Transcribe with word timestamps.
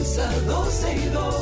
comienza 0.00 0.32
12 0.46 0.94
y 0.94 1.08
2. 1.10 1.34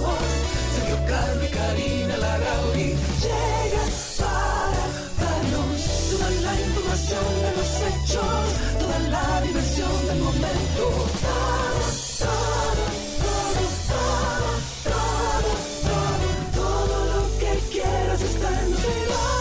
Sergio 0.75 0.99
Carlos 1.07 1.45
y 1.45 1.51
Karina 1.55 2.17
Larrauri 2.17 2.97
llegan 3.23 3.91
para 4.19 4.83
darnos 5.21 5.79
toda 6.11 6.31
la 6.31 6.55
información 6.61 7.27
de 7.43 7.51
los 7.57 7.71
hechos, 7.87 8.47
toda 8.81 8.99
la 9.11 9.41
diversión 9.43 10.07
del 10.09 10.19
momento. 10.19 10.85
Todo, 11.23 11.79
todo, 12.19 12.83
todo, 13.23 13.63
todo, 13.95 14.51
todo, 14.85 15.51
todo, 15.85 16.29
todo 16.55 16.97
lo 17.15 17.21
que 17.39 17.53
quieras 17.71 18.21
está 18.23 18.49
en 18.61 18.71
12 18.73 18.83
y 18.83 19.07
2. 19.07 19.39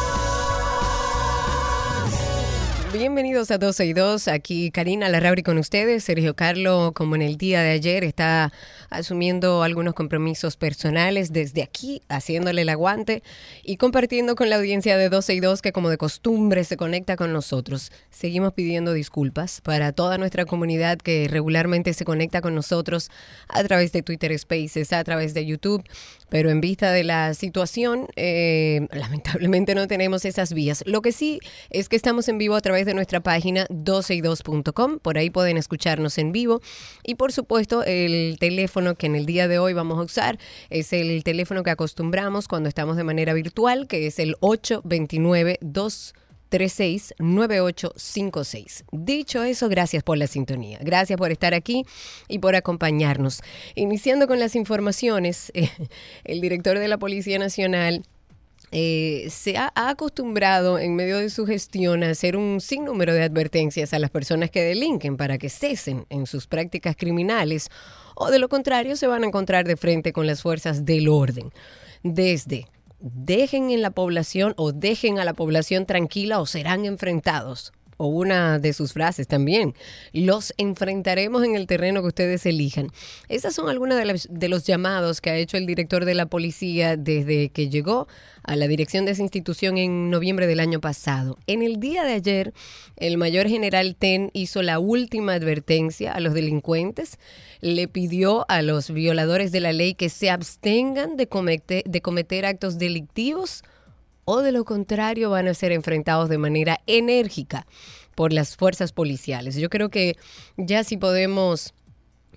Bienvenidos 2.94 3.52
a 3.52 3.58
12 3.58 3.86
y 3.86 3.94
2, 3.94 4.28
aquí 4.28 4.72
Karina 4.72 5.10
Larrauri 5.10 5.44
con 5.44 5.58
ustedes. 5.58 6.04
Sergio 6.04 6.36
Carlo, 6.36 6.92
como 6.96 7.16
en 7.16 7.22
el 7.22 7.38
día 7.38 7.62
de 7.62 7.72
ayer, 7.72 8.04
está 8.04 8.52
asumiendo 8.90 9.64
algunos 9.64 9.94
compromisos 9.94 10.58
personales 10.58 11.34
desde 11.34 11.64
aquí, 11.64 12.02
haciéndole 12.08 12.62
el 12.62 12.70
aguante 12.70 13.24
y 13.64 13.78
compartiendo 13.78 14.36
con 14.36 14.50
la 14.50 14.56
audiencia 14.56 14.98
de 14.98 15.10
12 15.10 15.34
y 15.34 15.40
2 15.40 15.62
que 15.62 15.72
como 15.72 15.90
de 15.90 15.98
costumbre 15.98 16.64
se 16.64 16.78
conecta 16.78 17.16
con 17.16 17.34
nosotros. 17.34 17.92
Seguimos 18.10 18.54
pidiendo 18.54 18.94
disculpas 18.94 19.62
para 19.62 19.92
toda 19.92 20.18
nuestra 20.18 20.46
comunidad 20.46 20.98
que 20.98 21.28
regularmente 21.28 21.94
se 21.94 22.06
conecta 22.06 22.42
con 22.42 22.56
nosotros 22.56 23.10
a 23.50 23.64
través 23.64 23.92
de 23.92 24.04
Twitter 24.04 24.38
Spaces, 24.38 24.94
a 24.94 25.04
través 25.04 25.34
de 25.34 25.46
YouTube, 25.46 25.84
pero 26.30 26.50
en 26.50 26.62
vista 26.62 26.92
de 26.92 27.04
la 27.04 27.34
situación, 27.34 28.08
eh, 28.16 28.88
lamentablemente 28.92 29.76
no 29.76 29.88
tenemos 29.88 30.26
esas 30.26 30.54
vías. 30.54 30.84
Lo 30.86 31.02
que 31.02 31.12
sí 31.12 31.40
es 31.70 31.90
que 31.90 31.96
estamos 31.96 32.28
en 32.30 32.38
vivo 32.38 32.56
a 32.56 32.62
través 32.62 32.86
de 32.86 32.94
nuestra 32.94 33.20
página 33.20 33.66
12y2.com, 33.68 35.00
por 35.00 35.18
ahí 35.18 35.30
pueden 35.30 35.58
escucharnos 35.58 36.18
en 36.18 36.32
vivo 36.32 36.62
y 37.04 37.16
por 37.16 37.32
supuesto 37.32 37.84
el 37.84 38.38
teléfono 38.40 38.77
que 38.96 39.08
en 39.08 39.16
el 39.16 39.26
día 39.26 39.48
de 39.48 39.58
hoy 39.58 39.74
vamos 39.74 39.98
a 39.98 40.04
usar 40.04 40.38
es 40.70 40.94
el 40.94 41.24
teléfono 41.24 41.64
que 41.64 41.72
acostumbramos 41.72 42.48
cuando 42.48 42.70
estamos 42.70 42.96
de 42.96 43.04
manera 43.04 43.34
virtual, 43.34 43.88
que 43.88 44.06
es 44.06 44.20
el 44.20 44.36
829 44.40 45.58
2 45.62 46.14
369856. 46.50 48.86
Dicho 48.92 49.44
eso, 49.44 49.68
gracias 49.68 50.04
por 50.04 50.18
la 50.18 50.28
sintonía. 50.28 50.78
Gracias 50.82 51.18
por 51.18 51.32
estar 51.32 51.56
aquí 51.56 51.86
y 52.30 52.40
por 52.40 52.56
acompañarnos. 52.56 53.42
Iniciando 53.76 54.28
con 54.28 54.40
las 54.40 54.56
informaciones, 54.56 55.52
el 56.24 56.40
director 56.40 56.80
de 56.80 56.88
la 56.88 56.98
Policía 56.98 57.38
Nacional 57.40 58.06
eh, 58.72 59.28
se 59.30 59.58
ha, 59.58 59.72
ha 59.76 59.90
acostumbrado 59.90 60.78
en 60.78 60.96
medio 60.96 61.18
de 61.18 61.30
su 61.30 61.46
gestión 61.46 62.04
a 62.04 62.10
hacer 62.10 62.36
un 62.36 62.60
sinnúmero 62.60 63.14
de 63.14 63.24
advertencias 63.24 63.94
a 63.94 64.00
las 64.00 64.10
personas 64.10 64.52
que 64.52 64.62
delinquen 64.62 65.16
para 65.16 65.38
que 65.38 65.50
cesen 65.50 66.06
en 66.10 66.26
sus 66.26 66.48
prácticas 66.48 66.96
criminales 66.98 67.70
o 68.16 68.32
de 68.32 68.40
lo 68.40 68.50
contrario 68.50 68.96
se 68.96 69.08
van 69.08 69.24
a 69.24 69.28
encontrar 69.28 69.66
de 69.66 69.78
frente 69.78 70.12
con 70.12 70.26
las 70.28 70.42
fuerzas 70.42 70.86
del 70.86 71.08
orden. 71.08 71.52
Desde 72.04 72.68
dejen 73.00 73.70
en 73.70 73.82
la 73.82 73.92
población 73.92 74.54
o 74.58 74.72
dejen 74.72 75.20
a 75.20 75.26
la 75.26 75.34
población 75.34 75.86
tranquila 75.86 76.40
o 76.40 76.46
serán 76.46 76.86
enfrentados. 76.86 77.74
O 77.98 78.06
una 78.08 78.60
de 78.60 78.74
sus 78.74 78.94
frases 78.94 79.28
también, 79.28 79.74
los 80.14 80.54
enfrentaremos 80.58 81.44
en 81.44 81.56
el 81.56 81.66
terreno 81.68 82.02
que 82.02 82.08
ustedes 82.10 82.46
elijan. 82.46 82.90
Esas 83.28 83.56
son 83.56 83.70
algunas 83.70 83.98
de, 83.98 84.06
las- 84.06 84.28
de 84.32 84.50
los 84.50 84.66
llamados 84.66 85.20
que 85.20 85.32
ha 85.32 85.36
hecho 85.38 85.58
el 85.58 85.66
director 85.66 86.06
de 86.06 86.14
la 86.14 86.28
policía 86.28 86.96
desde 86.96 87.50
que 87.50 87.70
llegó 87.70 88.08
a 88.44 88.56
la 88.56 88.68
dirección 88.68 89.06
de 89.06 89.12
esa 89.12 89.24
institución 89.24 89.78
en 89.78 90.10
noviembre 90.10 90.48
del 90.48 90.60
año 90.60 90.80
pasado. 90.80 91.38
En 91.48 91.62
el 91.64 91.80
día 91.80 92.04
de 92.04 92.14
ayer, 92.14 92.54
el 92.96 93.18
mayor 93.18 93.48
general 93.48 93.96
Ten 93.98 94.30
hizo 94.34 94.62
la 94.62 94.80
última 94.80 95.34
advertencia 95.34 96.14
a 96.14 96.20
los 96.20 96.34
delincuentes, 96.34 97.18
le 97.62 97.88
pidió 97.88 98.46
a 98.50 98.62
los 98.62 98.92
violadores 98.92 99.52
de 99.52 99.60
la 99.60 99.74
ley 99.74 99.96
que 99.96 100.10
se 100.10 100.30
abstengan 100.30 101.18
de 101.18 101.28
de 101.86 102.02
cometer 102.02 102.46
actos 102.46 102.78
delictivos 102.78 103.64
o 104.30 104.42
de 104.42 104.52
lo 104.52 104.66
contrario 104.66 105.30
van 105.30 105.48
a 105.48 105.54
ser 105.54 105.72
enfrentados 105.72 106.28
de 106.28 106.38
manera 106.38 106.82
enérgica 106.86 107.66
por 108.14 108.34
las 108.34 108.58
fuerzas 108.58 108.92
policiales. 108.92 109.56
Yo 109.56 109.70
creo 109.70 109.88
que 109.88 110.18
ya 110.58 110.84
si 110.84 110.98
podemos 110.98 111.74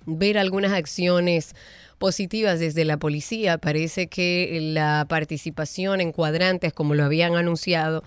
ver 0.05 0.37
algunas 0.37 0.71
acciones 0.71 1.53
positivas 1.97 2.59
desde 2.59 2.85
la 2.85 2.95
policía. 2.95 3.57
Parece 3.57 4.07
que 4.07 4.57
la 4.73 5.05
participación 5.09 5.99
en 5.99 6.13
cuadrantes, 6.13 6.71
como 6.71 6.95
lo 6.95 7.03
habían 7.03 7.35
anunciado, 7.35 8.03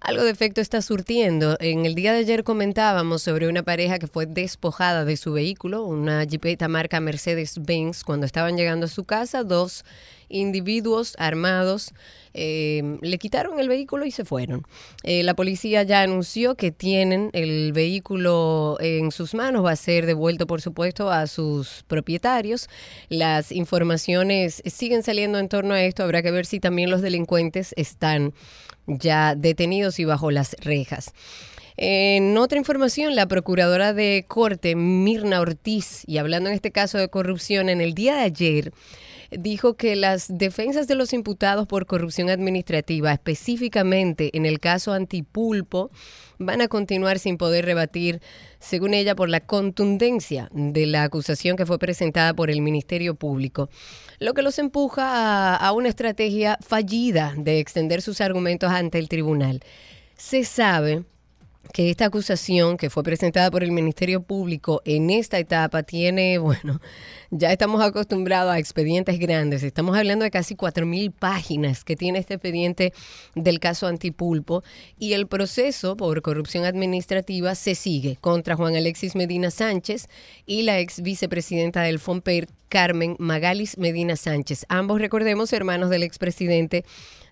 algo 0.00 0.24
de 0.24 0.30
efecto 0.30 0.60
está 0.60 0.82
surtiendo. 0.82 1.56
En 1.60 1.86
el 1.86 1.94
día 1.94 2.12
de 2.12 2.18
ayer 2.18 2.42
comentábamos 2.42 3.22
sobre 3.22 3.48
una 3.48 3.62
pareja 3.62 4.00
que 4.00 4.08
fue 4.08 4.26
despojada 4.26 5.04
de 5.04 5.16
su 5.16 5.32
vehículo, 5.32 5.84
una 5.84 6.26
jipeta 6.26 6.66
marca 6.66 6.98
Mercedes-Benz, 6.98 8.02
cuando 8.02 8.26
estaban 8.26 8.56
llegando 8.56 8.86
a 8.86 8.88
su 8.88 9.04
casa, 9.04 9.44
dos 9.44 9.84
individuos 10.30 11.14
armados 11.18 11.92
eh, 12.32 12.98
le 13.02 13.18
quitaron 13.18 13.58
el 13.58 13.68
vehículo 13.68 14.06
y 14.06 14.10
se 14.10 14.24
fueron. 14.24 14.64
Eh, 15.02 15.22
la 15.22 15.34
policía 15.34 15.82
ya 15.82 16.02
anunció 16.02 16.54
que 16.54 16.70
tienen 16.70 17.30
el 17.32 17.72
vehículo 17.72 18.76
en 18.80 19.10
sus 19.10 19.34
manos, 19.34 19.64
va 19.64 19.72
a 19.72 19.76
ser 19.76 20.06
devuelto, 20.06 20.46
por 20.46 20.60
supuesto, 20.60 21.10
a 21.10 21.26
sus 21.26 21.84
propietarios. 21.88 22.68
Las 23.08 23.52
informaciones 23.52 24.62
siguen 24.64 25.02
saliendo 25.02 25.38
en 25.38 25.48
torno 25.48 25.74
a 25.74 25.82
esto, 25.82 26.04
habrá 26.04 26.22
que 26.22 26.30
ver 26.30 26.46
si 26.46 26.60
también 26.60 26.90
los 26.90 27.02
delincuentes 27.02 27.74
están 27.76 28.32
ya 28.86 29.34
detenidos 29.34 29.98
y 29.98 30.04
bajo 30.04 30.30
las 30.30 30.56
rejas. 30.60 31.12
En 31.76 32.36
otra 32.36 32.58
información, 32.58 33.16
la 33.16 33.26
procuradora 33.26 33.94
de 33.94 34.26
corte, 34.28 34.76
Mirna 34.76 35.40
Ortiz, 35.40 36.02
y 36.06 36.18
hablando 36.18 36.50
en 36.50 36.54
este 36.54 36.72
caso 36.72 36.98
de 36.98 37.08
corrupción, 37.08 37.70
en 37.70 37.80
el 37.80 37.94
día 37.94 38.16
de 38.16 38.20
ayer 38.20 38.72
dijo 39.30 39.74
que 39.74 39.96
las 39.96 40.26
defensas 40.28 40.86
de 40.86 40.94
los 40.94 41.12
imputados 41.12 41.66
por 41.66 41.86
corrupción 41.86 42.30
administrativa, 42.30 43.12
específicamente 43.12 44.36
en 44.36 44.46
el 44.46 44.60
caso 44.60 44.92
Antipulpo, 44.92 45.90
van 46.38 46.62
a 46.62 46.68
continuar 46.68 47.18
sin 47.18 47.36
poder 47.36 47.66
rebatir, 47.66 48.20
según 48.58 48.94
ella, 48.94 49.14
por 49.14 49.28
la 49.28 49.40
contundencia 49.40 50.48
de 50.52 50.86
la 50.86 51.02
acusación 51.02 51.56
que 51.56 51.66
fue 51.66 51.78
presentada 51.78 52.34
por 52.34 52.50
el 52.50 52.62
Ministerio 52.62 53.14
Público, 53.14 53.68
lo 54.18 54.34
que 54.34 54.42
los 54.42 54.58
empuja 54.58 55.54
a, 55.54 55.72
una 55.72 55.88
estrategia 55.88 56.58
fallida 56.60 57.34
de 57.36 57.58
extender 57.58 58.02
sus 58.02 58.20
argumentos 58.20 58.70
ante 58.70 58.98
el 58.98 59.08
tribunal. 59.08 59.60
Se 60.16 60.44
sabe 60.44 61.04
que 61.72 61.90
esta 61.90 62.06
acusación 62.06 62.76
que 62.76 62.90
fue 62.90 63.02
presentada 63.02 63.50
por 63.50 63.62
el 63.62 63.70
Ministerio 63.72 64.22
Público 64.22 64.82
en 64.84 65.10
esta 65.10 65.38
etapa 65.38 65.82
tiene, 65.82 66.38
bueno, 66.38 66.80
ya 67.30 67.52
estamos 67.52 67.82
acostumbrados 67.82 68.52
a 68.52 68.58
expedientes 68.58 69.18
grandes. 69.18 69.62
Estamos 69.62 69.96
hablando 69.96 70.24
de 70.24 70.30
casi 70.30 70.56
4.000 70.56 71.12
páginas 71.12 71.84
que 71.84 71.96
tiene 71.96 72.18
este 72.18 72.34
expediente 72.34 72.92
del 73.34 73.60
caso 73.60 73.86
Antipulpo 73.86 74.64
y 74.98 75.12
el 75.12 75.26
proceso 75.26 75.96
por 75.96 76.22
corrupción 76.22 76.64
administrativa 76.64 77.54
se 77.54 77.74
sigue 77.74 78.16
contra 78.20 78.56
Juan 78.56 78.76
Alexis 78.76 79.14
Medina 79.14 79.50
Sánchez 79.50 80.08
y 80.46 80.62
la 80.62 80.80
ex 80.80 81.02
vicepresidenta 81.02 81.82
del 81.82 81.98
FOMPER, 81.98 82.48
Carmen 82.70 83.16
Magalis 83.18 83.76
Medina 83.76 84.16
Sánchez. 84.16 84.64
Ambos, 84.70 84.98
recordemos, 85.00 85.52
hermanos 85.52 85.90
del 85.90 86.02
expresidente 86.04 86.84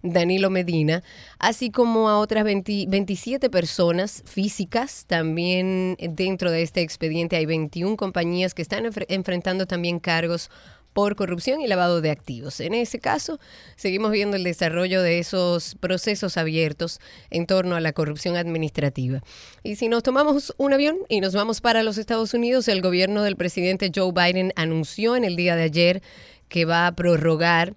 Danilo 0.02 0.50
Medina, 0.50 1.02
así 1.38 1.70
como 1.70 2.08
a 2.08 2.19
otras 2.19 2.44
20 2.44 2.87
27 2.88 3.49
personas 3.49 4.23
físicas. 4.26 5.05
También 5.06 5.96
dentro 6.11 6.50
de 6.50 6.62
este 6.62 6.82
expediente 6.82 7.37
hay 7.37 7.46
21 7.46 7.96
compañías 7.96 8.52
que 8.52 8.62
están 8.62 8.85
enfre- 8.85 9.06
enfrentando 9.08 9.67
también 9.67 9.99
cargos 10.00 10.50
por 10.99 11.15
corrupción 11.15 11.61
y 11.61 11.69
lavado 11.69 12.00
de 12.00 12.11
activos. 12.11 12.59
En 12.59 12.75
ese 12.75 12.99
caso, 12.99 13.39
seguimos 13.77 14.11
viendo 14.11 14.37
el 14.37 14.43
desarrollo 14.43 15.00
de 15.00 15.21
esos 15.21 15.77
procesos 15.77 16.37
abiertos 16.37 16.99
en 17.31 17.47
torno 17.47 17.77
a 17.77 17.81
la 17.81 17.93
corrupción 17.93 18.35
administrativa. 18.35 19.23
Y 19.62 19.77
si 19.77 19.89
nos 19.89 20.03
tomamos 20.03 20.53
un 20.56 20.73
avión 20.73 20.97
y 21.09 21.21
nos 21.21 21.35
vamos 21.35 21.61
para 21.61 21.85
los 21.85 21.99
Estados 21.99 22.35
Unidos, 22.35 22.67
el 22.67 22.83
gobierno 22.83 23.23
del 23.23 23.37
presidente 23.37 23.93
Joe 23.95 24.11
Biden 24.11 24.53
anunció 24.56 25.15
en 25.15 25.23
el 25.23 25.37
día 25.37 25.55
de 25.55 25.62
ayer 25.62 26.03
que 26.49 26.65
va 26.65 26.89
a 26.89 26.97
prorrogar 26.97 27.77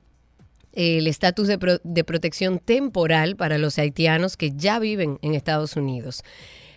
el 0.73 1.05
estatus 1.05 1.47
de, 1.47 1.59
pro- 1.59 1.79
de 1.83 2.03
protección 2.03 2.57
temporal 2.57 3.35
para 3.35 3.59
los 3.59 3.77
haitianos 3.77 4.35
que 4.35 4.53
ya 4.55 4.79
viven 4.79 5.19
en 5.21 5.35
Estados 5.35 5.75
Unidos. 5.75 6.23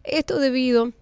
Esto 0.02 0.38
debido 0.38 0.92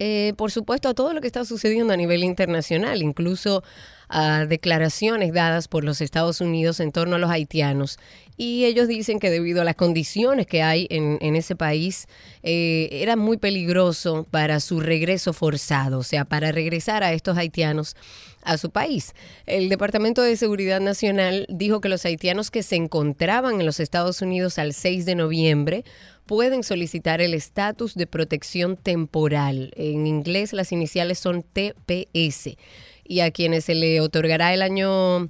eh, 0.00 0.32
por 0.36 0.50
supuesto, 0.52 0.88
a 0.88 0.94
todo 0.94 1.12
lo 1.12 1.20
que 1.20 1.26
está 1.26 1.44
sucediendo 1.44 1.92
a 1.92 1.96
nivel 1.96 2.22
internacional, 2.22 3.02
incluso 3.02 3.64
a 4.08 4.46
declaraciones 4.46 5.32
dadas 5.32 5.68
por 5.68 5.84
los 5.84 6.00
Estados 6.00 6.40
Unidos 6.40 6.80
en 6.80 6.92
torno 6.92 7.16
a 7.16 7.18
los 7.18 7.30
haitianos. 7.30 7.98
Y 8.36 8.64
ellos 8.64 8.86
dicen 8.86 9.18
que 9.18 9.30
debido 9.30 9.60
a 9.60 9.64
las 9.64 9.74
condiciones 9.74 10.46
que 10.46 10.62
hay 10.62 10.86
en, 10.90 11.34
ese 11.34 11.56
país, 11.56 12.06
eh, 12.42 12.88
era 12.92 13.16
muy 13.16 13.36
peligroso 13.36 14.26
para 14.30 14.60
su 14.60 14.80
regreso 14.80 15.32
forzado, 15.32 15.98
o 15.98 16.04
sea, 16.04 16.24
para 16.24 16.52
regresar 16.52 17.02
a 17.02 17.12
estos 17.12 17.36
haitianos 17.36 17.96
a 18.42 18.56
su 18.56 18.70
país. 18.70 19.14
El 19.46 19.68
Departamento 19.68 20.22
de 20.22 20.36
Seguridad 20.36 20.80
Nacional 20.80 21.46
dijo 21.48 21.80
que 21.80 21.88
los 21.88 22.04
haitianos 22.04 22.50
que 22.50 22.62
se 22.62 22.76
encontraban 22.76 23.60
en 23.60 23.66
los 23.66 23.80
Estados 23.80 24.22
Unidos 24.22 24.58
al 24.58 24.72
6 24.72 25.04
de 25.04 25.16
noviembre 25.16 25.84
pueden 26.26 26.62
solicitar 26.62 27.20
el 27.20 27.34
estatus 27.34 27.94
de 27.94 28.06
protección 28.06 28.76
temporal. 28.76 29.72
En 29.76 30.06
inglés 30.06 30.52
las 30.52 30.72
iniciales 30.72 31.18
son 31.18 31.42
TPS. 31.42 32.56
Y 33.08 33.20
a 33.20 33.32
quienes 33.32 33.64
se 33.64 33.74
le 33.74 34.00
otorgará 34.00 34.54
el 34.54 34.62
año 34.62 35.28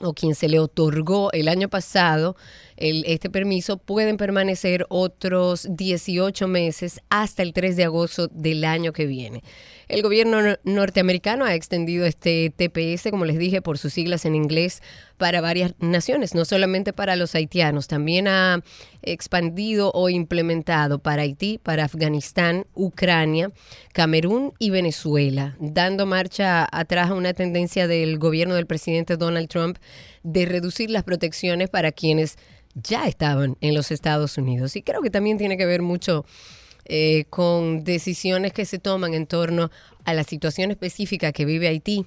o 0.00 0.14
quien 0.14 0.34
se 0.34 0.48
le 0.48 0.60
otorgó 0.60 1.32
el 1.32 1.48
año 1.48 1.68
pasado 1.68 2.36
el, 2.76 3.04
este 3.06 3.30
permiso 3.30 3.78
pueden 3.78 4.16
permanecer 4.16 4.86
otros 4.88 5.66
18 5.70 6.48
meses 6.48 7.00
hasta 7.10 7.42
el 7.42 7.52
3 7.52 7.76
de 7.76 7.84
agosto 7.84 8.28
del 8.28 8.64
año 8.64 8.92
que 8.92 9.06
viene. 9.06 9.42
El 9.88 10.02
gobierno 10.02 10.38
norteamericano 10.64 11.44
ha 11.44 11.54
extendido 11.54 12.06
este 12.06 12.52
TPS, 12.56 13.10
como 13.10 13.24
les 13.24 13.38
dije, 13.38 13.60
por 13.60 13.78
sus 13.78 13.92
siglas 13.92 14.24
en 14.24 14.34
inglés, 14.34 14.82
para 15.16 15.40
varias 15.40 15.74
naciones, 15.78 16.34
no 16.34 16.44
solamente 16.44 16.92
para 16.92 17.16
los 17.16 17.34
haitianos, 17.34 17.86
también 17.86 18.26
ha 18.26 18.62
expandido 19.02 19.92
o 19.94 20.08
implementado 20.08 20.98
para 20.98 21.22
Haití, 21.22 21.58
para 21.62 21.84
Afganistán, 21.84 22.66
Ucrania, 22.74 23.52
Camerún 23.92 24.54
y 24.58 24.70
Venezuela, 24.70 25.56
dando 25.60 26.06
marcha 26.06 26.66
atrás 26.72 27.10
a 27.10 27.14
una 27.14 27.34
tendencia 27.34 27.86
del 27.86 28.18
gobierno 28.18 28.54
del 28.54 28.66
presidente 28.66 29.16
Donald 29.16 29.48
Trump 29.48 29.78
de 30.22 30.46
reducir 30.46 30.90
las 30.90 31.04
protecciones 31.04 31.68
para 31.68 31.92
quienes 31.92 32.36
ya 32.74 33.06
estaban 33.06 33.56
en 33.60 33.74
los 33.74 33.90
Estados 33.90 34.38
Unidos. 34.38 34.76
Y 34.76 34.82
creo 34.82 35.02
que 35.02 35.10
también 35.10 35.38
tiene 35.38 35.56
que 35.56 35.66
ver 35.66 35.82
mucho 35.82 36.24
eh, 36.86 37.24
con 37.30 37.84
decisiones 37.84 38.52
que 38.52 38.64
se 38.64 38.78
toman 38.78 39.14
en 39.14 39.26
torno 39.26 39.70
a 40.04 40.14
la 40.14 40.24
situación 40.24 40.70
específica 40.70 41.32
que 41.32 41.44
vive 41.44 41.68
Haití 41.68 42.06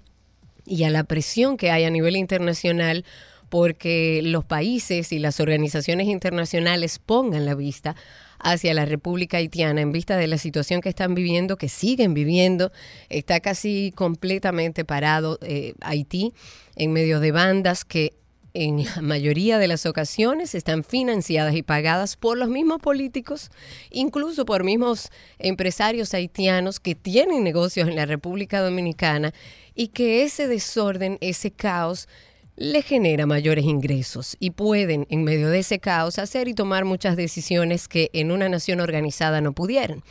y 0.66 0.84
a 0.84 0.90
la 0.90 1.04
presión 1.04 1.58
que 1.58 1.72
hay 1.72 1.86
a 1.86 1.90
nivel 1.90 2.16
internacional 2.16 3.06
porque 3.50 4.22
los 4.24 4.44
países 4.46 5.12
y 5.14 5.20
las 5.20 5.40
organizaciones 5.40 6.08
internacionales 6.08 7.00
pongan 7.00 7.46
la 7.46 7.56
vista 7.56 7.96
hacia 8.40 8.74
la 8.74 8.86
República 8.86 9.38
Haitiana 9.38 9.82
en 9.82 9.92
vista 9.92 10.18
de 10.18 10.28
la 10.28 10.38
situación 10.38 10.82
que 10.82 10.90
están 10.90 11.16
viviendo, 11.16 11.58
que 11.58 11.70
siguen 11.70 12.14
viviendo. 12.14 12.72
Está 13.10 13.40
casi 13.40 13.94
completamente 13.96 14.86
parado 14.86 15.40
eh, 15.42 15.74
Haití 15.82 16.34
en 16.76 16.92
medio 16.92 17.20
de 17.20 17.32
bandas 17.32 17.86
que 17.86 18.14
en 18.58 18.84
la 18.84 19.02
mayoría 19.04 19.60
de 19.60 19.68
las 19.68 19.86
ocasiones 19.86 20.56
están 20.56 20.84
financiadas 20.84 21.56
y 21.56 21.62
pagadas 21.62 22.16
por 22.18 22.38
los 22.38 22.50
mismos 22.50 22.82
políticos, 22.82 23.52
incluso 23.92 24.46
por 24.46 24.64
mismos 24.64 25.10
empresarios 25.38 26.14
haitianos 26.16 26.80
que 26.80 26.96
tienen 26.96 27.44
negocios 27.44 27.88
en 27.88 27.96
la 27.96 28.08
República 28.08 28.62
Dominicana 28.62 29.32
y 29.76 29.90
que 29.90 30.24
ese 30.24 30.48
desorden, 30.48 31.20
ese 31.22 31.52
caos, 31.52 32.10
le 32.56 32.82
genera 32.82 33.28
mayores 33.28 33.66
ingresos 33.66 34.36
y 34.40 34.50
pueden, 34.50 35.06
en 35.12 35.24
medio 35.24 35.50
de 35.50 35.60
ese 35.60 35.78
caos, 35.78 36.18
hacer 36.18 36.48
y 36.48 36.56
tomar 36.56 36.86
muchas 36.86 37.16
decisiones 37.16 37.88
que 37.88 38.10
en 38.14 38.32
una 38.32 38.50
nación 38.50 38.80
organizada 38.80 39.40
no 39.42 39.54
pudieran. 39.54 40.04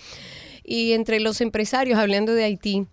Y 0.63 0.93
entre 0.93 1.19
los 1.19 1.41
empresarios, 1.41 1.99
hablando 1.99 2.33
de 2.33 2.45
Haití, 2.45 2.87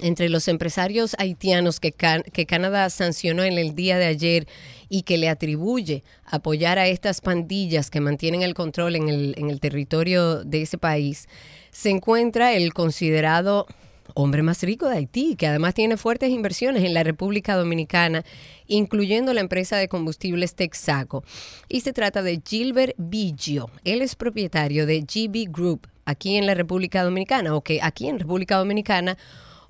entre 0.00 0.28
los 0.28 0.48
empresarios 0.48 1.14
haitianos 1.18 1.80
que, 1.80 1.92
Canadá 1.92 2.90
sancionó 2.90 3.44
en 3.44 3.58
el 3.58 3.74
día 3.74 3.98
de 3.98 4.06
ayer 4.06 4.46
y 4.88 5.02
que 5.02 5.18
le 5.18 5.28
atribuye 5.28 6.04
apoyar 6.24 6.78
a 6.78 6.86
estas 6.86 7.20
pandillas 7.20 7.90
que 7.90 8.00
mantienen 8.00 8.42
el 8.42 8.54
control 8.54 8.96
en 8.96 9.08
el, 9.08 9.34
en 9.38 9.50
el 9.50 9.60
territorio 9.60 10.44
de 10.44 10.62
ese 10.62 10.78
país, 10.78 11.28
se 11.70 11.90
encuentra 11.90 12.52
el 12.52 12.72
considerado 12.72 13.66
hombre 14.14 14.42
más 14.42 14.62
rico 14.62 14.88
de 14.88 14.96
Haití, 14.96 15.36
que 15.36 15.46
además 15.46 15.74
tiene 15.74 15.96
fuertes 15.96 16.30
inversiones 16.30 16.84
en 16.84 16.94
la 16.94 17.02
República 17.02 17.56
Dominicana, 17.56 18.24
incluyendo 18.66 19.32
la 19.34 19.40
empresa 19.40 19.76
de 19.76 19.88
combustibles 19.88 20.54
Texaco. 20.54 21.24
Y 21.68 21.80
se 21.80 21.92
trata 21.92 22.22
de 22.22 22.40
Gilbert 22.46 22.94
Biggio. 22.96 23.70
Él 23.84 24.02
es 24.02 24.14
propietario 24.14 24.86
de 24.86 25.00
GB 25.00 25.50
Group 25.50 25.88
aquí 26.04 26.36
en 26.36 26.46
la 26.46 26.54
República 26.54 27.02
Dominicana, 27.02 27.54
o 27.54 27.62
que 27.62 27.80
aquí 27.82 28.08
en 28.08 28.18
República 28.18 28.56
Dominicana 28.56 29.18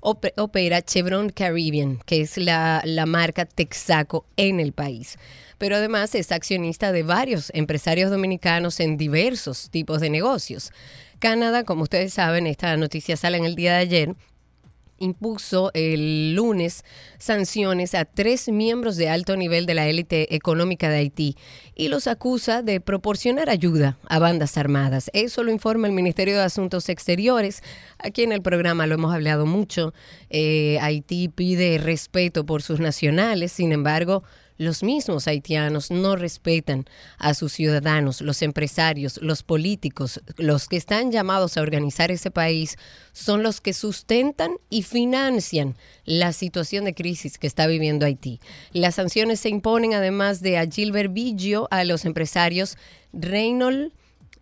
opera 0.01 0.81
Chevron 0.81 1.29
Caribbean, 1.29 1.99
que 2.05 2.21
es 2.21 2.37
la, 2.37 2.81
la 2.85 3.05
marca 3.05 3.45
Texaco 3.45 4.25
en 4.37 4.59
el 4.59 4.73
país. 4.73 5.17
Pero 5.57 5.75
además 5.75 6.13
es 6.15 6.31
accionista 6.31 6.91
de 6.91 7.03
varios 7.03 7.51
empresarios 7.53 8.11
dominicanos 8.11 8.79
en 8.79 8.97
diversos 8.97 9.69
tipos 9.69 10.01
de 10.01 10.09
negocios. 10.09 10.71
Canadá, 11.19 11.63
como 11.63 11.83
ustedes 11.83 12.13
saben, 12.13 12.45
esta 12.45 12.77
noticia 12.77 13.17
sale 13.17 13.37
en 13.37 13.45
el 13.45 13.55
día 13.55 13.73
de 13.73 13.79
ayer, 13.79 14.15
impuso 14.99 15.71
el 15.73 16.35
lunes 16.35 16.83
sanciones 17.17 17.95
a 17.95 18.05
tres 18.05 18.49
miembros 18.49 18.95
de 18.95 19.09
alto 19.09 19.35
nivel 19.35 19.65
de 19.65 19.73
la 19.73 19.87
élite 19.87 20.35
económica 20.35 20.89
de 20.89 20.97
Haití 20.97 21.35
y 21.75 21.87
los 21.89 22.07
acusa 22.07 22.61
de 22.61 22.79
proporcionar 22.81 23.49
ayuda 23.49 23.97
a 24.07 24.19
bandas 24.19 24.57
armadas. 24.57 25.09
Eso 25.13 25.43
lo 25.43 25.51
informa 25.51 25.87
el 25.87 25.93
Ministerio 25.93 26.35
de 26.35 26.43
Asuntos 26.43 26.89
Exteriores. 26.89 27.61
Aquí 27.99 28.23
en 28.23 28.31
el 28.31 28.41
programa 28.41 28.87
lo 28.87 28.95
hemos 28.95 29.13
hablado 29.13 29.45
mucho. 29.45 29.93
Eh, 30.29 30.79
Haití 30.81 31.29
pide 31.29 31.77
respeto 31.77 32.45
por 32.45 32.61
sus 32.61 32.79
nacionales, 32.79 33.51
sin 33.51 33.71
embargo, 33.71 34.23
los 34.57 34.83
mismos 34.83 35.27
haitianos 35.27 35.91
no 35.91 36.15
respetan 36.15 36.85
a 37.17 37.33
sus 37.33 37.53
ciudadanos, 37.53 38.21
los 38.21 38.41
empresarios, 38.41 39.19
los 39.21 39.43
políticos, 39.43 40.21
los 40.37 40.67
que 40.67 40.77
están 40.77 41.11
llamados 41.11 41.57
a 41.57 41.61
organizar 41.61 42.11
ese 42.11 42.31
país, 42.31 42.77
son 43.13 43.43
los 43.43 43.61
que 43.61 43.73
sustentan 43.73 44.51
y 44.69 44.83
financian 44.83 45.75
la 46.05 46.33
situación 46.33 46.85
de 46.85 46.93
crisis 46.93 47.37
que 47.37 47.47
está 47.47 47.67
viviendo 47.67 48.05
Haití. 48.05 48.39
Las 48.71 48.95
sanciones 48.95 49.39
se 49.39 49.49
imponen 49.49 49.93
además 49.93 50.41
de 50.41 50.57
a 50.57 50.67
Gilbert 50.67 51.13
Biggio, 51.13 51.67
a 51.71 51.83
los 51.83 52.05
empresarios 52.05 52.77
Reynold, 53.13 53.91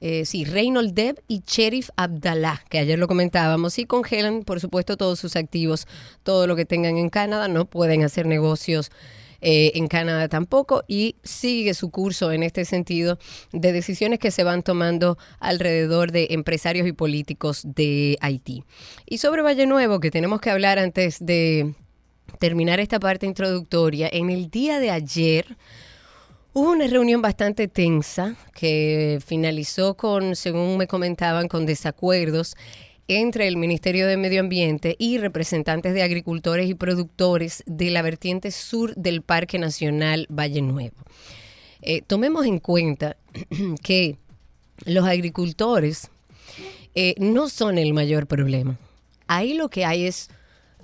eh, 0.02 0.26
sí, 0.26 0.46
Reynold 0.46 0.94
Deb 0.94 1.24
y 1.28 1.42
Sheriff 1.48 1.90
Abdallah, 1.96 2.64
que 2.70 2.80
ayer 2.80 3.00
lo 3.00 3.08
comentábamos, 3.08 3.80
y 3.80 3.86
congelan, 3.86 4.44
por 4.44 4.60
supuesto, 4.60 4.98
todos 4.98 5.20
sus 5.20 5.36
activos, 5.36 5.88
todo 6.24 6.48
lo 6.48 6.56
que 6.56 6.66
tengan 6.66 6.98
en 6.98 7.10
Canadá, 7.10 7.48
no 7.48 7.66
pueden 7.66 8.04
hacer 8.04 8.26
negocios 8.26 8.92
eh, 9.48 9.74
en 9.76 9.88
Canadá 9.88 10.28
tampoco, 10.28 10.84
y 10.88 11.18
sigue 11.24 11.76
su 11.76 11.92
curso 11.92 12.32
en 12.32 12.42
este 12.42 12.66
sentido 12.66 13.20
de 13.52 13.72
decisiones 13.72 14.18
que 14.18 14.32
se 14.32 14.44
van 14.44 14.64
tomando 14.64 15.20
alrededor 15.40 16.12
de 16.12 16.30
empresarios 16.32 16.88
y 16.88 16.94
políticos 16.94 17.62
de 17.64 18.18
Haití. 18.22 18.64
Y 19.06 19.20
sobre 19.20 19.44
Valle 19.44 19.68
Nuevo, 19.68 20.00
que 20.00 20.10
tenemos 20.10 20.42
que 20.42 20.50
hablar 20.50 20.80
antes 20.80 21.24
de 21.24 21.76
terminar 22.40 22.80
esta 22.80 23.00
parte 23.00 23.28
introductoria, 23.28 24.10
en 24.12 24.32
el 24.32 24.50
día 24.50 24.80
de 24.80 24.90
ayer... 24.90 25.46
Hubo 26.58 26.72
una 26.72 26.88
reunión 26.88 27.22
bastante 27.22 27.68
tensa 27.68 28.38
que 28.54 29.20
finalizó 29.26 29.98
con, 29.98 30.38
según 30.38 30.78
me 30.78 30.88
comentaban, 30.88 31.50
con 31.50 31.66
desacuerdos 31.66 32.56
entre 33.08 33.48
el 33.48 33.58
Ministerio 33.58 34.08
de 34.08 34.18
Medio 34.18 34.40
Ambiente 34.40 34.96
y 34.98 35.18
representantes 35.18 35.94
de 35.94 36.02
agricultores 36.02 36.70
y 36.70 36.74
productores 36.74 37.64
de 37.68 37.92
la 37.92 38.02
vertiente 38.02 38.52
sur 38.52 38.96
del 38.96 39.22
Parque 39.22 39.60
Nacional 39.60 40.28
Valle 40.30 40.62
Nuevo. 40.62 40.96
Eh, 41.82 42.02
tomemos 42.02 42.46
en 42.46 42.60
cuenta 42.60 43.18
que 43.84 44.18
los 44.86 45.06
agricultores 45.06 46.10
eh, 46.96 47.14
no 47.20 47.50
son 47.50 47.78
el 47.78 47.94
mayor 47.94 48.26
problema. 48.26 48.78
Ahí 49.28 49.54
lo 49.54 49.70
que 49.70 49.86
hay 49.86 50.06
es 50.06 50.30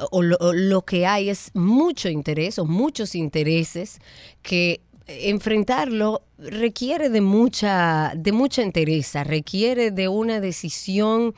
o 0.09 0.21
lo, 0.23 0.81
que 0.81 1.05
hay 1.05 1.29
es 1.29 1.51
mucho 1.53 2.09
interés 2.09 2.57
o 2.57 2.65
muchos 2.65 3.13
intereses 3.13 3.99
que 4.41 4.81
enfrentarlo 5.05 6.23
requiere 6.37 7.09
de 7.09 7.21
mucha 7.21 8.13
de 8.15 8.31
mucha 8.31 8.63
entereza, 8.63 9.23
requiere 9.23 9.91
de 9.91 10.07
una 10.07 10.39
decisión 10.39 11.35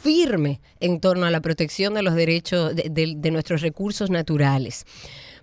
firme 0.00 0.60
en 0.80 1.00
torno 1.00 1.26
a 1.26 1.30
la 1.30 1.40
protección 1.40 1.94
de 1.94 2.02
los 2.02 2.14
derechos 2.14 2.74
de, 2.74 3.30
nuestros 3.30 3.60
recursos 3.60 4.10
naturales. 4.10 4.86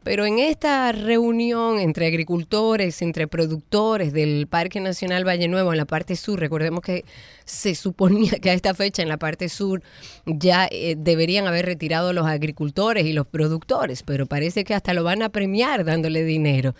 Pero 0.03 0.25
en 0.25 0.39
esta 0.39 0.91
reunión 0.93 1.79
entre 1.79 2.07
agricultores, 2.07 3.01
entre 3.01 3.27
productores 3.27 4.13
del 4.13 4.47
Parque 4.47 4.79
Nacional 4.79 5.27
Valle 5.27 5.49
Nuevo 5.49 5.73
en 5.73 5.77
la 5.77 5.85
parte 5.85 6.15
sur, 6.15 6.39
recordemos 6.39 6.81
que 6.81 7.03
se 7.43 7.75
suponía 7.75 8.31
que 8.41 8.49
a 8.49 8.53
esta 8.53 8.73
fecha 8.73 9.01
en 9.01 9.09
la 9.09 9.17
parte 9.17 9.49
sur 9.49 9.81
ya 10.25 10.67
eh, 10.71 10.95
deberían 10.97 11.45
haber 11.45 11.65
retirado 11.65 12.13
los 12.13 12.25
agricultores 12.25 13.05
y 13.05 13.11
los 13.11 13.27
productores, 13.27 14.03
pero 14.03 14.27
parece 14.27 14.63
que 14.63 14.73
hasta 14.73 14.93
lo 14.93 15.03
van 15.03 15.23
a 15.23 15.29
premiar 15.29 15.83
dándole 15.83 16.23
dinero. 16.23 16.73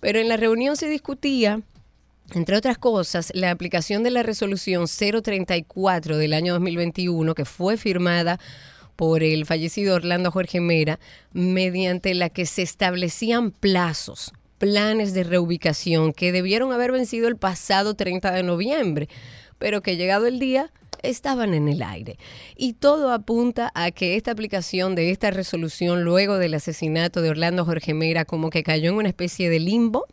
Pero 0.00 0.18
en 0.18 0.28
la 0.28 0.38
reunión 0.38 0.76
se 0.76 0.88
discutía 0.88 1.60
entre 2.34 2.56
otras 2.56 2.78
cosas, 2.78 3.32
la 3.34 3.50
aplicación 3.50 4.02
de 4.02 4.10
la 4.10 4.22
resolución 4.22 4.86
034 4.86 6.16
del 6.16 6.32
año 6.32 6.52
2021, 6.54 7.34
que 7.34 7.44
fue 7.44 7.76
firmada 7.76 8.38
por 8.96 9.22
el 9.22 9.46
fallecido 9.46 9.96
Orlando 9.96 10.30
Jorge 10.30 10.60
Mera, 10.60 11.00
mediante 11.32 12.14
la 12.14 12.28
que 12.28 12.46
se 12.46 12.62
establecían 12.62 13.50
plazos, 13.50 14.32
planes 14.58 15.14
de 15.14 15.24
reubicación 15.24 16.12
que 16.12 16.32
debieron 16.32 16.72
haber 16.72 16.92
vencido 16.92 17.26
el 17.26 17.36
pasado 17.36 17.94
30 17.94 18.30
de 18.30 18.42
noviembre, 18.42 19.08
pero 19.58 19.80
que 19.80 19.96
llegado 19.96 20.26
el 20.26 20.38
día 20.38 20.70
estaban 21.02 21.54
en 21.54 21.68
el 21.68 21.82
aire. 21.82 22.18
Y 22.56 22.74
todo 22.74 23.12
apunta 23.12 23.72
a 23.74 23.90
que 23.90 24.16
esta 24.16 24.30
aplicación 24.30 24.94
de 24.94 25.10
esta 25.10 25.30
resolución 25.30 26.04
luego 26.04 26.38
del 26.38 26.54
asesinato 26.54 27.22
de 27.22 27.30
Orlando 27.30 27.64
Jorge 27.64 27.94
Mera 27.94 28.24
como 28.24 28.50
que 28.50 28.62
cayó 28.62 28.90
en 28.90 28.96
una 28.96 29.08
especie 29.08 29.50
de 29.50 29.60
limbo. 29.60 30.06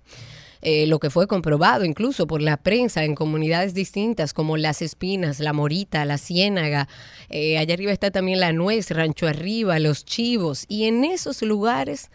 Eh, 0.62 0.88
lo 0.88 1.00
que 1.00 1.10
fue 1.10 1.28
comprobado 1.28 1.86
incluso 1.86 2.26
por 2.26 2.42
la 2.42 2.58
prensa 2.58 3.04
en 3.04 3.16
comunidades 3.16 3.74
distintas 3.74 4.34
como 4.34 4.58
Las 4.58 4.82
Espinas, 4.82 5.40
La 5.40 5.54
Morita, 5.54 6.04
La 6.06 6.18
Ciénaga, 6.18 6.88
eh, 7.30 7.58
allá 7.58 7.76
arriba 7.76 7.92
está 7.92 8.12
también 8.12 8.40
La 8.40 8.54
Nuez, 8.54 8.90
Rancho 8.92 9.28
Arriba, 9.28 9.80
Los 9.80 10.04
Chivos, 10.04 10.66
y 10.68 10.86
en 10.86 11.04
esos 11.04 11.42
lugares 11.42 12.10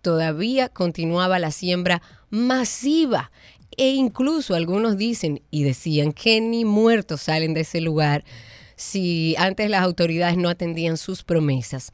todavía 0.00 0.68
continuaba 0.68 1.38
la 1.38 1.50
siembra 1.50 2.02
masiva 2.30 3.30
e 3.76 3.90
incluso 3.90 4.54
algunos 4.54 4.96
dicen 4.96 5.42
y 5.50 5.64
decían 5.64 6.12
que 6.12 6.40
ni 6.40 6.64
muertos 6.64 7.22
salen 7.22 7.54
de 7.54 7.60
ese 7.60 7.80
lugar 7.80 8.24
si 8.76 9.34
antes 9.38 9.68
las 9.70 9.82
autoridades 9.82 10.36
no 10.36 10.48
atendían 10.48 10.96
sus 10.96 11.24
promesas. 11.24 11.92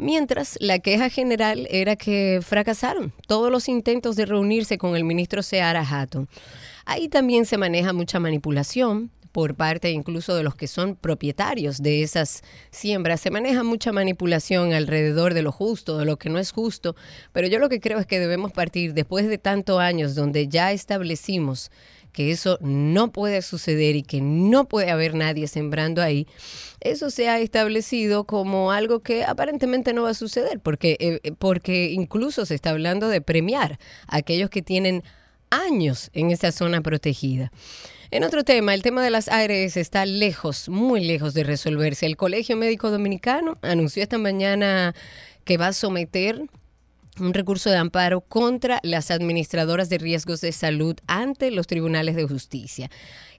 Mientras 0.00 0.56
la 0.60 0.78
queja 0.78 1.10
general 1.10 1.68
era 1.70 1.94
que 1.94 2.40
fracasaron 2.42 3.12
todos 3.26 3.52
los 3.52 3.68
intentos 3.68 4.16
de 4.16 4.24
reunirse 4.24 4.78
con 4.78 4.96
el 4.96 5.04
ministro 5.04 5.42
Seara 5.42 5.86
Hatton. 5.86 6.26
Ahí 6.86 7.10
también 7.10 7.44
se 7.44 7.58
maneja 7.58 7.92
mucha 7.92 8.18
manipulación, 8.18 9.10
por 9.30 9.54
parte 9.54 9.90
incluso 9.90 10.34
de 10.34 10.42
los 10.42 10.54
que 10.54 10.66
son 10.66 10.96
propietarios 10.96 11.82
de 11.82 12.02
esas 12.02 12.42
siembras. 12.70 13.20
Se 13.20 13.30
maneja 13.30 13.62
mucha 13.62 13.92
manipulación 13.92 14.72
alrededor 14.72 15.34
de 15.34 15.42
lo 15.42 15.52
justo, 15.52 15.98
de 15.98 16.06
lo 16.06 16.16
que 16.16 16.30
no 16.30 16.38
es 16.38 16.50
justo, 16.50 16.96
pero 17.32 17.46
yo 17.46 17.58
lo 17.58 17.68
que 17.68 17.80
creo 17.80 17.98
es 17.98 18.06
que 18.06 18.18
debemos 18.18 18.52
partir 18.52 18.94
después 18.94 19.28
de 19.28 19.36
tantos 19.36 19.80
años 19.80 20.14
donde 20.14 20.48
ya 20.48 20.72
establecimos 20.72 21.70
que 22.12 22.30
eso 22.30 22.58
no 22.60 23.12
puede 23.12 23.42
suceder 23.42 23.96
y 23.96 24.02
que 24.02 24.20
no 24.20 24.68
puede 24.68 24.90
haber 24.90 25.14
nadie 25.14 25.46
sembrando 25.48 26.02
ahí, 26.02 26.26
eso 26.80 27.10
se 27.10 27.28
ha 27.28 27.38
establecido 27.38 28.24
como 28.24 28.72
algo 28.72 29.00
que 29.00 29.24
aparentemente 29.24 29.92
no 29.92 30.02
va 30.02 30.10
a 30.10 30.14
suceder, 30.14 30.60
porque, 30.60 30.96
eh, 31.00 31.32
porque 31.38 31.90
incluso 31.90 32.46
se 32.46 32.54
está 32.54 32.70
hablando 32.70 33.08
de 33.08 33.20
premiar 33.20 33.78
a 34.06 34.16
aquellos 34.16 34.50
que 34.50 34.62
tienen 34.62 35.02
años 35.50 36.10
en 36.12 36.30
esa 36.30 36.52
zona 36.52 36.80
protegida. 36.80 37.52
En 38.12 38.24
otro 38.24 38.42
tema, 38.42 38.74
el 38.74 38.82
tema 38.82 39.04
de 39.04 39.10
las 39.10 39.28
ARS 39.28 39.76
está 39.76 40.04
lejos, 40.04 40.68
muy 40.68 41.04
lejos 41.04 41.32
de 41.32 41.44
resolverse. 41.44 42.06
El 42.06 42.16
Colegio 42.16 42.56
Médico 42.56 42.90
Dominicano 42.90 43.54
anunció 43.62 44.02
esta 44.02 44.18
mañana 44.18 44.96
que 45.44 45.58
va 45.58 45.68
a 45.68 45.72
someter 45.72 46.42
un 47.18 47.34
recurso 47.34 47.70
de 47.70 47.76
amparo 47.76 48.20
contra 48.20 48.80
las 48.82 49.10
administradoras 49.10 49.88
de 49.88 49.98
riesgos 49.98 50.40
de 50.40 50.52
salud 50.52 50.96
ante 51.06 51.50
los 51.50 51.66
tribunales 51.66 52.16
de 52.16 52.26
justicia. 52.26 52.90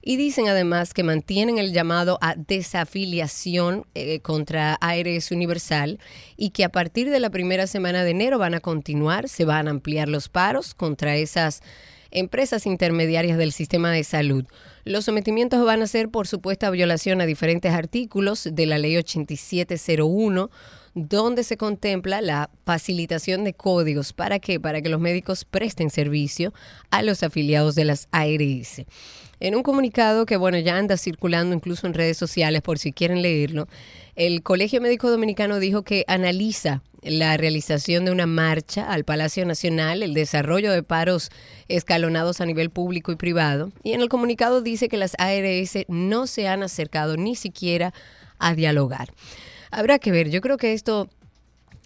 Y 0.02 0.16
dicen 0.16 0.48
además 0.48 0.94
que 0.94 1.04
mantienen 1.04 1.58
el 1.58 1.72
llamado 1.72 2.18
a 2.20 2.34
desafiliación 2.34 3.86
eh, 3.94 4.20
contra 4.20 4.74
ARS 4.74 5.30
Universal 5.30 6.00
y 6.36 6.50
que 6.50 6.64
a 6.64 6.70
partir 6.70 7.10
de 7.10 7.20
la 7.20 7.30
primera 7.30 7.66
semana 7.66 8.04
de 8.04 8.10
enero 8.10 8.38
van 8.38 8.54
a 8.54 8.60
continuar, 8.60 9.28
se 9.28 9.44
van 9.44 9.68
a 9.68 9.70
ampliar 9.70 10.08
los 10.08 10.28
paros 10.28 10.74
contra 10.74 11.16
esas 11.16 11.62
empresas 12.10 12.66
intermediarias 12.66 13.38
del 13.38 13.52
sistema 13.52 13.90
de 13.90 14.04
salud. 14.04 14.44
Los 14.84 15.06
sometimientos 15.06 15.64
van 15.64 15.82
a 15.82 15.86
ser 15.86 16.10
por 16.10 16.26
supuesta 16.26 16.70
violación 16.70 17.20
a 17.20 17.26
diferentes 17.26 17.72
artículos 17.72 18.48
de 18.52 18.66
la 18.66 18.78
ley 18.78 18.96
8701 18.96 20.50
donde 20.94 21.44
se 21.44 21.56
contempla 21.56 22.20
la 22.20 22.50
facilitación 22.64 23.44
de 23.44 23.54
códigos. 23.54 24.12
¿Para 24.12 24.38
qué? 24.38 24.60
Para 24.60 24.82
que 24.82 24.88
los 24.88 25.00
médicos 25.00 25.44
presten 25.44 25.90
servicio 25.90 26.52
a 26.90 27.02
los 27.02 27.22
afiliados 27.22 27.74
de 27.74 27.84
las 27.84 28.08
ARS. 28.12 28.84
En 29.40 29.56
un 29.56 29.62
comunicado 29.62 30.24
que, 30.26 30.36
bueno, 30.36 30.58
ya 30.58 30.76
anda 30.76 30.96
circulando 30.96 31.54
incluso 31.54 31.86
en 31.86 31.94
redes 31.94 32.16
sociales 32.16 32.62
por 32.62 32.78
si 32.78 32.92
quieren 32.92 33.22
leerlo, 33.22 33.66
el 34.14 34.42
Colegio 34.42 34.80
Médico 34.80 35.10
Dominicano 35.10 35.58
dijo 35.58 35.82
que 35.82 36.04
analiza 36.06 36.82
la 37.02 37.36
realización 37.36 38.04
de 38.04 38.12
una 38.12 38.26
marcha 38.26 38.88
al 38.88 39.04
Palacio 39.04 39.44
Nacional, 39.44 40.04
el 40.04 40.14
desarrollo 40.14 40.70
de 40.70 40.84
paros 40.84 41.30
escalonados 41.66 42.40
a 42.40 42.46
nivel 42.46 42.70
público 42.70 43.10
y 43.10 43.16
privado. 43.16 43.72
Y 43.82 43.94
en 43.94 44.00
el 44.00 44.08
comunicado 44.08 44.60
dice 44.60 44.88
que 44.88 44.96
las 44.96 45.16
ARS 45.18 45.86
no 45.88 46.28
se 46.28 46.46
han 46.46 46.62
acercado 46.62 47.16
ni 47.16 47.34
siquiera 47.34 47.92
a 48.38 48.54
dialogar. 48.54 49.08
Habrá 49.72 49.98
que 49.98 50.12
ver, 50.12 50.30
yo 50.30 50.40
creo 50.42 50.58
que 50.58 50.74
esto 50.74 51.08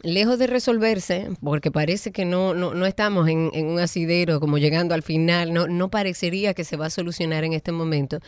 lejos 0.02 0.38
de 0.38 0.47
resolverse, 0.47 1.28
porque 1.43 1.71
parece 1.71 2.12
que 2.12 2.25
no, 2.25 2.52
no, 2.52 2.85
estamos 2.85 3.28
en, 3.28 3.50
en, 3.55 3.66
un 3.66 3.78
asidero 3.78 4.40
como 4.40 4.59
llegando 4.59 4.95
al 4.95 5.02
final, 5.02 5.52
no, 5.52 5.69
no 5.69 5.88
parecería 5.88 6.52
que 6.52 6.64
se 6.64 6.76
va 6.76 6.87
a 6.87 6.90
solucionar 6.90 7.45
en 7.45 7.52
este 7.52 7.73
momento, 7.73 8.19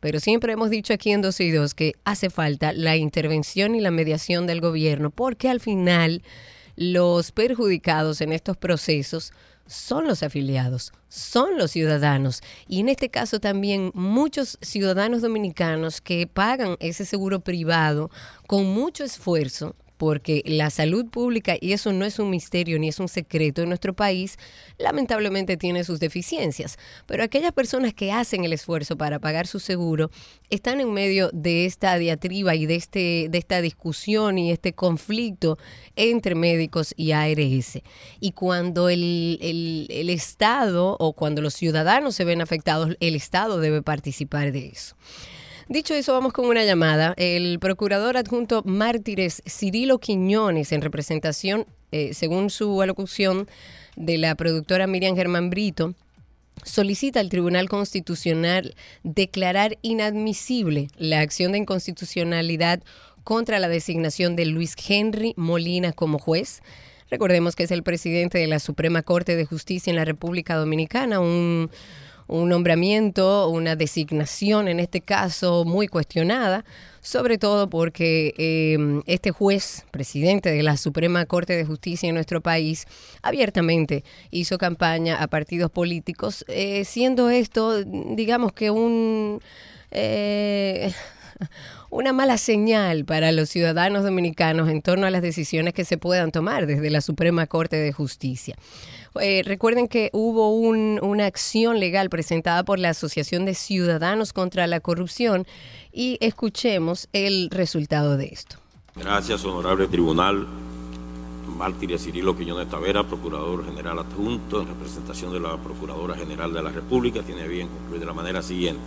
pero 0.00 0.20
siempre 0.20 0.52
hemos 0.52 0.70
dicho 0.70 0.92
aquí 0.92 1.10
en 1.10 1.22
2 1.22 1.40
y 1.40 1.50
2 1.50 1.74
que 1.74 1.92
hace 2.04 2.30
falta 2.30 2.72
la 2.72 2.96
intervención 2.96 3.74
y 3.74 3.80
la 3.80 3.90
mediación 3.90 4.46
del 4.46 4.60
gobierno, 4.60 5.10
porque 5.10 5.48
al 5.48 5.60
final 5.60 6.22
los 6.76 7.32
perjudicados 7.32 8.20
en 8.20 8.32
estos 8.32 8.56
procesos 8.58 9.32
son 9.66 10.06
los 10.06 10.22
afiliados, 10.22 10.92
son 11.08 11.58
los 11.58 11.70
ciudadanos. 11.70 12.42
Y 12.68 12.80
en 12.80 12.88
este 12.88 13.08
caso 13.08 13.40
también 13.40 13.90
muchos 13.94 14.58
ciudadanos 14.60 15.22
dominicanos 15.22 16.00
que 16.00 16.26
pagan 16.26 16.76
ese 16.80 17.04
seguro 17.04 17.40
privado 17.40 18.10
con 18.46 18.66
mucho 18.66 19.04
esfuerzo 19.04 19.74
porque 19.96 20.42
la 20.46 20.70
salud 20.70 21.06
pública, 21.06 21.56
y 21.60 21.72
eso 21.72 21.92
no 21.92 22.04
es 22.04 22.18
un 22.18 22.30
misterio 22.30 22.78
ni 22.78 22.88
es 22.88 23.00
un 23.00 23.08
secreto 23.08 23.62
en 23.62 23.68
nuestro 23.68 23.94
país, 23.94 24.38
lamentablemente 24.78 25.56
tiene 25.56 25.84
sus 25.84 26.00
deficiencias. 26.00 26.78
Pero 27.06 27.22
aquellas 27.22 27.52
personas 27.52 27.94
que 27.94 28.12
hacen 28.12 28.44
el 28.44 28.52
esfuerzo 28.52 28.96
para 28.96 29.18
pagar 29.18 29.46
su 29.46 29.60
seguro 29.60 30.10
están 30.50 30.80
en 30.80 30.92
medio 30.92 31.30
de 31.32 31.66
esta 31.66 31.96
diatriba 31.98 32.54
y 32.54 32.66
de, 32.66 32.76
este, 32.76 33.28
de 33.30 33.38
esta 33.38 33.60
discusión 33.60 34.38
y 34.38 34.50
este 34.50 34.72
conflicto 34.72 35.58
entre 35.96 36.34
médicos 36.34 36.94
y 36.96 37.12
ARS. 37.12 37.80
Y 38.20 38.32
cuando 38.32 38.88
el, 38.88 39.38
el 39.40 40.10
Estado 40.10 40.96
o 40.98 41.12
cuando 41.14 41.42
los 41.42 41.54
ciudadanos 41.54 42.14
se 42.14 42.24
ven 42.24 42.40
afectados, 42.40 42.96
el 43.00 43.14
Estado 43.14 43.60
debe 43.60 43.82
participar 43.82 44.52
de 44.52 44.68
eso. 44.68 44.96
Dicho 45.68 45.94
eso, 45.94 46.12
vamos 46.12 46.32
con 46.32 46.46
una 46.46 46.64
llamada. 46.64 47.12
El 47.16 47.58
procurador 47.58 48.16
adjunto 48.16 48.62
Mártires 48.64 49.42
Cirilo 49.48 49.98
Quiñones, 49.98 50.70
en 50.70 50.80
representación, 50.80 51.66
eh, 51.90 52.14
según 52.14 52.50
su 52.50 52.80
alocución, 52.82 53.48
de 53.96 54.16
la 54.16 54.36
productora 54.36 54.86
Miriam 54.86 55.16
Germán 55.16 55.50
Brito, 55.50 55.94
solicita 56.62 57.18
al 57.18 57.30
Tribunal 57.30 57.68
Constitucional 57.68 58.76
declarar 59.02 59.76
inadmisible 59.82 60.86
la 60.98 61.18
acción 61.18 61.50
de 61.50 61.58
inconstitucionalidad 61.58 62.80
contra 63.24 63.58
la 63.58 63.68
designación 63.68 64.36
de 64.36 64.46
Luis 64.46 64.76
Henry 64.88 65.34
Molina 65.36 65.92
como 65.92 66.20
juez. 66.20 66.62
Recordemos 67.10 67.56
que 67.56 67.64
es 67.64 67.72
el 67.72 67.82
presidente 67.82 68.38
de 68.38 68.46
la 68.46 68.60
Suprema 68.60 69.02
Corte 69.02 69.34
de 69.34 69.46
Justicia 69.46 69.90
en 69.90 69.96
la 69.96 70.04
República 70.04 70.54
Dominicana, 70.54 71.18
un 71.18 71.70
un 72.28 72.48
nombramiento, 72.48 73.48
una 73.48 73.76
designación 73.76 74.68
en 74.68 74.80
este 74.80 75.00
caso 75.00 75.64
muy 75.64 75.88
cuestionada, 75.88 76.64
sobre 77.00 77.38
todo 77.38 77.70
porque 77.70 78.34
eh, 78.36 79.02
este 79.06 79.30
juez, 79.30 79.84
presidente 79.92 80.50
de 80.50 80.62
la 80.62 80.76
Suprema 80.76 81.24
Corte 81.26 81.56
de 81.56 81.64
Justicia 81.64 82.08
en 82.08 82.16
nuestro 82.16 82.40
país, 82.40 82.86
abiertamente 83.22 84.02
hizo 84.30 84.58
campaña 84.58 85.22
a 85.22 85.28
partidos 85.28 85.70
políticos, 85.70 86.44
eh, 86.48 86.84
siendo 86.84 87.30
esto, 87.30 87.84
digamos 87.84 88.52
que 88.52 88.70
un... 88.70 89.40
Eh, 89.92 90.92
una 91.90 92.12
mala 92.12 92.38
señal 92.38 93.04
para 93.04 93.32
los 93.32 93.48
ciudadanos 93.48 94.04
dominicanos 94.04 94.68
en 94.68 94.82
torno 94.82 95.06
a 95.06 95.10
las 95.10 95.22
decisiones 95.22 95.74
que 95.74 95.84
se 95.84 95.98
puedan 95.98 96.32
tomar 96.32 96.66
desde 96.66 96.90
la 96.90 97.00
Suprema 97.00 97.46
Corte 97.46 97.76
de 97.76 97.92
Justicia. 97.92 98.56
Eh, 99.20 99.42
recuerden 99.44 99.88
que 99.88 100.10
hubo 100.12 100.50
una 100.50 101.26
acción 101.26 101.80
legal 101.80 102.08
presentada 102.10 102.64
por 102.64 102.78
la 102.78 102.90
Asociación 102.90 103.44
de 103.44 103.54
Ciudadanos 103.54 104.32
contra 104.32 104.66
la 104.66 104.80
Corrupción 104.80 105.46
y 105.92 106.18
escuchemos 106.20 107.08
el 107.12 107.50
resultado 107.50 108.16
de 108.16 108.26
esto. 108.26 108.56
Gracias, 108.94 109.44
honorable 109.44 109.86
tribunal. 109.88 110.46
Mártir 111.56 111.98
Cirilo 111.98 112.36
Quiñones 112.36 112.68
Tavera, 112.68 113.04
Procurador 113.04 113.64
General 113.64 113.98
Adjunto, 114.00 114.60
en 114.60 114.68
representación 114.68 115.32
de 115.32 115.40
la 115.40 115.56
Procuradora 115.56 116.14
General 116.14 116.52
de 116.52 116.62
la 116.62 116.70
República, 116.70 117.22
tiene 117.22 117.48
bien 117.48 117.68
concluir 117.68 118.00
de 118.00 118.06
la 118.06 118.12
manera 118.12 118.42
siguiente. 118.42 118.82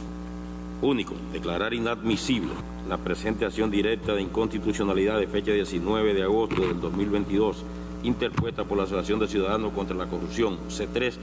Único, 0.81 1.15
declarar 1.33 1.73
inadmisible 1.73 2.51
la 2.87 2.97
presente 2.97 3.45
acción 3.45 3.69
directa 3.69 4.13
de 4.13 4.21
inconstitucionalidad 4.21 5.19
de 5.19 5.27
fecha 5.27 5.51
19 5.51 6.13
de 6.13 6.23
agosto 6.23 6.61
del 6.61 6.79
2022 6.79 7.63
interpuesta 8.03 8.63
por 8.63 8.77
la 8.77 8.83
Asociación 8.83 9.19
de 9.19 9.27
Ciudadanos 9.27 9.73
contra 9.73 9.95
la 9.95 10.07
Corrupción, 10.07 10.57
C3, 10.69 11.13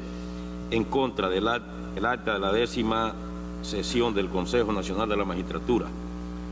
en 0.71 0.85
contra 0.85 1.29
del 1.29 1.47
el 1.97 2.07
acta 2.07 2.35
de 2.35 2.41
la 2.41 2.53
décima 2.53 3.15
sesión 3.63 4.15
del 4.15 4.29
Consejo 4.29 4.73
Nacional 4.73 5.09
de 5.09 5.17
la 5.17 5.25
Magistratura, 5.25 5.87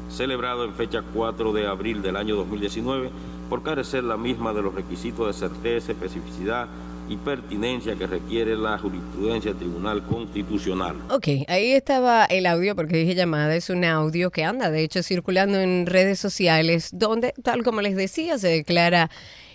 celebrado 0.09 0.64
en 0.64 0.75
fecha 0.75 1.02
4 1.14 1.52
de 1.52 1.66
abril 1.66 2.02
del 2.02 2.16
año 2.16 2.37
2019, 2.37 3.11
por 3.49 3.62
carecer 3.62 4.04
la 4.04 4.16
misma 4.16 4.52
de 4.52 4.62
los 4.62 4.75
requisitos 4.75 5.26
de 5.26 5.49
certeza, 5.49 5.93
especificidad 5.93 6.69
y 7.09 7.16
pertinencia 7.16 7.95
que 7.97 8.07
requiere 8.07 8.57
la 8.57 8.78
jurisprudencia 8.78 9.50
del 9.50 9.61
Tribunal 9.61 10.02
Constitucional. 10.04 10.97
Ok, 11.11 11.28
ahí 11.49 11.73
estaba 11.73 12.25
el 12.25 12.47
audio, 12.47 12.75
porque 12.75 12.97
dije 12.97 13.14
llamada, 13.14 13.54
es 13.54 13.69
un 13.69 13.85
audio 13.85 14.31
que 14.31 14.45
anda, 14.45 14.71
de 14.71 14.83
hecho, 14.83 15.02
circulando 15.02 15.61
en 15.61 15.85
redes 15.87 16.19
sociales, 16.19 16.90
donde, 16.93 17.35
tal 17.43 17.62
como 17.62 17.83
les 17.83 17.95
decía, 17.95 18.38
se 18.38 18.49
declara 18.49 19.11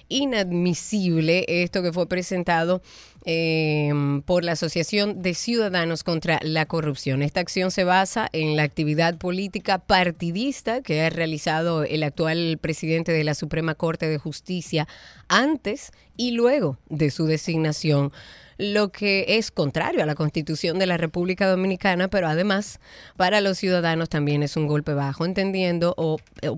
inadmisible 0.09 1.45
esto 1.47 1.81
que 1.81 1.93
fue 1.93 2.07
presentado 2.07 2.81
eh, 3.25 3.91
por 4.25 4.43
la 4.43 4.53
Asociación 4.53 5.21
de 5.21 5.33
Ciudadanos 5.33 6.03
contra 6.03 6.39
la 6.41 6.65
Corrupción. 6.65 7.21
Esta 7.21 7.39
acción 7.39 7.69
se 7.69 7.83
basa 7.83 8.29
en 8.33 8.55
la 8.55 8.63
actividad 8.63 9.17
política 9.17 9.77
partidista 9.77 10.81
que 10.81 11.01
ha 11.01 11.09
realizado 11.09 11.83
el 11.83 12.03
actual 12.03 12.57
presidente 12.59 13.11
de 13.11 13.23
la 13.23 13.35
Suprema 13.35 13.75
Corte 13.75 14.07
de 14.07 14.17
Justicia 14.17 14.87
antes 15.27 15.91
y 16.17 16.31
luego 16.31 16.77
de 16.89 17.11
su 17.11 17.25
designación 17.25 18.11
lo 18.59 18.91
que 18.91 19.25
es 19.29 19.51
contrario 19.51 20.03
a 20.03 20.05
la 20.05 20.15
Constitución 20.15 20.79
de 20.79 20.85
la 20.85 20.97
República 20.97 21.49
Dominicana, 21.49 22.09
pero 22.09 22.27
además 22.27 22.81
para 23.15 23.39
los 23.39 23.57
ciudadanos 23.57 24.09
también 24.09 24.43
es 24.43 24.57
un 24.57 24.67
golpe 24.67 24.93
bajo, 24.93 25.25
entendiendo 25.25 25.93
o, 25.97 26.17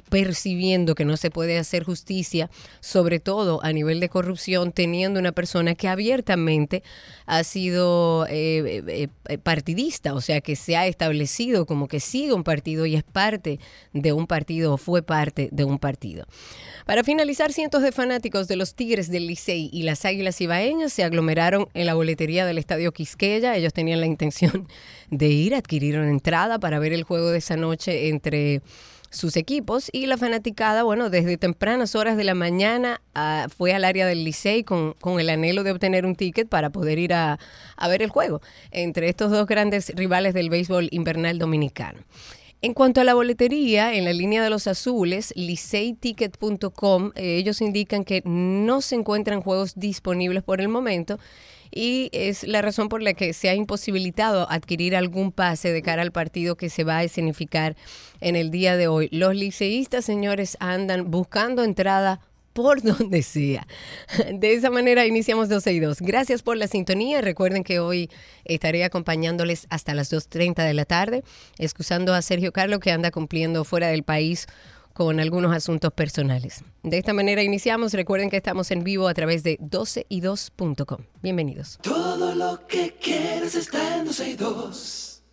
percibiendo 0.10 0.96
que 0.96 1.06
no 1.06 1.16
se 1.16 1.30
puede 1.30 1.60
hacer 1.60 1.84
justicia, 1.84 2.50
sobre 2.80 3.20
todo 3.20 3.64
a 3.64 3.72
nivel 3.72 4.00
de 4.00 4.10
corrupción, 4.10 4.72
teniendo 4.72 5.20
una 5.20 5.32
persona 5.32 5.76
que 5.76 5.88
abiertamente 5.88 6.82
ha 7.28 7.44
sido 7.44 8.26
eh, 8.30 8.84
eh, 8.88 9.08
eh, 9.28 9.38
partidista, 9.38 10.16
o 10.16 10.22
sea, 10.22 10.42
que 10.42 10.56
se 10.56 10.76
ha 10.76 10.88
establecido 10.88 11.68
como 11.68 11.88
que 11.88 12.00
sigue 12.00 12.34
un 12.34 12.44
partido 12.44 12.88
y 12.88 12.96
es 12.96 13.04
parte 13.04 13.60
de 13.94 14.12
un 14.12 14.26
partido 14.26 14.74
o 14.74 14.78
fue 14.78 15.04
parte 15.04 15.50
de 15.52 15.66
un 15.66 15.78
partido. 15.78 16.26
Para 16.88 17.04
finalizar, 17.04 17.54
cientos 17.54 17.84
de 17.84 17.92
fanáticos 17.92 18.48
de 18.48 18.56
los 18.56 18.74
Tigres 18.74 19.12
del 19.12 19.28
Licey 19.28 19.70
y 19.72 19.84
las 19.84 20.04
Águilas 20.04 20.42
Ibaeñas 20.42 20.92
se 20.92 21.04
aglomeraron 21.04 21.68
en 21.76 21.86
la 21.86 21.91
boletería 21.94 22.46
del 22.46 22.58
Estadio 22.58 22.92
Quisqueya. 22.92 23.56
Ellos 23.56 23.74
tenían 23.74 24.00
la 24.00 24.08
intención 24.08 24.68
de 25.10 25.28
ir 25.28 25.56
a 25.56 25.58
adquirir 25.58 25.98
una 25.98 26.10
entrada 26.10 26.60
para 26.60 26.80
ver 26.80 26.94
el 26.94 27.04
juego 27.04 27.30
de 27.30 27.38
esa 27.40 27.56
noche 27.56 28.10
entre 28.10 28.62
sus 29.12 29.36
equipos 29.36 29.90
y 29.92 30.06
la 30.06 30.18
fanaticada, 30.18 30.84
bueno, 30.84 31.10
desde 31.10 31.38
tempranas 31.38 31.96
horas 31.96 32.16
de 32.16 32.24
la 32.24 32.34
mañana 32.34 33.02
ah, 33.14 33.48
fue 33.56 33.74
al 33.74 33.84
área 33.84 34.08
del 34.08 34.24
Licey 34.24 34.64
con, 34.64 34.94
con, 34.94 35.20
el 35.20 35.30
anhelo 35.30 35.64
de 35.64 35.72
obtener 35.72 36.06
un 36.06 36.16
ticket 36.16 36.48
para 36.48 36.70
poder 36.70 36.98
ir 36.98 37.14
a, 37.14 37.38
a 37.76 37.88
ver 37.90 38.02
el 38.02 38.10
juego 38.10 38.42
entre 38.72 39.10
estos 39.10 39.30
dos 39.30 39.46
grandes 39.48 39.90
rivales 39.96 40.34
del 40.34 40.50
béisbol 40.50 40.88
invernal 40.92 41.40
dominicano. 41.40 42.00
En 42.64 42.76
cuanto 42.76 43.02
a 43.02 43.04
la 43.04 43.16
boletería, 43.16 43.96
en 43.96 44.06
la 44.06 44.14
línea 44.14 44.44
de 44.44 44.52
los 44.52 44.68
azules, 44.68 45.34
liceyticket.com, 45.36 47.12
eh, 47.16 47.38
ellos 47.38 47.60
indican 47.60 48.04
que 48.04 48.22
no 48.24 48.82
se 48.82 48.94
encuentran 48.94 49.42
juegos 49.42 49.74
disponibles 49.76 50.44
por 50.44 50.62
el 50.62 50.70
momento 50.70 51.18
y 51.72 52.10
es 52.12 52.44
la 52.44 52.62
razón 52.62 52.90
por 52.90 53.02
la 53.02 53.14
que 53.14 53.34
se 53.34 53.50
ha 53.50 53.56
imposibilitado 53.56 54.50
adquirir 54.50 54.96
algún 54.96 55.32
pase 55.32 55.72
de 55.72 55.82
cara 55.82 56.02
al 56.02 56.12
partido 56.12 56.56
que 56.56 56.70
se 56.70 56.84
va 56.84 56.98
a 56.98 57.04
escenificar 57.04 57.76
en 58.20 58.36
el 58.36 58.52
día 58.52 58.78
de 58.78 58.88
hoy. 58.88 59.10
Los 59.12 59.36
liceístas, 59.36 60.06
señores, 60.06 60.58
andan 60.60 61.10
buscando 61.10 61.64
entrada 61.64 62.20
por 62.54 62.82
donde 62.84 63.24
sea. 63.24 63.66
De 64.34 64.54
esa 64.54 64.70
manera 64.70 65.06
iniciamos 65.06 65.50
12 65.50 65.74
y 65.74 65.80
2. 65.80 66.02
Gracias 66.02 66.44
por 66.44 66.58
la 66.58 66.68
sintonía. 66.68 67.22
Recuerden 67.22 67.64
que 67.64 67.80
hoy 67.80 68.10
estaré 68.46 68.84
acompañándoles 68.84 69.68
hasta 69.70 69.94
las 69.94 70.12
2.30 70.12 70.66
de 70.66 70.74
la 70.74 70.86
tarde, 70.86 71.24
excusando 71.58 72.14
a 72.14 72.22
Sergio 72.22 72.52
Carlos 72.52 72.80
que 72.80 72.92
anda 72.92 73.12
cumpliendo 73.12 73.64
fuera 73.64 73.88
del 73.88 74.04
país 74.04 74.48
con 75.04 75.20
algunos 75.20 75.56
asuntos 75.56 75.92
personales. 75.94 76.64
De 76.84 76.98
esta 76.98 77.14
manera 77.14 77.42
iniciamos. 77.42 77.94
Recuerden 77.94 78.30
que 78.30 78.38
estamos 78.38 78.70
en 78.72 78.84
vivo 78.84 79.08
a 79.08 79.14
través 79.14 79.42
de 79.44 79.58
12y2.com. 79.60 81.06
Bienvenidos. 81.24 81.80
Todo 81.82 82.36
lo 82.36 82.68
que 82.68 82.96
quieres 83.02 83.56
está 83.56 83.98
en 83.98 84.06
12 84.06 84.30
y 84.30 84.36
2. 84.36 85.24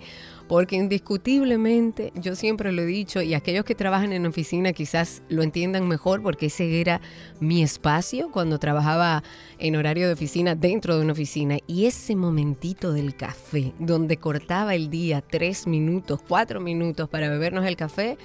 Porque 0.49 0.77
indiscutiblemente, 0.77 2.13
yo 2.15 2.37
siempre 2.37 2.71
lo 2.71 2.83
he 2.83 2.87
dicho, 2.87 3.21
y 3.21 3.35
aquellos 3.35 3.65
que 3.65 3.75
trabajan 3.75 4.13
en 4.13 4.27
oficina 4.27 4.73
quizás 4.73 5.25
lo 5.29 5.43
entiendan 5.43 5.89
mejor, 5.89 6.23
porque 6.23 6.47
ese 6.47 6.81
era 6.81 7.01
mi 7.41 7.65
espacio 7.65 8.31
cuando 8.31 8.61
trabajaba 8.61 9.25
en 9.59 9.75
horario 9.75 10.07
de 10.07 10.13
oficina 10.13 10.55
dentro 10.55 10.97
de 10.97 11.03
una 11.03 11.15
oficina. 11.15 11.59
Y 11.67 11.87
ese 11.87 12.15
momentito 12.15 12.93
del 12.93 13.17
café, 13.17 13.73
donde 13.81 14.19
cortaba 14.19 14.77
el 14.77 14.89
día 14.89 15.21
tres 15.21 15.67
minutos, 15.67 16.21
cuatro 16.29 16.61
minutos 16.61 17.09
para 17.09 17.29
bebernos 17.29 17.67
el 17.67 17.75
café, 17.75 18.17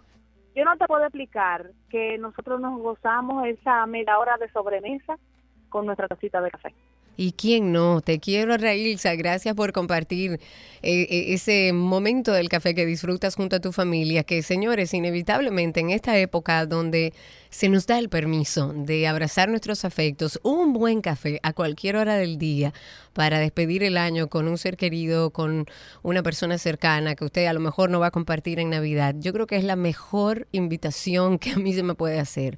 Yo 0.55 0.65
no 0.65 0.77
te 0.77 0.85
puedo 0.85 1.03
explicar 1.03 1.71
que 1.89 2.17
nosotros 2.17 2.59
nos 2.59 2.79
gozamos 2.79 3.47
esa 3.47 3.85
media 3.85 4.17
hora 4.19 4.37
de 4.37 4.49
sobremesa 4.51 5.17
con 5.69 5.85
nuestra 5.85 6.07
tacita 6.07 6.41
de 6.41 6.51
café. 6.51 6.73
¿Y 7.21 7.33
quién 7.33 7.73
no? 7.73 7.99
Te 7.99 8.19
quiero, 8.19 8.55
Railsa. 8.55 9.13
Gracias 9.15 9.53
por 9.53 9.73
compartir 9.73 10.39
eh, 10.81 11.01
eh, 11.01 11.33
ese 11.33 11.73
momento 11.73 12.31
del 12.31 12.47
café 12.47 12.73
que 12.73 12.85
disfrutas 12.85 13.35
junto 13.35 13.57
a 13.57 13.59
tu 13.59 13.73
familia. 13.73 14.23
Que, 14.23 14.41
señores, 14.41 14.93
inevitablemente 14.93 15.81
en 15.81 15.89
esta 15.89 16.17
época 16.17 16.65
donde 16.65 17.13
se 17.49 17.69
nos 17.69 17.87
da 17.87 17.97
el 17.97 18.09
permiso 18.09 18.73
de 18.75 19.07
abrazar 19.07 19.49
nuestros 19.49 19.85
afectos, 19.85 20.39
un 20.43 20.73
buen 20.73 21.01
café 21.01 21.39
a 21.43 21.53
cualquier 21.53 21.95
hora 21.95 22.15
del 22.15 22.37
día 22.37 22.73
para 23.13 23.39
despedir 23.39 23.83
el 23.83 23.97
año 23.97 24.27
con 24.27 24.47
un 24.47 24.57
ser 24.57 24.77
querido, 24.77 25.31
con 25.31 25.65
una 26.03 26.21
persona 26.21 26.57
cercana 26.57 27.15
que 27.15 27.25
usted 27.25 27.47
a 27.47 27.53
lo 27.53 27.59
mejor 27.59 27.89
no 27.89 27.99
va 27.99 28.07
a 28.07 28.11
compartir 28.11 28.59
en 28.59 28.69
Navidad, 28.69 29.15
yo 29.17 29.33
creo 29.33 29.47
que 29.47 29.57
es 29.57 29.63
la 29.63 29.75
mejor 29.75 30.47
invitación 30.51 31.39
que 31.39 31.51
a 31.51 31.57
mí 31.57 31.73
se 31.73 31.83
me 31.83 31.95
puede 31.95 32.19
hacer. 32.19 32.57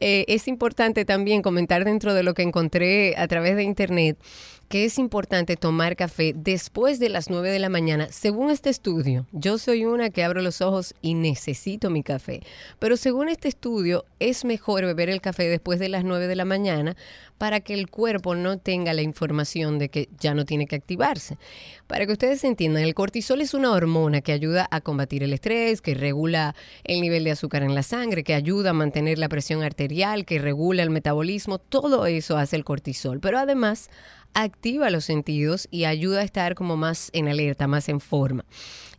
Eh, 0.00 0.24
es 0.28 0.46
importante 0.46 1.04
también 1.04 1.42
comentar 1.42 1.84
dentro 1.84 2.14
de 2.14 2.22
lo 2.22 2.34
que 2.34 2.42
encontré 2.42 3.16
a 3.16 3.26
través 3.26 3.56
de 3.56 3.64
internet 3.64 4.16
que 4.70 4.84
es 4.84 5.00
importante 5.00 5.56
tomar 5.56 5.96
café 5.96 6.32
después 6.32 7.00
de 7.00 7.08
las 7.08 7.28
9 7.28 7.50
de 7.50 7.58
la 7.58 7.68
mañana. 7.68 8.06
Según 8.12 8.52
este 8.52 8.70
estudio, 8.70 9.26
yo 9.32 9.58
soy 9.58 9.84
una 9.84 10.10
que 10.10 10.22
abro 10.22 10.42
los 10.42 10.60
ojos 10.60 10.94
y 11.02 11.14
necesito 11.14 11.90
mi 11.90 12.04
café. 12.04 12.40
Pero 12.78 12.96
según 12.96 13.28
este 13.28 13.48
estudio, 13.48 14.04
es 14.20 14.44
mejor 14.44 14.84
beber 14.84 15.10
el 15.10 15.20
café 15.20 15.48
después 15.48 15.80
de 15.80 15.88
las 15.88 16.04
9 16.04 16.28
de 16.28 16.36
la 16.36 16.44
mañana 16.44 16.96
para 17.36 17.60
que 17.60 17.74
el 17.74 17.90
cuerpo 17.90 18.36
no 18.36 18.58
tenga 18.58 18.92
la 18.92 19.02
información 19.02 19.78
de 19.78 19.88
que 19.88 20.08
ya 20.20 20.34
no 20.34 20.44
tiene 20.44 20.66
que 20.66 20.76
activarse. 20.76 21.36
Para 21.88 22.06
que 22.06 22.12
ustedes 22.12 22.44
entiendan, 22.44 22.84
el 22.84 22.94
cortisol 22.94 23.40
es 23.40 23.54
una 23.54 23.72
hormona 23.72 24.20
que 24.20 24.32
ayuda 24.32 24.68
a 24.70 24.82
combatir 24.82 25.24
el 25.24 25.32
estrés, 25.32 25.80
que 25.80 25.94
regula 25.94 26.54
el 26.84 27.00
nivel 27.00 27.24
de 27.24 27.32
azúcar 27.32 27.64
en 27.64 27.74
la 27.74 27.82
sangre, 27.82 28.22
que 28.22 28.34
ayuda 28.34 28.70
a 28.70 28.74
mantener 28.74 29.18
la 29.18 29.30
presión 29.30 29.64
arterial, 29.64 30.26
que 30.26 30.38
regula 30.38 30.84
el 30.84 30.90
metabolismo. 30.90 31.58
Todo 31.58 32.06
eso 32.06 32.36
hace 32.36 32.54
el 32.54 32.64
cortisol. 32.64 33.18
Pero 33.18 33.38
además 33.38 33.90
activa 34.34 34.90
los 34.90 35.04
sentidos 35.04 35.68
y 35.70 35.84
ayuda 35.84 36.20
a 36.20 36.24
estar 36.24 36.54
como 36.54 36.76
más 36.76 37.10
en 37.12 37.28
alerta, 37.28 37.66
más 37.66 37.88
en 37.88 38.00
forma. 38.00 38.44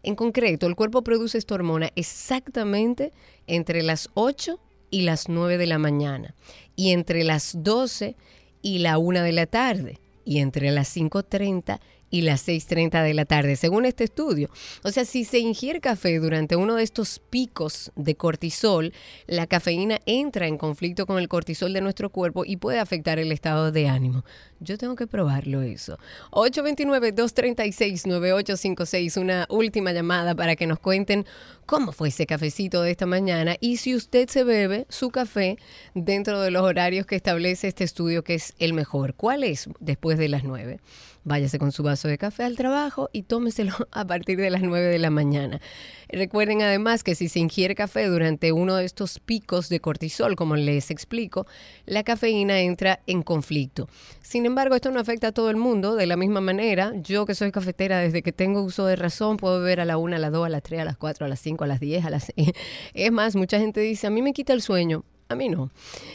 En 0.04 0.15
concreto, 0.15 0.67
el 0.67 0.76
cuerpo 0.76 1.04
produce 1.04 1.38
esta 1.38 1.56
hormona 1.56 1.91
exactamente 1.96 3.12
entre 3.48 3.84
las 3.84 4.10
8 4.13 4.60
y 4.89 5.02
las 5.02 5.30
9 5.30 5.58
de 5.58 5.67
la 5.67 5.78
mañana 5.78 6.36
y 6.76 6.91
entre 6.91 7.24
las 7.24 7.56
12 7.58 8.15
y 8.62 8.80
la 8.80 8.98
1 8.98 9.22
de 9.22 9.32
la 9.32 9.46
tarde 9.46 10.00
y 10.26 10.39
entre 10.39 10.72
las 10.72 10.96
5.30 10.96 11.80
y 12.12 12.22
las 12.22 12.48
6.30 12.48 13.04
de 13.04 13.13
la 13.13 13.26
tarde, 13.26 13.56
según 13.56 13.86
este 13.86 14.04
estudio. 14.04 14.50
O 14.84 14.91
sea, 14.91 15.06
si 15.06 15.24
se 15.24 15.39
ingiere 15.39 15.80
café 15.80 16.20
durante 16.20 16.58
uno 16.58 16.76
de 16.76 16.84
estos 16.84 17.20
picos 17.20 17.91
de 17.96 18.15
cortisol, 18.15 18.94
la 19.28 19.48
cafeína 19.48 20.00
entra 20.06 20.48
en 20.48 20.58
conflicto 20.58 21.06
con 21.06 21.17
el 21.17 21.30
cortisol 21.30 21.72
de 21.74 21.82
nuestro 21.82 22.10
cuerpo 22.10 22.44
y 22.46 22.58
puede 22.58 22.80
afectar 22.80 23.17
el 23.17 23.32
estado 23.32 23.72
de 23.72 23.88
ánimo. 23.88 24.26
Yo 24.63 24.78
tengo 24.78 24.95
que 24.95 25.08
probarlo 25.08 25.63
eso. 25.63 25.97
829-236-9856, 26.30 29.19
una 29.19 29.47
última 29.50 29.91
llamada 29.91 30.36
para 30.36 30.56
que 30.56 30.67
nos 30.67 30.78
cuenten 30.78 31.26
cómo 31.65 31.91
fue 31.91 32.10
ese 32.10 32.28
cafecito 32.28 32.84
de 32.84 32.91
esta 32.91 33.08
mañana 33.08 33.56
y 33.60 33.78
si 33.78 33.95
usted 33.95 34.30
se 34.30 34.43
bebe 34.43 34.86
su 34.88 35.10
café 35.10 35.58
dentro 35.95 36.39
de 36.41 36.52
los 36.52 36.62
horarios 36.62 37.08
que 37.08 37.15
establece 37.15 37.69
este 37.69 37.84
estudio 37.84 38.24
que 38.24 38.36
es 38.36 38.54
el 38.60 38.74
mejor. 38.74 39.15
¿Cuál 39.15 39.43
es 39.43 39.67
después 39.80 40.19
de 40.19 40.30
las 40.30 40.43
9? 40.43 40.80
Váyase 41.24 41.60
con 41.60 41.71
su 41.71 41.84
vaso 41.84 42.08
de 42.08 42.17
café 42.17 42.43
al 42.43 42.56
trabajo 42.56 43.10
y 43.13 43.24
tómeselo 43.24 43.74
a 43.91 44.06
partir 44.06 44.39
de 44.39 44.50
las 44.50 44.63
9 44.63 44.88
de 44.88 45.00
la 45.00 45.12
mañana. 45.12 45.62
Recuerden 46.10 46.62
además 46.62 47.04
que 47.04 47.15
si 47.15 47.30
se 47.30 47.39
ingiere 47.39 47.76
café 47.76 48.08
durante 48.08 48.52
uno 48.52 48.76
de 48.76 48.86
estos 48.86 49.19
picos 49.19 49.69
de 49.69 49.80
cortisol, 49.80 50.36
como 50.36 50.56
les 50.56 50.89
explico, 50.89 51.45
la 51.86 52.04
cafeína 52.04 52.60
entra 52.60 53.02
en 53.06 53.21
conflicto. 53.21 53.88
Sin 54.21 54.45
embargo, 54.52 54.76
esto 54.76 54.92
no 54.92 55.00
afecta 55.00 55.28
a 55.28 55.32
todo 55.32 55.50
el 55.50 55.58
mundo 55.58 55.96
de 55.96 56.06
la 56.06 56.16
misma 56.16 56.42
manera. 56.42 56.94
Yo 56.96 57.26
que 57.26 57.36
soy 57.36 57.52
cafetera 57.52 58.00
desde 58.00 58.22
que 58.22 58.32
tengo 58.32 58.62
uso 58.62 58.86
de 58.86 58.96
razón, 58.96 59.38
puedo 59.38 59.60
beber 59.60 59.80
a 59.82 59.86
la 59.86 59.98
1, 59.98 60.16
a 60.16 60.20
las 60.20 60.32
2, 60.32 60.46
a 60.46 60.50
las 60.50 60.64
3, 60.64 60.82
a 60.82 60.86
las 60.86 60.98
4, 60.98 61.26
a 61.26 61.30
las 61.30 61.40
5, 61.42 61.64
a 61.64 61.68
las 61.68 61.80
10, 61.80 62.06
a 62.06 62.10
las 62.10 62.32
6. 62.36 62.52
Es 62.94 63.12
más, 63.12 63.36
mucha 63.36 63.60
gente 63.60 63.80
dice, 63.82 64.08
a 64.08 64.10
mí 64.10 64.22
me 64.22 64.34
quita 64.34 64.54
el 64.54 64.62
sueño. 64.62 65.04
A 65.32 65.36
mí 65.36 65.50
no. 65.50 65.72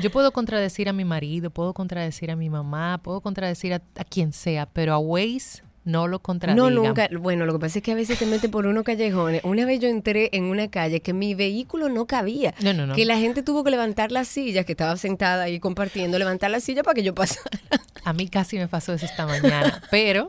Yo 0.01 0.11
puedo 0.11 0.33
contradecir 0.33 0.89
a 0.89 0.93
mi 0.93 1.05
marido, 1.05 1.51
puedo 1.51 1.75
contradecir 1.75 2.31
a 2.31 2.37
mi 2.37 2.49
mamá, 2.49 3.01
puedo 3.03 3.21
contradecir 3.21 3.75
a, 3.75 3.83
a 3.97 4.05
quien 4.05 4.33
sea, 4.33 4.67
pero 4.67 4.95
a 4.95 4.99
Waze 4.99 5.63
no 5.89 6.07
lo 6.07 6.21
contradigan. 6.21 6.75
No, 6.75 6.83
nunca. 6.83 7.09
Bueno, 7.19 7.47
lo 7.47 7.55
que 7.55 7.59
pasa 7.61 7.79
es 7.79 7.83
que 7.83 7.93
a 7.93 7.95
veces 7.95 8.19
te 8.19 8.27
mete 8.27 8.49
por 8.51 8.67
unos 8.67 8.85
callejones. 8.85 9.43
Una 9.43 9.65
vez 9.65 9.81
yo 9.81 9.89
entré 9.89 10.29
en 10.33 10.45
una 10.45 10.69
calle 10.69 11.01
que 11.01 11.15
mi 11.15 11.35
vehículo 11.35 11.89
no 11.89 12.07
cabía. 12.07 12.55
No, 12.63 12.75
no, 12.75 12.87
no. 12.87 12.95
Que 12.95 13.07
la 13.07 13.17
gente 13.17 13.43
tuvo 13.43 13.65
que 13.65 13.71
levantar 13.71 14.13
las 14.13 14.29
sillas, 14.29 14.67
que 14.67 14.73
estaba 14.73 14.97
sentada 14.99 15.45
ahí 15.45 15.59
compartiendo, 15.59 16.19
levantar 16.19 16.51
la 16.51 16.61
silla 16.61 16.83
para 16.83 16.95
que 16.95 17.03
yo 17.03 17.15
pasara. 17.15 17.59
A 18.05 18.13
mí 18.13 18.29
casi 18.29 18.59
me 18.59 18.69
pasó 18.69 18.93
eso 18.93 19.07
esta 19.07 19.27
mañana, 19.27 19.83
pero 19.91 20.29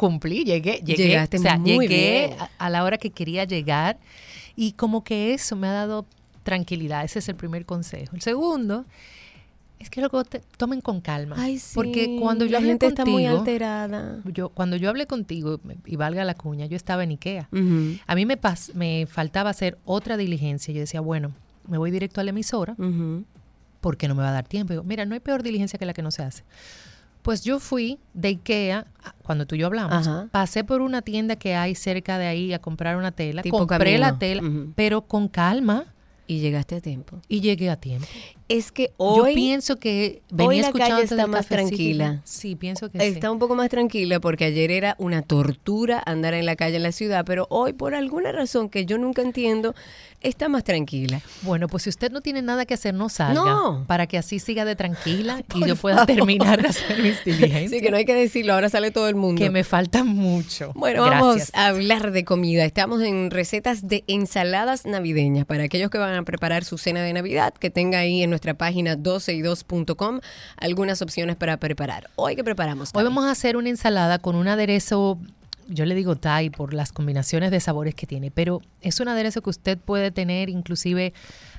cumplí, 0.00 0.44
llegué, 0.44 0.80
llegué, 0.84 1.08
Llegaste 1.08 1.36
o 1.36 1.40
sea, 1.42 1.58
muy 1.58 1.86
llegué 1.86 2.26
bien. 2.28 2.40
a, 2.40 2.50
a 2.66 2.70
la 2.70 2.84
hora 2.84 2.96
que 2.96 3.10
quería 3.10 3.44
llegar 3.44 3.98
y 4.56 4.72
como 4.72 5.04
que 5.04 5.34
eso 5.34 5.56
me 5.56 5.66
ha 5.68 5.72
dado 5.72 6.06
tranquilidad, 6.42 7.04
ese 7.04 7.18
es 7.18 7.28
el 7.28 7.36
primer 7.36 7.66
consejo. 7.66 8.16
El 8.16 8.22
segundo 8.22 8.86
es 9.78 9.88
que 9.90 10.00
luego 10.00 10.24
te- 10.24 10.40
tomen 10.56 10.80
con 10.80 11.00
calma, 11.02 11.36
Ay, 11.38 11.58
sí. 11.58 11.72
porque 11.74 12.16
cuando 12.20 12.44
yo 12.46 12.52
la 12.52 12.62
gente 12.62 12.86
está 12.86 13.04
muy 13.04 13.26
alterada. 13.26 14.20
yo 14.24 14.48
cuando 14.48 14.76
yo 14.76 14.88
hablé 14.88 15.06
contigo 15.06 15.60
y 15.86 15.96
valga 15.96 16.24
la 16.24 16.34
cuña, 16.34 16.64
yo 16.66 16.76
estaba 16.76 17.04
en 17.04 17.10
Ikea. 17.10 17.48
A 18.06 18.14
mí 18.14 18.24
me 18.26 18.40
pas- 18.40 18.72
me 18.74 19.06
faltaba 19.06 19.50
hacer 19.50 19.78
otra 19.84 20.16
diligencia. 20.16 20.72
Yo 20.74 20.80
decía, 20.80 21.00
bueno, 21.02 21.32
me 21.68 21.76
voy 21.78 21.90
directo 21.90 22.20
a 22.20 22.24
la 22.24 22.30
emisora 22.30 22.74
porque 23.80 24.08
no 24.08 24.14
me 24.14 24.22
va 24.22 24.30
a 24.30 24.32
dar 24.32 24.46
tiempo. 24.48 24.72
Digo, 24.72 24.82
mira, 24.82 25.04
no 25.06 25.14
hay 25.14 25.20
peor 25.20 25.42
diligencia 25.42 25.78
que 25.78 25.86
la 25.86 25.92
que 25.94 26.02
no 26.02 26.10
se 26.10 26.22
hace. 26.22 26.42
Pues 27.22 27.42
yo 27.44 27.60
fui 27.60 27.98
de 28.14 28.28
Ikea, 28.28 28.86
cuando 29.22 29.46
tú 29.46 29.54
y 29.54 29.58
yo 29.58 29.66
hablamos, 29.66 30.06
Ajá. 30.06 30.28
pasé 30.32 30.64
por 30.64 30.80
una 30.80 31.02
tienda 31.02 31.36
que 31.36 31.54
hay 31.54 31.74
cerca 31.74 32.16
de 32.18 32.26
ahí 32.26 32.52
a 32.52 32.58
comprar 32.60 32.96
una 32.96 33.12
tela, 33.12 33.42
Tipo 33.42 33.58
compré 33.58 33.78
camino. 33.78 33.98
la 34.00 34.18
tela, 34.18 34.42
pero 34.74 35.02
con 35.02 35.28
calma 35.28 35.84
Y 36.26 36.38
llegaste 36.40 36.76
a 36.76 36.80
tiempo. 36.80 37.20
y 37.28 37.40
llegué 37.40 37.68
a 37.70 37.76
tiempo. 37.76 38.06
Es 38.50 38.72
que 38.72 38.88
yo 38.88 38.92
hoy 38.98 39.34
pienso 39.34 39.76
que 39.76 40.22
hoy 40.32 40.36
venía 40.36 40.62
la 40.62 40.68
escuchando 40.68 40.94
calle 40.96 41.04
está 41.04 41.26
más 41.28 41.46
cafecito 41.46 41.76
tranquila. 41.76 42.20
Sí, 42.24 42.56
pienso 42.56 42.90
que 42.90 42.98
está 42.98 43.28
sí. 43.28 43.32
un 43.32 43.38
poco 43.38 43.54
más 43.54 43.68
tranquila 43.68 44.18
porque 44.18 44.44
ayer 44.44 44.72
era 44.72 44.96
una 44.98 45.22
tortura 45.22 46.02
andar 46.04 46.34
en 46.34 46.46
la 46.46 46.56
calle 46.56 46.76
en 46.76 46.82
la 46.82 46.90
ciudad, 46.90 47.24
pero 47.24 47.46
hoy 47.48 47.74
por 47.74 47.94
alguna 47.94 48.32
razón 48.32 48.68
que 48.68 48.86
yo 48.86 48.98
nunca 48.98 49.22
entiendo, 49.22 49.76
está 50.20 50.48
más 50.48 50.64
tranquila. 50.64 51.20
Bueno, 51.42 51.68
pues 51.68 51.84
si 51.84 51.90
usted 51.90 52.10
no 52.10 52.22
tiene 52.22 52.42
nada 52.42 52.66
que 52.66 52.74
hacer, 52.74 52.92
no 52.92 53.08
salga. 53.08 53.40
No. 53.40 53.84
Para 53.86 54.08
que 54.08 54.18
así 54.18 54.40
siga 54.40 54.64
de 54.64 54.74
tranquila 54.74 55.44
y 55.54 55.66
yo 55.66 55.76
pueda 55.76 55.98
favor. 55.98 56.16
terminar 56.16 56.60
de 56.60 56.68
hacer 56.70 57.00
mis 57.00 57.24
diligencias. 57.24 57.72
Así 57.72 57.80
que 57.80 57.92
no 57.92 57.98
hay 57.98 58.04
que 58.04 58.14
decirlo, 58.14 58.54
ahora 58.54 58.68
sale 58.68 58.90
todo 58.90 59.08
el 59.08 59.14
mundo. 59.14 59.40
que 59.40 59.50
me 59.50 59.62
falta 59.62 60.02
mucho. 60.02 60.72
Bueno, 60.74 61.02
vamos 61.02 61.52
a 61.54 61.68
hablar 61.68 62.10
de 62.10 62.24
comida. 62.24 62.64
Estamos 62.64 63.00
en 63.02 63.30
recetas 63.30 63.86
de 63.86 64.02
ensaladas 64.08 64.86
navideñas 64.86 65.46
para 65.46 65.62
aquellos 65.62 65.88
que 65.88 65.98
van 65.98 66.14
a 66.14 66.24
preparar 66.24 66.64
su 66.64 66.78
cena 66.78 67.00
de 67.02 67.12
Navidad, 67.12 67.54
que 67.54 67.70
tenga 67.70 68.00
ahí 68.00 68.24
en 68.24 68.30
nuestra 68.30 68.39
página 68.56 68.96
12y2.com 68.96 70.20
algunas 70.56 71.02
opciones 71.02 71.36
para 71.36 71.58
preparar. 71.58 72.10
Hoy 72.16 72.36
que 72.36 72.44
preparamos. 72.44 72.90
Hoy 72.94 73.04
vamos 73.04 73.24
a 73.24 73.30
hacer 73.30 73.56
una 73.56 73.68
ensalada 73.68 74.18
con 74.18 74.34
un 74.36 74.48
aderezo, 74.48 75.18
yo 75.68 75.84
le 75.84 75.94
digo 75.94 76.16
Thai 76.16 76.50
por 76.50 76.74
las 76.74 76.92
combinaciones 76.92 77.50
de 77.50 77.60
sabores 77.60 77.94
que 77.94 78.06
tiene, 78.06 78.30
pero 78.30 78.60
es 78.80 79.00
un 79.00 79.08
aderezo 79.08 79.42
que 79.42 79.50
usted 79.50 79.78
puede 79.78 80.10
tener 80.10 80.48
inclusive 80.48 81.12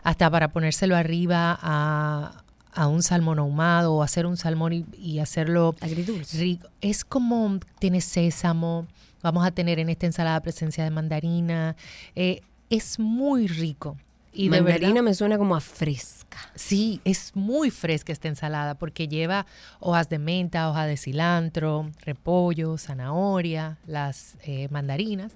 hasta 0.03 0.29
para 0.29 0.49
ponérselo 0.49 0.95
arriba 0.95 1.57
a, 1.61 2.43
a 2.73 2.87
un 2.87 3.03
salmón 3.03 3.39
ahumado 3.39 3.93
o 3.93 4.03
hacer 4.03 4.25
un 4.25 4.37
salmón 4.37 4.73
y, 4.73 4.85
y 4.97 5.19
hacerlo 5.19 5.75
Agridulce. 5.79 6.37
rico. 6.37 6.67
Es 6.81 7.05
como 7.05 7.59
tiene 7.79 8.01
sésamo, 8.01 8.87
vamos 9.21 9.45
a 9.45 9.51
tener 9.51 9.79
en 9.79 9.89
esta 9.89 10.05
ensalada 10.05 10.39
presencia 10.41 10.83
de 10.83 10.91
mandarina, 10.91 11.75
eh, 12.15 12.41
es 12.69 12.99
muy 12.99 13.47
rico. 13.47 13.97
Y 14.33 14.45
de 14.49 14.61
Mandarina 14.61 14.93
verdad, 14.93 15.03
me 15.03 15.13
suena 15.13 15.37
como 15.37 15.55
a 15.55 15.61
fresca. 15.61 16.37
Sí, 16.55 17.01
es 17.03 17.35
muy 17.35 17.69
fresca 17.69 18.13
esta 18.13 18.27
ensalada 18.27 18.75
porque 18.75 19.07
lleva 19.07 19.45
hojas 19.79 20.09
de 20.09 20.19
menta, 20.19 20.69
hoja 20.69 20.85
de 20.85 20.97
cilantro, 20.97 21.91
repollo, 22.01 22.77
zanahoria, 22.77 23.77
las 23.85 24.35
eh, 24.43 24.67
mandarinas. 24.69 25.33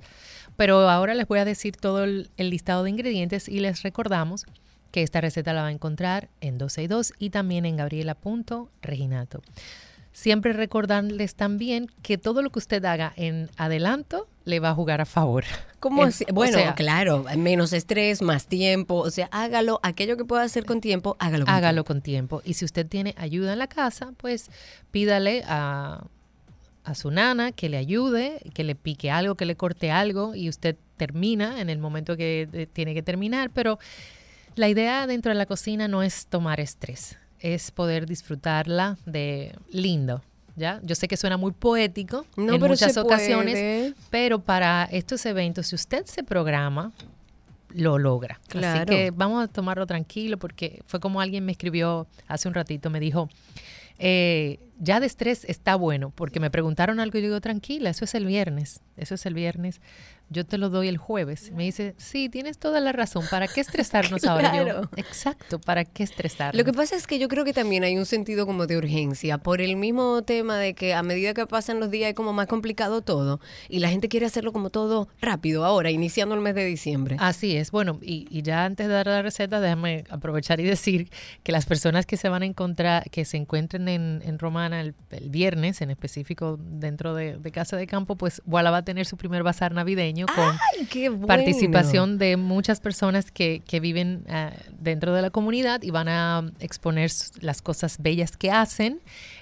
Pero 0.56 0.90
ahora 0.90 1.14
les 1.14 1.28
voy 1.28 1.40
a 1.40 1.46
decir 1.46 1.76
todo 1.76 2.04
el, 2.06 2.30
el 2.38 2.50
listado 2.50 2.84
de 2.84 2.90
ingredientes 2.92 3.50
y 3.50 3.60
les 3.60 3.84
recordamos 3.84 4.46
que 4.92 5.04
esta 5.04 5.20
receta 5.20 5.52
la 5.52 5.64
va 5.64 5.68
a 5.68 5.72
encontrar 5.72 6.30
en 6.40 6.58
12 6.58 6.84
y 6.84 6.88
2 6.88 7.14
y 7.20 7.30
también 7.32 7.66
en 7.66 7.76
gabriela.reginato. 7.76 9.42
Siempre 10.16 10.54
recordarles 10.54 11.36
también 11.36 11.92
que 12.02 12.18
todo 12.18 12.42
lo 12.42 12.50
que 12.50 12.60
usted 12.60 12.86
haga 12.86 13.12
en 13.18 13.50
adelanto 13.58 14.30
le 14.46 14.62
va 14.62 14.70
a 14.70 14.74
jugar 14.74 15.02
a 15.02 15.06
favor. 15.06 15.44
¿Cómo 15.82 16.04
o 16.04 16.10
Bueno, 16.32 16.58
sea, 16.58 16.74
claro, 16.74 17.26
menos 17.36 17.74
estrés, 17.74 18.22
más 18.22 18.48
tiempo. 18.48 18.96
O 18.96 19.12
sea, 19.12 19.28
hágalo, 19.34 19.82
aquello 19.84 20.16
que 20.16 20.24
pueda 20.24 20.44
hacer 20.44 20.64
con 20.64 20.80
tiempo, 20.80 21.18
hágalo 21.20 21.44
con 21.44 21.54
hágalo 21.54 21.84
tiempo. 21.84 21.88
con 21.88 22.02
tiempo. 22.02 22.42
Y 22.46 22.54
si 22.54 22.64
usted 22.64 22.88
tiene 22.88 23.14
ayuda 23.18 23.52
en 23.52 23.60
la 23.60 23.68
casa, 23.68 24.14
pues 24.16 24.50
pídale 24.90 25.44
a, 25.48 26.06
a 26.86 26.96
su 26.96 27.12
nana 27.12 27.52
que 27.52 27.68
le 27.68 27.76
ayude, 27.76 28.40
que 28.54 28.64
le 28.64 28.76
pique 28.76 29.12
algo, 29.12 29.36
que 29.36 29.46
le 29.46 29.58
corte 29.58 29.92
algo 29.92 30.34
y 30.34 30.48
usted 30.48 30.78
termina 30.96 31.60
en 31.60 31.70
el 31.70 31.78
momento 31.78 32.16
que 32.16 32.48
eh, 32.54 32.68
tiene 32.72 32.94
que 32.94 33.04
terminar. 33.04 33.50
Pero 33.50 33.80
la 34.56 34.70
idea 34.70 35.08
dentro 35.08 35.32
de 35.32 35.36
la 35.36 35.46
cocina 35.46 35.90
no 35.90 36.04
es 36.04 36.28
tomar 36.28 36.62
estrés, 36.62 37.18
es 37.40 37.72
poder 37.72 38.06
disfrutarla 38.06 38.98
de 39.06 39.56
lindo. 39.72 40.22
¿Ya? 40.58 40.80
Yo 40.84 40.96
sé 40.96 41.10
que 41.10 41.18
suena 41.18 41.36
muy 41.36 41.52
poético 41.52 42.26
No, 42.38 42.54
en 42.54 42.62
muchas 42.62 42.96
ocasiones, 42.96 43.56
puede. 43.56 43.94
pero 44.10 44.40
para 44.40 44.86
estos 44.86 45.26
eventos, 45.26 45.68
si 45.68 45.76
usted 45.76 46.06
se 46.06 46.24
programa, 46.24 46.94
lo 47.74 47.98
logra. 48.00 48.36
Así 48.48 48.60
Claro. 48.60 48.86
que 48.86 49.12
vamos 49.12 49.44
a 49.44 49.48
tomarlo 49.50 49.86
tranquilo 49.86 50.38
porque 50.38 50.82
fue 50.86 51.02
como 51.02 51.20
alguien 51.20 51.44
me 51.44 51.52
escribió 51.52 52.08
hace 52.30 52.48
un 52.48 52.54
ratito, 52.54 52.90
me 52.90 53.02
dijo, 53.02 53.28
eh, 54.00 54.60
ya 54.80 55.02
de 55.02 55.08
estrés 55.08 55.44
está 55.44 55.76
bueno, 55.76 56.10
porque 56.16 56.40
me 56.40 56.50
preguntaron 56.50 57.02
algo 57.02 57.18
y 57.18 57.22
yo 57.22 57.28
digo, 57.28 57.42
tranquila, 57.42 57.90
eso 57.90 58.06
es 58.06 58.16
el 58.16 58.26
viernes, 58.26 58.80
eso 58.96 59.16
es 59.16 59.26
el 59.26 59.34
viernes, 59.34 59.82
yo 60.30 60.46
te 60.46 60.58
lo 60.58 60.70
doy 60.70 60.88
el 60.88 60.98
jueves. 60.98 61.52
Me 61.52 61.64
dice, 61.64 61.96
sí, 61.98 62.30
tienes 62.30 62.58
toda 62.58 62.80
la 62.80 62.92
razón, 62.92 63.26
¿para 63.30 63.48
qué 63.48 63.62
estresarnos 63.62 64.24
ahora? 64.26 64.56
Yo, 64.56 64.64
Claro. 64.66 64.90
Exacto, 64.96 65.60
¿para 65.60 65.86
qué 65.86 66.04
estresarnos? 66.04 66.58
Lo 66.58 66.64
que 66.64 66.74
pasa 66.74 66.96
es 66.96 67.08
que 67.08 67.20
yo 67.20 67.28
creo 67.28 67.46
que 67.46 67.54
también 67.54 67.84
hay 67.84 67.98
un 67.98 68.06
sentido 68.06 68.46
como 68.46 68.68
de 68.68 68.78
urgencia 68.78 69.38
por 69.38 69.62
el 69.62 69.76
mismo 69.76 70.24
tema 70.24 70.58
de 70.58 70.74
que 70.74 70.94
a 70.94 71.04
medida 71.04 71.34
que 71.34 71.46
pasan 71.46 71.80
los 71.80 71.92
días 71.92 72.10
es 72.10 72.16
como 72.16 72.34
más 72.34 72.48
complicado 72.48 73.02
todo 73.02 73.40
y 73.70 73.80
la 73.80 73.90
gente 73.90 74.08
quiere 74.10 74.26
hacerlo 74.26 74.52
como 74.54 74.70
todo 74.70 75.08
rápido 75.22 75.66
ahora, 75.66 75.92
iniciando 75.92 76.36
el 76.36 76.42
mes 76.42 76.56
de 76.56 76.66
diciembre. 76.66 77.18
Así 77.20 77.56
es. 77.58 77.72
Bueno, 77.72 78.00
y, 78.02 78.28
y 78.30 78.42
ya 78.42 78.66
antes 78.66 78.88
de 78.88 78.94
dar 78.94 79.08
la 79.08 79.22
receta, 79.22 79.60
déjame 79.60 80.04
aprovechar 80.10 80.60
y 80.60 80.64
decir 80.64 81.10
que 81.44 81.52
las 81.52 81.66
personas 81.66 82.06
que 82.06 82.18
se 82.18 82.30
van 82.30 82.42
a 82.42 82.46
encontrar, 82.46 83.10
que 83.10 83.26
se 83.26 83.38
encuentren 83.38 83.88
en, 83.88 84.22
en 84.26 84.40
Romana 84.40 84.82
el, 84.82 84.96
el 85.12 85.30
viernes, 85.30 85.82
en 85.82 85.92
específico 85.92 86.58
dentro 86.60 87.14
de, 87.14 87.38
de 87.38 87.52
Casa 87.52 87.78
de 87.78 87.88
Campo, 87.88 88.16
pues 88.16 88.42
Walla 88.46 88.72
va 88.72 88.78
a 88.78 88.86
tener 88.86 89.06
su 89.06 89.18
primer 89.18 89.44
bazar 89.44 89.74
navideño 89.74 90.25
con 90.28 90.58
¡Ay, 90.78 90.86
qué 90.88 91.10
bueno! 91.10 91.28
participación 91.28 92.18
de 92.18 92.38
muchas 92.38 92.80
personas 92.80 93.32
que, 93.32 93.62
que 93.68 93.80
viven 93.80 94.24
ah, 94.30 94.52
dentro 94.80 95.14
de 95.14 95.22
la 95.22 95.30
comunidad 95.30 95.82
y 95.84 95.92
van 95.92 96.08
a 96.08 96.52
exponer 96.60 97.12
las 97.42 97.62
cosas 97.62 97.98
bellas 98.00 98.38
que 98.38 98.52
hacen. 98.52 99.00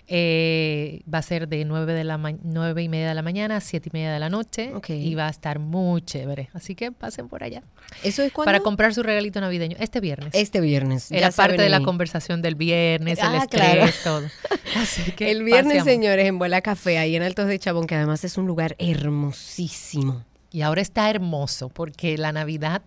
Eh, 0.10 1.02
va 1.12 1.20
a 1.20 1.22
ser 1.22 1.48
de 1.48 1.64
9, 1.64 1.94
de 1.94 2.04
la 2.04 2.18
nueve 2.44 2.84
y 2.84 2.90
media 2.90 3.08
de 3.08 3.14
la 3.16 3.22
mañana 3.22 3.56
a 3.56 3.62
7 3.62 3.88
y 3.90 3.96
media 3.98 4.12
de 4.12 4.20
la 4.20 4.28
noche 4.30 4.74
Ok. 4.76 4.90
y 4.90 5.16
va 5.16 5.28
a 5.28 5.30
estar 5.30 5.60
muy 5.60 6.02
chévere. 6.02 6.50
Así 6.54 6.76
que 6.76 6.92
pasen 6.92 7.30
por 7.30 7.42
allá 7.42 7.64
¿Eso 8.04 8.22
es 8.22 8.34
cuando? 8.34 8.48
para 8.50 8.60
comprar 8.60 8.94
su 8.94 9.02
regalito 9.02 9.40
navideño 9.40 9.78
este 9.80 10.02
viernes. 10.02 10.32
Este 10.34 10.60
viernes. 10.60 11.10
Era 11.10 11.32
parte 11.32 11.62
de 11.62 11.70
la 11.70 11.80
conversación 11.82 12.42
del 12.42 12.56
viernes, 12.56 13.18
el 13.18 13.26
Ah, 13.28 13.38
estrés, 13.44 13.62
claro. 13.72 13.92
todo. 14.04 14.28
Así 14.76 15.12
que 15.16 15.32
El 15.32 15.44
viernes, 15.44 15.78
paseamos. 15.78 15.86
señores, 15.94 16.28
en 16.28 16.38
Vuela 16.38 16.60
Café, 16.62 16.98
ahí 16.98 17.16
en 17.16 17.24
Altos 17.24 17.48
de 17.48 17.58
Chabón, 17.58 17.88
que 17.88 17.96
además 17.96 18.26
es 18.26 18.38
un 18.38 18.46
lugar 18.46 18.76
hermosísimo. 18.80 20.26
Y 20.54 20.62
ahora 20.62 20.82
está 20.82 21.10
hermoso 21.10 21.70
porque 21.70 22.16
la 22.16 22.32
Navidad, 22.32 22.84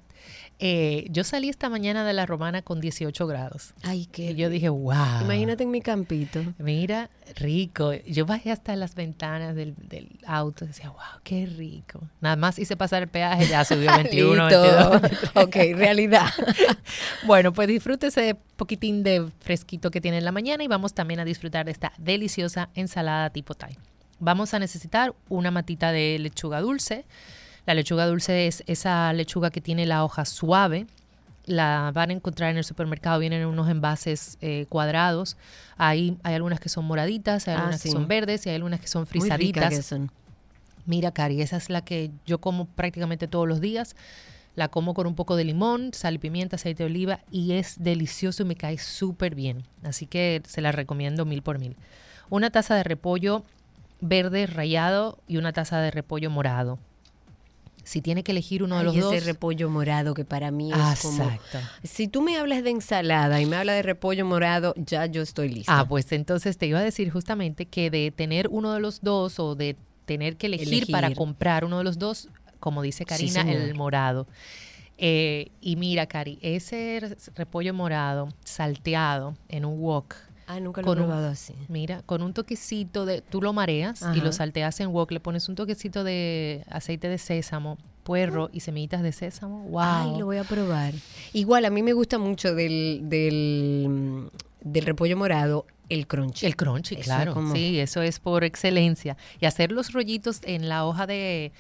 eh, 0.61 1.09
yo 1.11 1.25
salí 1.25 1.49
esta 1.49 1.69
mañana 1.69 2.05
de 2.05 2.13
la 2.13 2.25
Romana 2.25 2.63
con 2.63 2.81
18 2.81 3.27
grados. 3.27 3.75
Ay, 3.83 4.07
qué. 4.07 4.31
Y 4.31 4.35
yo 4.37 4.49
dije, 4.49 4.69
wow. 4.69 5.23
Imagínate 5.23 5.65
en 5.65 5.73
mi 5.73 5.81
campito. 5.81 6.45
Mira, 6.59 7.11
rico. 7.35 7.93
Yo 8.07 8.25
bajé 8.25 8.53
hasta 8.53 8.77
las 8.77 8.95
ventanas 8.95 9.57
del, 9.57 9.75
del 9.77 10.17
auto 10.29 10.65
y 10.65 10.69
decía, 10.69 10.91
wow, 10.91 11.21
qué 11.25 11.47
rico. 11.47 12.01
Nada 12.21 12.37
más 12.37 12.57
hice 12.61 12.77
pasar 12.77 13.03
el 13.03 13.09
peaje, 13.09 13.49
ya 13.49 13.65
subió 13.65 13.91
21, 13.97 14.49
Listo. 14.49 15.01
22. 15.01 15.31
ok, 15.35 15.57
realidad. 15.77 16.29
Bueno, 17.27 17.53
pues 17.53 17.67
disfrute 17.67 18.07
ese 18.07 18.37
poquitín 18.55 19.03
de 19.03 19.29
fresquito 19.41 19.91
que 19.91 20.01
tiene 20.01 20.19
en 20.19 20.25
la 20.25 20.31
mañana 20.31 20.63
y 20.63 20.69
vamos 20.69 20.95
también 20.95 21.19
a 21.19 21.25
disfrutar 21.25 21.67
de 21.67 21.73
esta 21.73 21.93
deliciosa 21.99 22.69
ensalada 22.75 23.31
tipo 23.31 23.55
Thai. 23.55 23.77
Vamos 24.21 24.55
a 24.55 24.61
necesitar 24.61 25.15
una 25.29 25.51
matita 25.51 25.91
de 25.91 26.17
lechuga 26.21 26.61
dulce. 26.61 27.05
La 27.67 27.75
lechuga 27.75 28.07
dulce 28.07 28.47
es 28.47 28.63
esa 28.67 29.13
lechuga 29.13 29.51
que 29.51 29.61
tiene 29.61 29.87
la 29.87 30.05
hoja 30.05 30.25
suave. 30.25 30.87
La 31.45 31.91
van 31.95 32.11
a 32.11 32.13
encontrar 32.13 32.51
en 32.51 32.57
el 32.57 32.65
supermercado, 32.65 33.19
vienen 33.21 33.43
en 33.43 33.47
unos 33.49 33.69
envases 33.69 34.37
eh, 34.41 34.67
cuadrados. 34.69 35.37
Ahí 35.77 36.17
hay 36.23 36.35
algunas 36.35 36.59
que 36.61 36.69
son 36.69 36.85
moraditas, 36.85 37.47
hay 37.49 37.55
Ah, 37.55 37.59
algunas 37.59 37.81
sí. 37.81 37.89
que 37.89 37.93
son 37.93 38.09
verdes 38.09 38.47
y 38.47 38.49
hay 38.49 38.57
algunas 38.57 38.81
que 38.81 38.89
son 38.89 39.07
frisaditas. 39.07 39.71
que 39.71 39.83
son. 39.83 40.11
Mira, 40.87 41.11
Cari, 41.13 41.43
esa 41.43 41.57
es 41.57 41.69
la 41.71 41.83
que 41.85 42.11
yo 42.27 42.39
como 42.41 42.67
prácticamente 42.67 43.29
todos 43.29 43.47
los 43.49 43.61
días. 43.61 43.95
La 44.55 44.69
como 44.69 44.95
con 44.95 45.07
un 45.07 45.15
poco 45.15 45.37
de 45.37 45.45
limón, 45.45 45.91
sal 45.93 46.15
y 46.15 46.19
pimienta, 46.19 46.57
aceite 46.57 46.83
de 46.85 46.89
oliva 46.89 47.21
y 47.31 47.53
es 47.53 47.75
delicioso 47.79 48.43
y 48.43 48.47
me 48.47 48.57
cae 48.57 48.79
súper 48.79 49.35
bien. 49.35 49.65
Así 49.85 50.07
que 50.07 50.41
se 50.47 50.63
la 50.63 50.73
recomiendo 50.73 51.25
mil 51.27 51.43
por 51.43 51.59
mil. 51.59 51.77
Una 52.31 52.51
taza 52.51 52.75
de 52.75 52.83
repollo 52.83 53.45
verde 54.01 54.47
rallado 54.47 55.19
y 55.29 55.37
una 55.37 55.53
taza 55.53 55.79
de 55.81 55.91
repollo 55.91 56.31
morado. 56.31 56.79
Si 57.87 58.03
tiene 58.03 58.25
que 58.25 58.33
elegir 58.33 58.65
uno 58.65 58.75
de 58.75 58.81
Ay, 58.81 58.87
los 58.87 58.97
ese 58.97 59.05
dos. 59.05 59.25
repollo 59.27 59.71
morado 59.71 60.13
que 60.13 60.25
para 60.25 60.51
mí 60.51 60.73
es 60.73 61.01
como... 61.01 61.23
Exacto. 61.23 61.59
Si 61.85 62.09
tú 62.09 62.21
me 62.21 62.37
hablas 62.37 62.65
de 62.65 62.71
ensalada 62.71 63.41
y 63.41 63.47
me 63.47 63.55
hablas 63.55 63.77
de 63.77 63.83
repollo 63.83 64.27
morado, 64.27 64.75
ya 64.77 65.07
yo 65.07 65.23
estoy 65.23 65.51
lista. 65.51 65.79
Ah, 65.79 65.89
pues 65.89 66.11
entonces 66.11 66.59
te 66.59 66.67
iba 66.67 66.81
a 66.81 66.83
decir 66.83 67.11
justamente 67.11 67.67
que 67.67 67.89
de 67.89 68.11
tener 68.11 68.49
uno 68.51 68.75
de 68.75 68.81
los 68.81 69.03
dos 69.03 69.39
o 69.39 69.55
de 69.55 69.77
tener 70.05 70.37
que 70.37 70.49
elegir, 70.49 70.91
para 70.91 71.15
comprar 71.15 71.65
uno 71.65 71.79
de 71.79 71.85
los 71.85 71.97
dos, 71.97 72.29
como 72.59 72.83
dice 72.83 73.05
Karina, 73.05 73.43
el 73.43 73.75
morado. 73.77 74.27
Eh, 74.99 75.53
y 75.61 75.77
mira, 75.77 76.07
Cari, 76.07 76.39
ese 76.43 77.17
repollo 77.37 77.73
morado 77.73 78.31
salteado 78.45 79.37
en 79.49 79.65
un 79.65 79.79
wok, 79.79 80.17
Ah, 80.47 80.61
nunca 80.61 80.81
lo 80.83 80.89
he 80.89 80.91
un- 80.93 80.97
probado 80.99 81.29
así. 81.29 81.55
mira, 81.69 82.03
con 82.07 82.23
un 82.23 82.33
toquecito 82.33 83.05
de, 83.05 83.21
tú 83.21 83.43
lo 83.43 83.53
mareas 83.53 84.05
y 84.15 84.21
lo 84.21 84.31
salteas 84.33 84.79
en 84.81 84.89
wok, 84.91 85.11
le 85.11 85.21
pones 85.21 85.49
un 85.49 85.55
toquecito 85.57 86.05
de 86.05 86.65
aceite 86.71 87.09
de 87.09 87.19
sésamo, 87.19 87.79
puerro 88.05 88.49
y 88.53 88.61
semillitas 88.61 89.03
de 89.03 89.11
sésamo. 89.13 89.63
Wow. 89.65 89.81
Ay, 89.83 90.19
lo 90.19 90.27
voy 90.27 90.37
a 90.37 90.45
probar. 90.45 90.95
Igual, 91.33 91.65
a 91.65 91.71
mí 91.71 91.83
me 91.83 91.93
gusta 91.93 92.19
mucho 92.19 92.55
del, 92.55 93.01
del, 93.05 94.31
del 94.61 94.85
repollo 94.87 95.17
morado 95.17 95.67
el 95.89 96.07
crunchy. 96.07 96.47
El 96.47 96.57
crunchy, 96.57 96.95
Eso 96.95 97.01
es 97.01 97.07
claro. 97.07 97.35
como- 97.35 97.55
Sí, 97.55 97.79
eso 97.81 98.03
es 98.03 98.19
por 98.21 98.45
excelencia. 98.45 99.17
Y 99.41 99.47
hacer 99.47 99.73
los 99.73 99.93
rollitos 99.93 100.41
en 100.45 100.69
la 100.69 100.85
hoja 100.85 101.07
de, 101.07 101.53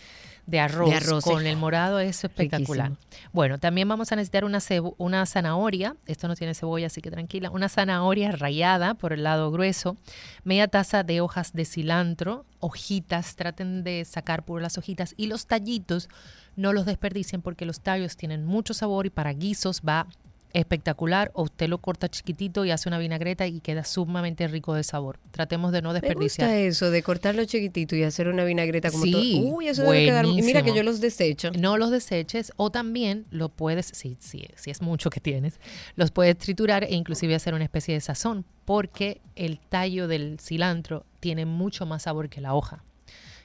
de 0.46 0.60
arroz, 0.60 0.90
De 0.90 0.96
arroz, 0.96 1.24
con 1.24 1.46
el 1.46 1.56
morado 1.56 1.98
es 1.98 2.22
espectacular. 2.24 2.92
Bueno, 3.32 3.58
también 3.58 3.88
vamos 3.88 4.12
a 4.12 4.16
necesitar 4.16 4.44
una, 4.44 4.60
una 4.96 5.26
zanahoria. 5.26 5.96
Esto 6.06 6.28
no 6.28 6.36
tiene 6.36 6.54
cebolla, 6.54 6.86
así 6.86 7.00
que 7.00 7.10
tranquila. 7.10 7.50
Una 7.50 7.68
zanahoria 7.68 8.30
rallada 8.32 8.94
por 8.94 9.12
el 9.12 9.24
lado 9.24 9.50
grueso. 9.50 9.96
Media 10.44 10.68
taza 10.68 11.02
de 11.02 11.20
hojas 11.20 11.52
de 11.52 11.64
cilantro. 11.64 12.44
Hojitas, 12.60 13.34
traten 13.34 13.82
de 13.82 14.04
sacar 14.04 14.44
por 14.44 14.62
las 14.62 14.78
hojitas. 14.78 15.14
Y 15.16 15.26
los 15.26 15.46
tallitos 15.46 16.08
no 16.54 16.72
los 16.72 16.86
desperdicien 16.86 17.42
porque 17.42 17.66
los 17.66 17.80
tallos 17.80 18.16
tienen 18.16 18.44
mucho 18.44 18.72
sabor 18.72 19.06
y 19.06 19.10
para 19.10 19.32
guisos 19.32 19.82
va 19.86 20.06
espectacular 20.52 21.30
o 21.34 21.42
usted 21.42 21.68
lo 21.68 21.78
corta 21.78 22.08
chiquitito 22.08 22.64
y 22.64 22.70
hace 22.70 22.88
una 22.88 22.98
vinagreta 22.98 23.46
y 23.46 23.60
queda 23.60 23.84
sumamente 23.84 24.48
rico 24.48 24.74
de 24.74 24.84
sabor. 24.84 25.18
Tratemos 25.30 25.72
de 25.72 25.82
no 25.82 25.90
Me 25.92 26.00
desperdiciar. 26.00 26.48
gusta 26.48 26.58
eso 26.60 26.90
de 26.90 27.02
cortarlo 27.02 27.44
chiquitito 27.44 27.94
y 27.96 28.02
hacer 28.02 28.28
una 28.28 28.44
vinagreta 28.44 28.90
como 28.90 29.04
Sí, 29.04 29.12
todo. 29.12 29.54
Uy, 29.56 29.68
eso 29.68 29.82
debe 29.82 30.06
quedar. 30.06 30.26
Mira 30.26 30.62
que 30.62 30.74
yo 30.74 30.82
los 30.82 31.00
desecho. 31.00 31.50
No 31.58 31.76
los 31.76 31.90
deseches 31.90 32.52
o 32.56 32.70
también 32.70 33.26
lo 33.30 33.48
puedes, 33.50 33.86
si, 33.86 34.16
si, 34.20 34.48
si 34.56 34.70
es 34.70 34.80
mucho 34.82 35.10
que 35.10 35.20
tienes, 35.20 35.60
los 35.94 36.10
puedes 36.10 36.36
triturar 36.38 36.84
e 36.84 36.94
inclusive 36.94 37.34
hacer 37.34 37.54
una 37.54 37.64
especie 37.64 37.94
de 37.94 38.00
sazón 38.00 38.44
porque 38.64 39.20
el 39.36 39.58
tallo 39.60 40.08
del 40.08 40.38
cilantro 40.40 41.04
tiene 41.20 41.44
mucho 41.46 41.86
más 41.86 42.02
sabor 42.04 42.28
que 42.28 42.40
la 42.40 42.54
hoja. 42.54 42.82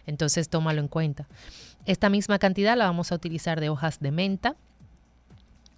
Entonces 0.05 0.49
tómalo 0.49 0.81
en 0.81 0.87
cuenta. 0.87 1.27
Esta 1.85 2.09
misma 2.09 2.39
cantidad 2.39 2.77
la 2.77 2.85
vamos 2.85 3.11
a 3.11 3.15
utilizar 3.15 3.59
de 3.59 3.69
hojas 3.69 3.99
de 3.99 4.11
menta 4.11 4.55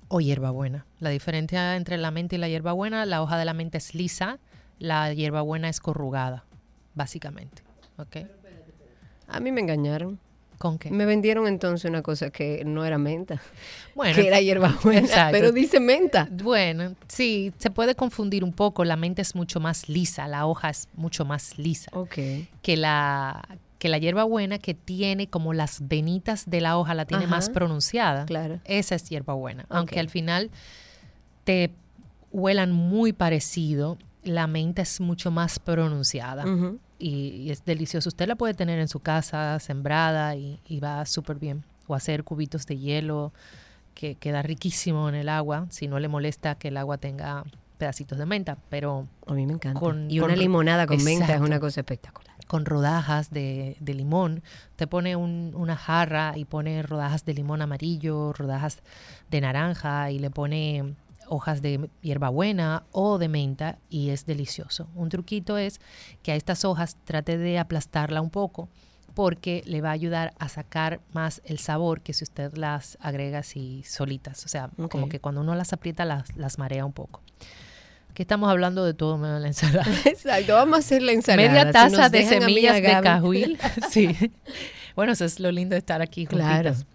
o 0.08 0.20
hierbabuena. 0.22 0.86
La 1.00 1.10
diferencia 1.10 1.76
entre 1.76 1.98
la 1.98 2.12
menta 2.12 2.36
y 2.36 2.38
la 2.38 2.48
hierbabuena, 2.50 3.06
la 3.06 3.22
hoja 3.22 3.38
de 3.38 3.46
la 3.46 3.54
menta 3.54 3.78
es 3.78 3.96
lisa, 3.96 4.40
la 4.80 5.14
hierbabuena 5.14 5.70
es 5.70 5.80
corrugada, 5.80 6.44
básicamente. 6.96 7.64
¿Ok? 7.98 8.18
A 9.28 9.40
mí 9.40 9.52
me 9.52 9.62
engañaron. 9.62 10.20
¿Con 10.60 10.78
qué? 10.78 10.92
Me 10.92 11.06
vendieron 11.06 11.46
entonces 11.48 11.90
una 11.90 12.02
cosa 12.02 12.30
que 12.30 12.64
no 12.64 12.86
era 12.86 12.98
menta, 12.98 13.42
Bueno, 13.96 14.16
que 14.22 14.28
era 14.28 14.40
hierbabuena, 14.40 15.00
exacto. 15.02 15.32
pero 15.34 15.52
dice 15.52 15.80
menta. 15.80 16.28
Bueno, 16.32 16.96
sí, 17.08 17.52
se 17.58 17.70
puede 17.70 17.96
confundir 17.96 18.44
un 18.46 18.54
poco. 18.54 18.86
La 18.86 18.96
mente 18.96 19.22
es 19.22 19.36
mucho 19.36 19.60
más 19.60 19.90
lisa, 19.90 20.28
la 20.28 20.46
hoja 20.46 20.70
es 20.70 20.88
mucho 20.94 21.26
más 21.26 21.58
lisa 21.58 21.90
Ok. 21.94 22.16
que 22.62 22.78
la 22.78 23.46
que 23.84 23.90
la 23.90 23.98
hierbabuena 23.98 24.60
que 24.60 24.74
tiene 24.74 25.28
como 25.28 25.52
las 25.52 25.86
venitas 25.90 26.50
de 26.50 26.62
la 26.62 26.78
hoja 26.78 26.94
la 26.94 27.04
tiene 27.04 27.26
Ajá. 27.26 27.36
más 27.36 27.50
pronunciada. 27.50 28.26
Claro. 28.26 28.62
Esa 28.64 28.96
es 28.96 29.10
hierbabuena. 29.10 29.66
Aunque 29.68 29.96
Ok. 29.96 30.00
al 30.00 30.10
final 30.10 30.52
te 31.44 31.70
huelan 32.32 32.72
muy 32.72 33.12
parecido, 33.12 33.98
la 34.24 34.48
menta 34.48 34.84
es 34.84 35.02
mucho 35.02 35.32
más 35.32 35.60
pronunciada 35.60 36.46
y, 36.98 37.10
y 37.10 37.52
es 37.52 37.66
delicioso. 37.66 38.08
Usted 38.08 38.26
la 38.26 38.36
puede 38.38 38.54
tener 38.54 38.80
en 38.80 38.88
su 38.88 39.02
casa 39.02 39.60
sembrada 39.60 40.38
y, 40.38 40.62
y 40.66 40.80
va 40.80 41.06
súper 41.06 41.36
bien. 41.38 41.66
O 41.88 41.94
hacer 41.96 42.24
cubitos 42.24 42.66
de 42.66 42.78
hielo 42.78 43.34
que 43.96 44.16
queda 44.16 44.42
riquísimo 44.44 45.10
en 45.10 45.16
el 45.16 45.28
agua, 45.28 45.68
si 45.72 45.90
no 45.90 46.00
le 46.00 46.08
molesta 46.08 46.56
que 46.56 46.70
el 46.70 46.78
agua 46.78 46.98
tenga 47.00 47.44
pedacitos 47.78 48.18
de 48.18 48.26
menta, 48.26 48.58
pero 48.70 49.08
A 49.28 49.34
mí 49.34 49.46
me 49.46 49.52
encanta. 49.52 49.78
Con- 49.78 50.10
y 50.10 50.22
una 50.22 50.38
limonada 50.38 50.88
con 50.88 51.04
menta 51.04 51.36
es 51.36 51.42
una 51.42 51.60
cosa 51.60 51.82
espectacular. 51.82 52.33
Con 52.54 52.66
rodajas 52.66 53.32
de, 53.32 53.78
de 53.80 53.96
limón. 53.96 54.44
Te 54.76 54.86
pone 54.86 55.16
un- 55.16 55.54
una 55.56 55.76
jarra 55.76 56.34
y 56.38 56.46
pone 56.46 56.84
rodajas 56.84 57.26
de 57.26 57.34
limón 57.34 57.64
amarillo, 57.64 58.32
rodajas 58.32 58.84
de 59.32 59.42
naranja 59.42 60.12
y 60.12 60.20
le 60.20 60.30
pone 60.30 60.94
hojas 61.28 61.64
de 61.64 61.90
hierbabuena 62.04 62.84
o 62.92 63.18
de 63.18 63.28
menta 63.28 63.80
y 63.90 64.10
es 64.12 64.28
delicioso. 64.28 64.88
Un 64.94 65.10
truquito 65.10 65.58
es 65.58 65.82
que 66.22 66.32
a 66.32 66.36
estas 66.36 66.64
hojas 66.64 66.96
trate 67.06 67.40
de 67.40 67.58
aplastarla 67.58 68.22
un 68.22 68.30
poco 68.30 68.70
porque 69.16 69.64
le 69.66 69.82
va 69.82 69.90
a 69.90 69.94
ayudar 69.94 70.36
a 70.38 70.48
sacar 70.48 71.00
más 71.12 71.42
el 71.46 71.58
sabor 71.58 72.02
que 72.02 72.14
si 72.14 72.24
usted 72.24 72.54
las 72.56 73.00
agrega 73.02 73.40
así 73.40 73.82
solitas. 73.84 74.46
O 74.46 74.48
sea, 74.48 74.70
como 74.90 75.10
que 75.10 75.20
cuando 75.20 75.42
uno 75.42 75.56
las 75.56 75.74
aprieta 75.74 76.06
las, 76.06 76.36
las 76.38 76.60
marea 76.60 76.86
un 76.86 76.94
poco. 76.94 77.22
Que 78.14 78.24
estamos 78.24 78.50
hablando 78.50 78.86
de 78.86 78.94
todo 78.94 79.18
menos 79.18 79.42
la 79.42 79.48
ensalada. 79.48 79.86
Exacto, 80.06 80.54
vamos 80.54 80.76
a 80.76 80.80
hacer 80.80 81.02
la 81.02 81.12
ensalada. 81.14 81.48
Media 81.48 81.72
taza 81.72 82.10
de 82.10 82.26
semillas 82.26 82.76
de 82.76 83.02
cajuil. 83.02 83.60
sí. 83.90 84.16
Bueno, 84.96 85.14
eso 85.14 85.26
es 85.26 85.40
lo 85.40 85.52
lindo 85.52 85.74
de 85.74 85.80
estar 85.80 86.02
aquí 86.02 86.26
Claro. 86.28 86.70
juntitas. 86.72 86.86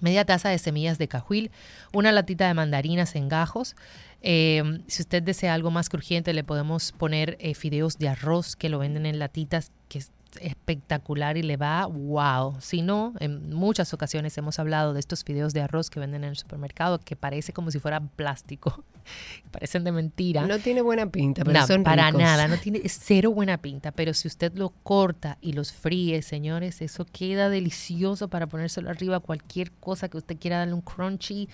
Media 0.00 0.24
taza 0.24 0.48
de 0.48 0.58
semillas 0.58 0.96
de 0.98 1.08
cajuil, 1.08 1.50
una 1.92 2.12
latita 2.12 2.46
de 2.46 2.54
mandarinas 2.54 3.16
en 3.16 3.28
gajos. 3.28 3.74
Eh, 4.22 4.80
si 4.86 5.02
usted 5.02 5.22
desea 5.22 5.54
algo 5.54 5.70
más 5.72 5.88
crujiente, 5.88 6.32
le 6.32 6.44
podemos 6.44 6.92
poner 6.92 7.36
eh, 7.40 7.54
fideos 7.54 7.98
de 7.98 8.08
arroz 8.08 8.54
que 8.56 8.68
lo 8.68 8.78
venden 8.78 9.06
en 9.06 9.18
latitas, 9.18 9.72
que 9.88 9.98
es 9.98 10.12
espectacular 10.40 11.36
y 11.36 11.42
le 11.42 11.56
va 11.56 11.86
wow. 11.86 12.56
Si 12.60 12.82
no, 12.82 13.14
en 13.18 13.52
muchas 13.52 13.92
ocasiones 13.92 14.36
hemos 14.38 14.58
hablado 14.58 14.92
de 14.92 15.00
estos 15.00 15.24
fideos 15.24 15.52
de 15.52 15.62
arroz 15.62 15.90
que 15.90 15.98
venden 16.00 16.22
en 16.24 16.30
el 16.30 16.36
supermercado 16.36 16.98
que 17.00 17.16
parece 17.16 17.52
como 17.52 17.70
si 17.70 17.78
fuera 17.80 18.00
plástico, 18.00 18.84
parecen 19.50 19.84
de 19.84 19.92
mentira. 19.92 20.46
No 20.46 20.58
tiene 20.58 20.82
buena 20.82 21.10
pinta, 21.10 21.44
pero 21.44 21.60
No, 21.60 21.66
son 21.66 21.82
para 21.84 22.06
ricos. 22.06 22.20
nada, 22.22 22.48
no 22.48 22.56
tiene 22.58 22.82
cero 22.88 23.32
buena 23.32 23.58
pinta, 23.58 23.92
pero 23.92 24.14
si 24.14 24.28
usted 24.28 24.52
lo 24.54 24.70
corta 24.70 25.38
y 25.40 25.52
los 25.52 25.72
fríe, 25.72 26.22
señores, 26.22 26.82
eso 26.82 27.06
queda 27.10 27.48
delicioso 27.48 28.28
para 28.28 28.46
ponérselo 28.46 28.90
arriba 28.90 29.16
a 29.16 29.20
cualquier 29.20 29.70
cosa 29.72 30.08
que 30.08 30.16
usted 30.18 30.36
quiera 30.38 30.58
darle 30.58 30.74
un 30.74 30.82
crunchy, 30.82 31.48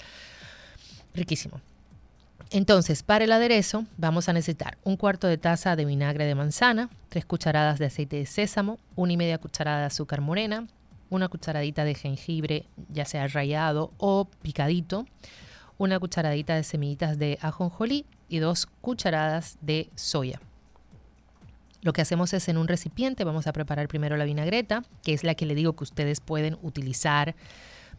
riquísimo. 1.15 1.61
Entonces, 2.51 3.03
para 3.03 3.25
el 3.25 3.33
aderezo 3.33 3.85
vamos 3.97 4.29
a 4.29 4.33
necesitar 4.33 4.79
un 4.85 4.97
cuarto 4.97 5.27
de 5.27 5.39
taza 5.39 5.77
de 5.77 5.85
vinagre 5.85 6.25
de 6.27 6.35
manzana, 6.35 6.91
tres 7.09 7.25
cucharadas 7.25 7.79
de 7.79 7.87
aceite 7.87 8.17
de 8.17 8.27
sésamo, 8.27 8.79
una 8.97 9.13
y 9.13 9.17
media 9.17 9.39
cucharada 9.39 9.81
de 9.81 9.87
azúcar 9.87 10.21
morena, 10.21 10.67
una 11.11 11.29
cucharadita 11.29 11.85
de 11.85 11.95
jengibre, 11.95 12.67
ya 12.93 13.05
sea 13.07 13.27
rallado 13.29 13.93
o 13.99 14.27
picadito, 14.43 15.07
una 15.79 15.99
cucharadita 15.99 16.55
de 16.55 16.65
semillitas 16.65 17.19
de 17.19 17.39
ajonjolí 17.41 18.07
y 18.29 18.39
dos 18.39 18.67
cucharadas 18.81 19.59
de 19.61 19.91
soya. 19.95 20.41
Lo 21.83 21.93
que 21.93 22.01
hacemos 22.01 22.33
es 22.33 22.49
en 22.49 22.57
un 22.57 22.67
recipiente, 22.67 23.25
vamos 23.25 23.47
a 23.47 23.53
preparar 23.53 23.89
primero 23.89 24.17
la 24.17 24.25
vinagreta, 24.25 24.85
que 25.03 25.13
es 25.13 25.23
la 25.23 25.35
que 25.35 25.45
le 25.45 25.55
digo 25.55 25.75
que 25.75 25.85
ustedes 25.85 26.21
pueden 26.21 26.57
utilizar 26.63 27.35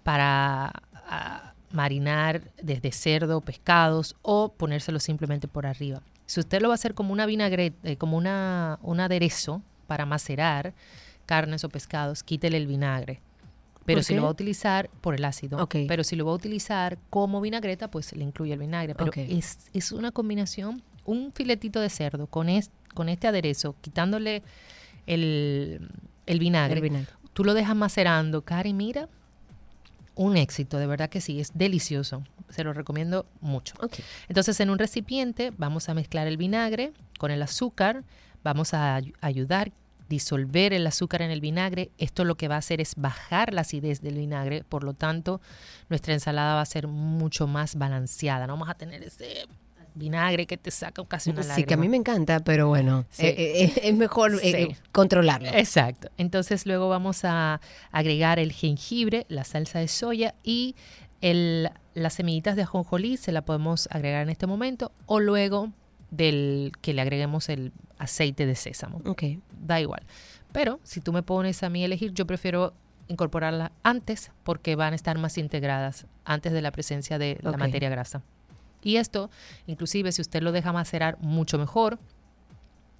para 0.03 0.71
ah, 1.07 1.53
marinar 1.71 2.41
desde 2.61 2.91
cerdo, 2.91 3.41
pescados 3.41 4.15
o 4.23 4.49
ponérselo 4.49 4.99
simplemente 4.99 5.47
por 5.47 5.67
arriba. 5.67 6.01
Si 6.25 6.39
usted 6.39 6.61
lo 6.61 6.69
va 6.69 6.73
a 6.73 6.75
hacer 6.75 6.95
como 6.95 7.13
una 7.13 7.27
vinagreta, 7.27 7.77
eh, 7.83 7.97
como 7.97 8.17
una, 8.17 8.79
un 8.81 8.99
aderezo 8.99 9.61
para 9.85 10.07
macerar 10.07 10.73
carnes 11.27 11.63
o 11.63 11.69
pescados, 11.69 12.23
quítele 12.23 12.57
el 12.57 12.65
vinagre. 12.65 13.21
Pero 13.85 13.97
¿Por 13.99 14.03
si 14.03 14.13
qué? 14.13 14.15
lo 14.17 14.23
va 14.23 14.29
a 14.29 14.31
utilizar 14.31 14.89
por 15.01 15.13
el 15.15 15.23
ácido, 15.25 15.67
pero 15.87 16.03
si 16.03 16.15
lo 16.15 16.25
va 16.25 16.31
a 16.31 16.35
utilizar 16.35 16.97
como 17.09 17.39
vinagreta, 17.39 17.89
pues 17.91 18.15
le 18.15 18.23
incluye 18.23 18.53
el 18.53 18.59
vinagre. 18.59 18.95
Pero 18.95 19.11
es, 19.15 19.69
es 19.73 19.91
una 19.91 20.11
combinación, 20.11 20.81
un 21.05 21.31
filetito 21.33 21.79
de 21.79 21.89
cerdo 21.89 22.25
con, 22.27 22.49
es- 22.49 22.71
con 22.95 23.09
este 23.09 23.27
aderezo, 23.27 23.75
quitándole 23.81 24.41
el, 25.05 25.87
el 26.25 26.39
vinagre. 26.39 26.77
El 26.77 26.81
vinagre. 26.81 27.11
Tú 27.33 27.43
lo 27.43 27.53
dejas 27.53 27.75
macerando, 27.75 28.41
Cari, 28.43 28.73
mira, 28.73 29.07
un 30.15 30.37
éxito, 30.37 30.77
de 30.79 30.87
verdad 30.87 31.09
que 31.09 31.21
sí, 31.21 31.39
es 31.39 31.51
delicioso. 31.53 32.23
Se 32.49 32.63
lo 32.63 32.73
recomiendo 32.73 33.25
mucho. 33.41 33.75
Entonces, 34.29 34.59
en 34.61 34.69
un 34.69 34.79
recipiente 34.79 35.51
vamos 35.57 35.89
a 35.89 35.93
mezclar 35.93 36.27
el 36.27 36.37
vinagre 36.37 36.93
con 37.19 37.31
el 37.31 37.41
azúcar, 37.41 38.03
vamos 38.43 38.73
a 38.73 38.95
ay- 38.95 39.13
ayudar 39.21 39.71
disolver 40.09 40.73
el 40.73 40.85
azúcar 40.87 41.21
en 41.21 41.31
el 41.31 41.41
vinagre. 41.41 41.91
Esto 41.97 42.23
lo 42.25 42.35
que 42.35 42.47
va 42.47 42.55
a 42.55 42.59
hacer 42.59 42.81
es 42.81 42.95
bajar 42.95 43.53
la 43.53 43.61
acidez 43.61 44.01
del 44.01 44.15
vinagre, 44.15 44.63
por 44.63 44.83
lo 44.83 44.93
tanto, 44.93 45.41
nuestra 45.89 46.13
ensalada 46.13 46.55
va 46.55 46.61
a 46.61 46.65
ser 46.65 46.87
mucho 46.87 47.47
más 47.47 47.75
balanceada. 47.75 48.47
No 48.47 48.53
vamos 48.53 48.69
a 48.69 48.75
tener 48.75 49.03
ese 49.03 49.47
vinagre 49.97 50.45
que 50.45 50.57
te 50.57 50.71
saca 50.71 51.03
casi 51.05 51.29
una 51.29 51.41
Sí, 51.43 51.63
que 51.63 51.73
a 51.73 51.77
mí 51.77 51.83
lágrima. 51.87 51.91
me 51.91 51.97
encanta, 51.97 52.39
pero 52.41 52.67
bueno, 52.67 53.05
Sí. 53.09 53.27
eh, 53.27 53.35
eh, 53.63 53.73
es 53.83 53.95
mejor 53.95 54.33
eh, 54.33 54.37
Sí. 54.41 54.47
eh, 54.55 54.77
controlarlo. 54.91 55.47
Exacto. 55.49 56.09
Entonces 56.17 56.65
luego 56.65 56.89
vamos 56.89 57.23
a 57.23 57.61
agregar 57.91 58.37
el 58.37 58.51
jengibre, 58.51 59.25
la 59.29 59.45
salsa 59.45 59.79
de 59.79 59.87
soya 59.87 60.35
y 60.43 60.75
el, 61.21 61.69
las 61.93 62.13
semillitas 62.15 62.57
de 62.57 62.63
ajonjolí 62.63 63.15
se 63.15 63.31
la 63.31 63.43
podemos 63.43 63.87
agregar 63.89 64.21
en 64.23 64.29
este 64.29 64.47
momento 64.47 64.91
o 65.05 65.21
luego 65.21 65.71
del 66.15 66.71
que 66.81 66.93
le 66.93 67.01
agreguemos 67.01 67.49
el 67.49 67.71
aceite 67.97 68.45
de 68.45 68.55
sésamo. 68.55 69.01
Ok. 69.05 69.23
Da 69.61 69.79
igual. 69.81 70.03
Pero 70.51 70.79
si 70.83 71.01
tú 71.01 71.11
me 71.13 71.23
pones 71.23 71.63
a 71.63 71.69
mí 71.69 71.83
elegir, 71.83 72.13
yo 72.13 72.25
prefiero 72.25 72.73
incorporarla 73.07 73.71
antes 73.83 74.31
porque 74.43 74.75
van 74.75 74.93
a 74.93 74.95
estar 74.95 75.17
más 75.17 75.37
integradas 75.37 76.07
antes 76.23 76.53
de 76.53 76.61
la 76.61 76.71
presencia 76.71 77.17
de 77.17 77.37
la 77.41 77.57
materia 77.57 77.89
grasa. 77.89 78.23
Y 78.81 78.97
esto, 78.97 79.29
inclusive 79.67 80.11
si 80.11 80.21
usted 80.21 80.41
lo 80.41 80.51
deja 80.51 80.71
macerar 80.71 81.17
mucho 81.19 81.57
mejor, 81.57 81.99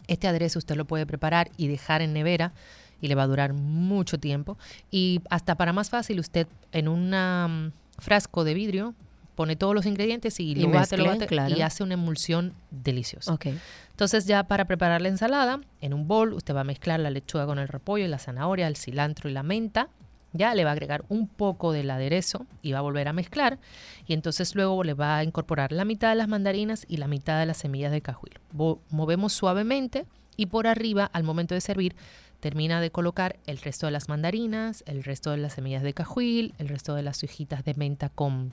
este 0.08 0.28
aderezo 0.28 0.60
usted 0.60 0.76
lo 0.76 0.86
puede 0.86 1.06
preparar 1.06 1.50
y 1.58 1.68
dejar 1.68 2.02
en 2.02 2.14
nevera 2.14 2.54
y 3.02 3.08
le 3.08 3.16
va 3.16 3.24
a 3.24 3.28
durar 3.28 3.54
mucho 3.54 4.20
tiempo. 4.20 4.58
Y 4.92 5.22
hasta 5.30 5.56
para 5.56 5.74
más 5.74 5.90
fácil, 5.90 6.20
usted 6.20 6.48
en 6.72 6.88
un 6.88 7.74
frasco 8.00 8.44
de 8.44 8.54
vidrio 8.54 8.96
pone 9.36 9.56
todos 9.56 9.76
los 9.76 9.86
ingredientes 9.86 10.40
y, 10.40 10.52
Y 10.52 10.56
lo 10.56 10.70
bate, 10.72 10.98
lo 10.98 11.04
mezcla, 11.04 11.14
bate 11.14 11.28
claro. 11.28 11.56
y 11.58 11.62
hace 11.62 11.84
una 11.84 11.94
emulsión 11.96 12.54
deliciosa. 12.72 13.34
Ok. 13.34 13.48
Entonces 13.92 14.26
ya 14.26 14.44
para 14.44 14.66
preparar 14.66 15.02
la 15.02 15.10
ensalada, 15.10 15.62
en 15.82 15.94
un 15.94 16.08
bol 16.08 16.34
usted 16.34 16.56
va 16.56 16.62
a 16.62 16.66
mezclar 16.66 17.00
la 17.00 17.10
lechuga 17.10 17.46
con 17.46 17.60
el 17.60 17.68
repollo, 17.68 18.08
la 18.08 18.18
zanahoria, 18.20 18.68
el 18.68 18.76
cilantro 18.76 19.30
y 19.30 19.34
la 19.34 19.44
menta. 19.44 19.90
Ya 20.34 20.54
le 20.54 20.66
va 20.66 20.72
a 20.72 20.74
agregar 20.74 21.06
un 21.08 21.30
poco 21.30 21.72
del 21.72 21.90
aderezo 21.90 22.46
y 22.62 22.74
va 22.74 22.80
a 22.80 22.82
volver 22.82 23.08
a 23.08 23.14
mezclar. 23.14 23.58
Y 24.06 24.14
entonces 24.14 24.54
luego 24.54 24.84
le 24.84 24.94
va 24.94 25.16
a 25.18 25.24
incorporar 25.24 25.72
la 25.72 25.86
mitad 25.86 26.10
de 26.10 26.16
las 26.16 26.28
mandarinas 26.28 26.86
y 26.90 26.98
la 26.98 27.08
mitad 27.08 27.40
de 27.40 27.46
las 27.46 27.56
semillas 27.56 27.94
de 27.94 28.02
cajuil. 28.02 28.34
Bo- 28.52 28.82
movemos 28.90 29.32
suavemente 29.32 30.06
y 30.36 30.48
por 30.48 30.68
arriba, 30.68 31.10
al 31.14 31.24
momento 31.24 31.54
de 31.56 31.62
servir, 31.62 31.96
termina 32.42 32.82
de 32.82 32.92
colocar 32.92 33.38
el 33.48 33.60
resto 33.60 33.86
de 33.86 33.94
las 33.94 34.10
mandarinas, 34.10 34.84
el 34.88 35.06
resto 35.06 35.32
de 35.32 35.38
las 35.38 35.54
semillas 35.54 35.84
de 35.84 35.94
cajuil, 35.94 36.54
el 36.58 36.68
resto 36.68 36.96
de 36.96 37.02
las 37.04 37.24
hojitas 37.24 37.64
de 37.64 37.74
menta 37.76 38.10
con 38.10 38.52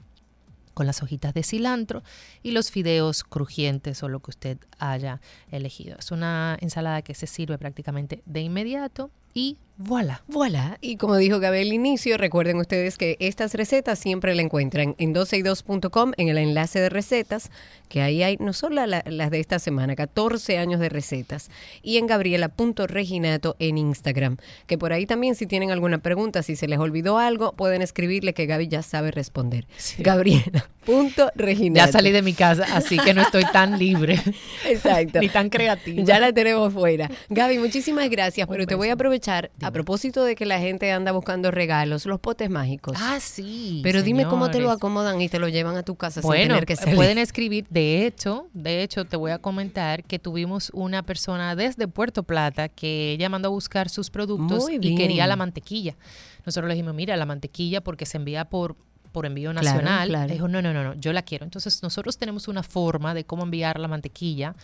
con 0.75 0.87
las 0.87 1.03
hojitas 1.03 1.35
de 1.35 1.43
cilantro 1.43 2.03
y 2.43 2.53
los 2.53 2.70
fideos 2.70 3.25
crujientes 3.25 4.03
o 4.03 4.09
lo 4.09 4.20
que 4.20 4.31
usted 4.31 4.59
haya 4.79 5.20
elegido. 5.51 5.97
Es 5.99 6.11
una 6.11 6.57
ensalada 6.61 7.03
que 7.03 7.14
se 7.14 7.27
sirve 7.27 7.59
prácticamente 7.59 8.23
de 8.27 8.41
inmediato 8.41 9.11
y 9.35 9.59
voilà. 9.77 10.23
Voilà. 10.29 10.79
Y 10.81 10.97
como 10.97 11.16
dijo 11.16 11.41
Gaby 11.41 11.61
al 11.61 11.73
inicio, 11.73 12.16
recuerden 12.18 12.59
ustedes 12.59 12.97
que 12.99 13.16
estas 13.20 13.55
recetas 13.55 13.99
siempre 13.99 14.35
la 14.35 14.43
encuentran 14.43 14.95
en 14.99 15.14
12y2.com 15.14 16.12
en 16.16 16.29
el 16.29 16.39
enlace 16.39 16.79
de 16.81 16.89
recetas, 16.89 17.51
que 17.89 18.01
ahí 18.01 18.23
hay 18.23 18.37
no 18.39 18.53
solo 18.53 18.87
la- 18.87 19.03
las 19.07 19.31
de 19.31 19.41
esta 19.41 19.59
semana, 19.59 19.97
14 19.97 20.59
años 20.59 20.79
de 20.81 20.89
recetas, 20.89 21.51
y 21.83 21.97
en 21.99 22.07
gabriela.reginato 22.07 23.57
en 23.59 23.77
Instagram, 23.79 24.37
que 24.66 24.79
por 24.79 24.93
ahí 24.93 25.05
también 25.07 25.35
si 25.35 25.47
tienen 25.47 25.70
alguna 25.70 25.99
pregunta, 25.99 26.43
si 26.43 26.55
se 26.57 26.68
les 26.68 26.79
olvidó 26.79 27.18
algo, 27.18 27.53
pueden 27.53 27.83
escribirle 27.83 28.35
que 28.35 28.47
Gaby 28.47 28.68
ya 28.68 28.83
sabe 28.83 29.11
responder. 29.11 29.66
Gabriela.reginato. 29.99 31.87
Ya 31.87 31.93
salí 31.93 32.12
de 32.12 32.23
mi 32.23 32.35
casa, 32.35 32.66
así 32.75 32.99
que 32.99 33.14
no 33.14 33.23
estoy 33.23 33.45
tan 33.53 33.79
libre 33.79 34.20
Exacto. 34.66 35.18
ni 35.20 35.29
tan 35.29 35.49
creativa. 35.51 36.03
Ya 36.05 36.18
la 36.20 36.33
tenemos 36.33 36.73
fuera. 36.73 37.11
Gaby, 37.31 37.59
muchísimas 37.59 38.09
gracias, 38.09 38.47
pero 38.49 38.66
te 38.66 38.75
voy 38.75 38.89
a 38.89 38.97
beso. 38.97 39.61
A 39.62 39.70
propósito 39.70 40.24
de 40.24 40.34
que 40.34 40.44
la 40.46 40.58
gente 40.58 40.90
anda 40.92 41.12
buscando 41.12 41.50
regalos, 41.50 42.06
los 42.06 42.20
potes 42.20 42.50
mágicos. 42.50 42.96
Ah, 43.00 43.18
sí. 43.20 43.80
pero 43.82 44.02
dime 44.02 44.26
cómo 44.26 44.50
te 44.50 44.60
lo 44.60 44.70
acomodan 44.70 45.20
y 45.20 45.28
te 45.28 45.38
lo 45.38 45.48
llevan 45.48 45.76
a 45.76 45.82
tu 45.82 45.96
casa 45.96 46.20
sin 46.20 46.28
Bueno, 46.28 46.54
tener 46.54 46.66
que 46.66 46.76
salir. 46.76 46.96
pueden 46.96 47.18
escribir. 47.18 47.66
De 47.70 48.06
hecho, 48.06 48.46
de 48.52 48.82
hecho, 48.82 49.04
te 49.04 49.16
voy 49.16 49.30
a 49.30 49.38
comentar 49.38 50.04
que 50.04 50.18
tuvimos 50.18 50.70
una 50.74 51.02
persona 51.02 51.54
desde 51.56 51.88
Puerto 51.88 52.22
Plata 52.22 52.68
que 52.68 53.12
ella 53.12 53.28
mandó 53.28 53.48
a 53.48 53.50
buscar 53.50 53.88
sus 53.88 54.10
productos 54.10 54.68
y 54.70 54.94
quería 54.96 55.26
la 55.26 55.36
mantequilla. 55.36 55.96
Nosotros 56.44 56.68
le 56.68 56.74
dijimos, 56.74 56.94
mira, 56.94 57.16
la 57.16 57.26
mantequilla 57.26 57.80
porque 57.82 58.06
se 58.06 58.16
envía 58.18 58.44
por 58.46 58.76
por 59.12 59.26
envío 59.26 59.50
Claro, 59.50 59.66
nacional. 59.66 60.08
claro. 60.08 60.32
Dijo, 60.32 60.48
no, 60.48 60.62
no, 60.62 60.72
no, 60.72 60.82
no, 60.82 60.94
yo 60.94 61.12
la 61.12 61.20
quiero. 61.20 61.44
Entonces, 61.44 61.82
nosotros 61.82 62.16
tenemos 62.16 62.48
una 62.48 62.62
forma 62.62 63.12
de 63.12 63.24
cómo 63.24 63.42
enviar 63.42 63.78
la 63.78 63.86
mantequilla. 63.86 64.54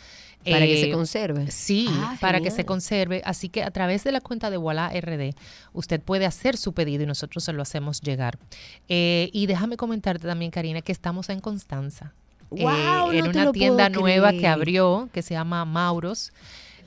Para 0.45 0.66
que 0.66 0.76
se 0.80 0.89
Eh, 0.89 0.93
conserve. 0.93 1.51
Sí, 1.51 1.86
Ah, 1.91 2.16
para 2.20 2.41
que 2.41 2.51
se 2.51 2.64
conserve. 2.64 3.20
Así 3.24 3.49
que 3.49 3.62
a 3.62 3.70
través 3.70 4.05
de 4.05 4.12
la 4.12 4.20
cuenta 4.20 4.51
de 4.51 4.57
Voilà 4.57 4.91
RD, 4.93 5.34
usted 5.72 6.01
puede 6.01 6.26
hacer 6.26 6.57
su 6.57 6.72
pedido 6.72 7.03
y 7.03 7.07
nosotros 7.07 7.45
se 7.45 7.53
lo 7.53 7.61
hacemos 7.62 8.01
llegar. 8.01 8.39
Eh, 8.89 9.30
y 9.32 9.47
déjame 9.47 9.76
comentarte 9.76 10.26
también, 10.26 10.51
Karina, 10.51 10.80
que 10.80 10.93
estamos 10.93 11.28
en 11.28 11.41
Constanza. 11.41 12.12
eh, 12.51 12.62
¡Guau! 12.62 13.12
en 13.12 13.28
una 13.28 13.53
tienda 13.53 13.89
nueva 13.91 14.32
que 14.32 14.47
abrió, 14.47 15.09
que 15.12 15.20
se 15.22 15.34
llama 15.34 15.64
Mauros. 15.66 16.32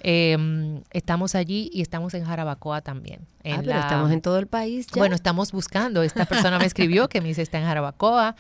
Eh, 0.04 0.82
estamos 0.92 1.36
allí 1.36 1.70
y 1.72 1.82
estamos 1.82 2.14
en 2.16 2.26
Jarabacoa 2.26 2.82
también. 2.82 3.28
en 3.44 3.54
Ah, 3.54 3.58
pero 3.62 3.72
la- 3.72 3.80
estamos 3.82 4.12
en 4.12 4.22
todo 4.22 4.38
el 4.40 4.46
país 4.48 4.88
ya. 4.88 5.00
bueno, 5.00 5.16
estamos 5.16 5.52
buscando. 5.52 6.04
Esta 6.04 6.26
persona 6.26 6.60
me 6.60 6.66
escribió 6.66 7.08
que 7.10 7.22
me 7.22 7.28
dice 7.30 7.42
está 7.42 7.58
en 7.60 7.66
Jarabacoa 7.66 8.36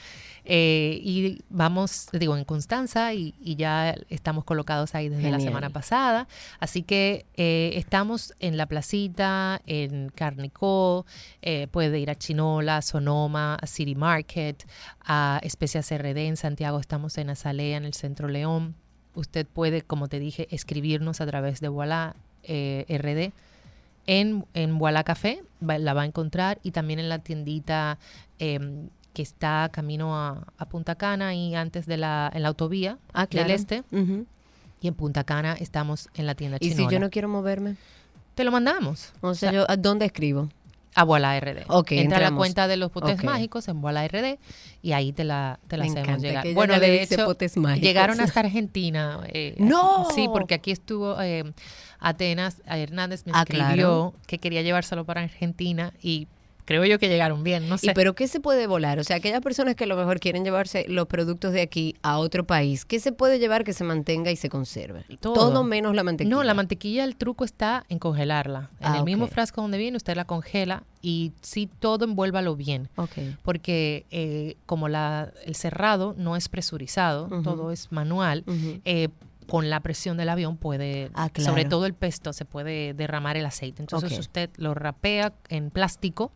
eh, 0.45 0.99
y 1.03 1.43
vamos, 1.49 2.07
digo, 2.13 2.35
en 2.37 2.45
Constanza 2.45 3.13
y, 3.13 3.33
y 3.39 3.55
ya 3.55 3.95
estamos 4.09 4.43
colocados 4.43 4.93
ahí 4.95 5.09
desde 5.09 5.29
la 5.31 5.39
semana 5.39 5.69
pasada. 5.69 6.27
Así 6.59 6.83
que 6.83 7.25
eh, 7.35 7.73
estamos 7.75 8.33
en 8.39 8.57
la 8.57 8.65
placita, 8.67 9.61
en 9.67 10.09
Carnicó, 10.09 11.05
eh, 11.41 11.67
puede 11.71 11.99
ir 11.99 12.09
a 12.09 12.15
Chinola, 12.15 12.81
Sonoma, 12.81 13.55
a 13.55 13.67
City 13.67 13.95
Market, 13.95 14.63
a 15.03 15.39
Especias 15.43 15.91
RD 15.91 16.17
en 16.27 16.37
Santiago, 16.37 16.79
estamos 16.79 17.17
en 17.17 17.29
Azalea, 17.31 17.77
en 17.77 17.85
el 17.85 17.93
Centro 17.93 18.27
León. 18.27 18.75
Usted 19.13 19.45
puede, 19.45 19.81
como 19.81 20.07
te 20.07 20.19
dije, 20.19 20.47
escribirnos 20.51 21.19
a 21.21 21.25
través 21.27 21.59
de 21.59 21.67
Voilà 21.69 22.15
eh, 22.43 22.85
RD 22.89 23.33
en, 24.07 24.45
en 24.53 24.79
Voilà 24.79 25.03
Café, 25.03 25.43
va- 25.67 25.77
la 25.77 25.93
va 25.93 26.03
a 26.03 26.05
encontrar, 26.05 26.59
y 26.63 26.71
también 26.71 26.99
en 26.99 27.09
la 27.09 27.19
tiendita 27.19 27.97
em, 28.39 28.89
que 29.13 29.21
está 29.21 29.69
camino 29.71 30.15
a, 30.17 30.47
a 30.57 30.65
Punta 30.65 30.95
Cana 30.95 31.35
y 31.35 31.53
antes 31.55 31.85
de 31.85 31.97
la, 31.97 32.31
en 32.33 32.41
la 32.43 32.47
autovía 32.47 32.97
ah, 33.13 33.27
claro. 33.27 33.47
del 33.49 33.55
Este. 33.55 33.83
Y 34.81 34.87
en 34.87 34.93
Punta 34.95 35.23
Cana 35.23 35.53
estamos 35.59 36.09
en 36.15 36.25
la 36.25 36.33
tienda 36.33 36.57
Y 36.59 36.69
Chinola. 36.69 36.89
si 36.89 36.93
yo 36.95 36.99
no 36.99 37.09
quiero 37.11 37.27
moverme, 37.27 37.75
Te 38.33 38.43
lo 38.43 38.51
mandamos. 38.51 39.11
o 39.21 39.35
sea, 39.35 39.51
yo, 39.51 39.69
¿a 39.69 39.75
dónde 39.77 40.05
escribo? 40.05 40.49
A 40.93 41.03
RD. 41.39 41.63
Ok, 41.67 41.91
Entra 41.93 42.17
a 42.17 42.29
la 42.31 42.35
cuenta 42.35 42.67
de 42.67 42.75
los 42.77 42.91
potes 42.91 43.23
mágicos 43.23 43.67
en 43.69 43.81
Voilà 43.81 44.05
RD 44.07 44.37
y 44.81 44.91
ahí 44.91 45.13
te 45.13 45.23
la, 45.23 45.59
te 45.67 45.77
la 45.77 45.85
Me 45.85 45.91
hacemos 45.91 46.21
llegar. 46.21 46.43
que 46.43 46.53
Bueno, 46.53 46.79
de 46.79 47.01
hecho, 47.03 47.25
potes 47.25 47.55
mágicos. 47.57 47.81
llegaron 47.87 48.19
hasta 48.19 48.41
Argentina. 48.41 49.21
eh, 49.27 49.55
¡No! 49.59 50.07
Sí, 50.13 50.27
porque 50.31 50.53
aquí 50.55 50.71
estuvo 50.71 51.19
eh, 51.21 51.53
Atenas, 51.99 52.61
a 52.67 52.77
Hernández 52.77 53.25
me 53.25 53.31
Ah, 53.35 53.41
escribió 53.43 53.65
claro. 53.75 54.13
que 54.27 54.37
quería 54.39 54.61
llevárselo 54.63 55.05
para 55.05 55.21
Argentina 55.21 55.93
y 56.01 56.27
creo 56.65 56.85
yo 56.85 56.99
que 56.99 57.07
llegaron 57.09 57.43
bien, 57.43 57.67
no 57.69 57.75
¿Y 57.75 57.79
sé. 57.79 57.91
pero 57.93 58.13
qué 58.15 58.27
se 58.27 58.39
puede 58.39 58.67
volar? 58.67 58.99
O 58.99 59.03
sea, 59.03 59.17
aquellas 59.17 59.41
personas 59.41 59.75
que 59.75 59.83
a 59.83 59.87
lo 59.87 59.95
mejor 59.95 60.19
quieren 60.19 60.43
llevarse 60.43 60.85
los 60.87 61.07
productos 61.07 61.53
de 61.53 61.61
aquí 61.61 61.95
a 62.01 62.17
otro 62.17 62.45
país, 62.45 62.85
¿qué 62.85 62.99
se 62.99 63.11
puede 63.11 63.39
llevar 63.39 63.63
que 63.63 63.73
se 63.73 63.83
mantenga 63.83 64.31
y 64.31 64.35
se 64.35 64.49
conserve? 64.49 65.05
Todo. 65.19 65.63
menos 65.63 65.95
la 65.95 66.03
mantequilla. 66.03 66.35
No, 66.35 66.43
la 66.43 66.53
mantequilla, 66.53 67.03
el 67.03 67.15
truco 67.15 67.45
está 67.45 67.85
en 67.89 67.99
congelarla. 67.99 68.69
En 68.79 68.87
Ah, 68.93 68.97
el 68.97 69.03
mismo 69.03 69.27
frasco 69.27 69.61
donde 69.61 69.77
viene, 69.77 69.97
usted 69.97 70.15
la 70.15 70.25
congela 70.25 70.83
y 71.01 71.31
sí, 71.41 71.69
todo 71.79 72.05
envuélvalo 72.05 72.55
bien. 72.55 72.89
Ok. 72.95 73.13
Porque 73.43 74.05
eh, 74.11 74.55
como 74.65 74.87
la, 74.89 75.31
el 75.45 75.55
cerrado 75.55 76.13
no 76.17 76.35
es 76.35 76.49
presurizado, 76.49 77.27
todo 77.43 77.71
es 77.71 77.91
manual, 77.91 78.43
eh, 78.85 79.09
con 79.51 79.69
la 79.69 79.81
presión 79.81 80.15
del 80.15 80.29
avión 80.29 80.55
puede, 80.55 81.11
Ah, 81.13 81.29
claro. 81.29 81.49
sobre 81.51 81.65
todo 81.65 81.85
el 81.85 81.93
pesto, 81.93 82.31
se 82.31 82.45
puede 82.45 82.93
derramar 82.93 83.35
el 83.35 83.45
aceite. 83.45 83.81
Entonces 83.83 84.17
usted 84.17 84.49
lo 84.55 84.73
rapea 84.73 85.33
en 85.49 85.71
plástico. 85.71 86.31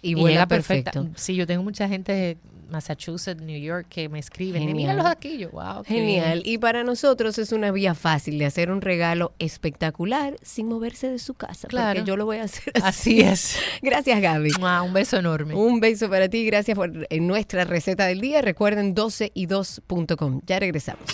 Y, 0.00 0.12
y, 0.12 0.14
llega 0.14 0.46
perfecto. 0.46 0.92
perfecta. 0.92 1.20
Sí, 1.20 1.34
yo 1.34 1.46
tengo 1.46 1.62
mucha 1.62 1.88
gente 1.88 2.12
de 2.12 2.36
Massachusetts, 2.70 3.42
New 3.42 3.60
York 3.60 3.86
que 3.90 4.08
me 4.08 4.18
escriben, 4.18 4.62
Genial. 4.62 4.76
mira 4.76 4.94
los 4.94 5.04
aquí, 5.04 5.36
yo, 5.36 5.50
wow, 5.50 5.82
qué 5.82 5.92
bien". 6.00 6.06
Genial. 6.22 6.42
Y 6.46 6.56
para 6.56 6.84
nosotros 6.84 7.36
es 7.36 7.52
una 7.52 7.70
vía 7.70 7.94
fácil 7.94 8.38
de 8.38 8.46
hacer 8.46 8.70
un 8.70 8.80
regalo 8.80 9.34
espectacular 9.38 10.34
sin 10.40 10.68
moverse 10.68 11.10
de 11.10 11.18
su 11.18 11.34
casa. 11.34 11.68
Claro. 11.68 11.98
Porque 11.98 12.08
yo 12.08 12.16
lo 12.16 12.24
voy 12.24 12.38
a 12.38 12.44
hacer 12.44 12.72
Así 12.82 13.20
es. 13.20 13.58
Gracias, 13.82 14.22
Gaby. 14.22 14.52
Mua, 14.58 14.80
Un 14.80 14.94
beso 14.94 15.18
enorme. 15.18 15.54
Un 15.54 15.80
beso 15.80 16.08
para 16.08 16.30
ti. 16.30 16.46
Gracias 16.46 16.76
por 16.76 16.90
en 17.10 17.26
nuestra 17.26 17.64
receta 17.64 18.06
del 18.06 18.22
día. 18.22 18.40
Recuerden 18.40 18.94
12y2.com. 18.94 20.40
Ya 20.46 20.58
regresamos. 20.60 21.04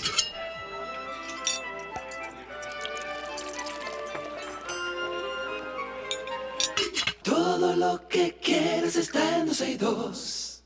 Lo 7.85 8.09
que 8.09 8.37
quieres 8.43 8.97
está 8.97 9.39
en 9.39 9.47
12 9.47 9.71
y 9.71 9.77
2. 9.77 10.65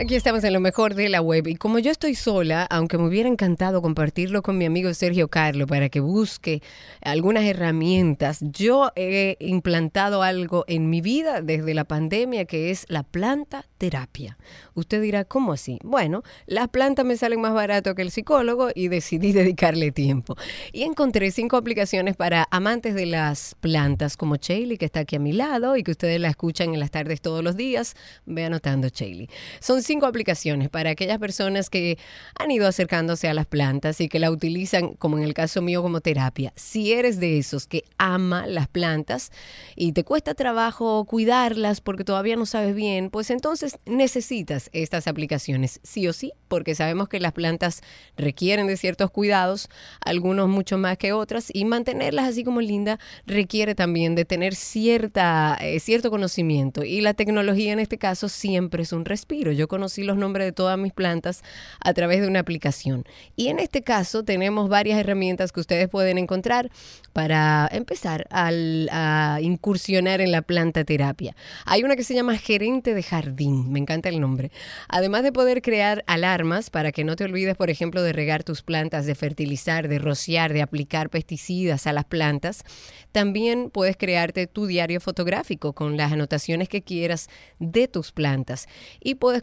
Aquí 0.00 0.14
estamos 0.14 0.42
en 0.44 0.54
lo 0.54 0.60
mejor 0.60 0.94
de 0.94 1.10
la 1.10 1.20
web 1.20 1.46
y 1.46 1.56
como 1.56 1.78
yo 1.78 1.90
estoy 1.90 2.14
sola, 2.14 2.64
aunque 2.70 2.96
me 2.96 3.06
hubiera 3.06 3.28
encantado 3.28 3.82
compartirlo 3.82 4.40
con 4.40 4.56
mi 4.56 4.64
amigo 4.64 4.94
Sergio 4.94 5.28
Carlo 5.28 5.66
para 5.66 5.90
que 5.90 6.00
busque 6.00 6.62
algunas 7.02 7.44
herramientas, 7.44 8.38
yo 8.40 8.92
he 8.96 9.36
implantado 9.40 10.22
algo 10.22 10.64
en 10.68 10.88
mi 10.88 11.02
vida 11.02 11.42
desde 11.42 11.74
la 11.74 11.84
pandemia 11.84 12.46
que 12.46 12.70
es 12.70 12.86
la 12.88 13.02
planta 13.02 13.66
terapia. 13.76 14.38
Usted 14.72 15.02
dirá, 15.02 15.26
¿cómo 15.26 15.52
así? 15.52 15.78
Bueno, 15.84 16.22
las 16.46 16.68
plantas 16.68 17.04
me 17.04 17.18
salen 17.18 17.42
más 17.42 17.52
barato 17.52 17.94
que 17.94 18.00
el 18.00 18.10
psicólogo 18.10 18.70
y 18.74 18.88
decidí 18.88 19.32
dedicarle 19.34 19.92
tiempo. 19.92 20.34
Y 20.72 20.84
encontré 20.84 21.30
cinco 21.30 21.58
aplicaciones 21.58 22.16
para 22.16 22.48
amantes 22.50 22.94
de 22.94 23.04
las 23.04 23.54
plantas 23.60 24.16
como 24.16 24.38
Chailey, 24.38 24.78
que 24.78 24.86
está 24.86 25.00
aquí 25.00 25.16
a 25.16 25.20
mi 25.20 25.34
lado 25.34 25.76
y 25.76 25.82
que 25.82 25.90
ustedes 25.90 26.18
la 26.22 26.28
escuchan 26.28 26.72
en 26.72 26.80
las 26.80 26.90
tardes 26.90 27.20
todos 27.20 27.44
los 27.44 27.54
días. 27.54 27.96
Ve 28.24 28.46
anotando 28.46 28.88
Chailey. 28.88 29.28
Son 29.60 29.82
cinco 29.90 30.06
aplicaciones 30.06 30.68
para 30.68 30.90
aquellas 30.90 31.18
personas 31.18 31.68
que 31.68 31.98
han 32.38 32.52
ido 32.52 32.68
acercándose 32.68 33.26
a 33.26 33.34
las 33.34 33.46
plantas 33.46 34.00
y 34.00 34.08
que 34.08 34.20
la 34.20 34.30
utilizan, 34.30 34.94
como 34.94 35.18
en 35.18 35.24
el 35.24 35.34
caso 35.34 35.62
mío, 35.62 35.82
como 35.82 36.00
terapia. 36.00 36.52
Si 36.54 36.92
eres 36.92 37.18
de 37.18 37.38
esos 37.38 37.66
que 37.66 37.82
ama 37.98 38.46
las 38.46 38.68
plantas 38.68 39.32
y 39.74 39.90
te 39.90 40.04
cuesta 40.04 40.34
trabajo 40.34 41.04
cuidarlas 41.06 41.80
porque 41.80 42.04
todavía 42.04 42.36
no 42.36 42.46
sabes 42.46 42.76
bien, 42.76 43.10
pues 43.10 43.30
entonces 43.30 43.80
necesitas 43.84 44.70
estas 44.72 45.08
aplicaciones, 45.08 45.80
sí 45.82 46.06
o 46.06 46.12
sí, 46.12 46.30
porque 46.46 46.76
sabemos 46.76 47.08
que 47.08 47.18
las 47.18 47.32
plantas 47.32 47.82
requieren 48.16 48.68
de 48.68 48.76
ciertos 48.76 49.10
cuidados, 49.10 49.68
algunos 50.04 50.48
mucho 50.48 50.78
más 50.78 50.98
que 50.98 51.12
otras, 51.12 51.50
y 51.52 51.64
mantenerlas 51.64 52.28
así 52.28 52.44
como 52.44 52.60
linda 52.60 53.00
requiere 53.26 53.74
también 53.74 54.14
de 54.14 54.24
tener 54.24 54.54
cierta, 54.54 55.58
eh, 55.60 55.80
cierto 55.80 56.12
conocimiento. 56.12 56.84
Y 56.84 57.00
la 57.00 57.14
tecnología 57.14 57.72
en 57.72 57.80
este 57.80 57.98
caso 57.98 58.28
siempre 58.28 58.84
es 58.84 58.92
un 58.92 59.04
respiro. 59.04 59.50
Yo 59.50 59.66
conocí 59.80 60.02
los 60.02 60.18
nombres 60.18 60.46
de 60.46 60.52
todas 60.52 60.76
mis 60.76 60.92
plantas 60.92 61.42
a 61.82 61.94
través 61.94 62.20
de 62.20 62.28
una 62.28 62.40
aplicación. 62.40 63.06
Y 63.34 63.48
en 63.48 63.58
este 63.58 63.80
caso 63.80 64.24
tenemos 64.24 64.68
varias 64.68 65.00
herramientas 65.00 65.52
que 65.52 65.60
ustedes 65.60 65.88
pueden 65.88 66.18
encontrar 66.18 66.70
para 67.14 67.66
empezar 67.72 68.26
a 68.30 69.38
incursionar 69.40 70.20
en 70.20 70.32
la 70.32 70.42
planta 70.42 70.84
terapia. 70.84 71.34
Hay 71.64 71.82
una 71.82 71.96
que 71.96 72.04
se 72.04 72.12
llama 72.14 72.36
gerente 72.36 72.92
de 72.92 73.02
jardín, 73.02 73.72
me 73.72 73.78
encanta 73.78 74.10
el 74.10 74.20
nombre. 74.20 74.50
Además 74.86 75.22
de 75.22 75.32
poder 75.32 75.62
crear 75.62 76.04
alarmas 76.06 76.68
para 76.68 76.92
que 76.92 77.02
no 77.02 77.16
te 77.16 77.24
olvides, 77.24 77.56
por 77.56 77.70
ejemplo, 77.70 78.02
de 78.02 78.12
regar 78.12 78.44
tus 78.44 78.60
plantas, 78.60 79.06
de 79.06 79.14
fertilizar, 79.14 79.88
de 79.88 79.98
rociar, 79.98 80.52
de 80.52 80.60
aplicar 80.60 81.08
pesticidas 81.08 81.86
a 81.86 81.94
las 81.94 82.04
plantas, 82.04 82.64
también 83.12 83.70
puedes 83.70 83.96
crearte 83.96 84.46
tu 84.46 84.66
diario 84.66 85.00
fotográfico 85.00 85.72
con 85.72 85.96
las 85.96 86.12
anotaciones 86.12 86.68
que 86.68 86.82
quieras 86.82 87.30
de 87.58 87.88
tus 87.88 88.12
plantas 88.12 88.68
y 89.00 89.14
puedes 89.14 89.42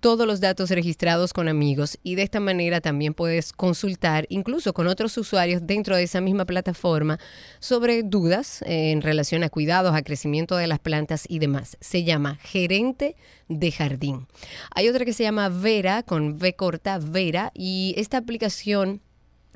todos 0.00 0.26
los 0.26 0.40
datos 0.40 0.70
registrados 0.70 1.32
con 1.32 1.46
amigos 1.46 1.96
y 2.02 2.16
de 2.16 2.22
esta 2.22 2.40
manera 2.40 2.80
también 2.80 3.14
puedes 3.14 3.52
consultar 3.52 4.26
incluso 4.30 4.72
con 4.74 4.88
otros 4.88 5.16
usuarios 5.16 5.62
dentro 5.64 5.94
de 5.94 6.02
esa 6.02 6.20
misma 6.20 6.44
plataforma 6.44 7.20
sobre 7.60 8.02
dudas 8.02 8.64
en 8.66 9.00
relación 9.00 9.44
a 9.44 9.48
cuidados, 9.48 9.94
a 9.94 10.02
crecimiento 10.02 10.56
de 10.56 10.66
las 10.66 10.80
plantas 10.80 11.24
y 11.28 11.38
demás. 11.38 11.76
Se 11.80 12.02
llama 12.02 12.38
Gerente 12.42 13.14
de 13.48 13.70
Jardín. 13.70 14.26
Hay 14.74 14.88
otra 14.88 15.04
que 15.04 15.12
se 15.12 15.22
llama 15.22 15.48
Vera 15.48 16.02
con 16.02 16.32
V 16.32 16.56
corta 16.56 16.98
Vera 16.98 17.52
y 17.54 17.94
esta 17.96 18.16
aplicación 18.16 19.02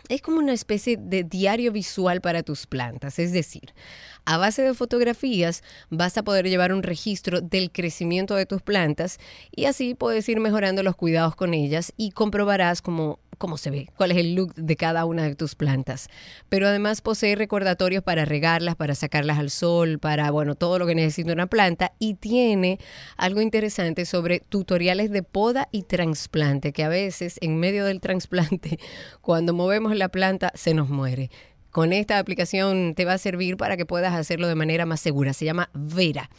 es 0.08 0.22
como 0.22 0.38
una 0.38 0.52
especie 0.52 0.96
de 0.96 1.24
diario 1.24 1.72
visual 1.72 2.20
para 2.20 2.44
tus 2.44 2.66
plantas, 2.66 3.18
es 3.18 3.32
decir, 3.32 3.74
a 4.26 4.36
base 4.36 4.62
de 4.62 4.74
fotografías 4.74 5.62
vas 5.88 6.18
a 6.18 6.24
poder 6.24 6.48
llevar 6.48 6.72
un 6.72 6.82
registro 6.82 7.40
del 7.40 7.70
crecimiento 7.70 8.34
de 8.34 8.44
tus 8.44 8.60
plantas 8.60 9.18
y 9.54 9.64
así 9.64 9.94
puedes 9.94 10.28
ir 10.28 10.40
mejorando 10.40 10.82
los 10.82 10.96
cuidados 10.96 11.36
con 11.36 11.54
ellas 11.54 11.92
y 11.96 12.10
comprobarás 12.10 12.82
como 12.82 13.20
cómo 13.38 13.56
se 13.58 13.70
ve, 13.70 13.90
cuál 13.96 14.12
es 14.12 14.18
el 14.18 14.34
look 14.34 14.54
de 14.54 14.76
cada 14.76 15.04
una 15.04 15.24
de 15.24 15.34
tus 15.34 15.54
plantas. 15.54 16.08
Pero 16.48 16.66
además 16.66 17.02
posee 17.02 17.36
recordatorios 17.36 18.02
para 18.02 18.24
regarlas, 18.24 18.76
para 18.76 18.94
sacarlas 18.94 19.38
al 19.38 19.50
sol, 19.50 19.98
para, 19.98 20.30
bueno, 20.30 20.54
todo 20.54 20.78
lo 20.78 20.86
que 20.86 20.94
necesita 20.94 21.32
una 21.32 21.46
planta 21.46 21.92
y 21.98 22.14
tiene 22.14 22.78
algo 23.16 23.40
interesante 23.40 24.06
sobre 24.06 24.40
tutoriales 24.40 25.10
de 25.10 25.22
poda 25.22 25.68
y 25.70 25.82
trasplante, 25.82 26.72
que 26.72 26.84
a 26.84 26.88
veces 26.88 27.36
en 27.40 27.58
medio 27.58 27.84
del 27.84 28.00
trasplante, 28.00 28.78
cuando 29.20 29.52
movemos 29.52 29.94
la 29.94 30.08
planta, 30.08 30.50
se 30.54 30.74
nos 30.74 30.88
muere 30.88 31.30
con 31.76 31.92
esta 31.92 32.18
aplicación 32.18 32.94
te 32.94 33.04
va 33.04 33.12
a 33.12 33.18
servir 33.18 33.58
para 33.58 33.76
que 33.76 33.84
puedas 33.84 34.14
hacerlo 34.14 34.48
de 34.48 34.54
manera 34.54 34.86
más 34.86 34.98
segura. 34.98 35.34
Se 35.34 35.44
llama 35.44 35.68
Vera. 35.74 36.30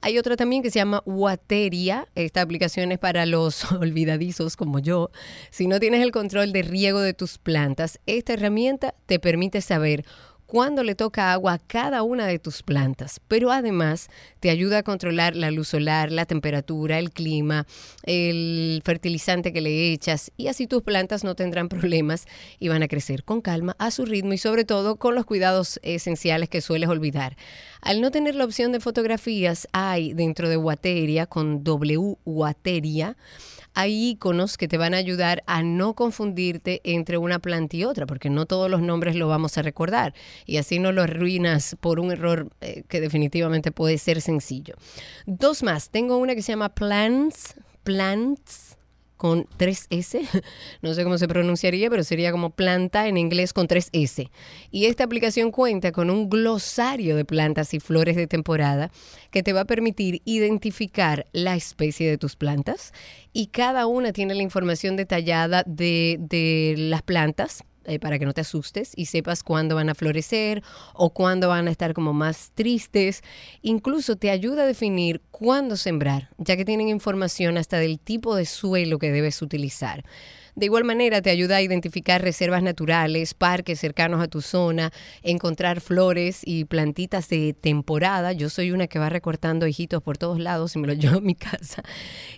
Hay 0.00 0.16
otra 0.16 0.36
también 0.36 0.62
que 0.62 0.70
se 0.70 0.78
llama 0.78 1.02
Wateria. 1.04 2.08
Esta 2.14 2.40
aplicación 2.40 2.90
es 2.92 2.98
para 2.98 3.26
los 3.26 3.70
olvidadizos 3.72 4.56
como 4.56 4.78
yo. 4.78 5.10
Si 5.50 5.66
no 5.66 5.80
tienes 5.80 6.00
el 6.00 6.12
control 6.12 6.50
de 6.50 6.62
riego 6.62 7.00
de 7.00 7.12
tus 7.12 7.36
plantas, 7.36 8.00
esta 8.06 8.32
herramienta 8.32 8.94
te 9.04 9.18
permite 9.18 9.60
saber 9.60 10.06
cuándo 10.46 10.82
le 10.82 10.94
toca 10.94 11.32
agua 11.32 11.54
a 11.54 11.58
cada 11.58 12.02
una 12.02 12.26
de 12.26 12.38
tus 12.38 12.62
plantas, 12.62 13.20
pero 13.28 13.50
además 13.50 14.08
te 14.40 14.50
ayuda 14.50 14.78
a 14.78 14.82
controlar 14.82 15.36
la 15.36 15.50
luz 15.50 15.68
solar, 15.68 16.12
la 16.12 16.24
temperatura, 16.24 16.98
el 16.98 17.10
clima, 17.10 17.66
el 18.04 18.80
fertilizante 18.84 19.52
que 19.52 19.60
le 19.60 19.92
echas 19.92 20.32
y 20.36 20.46
así 20.46 20.66
tus 20.66 20.82
plantas 20.82 21.24
no 21.24 21.34
tendrán 21.34 21.68
problemas 21.70 22.26
y 22.58 22.68
van 22.68 22.82
a 22.82 22.88
crecer 22.88 23.24
con 23.24 23.40
calma, 23.40 23.76
a 23.78 23.90
su 23.90 24.04
ritmo 24.04 24.32
y 24.32 24.38
sobre 24.38 24.64
todo 24.64 24.96
con 24.96 25.14
los 25.14 25.26
cuidados 25.26 25.80
esenciales 25.82 26.48
que 26.48 26.60
sueles 26.60 26.88
olvidar. 26.88 27.36
Al 27.80 28.00
no 28.00 28.10
tener 28.10 28.34
la 28.34 28.44
opción 28.44 28.72
de 28.72 28.80
fotografías, 28.80 29.68
hay 29.72 30.12
dentro 30.12 30.48
de 30.48 30.56
Wateria 30.56 31.26
con 31.26 31.62
W 31.62 32.16
Wateria 32.24 33.16
hay 33.76 34.08
iconos 34.08 34.56
que 34.56 34.68
te 34.68 34.78
van 34.78 34.94
a 34.94 34.96
ayudar 34.96 35.44
a 35.46 35.62
no 35.62 35.92
confundirte 35.92 36.80
entre 36.82 37.18
una 37.18 37.38
planta 37.38 37.76
y 37.76 37.84
otra, 37.84 38.06
porque 38.06 38.30
no 38.30 38.46
todos 38.46 38.70
los 38.70 38.80
nombres 38.80 39.16
lo 39.16 39.28
vamos 39.28 39.58
a 39.58 39.62
recordar 39.62 40.14
y 40.46 40.56
así 40.56 40.78
no 40.78 40.92
lo 40.92 41.02
arruinas 41.02 41.76
por 41.78 42.00
un 42.00 42.10
error 42.10 42.48
eh, 42.62 42.84
que 42.88 43.02
definitivamente 43.02 43.72
puede 43.72 43.98
ser 43.98 44.22
sencillo. 44.22 44.76
Dos 45.26 45.62
más, 45.62 45.90
tengo 45.90 46.16
una 46.16 46.34
que 46.34 46.40
se 46.40 46.52
llama 46.52 46.70
Plants, 46.70 47.54
Plants 47.84 48.75
con 49.16 49.46
3S, 49.58 50.20
no 50.82 50.94
sé 50.94 51.04
cómo 51.04 51.18
se 51.18 51.28
pronunciaría, 51.28 51.90
pero 51.90 52.04
sería 52.04 52.32
como 52.32 52.50
planta 52.50 53.08
en 53.08 53.16
inglés 53.16 53.52
con 53.52 53.68
3S. 53.68 54.30
Y 54.70 54.86
esta 54.86 55.04
aplicación 55.04 55.50
cuenta 55.50 55.92
con 55.92 56.10
un 56.10 56.28
glosario 56.28 57.16
de 57.16 57.24
plantas 57.24 57.74
y 57.74 57.80
flores 57.80 58.16
de 58.16 58.26
temporada 58.26 58.90
que 59.30 59.42
te 59.42 59.52
va 59.52 59.60
a 59.60 59.64
permitir 59.64 60.22
identificar 60.24 61.26
la 61.32 61.56
especie 61.56 62.08
de 62.08 62.18
tus 62.18 62.36
plantas 62.36 62.92
y 63.32 63.48
cada 63.48 63.86
una 63.86 64.12
tiene 64.12 64.34
la 64.34 64.42
información 64.42 64.96
detallada 64.96 65.62
de, 65.66 66.16
de 66.20 66.74
las 66.76 67.02
plantas 67.02 67.64
eh, 67.86 67.98
para 67.98 68.18
que 68.18 68.26
no 68.26 68.34
te 68.34 68.40
asustes 68.40 68.92
y 68.96 69.06
sepas 69.06 69.42
cuándo 69.42 69.74
van 69.74 69.88
a 69.88 69.94
florecer 69.94 70.62
o 70.94 71.10
cuándo 71.10 71.48
van 71.48 71.68
a 71.68 71.70
estar 71.70 71.94
como 71.94 72.12
más 72.12 72.52
tristes. 72.54 73.22
Incluso 73.62 74.16
te 74.16 74.30
ayuda 74.30 74.62
a 74.62 74.66
definir 74.66 75.22
cuándo 75.30 75.76
sembrar, 75.76 76.30
ya 76.38 76.56
que 76.56 76.64
tienen 76.64 76.88
información 76.88 77.58
hasta 77.58 77.78
del 77.78 77.98
tipo 77.98 78.34
de 78.34 78.46
suelo 78.46 78.98
que 78.98 79.12
debes 79.12 79.42
utilizar. 79.42 80.04
De 80.56 80.64
igual 80.64 80.84
manera, 80.84 81.20
te 81.20 81.28
ayuda 81.28 81.56
a 81.56 81.62
identificar 81.62 82.22
reservas 82.22 82.62
naturales, 82.62 83.34
parques 83.34 83.78
cercanos 83.78 84.22
a 84.22 84.28
tu 84.28 84.40
zona, 84.40 84.90
encontrar 85.22 85.82
flores 85.82 86.40
y 86.42 86.64
plantitas 86.64 87.28
de 87.28 87.52
temporada. 87.52 88.32
Yo 88.32 88.48
soy 88.48 88.70
una 88.70 88.86
que 88.86 88.98
va 88.98 89.10
recortando 89.10 89.66
hijitos 89.66 90.02
por 90.02 90.16
todos 90.16 90.40
lados 90.40 90.74
y 90.74 90.78
me 90.78 90.86
los 90.86 90.96
llevo 90.98 91.18
a 91.18 91.20
mi 91.20 91.34
casa. 91.34 91.82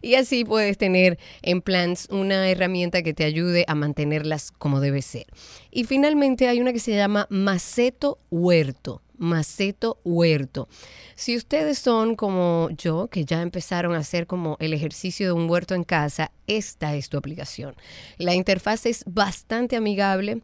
Y 0.02 0.16
así 0.16 0.44
puedes 0.44 0.76
tener 0.76 1.16
en 1.42 1.62
Plants 1.62 2.08
una 2.10 2.50
herramienta 2.50 3.04
que 3.04 3.14
te 3.14 3.22
ayude 3.22 3.64
a 3.68 3.76
mantenerlas 3.76 4.50
como 4.50 4.80
debe 4.80 5.00
ser. 5.00 5.26
Y 5.70 5.84
finalmente 5.84 6.48
hay 6.48 6.60
una 6.60 6.72
que 6.72 6.80
se 6.80 6.96
llama 6.96 7.28
Maceto 7.30 8.18
Huerto. 8.32 9.00
Maceto 9.18 10.00
Huerto. 10.04 10.68
Si 11.14 11.36
ustedes 11.36 11.78
son 11.78 12.16
como 12.16 12.70
yo, 12.70 13.08
que 13.08 13.24
ya 13.24 13.42
empezaron 13.42 13.94
a 13.94 13.98
hacer 13.98 14.26
como 14.26 14.56
el 14.60 14.72
ejercicio 14.72 15.26
de 15.26 15.32
un 15.32 15.50
huerto 15.50 15.74
en 15.74 15.84
casa, 15.84 16.32
esta 16.46 16.94
es 16.94 17.08
tu 17.08 17.18
aplicación. 17.18 17.74
La 18.16 18.34
interfaz 18.34 18.86
es 18.86 19.04
bastante 19.06 19.76
amigable 19.76 20.42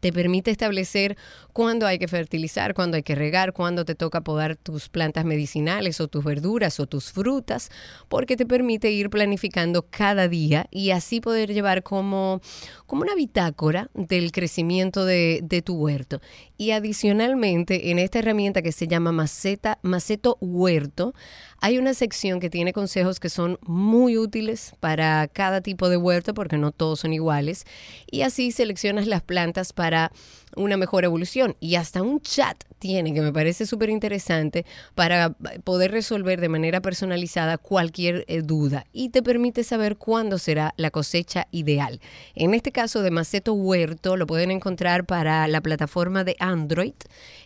te 0.00 0.12
permite 0.12 0.50
establecer 0.50 1.16
cuándo 1.52 1.86
hay 1.86 1.98
que 1.98 2.08
fertilizar, 2.08 2.74
cuándo 2.74 2.96
hay 2.96 3.02
que 3.02 3.14
regar, 3.14 3.52
cuándo 3.52 3.84
te 3.84 3.94
toca 3.94 4.20
podar 4.22 4.56
tus 4.56 4.88
plantas 4.88 5.24
medicinales 5.24 6.00
o 6.00 6.08
tus 6.08 6.24
verduras 6.24 6.80
o 6.80 6.86
tus 6.86 7.12
frutas, 7.12 7.70
porque 8.08 8.36
te 8.36 8.46
permite 8.46 8.90
ir 8.90 9.10
planificando 9.10 9.86
cada 9.90 10.28
día 10.28 10.66
y 10.70 10.90
así 10.90 11.20
poder 11.20 11.52
llevar 11.52 11.82
como, 11.82 12.40
como 12.86 13.02
una 13.02 13.14
bitácora 13.14 13.90
del 13.94 14.32
crecimiento 14.32 15.04
de, 15.04 15.40
de 15.42 15.62
tu 15.62 15.74
huerto. 15.74 16.20
Y 16.56 16.72
adicionalmente, 16.72 17.90
en 17.90 17.98
esta 17.98 18.18
herramienta 18.18 18.62
que 18.62 18.72
se 18.72 18.86
llama 18.86 19.12
Maceta, 19.12 19.78
Maceto 19.82 20.36
Huerto, 20.40 21.14
hay 21.60 21.78
una 21.78 21.94
sección 21.94 22.40
que 22.40 22.50
tiene 22.50 22.72
consejos 22.72 23.20
que 23.20 23.28
son 23.28 23.58
muy 23.62 24.16
útiles 24.16 24.74
para 24.80 25.28
cada 25.28 25.60
tipo 25.60 25.88
de 25.88 25.98
huerto 25.98 26.32
porque 26.32 26.56
no 26.56 26.72
todos 26.72 27.00
son 27.00 27.12
iguales 27.12 27.64
y 28.10 28.22
así 28.22 28.50
seleccionas 28.50 29.06
las 29.06 29.22
plantas 29.22 29.72
para 29.72 30.10
una 30.56 30.76
mejor 30.76 31.04
evolución 31.04 31.56
y 31.60 31.76
hasta 31.76 32.02
un 32.02 32.20
chat 32.20 32.64
tiene 32.78 33.12
que 33.12 33.20
me 33.20 33.32
parece 33.32 33.66
súper 33.66 33.90
interesante 33.90 34.64
para 34.94 35.30
poder 35.64 35.90
resolver 35.90 36.40
de 36.40 36.48
manera 36.48 36.80
personalizada 36.80 37.58
cualquier 37.58 38.24
eh, 38.26 38.42
duda 38.42 38.84
y 38.92 39.10
te 39.10 39.22
permite 39.22 39.64
saber 39.64 39.96
cuándo 39.96 40.38
será 40.38 40.74
la 40.76 40.90
cosecha 40.90 41.46
ideal. 41.50 42.00
En 42.34 42.54
este 42.54 42.72
caso 42.72 43.02
de 43.02 43.10
Maceto 43.10 43.52
Huerto 43.52 44.16
lo 44.16 44.26
pueden 44.26 44.50
encontrar 44.50 45.04
para 45.04 45.46
la 45.46 45.60
plataforma 45.60 46.24
de 46.24 46.36
Android 46.38 46.94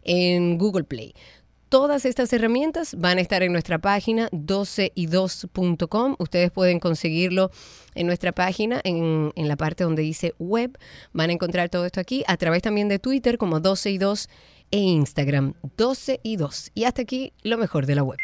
en 0.03 0.59
Google 0.59 0.85
Play. 0.85 1.15
Todas 1.75 2.05
estas 2.05 2.33
herramientas 2.33 2.95
van 2.97 3.19
a 3.19 3.21
estar 3.21 3.43
en 3.43 3.51
nuestra 3.51 3.81
página 3.81 4.31
12y2.com. 4.31 6.15
Ustedes 6.21 6.53
pueden 6.53 6.79
conseguirlo 6.79 7.51
en 7.97 8.07
nuestra 8.07 8.31
página, 8.31 8.81
en, 8.85 9.33
en, 9.35 9.49
la 9.49 9.57
parte 9.57 9.83
donde 9.83 10.03
dice 10.03 10.37
web. 10.39 10.79
Van 11.13 11.31
a 11.31 11.33
encontrar 11.33 11.71
todo 11.71 11.85
esto 11.85 11.99
aquí 11.99 12.23
a 12.29 12.37
través 12.37 12.63
también 12.63 12.89
de 12.89 13.01
Twitter 13.01 13.39
como 13.39 13.59
12y2 13.59 14.29
e 14.71 14.79
Instagram 14.79 15.55
12y2. 15.77 16.71
Y 16.75 16.85
hasta 16.85 17.03
aquí 17.03 17.33
lo 17.43 17.59
mejor 17.59 17.87
de 17.87 17.97
la 17.97 18.05
web. 18.05 18.21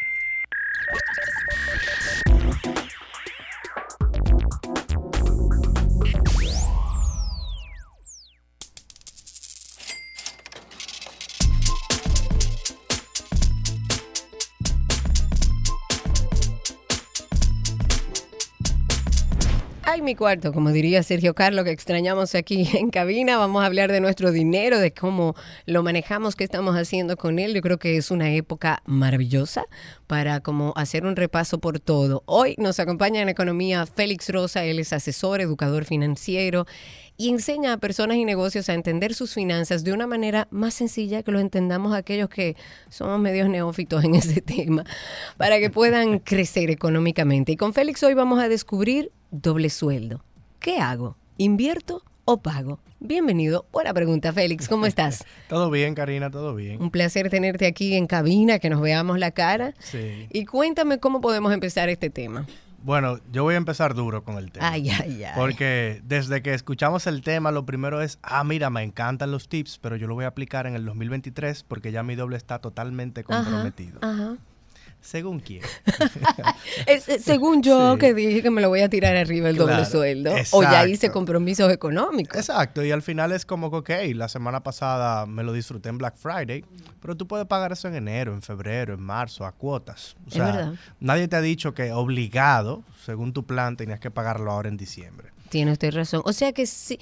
Ay, 19.82 20.02
mi 20.02 20.14
cuarto, 20.14 20.52
como 20.52 20.72
diría 20.72 21.02
Sergio 21.02 21.34
Carlos, 21.34 21.64
que 21.64 21.70
extrañamos 21.70 22.34
aquí 22.34 22.68
en 22.74 22.90
cabina. 22.90 23.38
Vamos 23.38 23.62
a 23.62 23.66
hablar 23.66 23.90
de 23.90 24.00
nuestro 24.00 24.30
dinero, 24.30 24.78
de 24.78 24.92
cómo 24.92 25.34
lo 25.64 25.82
manejamos, 25.82 26.36
qué 26.36 26.44
estamos 26.44 26.76
haciendo 26.76 27.16
con 27.16 27.38
él. 27.38 27.54
Yo 27.54 27.62
creo 27.62 27.78
que 27.78 27.96
es 27.96 28.10
una 28.10 28.30
época 28.30 28.82
maravillosa 28.84 29.64
para 30.06 30.40
como 30.40 30.74
hacer 30.76 31.06
un 31.06 31.16
repaso 31.16 31.60
por 31.60 31.80
todo. 31.80 32.22
Hoy 32.26 32.56
nos 32.58 32.78
acompaña 32.78 33.22
en 33.22 33.30
economía 33.30 33.86
Félix 33.86 34.28
Rosa, 34.28 34.64
él 34.64 34.78
es 34.78 34.92
asesor, 34.92 35.40
educador 35.40 35.86
financiero 35.86 36.66
y 37.20 37.28
enseña 37.28 37.74
a 37.74 37.76
personas 37.76 38.16
y 38.16 38.24
negocios 38.24 38.70
a 38.70 38.72
entender 38.72 39.12
sus 39.12 39.34
finanzas 39.34 39.84
de 39.84 39.92
una 39.92 40.06
manera 40.06 40.48
más 40.50 40.72
sencilla 40.72 41.22
que 41.22 41.30
lo 41.30 41.38
entendamos 41.38 41.92
aquellos 41.92 42.30
que 42.30 42.56
somos 42.88 43.20
medios 43.20 43.50
neófitos 43.50 44.02
en 44.04 44.14
ese 44.14 44.40
tema, 44.40 44.84
para 45.36 45.58
que 45.58 45.68
puedan 45.68 46.20
crecer 46.20 46.70
económicamente. 46.70 47.52
Y 47.52 47.56
con 47.56 47.74
Félix 47.74 48.02
hoy 48.04 48.14
vamos 48.14 48.40
a 48.40 48.48
descubrir 48.48 49.12
doble 49.30 49.68
sueldo. 49.68 50.24
¿Qué 50.60 50.78
hago? 50.78 51.18
¿Invierto 51.36 52.02
o 52.24 52.38
pago? 52.40 52.80
Bienvenido. 53.00 53.66
Buena 53.70 53.92
pregunta, 53.92 54.32
Félix. 54.32 54.66
¿Cómo 54.66 54.86
estás? 54.86 55.26
todo 55.50 55.70
bien, 55.70 55.94
Karina, 55.94 56.30
todo 56.30 56.54
bien. 56.54 56.80
Un 56.80 56.90
placer 56.90 57.28
tenerte 57.28 57.66
aquí 57.66 57.96
en 57.96 58.06
cabina, 58.06 58.58
que 58.58 58.70
nos 58.70 58.80
veamos 58.80 59.18
la 59.18 59.30
cara. 59.30 59.74
Sí. 59.78 60.26
Y 60.32 60.46
cuéntame 60.46 60.98
cómo 60.98 61.20
podemos 61.20 61.52
empezar 61.52 61.90
este 61.90 62.08
tema. 62.08 62.46
Bueno, 62.82 63.18
yo 63.30 63.42
voy 63.42 63.54
a 63.54 63.58
empezar 63.58 63.94
duro 63.94 64.24
con 64.24 64.38
el 64.38 64.50
tema. 64.52 64.70
Ay, 64.70 64.90
ay, 64.90 65.24
ay. 65.24 65.32
Porque 65.36 66.00
desde 66.04 66.42
que 66.42 66.54
escuchamos 66.54 67.06
el 67.06 67.22
tema, 67.22 67.50
lo 67.50 67.66
primero 67.66 68.00
es, 68.00 68.18
ah, 68.22 68.42
mira, 68.44 68.70
me 68.70 68.82
encantan 68.82 69.30
los 69.30 69.48
tips, 69.48 69.78
pero 69.78 69.96
yo 69.96 70.06
lo 70.06 70.14
voy 70.14 70.24
a 70.24 70.28
aplicar 70.28 70.66
en 70.66 70.74
el 70.74 70.84
2023 70.84 71.62
porque 71.64 71.92
ya 71.92 72.02
mi 72.02 72.14
doble 72.14 72.36
está 72.36 72.58
totalmente 72.58 73.24
comprometido. 73.24 73.98
Ajá. 74.02 74.36
Según 75.00 75.40
quién. 75.40 75.62
Es- 76.86 77.08
es 77.08 77.24
según 77.24 77.62
yo 77.62 77.94
Sí. 77.94 77.98
que 77.98 78.14
dije 78.14 78.42
que 78.42 78.50
me 78.50 78.60
lo 78.60 78.68
voy 78.68 78.80
a 78.80 78.88
tirar 78.88 79.16
arriba 79.16 79.48
el 79.48 79.56
doble 79.56 79.84
sueldo. 79.84 80.32
O 80.52 80.62
ya 80.62 80.86
hice 80.86 81.10
compromisos 81.10 81.70
económicos. 81.72 82.36
Exacto, 82.36 82.84
y 82.84 82.90
al 82.90 83.02
final 83.02 83.32
es 83.32 83.44
como 83.46 83.70
que, 83.70 83.76
ok, 83.76 84.14
la 84.14 84.28
semana 84.28 84.62
pasada 84.62 85.26
me 85.26 85.42
lo 85.42 85.52
disfruté 85.52 85.88
en 85.88 85.98
Black 85.98 86.16
Friday, 86.16 86.64
pero 87.00 87.16
tú 87.16 87.26
puedes 87.26 87.46
pagar 87.46 87.72
eso 87.72 87.88
en 87.88 87.94
enero, 87.96 88.34
en 88.34 88.42
febrero, 88.42 88.94
en 88.94 89.00
marzo, 89.02 89.44
a 89.46 89.52
cuotas. 89.52 90.16
O 90.26 90.30
sea, 90.30 90.44
verdad. 90.44 90.74
nadie 91.00 91.28
te 91.28 91.36
ha 91.36 91.40
dicho 91.40 91.74
que 91.74 91.92
obligado, 91.92 92.82
según 93.04 93.32
tu 93.32 93.44
plan, 93.46 93.76
tenías 93.76 94.00
que 94.00 94.10
pagarlo 94.10 94.50
ahora 94.52 94.68
en 94.68 94.76
diciembre. 94.76 95.30
Tiene 95.50 95.72
usted 95.72 95.92
razón. 95.92 96.22
O 96.24 96.32
sea 96.32 96.52
que 96.52 96.64
si 96.64 96.98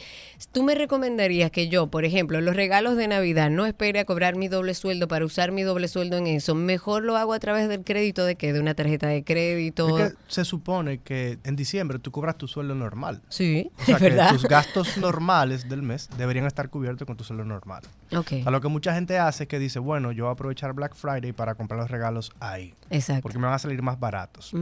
tú 0.52 0.62
me 0.62 0.74
recomendarías 0.74 1.50
que 1.50 1.68
yo, 1.68 1.86
por 1.88 2.04
ejemplo, 2.04 2.40
los 2.40 2.56
regalos 2.56 2.96
de 2.96 3.06
Navidad 3.06 3.50
no 3.50 3.66
espere 3.66 4.00
a 4.00 4.04
cobrar 4.04 4.36
mi 4.36 4.48
doble 4.48 4.74
sueldo 4.74 5.06
para 5.06 5.24
usar 5.24 5.52
mi 5.52 5.62
doble 5.62 5.86
sueldo 5.86 6.16
en 6.16 6.26
eso. 6.26 6.54
Mejor 6.54 7.04
lo 7.04 7.16
hago 7.16 7.34
a 7.34 7.38
través 7.38 7.68
del 7.68 7.84
crédito 7.84 8.24
de 8.24 8.36
qué? 8.36 8.52
De 8.52 8.60
una 8.60 8.74
tarjeta 8.74 9.06
de 9.06 9.22
crédito. 9.22 9.98
Es 9.98 10.12
que 10.12 10.18
se 10.28 10.44
supone 10.44 10.98
que 10.98 11.38
en 11.44 11.56
diciembre 11.56 11.98
tú 11.98 12.10
cobras 12.10 12.36
tu 12.38 12.48
sueldo 12.48 12.74
normal. 12.74 13.20
Sí, 13.28 13.70
O 13.80 13.84
sea 13.84 13.96
es 13.96 14.02
que 14.02 14.08
verdad. 14.08 14.30
tus 14.32 14.42
gastos 14.48 14.96
normales 14.96 15.68
del 15.68 15.82
mes 15.82 16.08
deberían 16.16 16.46
estar 16.46 16.70
cubiertos 16.70 17.06
con 17.06 17.16
tu 17.16 17.24
sueldo 17.24 17.44
normal. 17.44 17.82
Ok, 18.16 18.32
O 18.40 18.42
sea, 18.44 18.50
lo 18.50 18.60
que 18.62 18.68
mucha 18.68 18.94
gente 18.94 19.18
hace 19.18 19.44
es 19.44 19.48
que 19.48 19.58
dice, 19.58 19.78
bueno, 19.78 20.10
yo 20.12 20.24
voy 20.24 20.30
a 20.30 20.32
aprovechar 20.32 20.72
Black 20.72 20.94
Friday 20.94 21.32
para 21.32 21.54
comprar 21.54 21.78
los 21.78 21.90
regalos 21.90 22.32
ahí, 22.40 22.72
exacto. 22.88 23.20
porque 23.22 23.38
me 23.38 23.44
van 23.44 23.54
a 23.54 23.58
salir 23.58 23.82
más 23.82 24.00
baratos. 24.00 24.52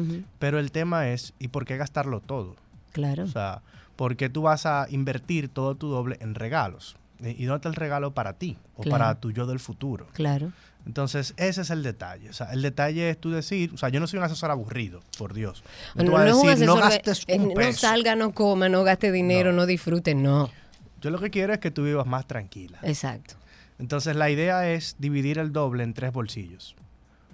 Pero 0.40 0.58
el 0.58 0.72
tema 0.72 1.08
es, 1.10 1.32
¿y 1.38 1.48
por 1.48 1.64
qué 1.64 1.76
gastarlo 1.76 2.18
todo? 2.20 2.56
Claro. 2.92 3.24
O 3.24 3.28
sea, 3.28 3.62
¿por 3.96 4.16
qué 4.16 4.28
tú 4.28 4.42
vas 4.42 4.66
a 4.66 4.86
invertir 4.90 5.48
todo 5.48 5.74
tu 5.74 5.88
doble 5.88 6.16
en 6.20 6.34
regalos? 6.34 6.96
¿Y 7.20 7.28
y 7.30 7.44
dónde 7.46 7.56
está 7.56 7.68
el 7.70 7.74
regalo 7.74 8.12
para 8.12 8.34
ti 8.34 8.58
o 8.76 8.82
Claro. 8.82 8.90
para 8.98 9.14
tu 9.20 9.30
yo 9.32 9.46
del 9.46 9.58
futuro? 9.58 10.06
Claro. 10.12 10.52
Entonces, 10.86 11.34
ese 11.36 11.62
es 11.62 11.70
el 11.70 11.82
detalle. 11.82 12.30
O 12.30 12.32
sea, 12.32 12.52
el 12.52 12.62
detalle 12.62 13.10
es 13.10 13.18
tú 13.20 13.30
decir, 13.32 13.72
o 13.74 13.76
sea, 13.76 13.88
yo 13.88 13.98
no 13.98 14.06
soy 14.06 14.18
un 14.18 14.24
asesor 14.24 14.52
aburrido, 14.52 15.00
por 15.18 15.34
Dios. 15.34 15.64
No, 15.96 16.04
voy 16.12 16.20
a 16.20 16.24
no 16.26 16.42
decir, 16.42 16.66
no 16.66 16.74
asesor 16.74 16.80
gastes 16.80 17.24
eh, 17.26 17.38
no 17.38 17.72
salga, 17.72 18.14
no 18.14 18.32
coma, 18.32 18.68
no 18.68 18.84
gaste 18.84 19.10
dinero, 19.10 19.50
no, 19.50 19.62
No. 19.62 19.66
disfrute, 19.66 20.14
no. 20.14 20.48
Yo 21.00 21.10
lo 21.10 21.18
que 21.18 21.30
quiero 21.30 21.52
es 21.52 21.58
que 21.58 21.70
tú 21.72 21.82
vivas 21.84 22.06
más 22.06 22.26
tranquila. 22.26 22.78
Exacto. 22.82 23.34
Entonces 23.78 24.14
la 24.14 24.30
idea 24.30 24.70
es 24.70 24.94
dividir 24.98 25.38
el 25.38 25.52
doble 25.52 25.82
en 25.82 25.92
tres 25.92 26.12
bolsillos. 26.12 26.76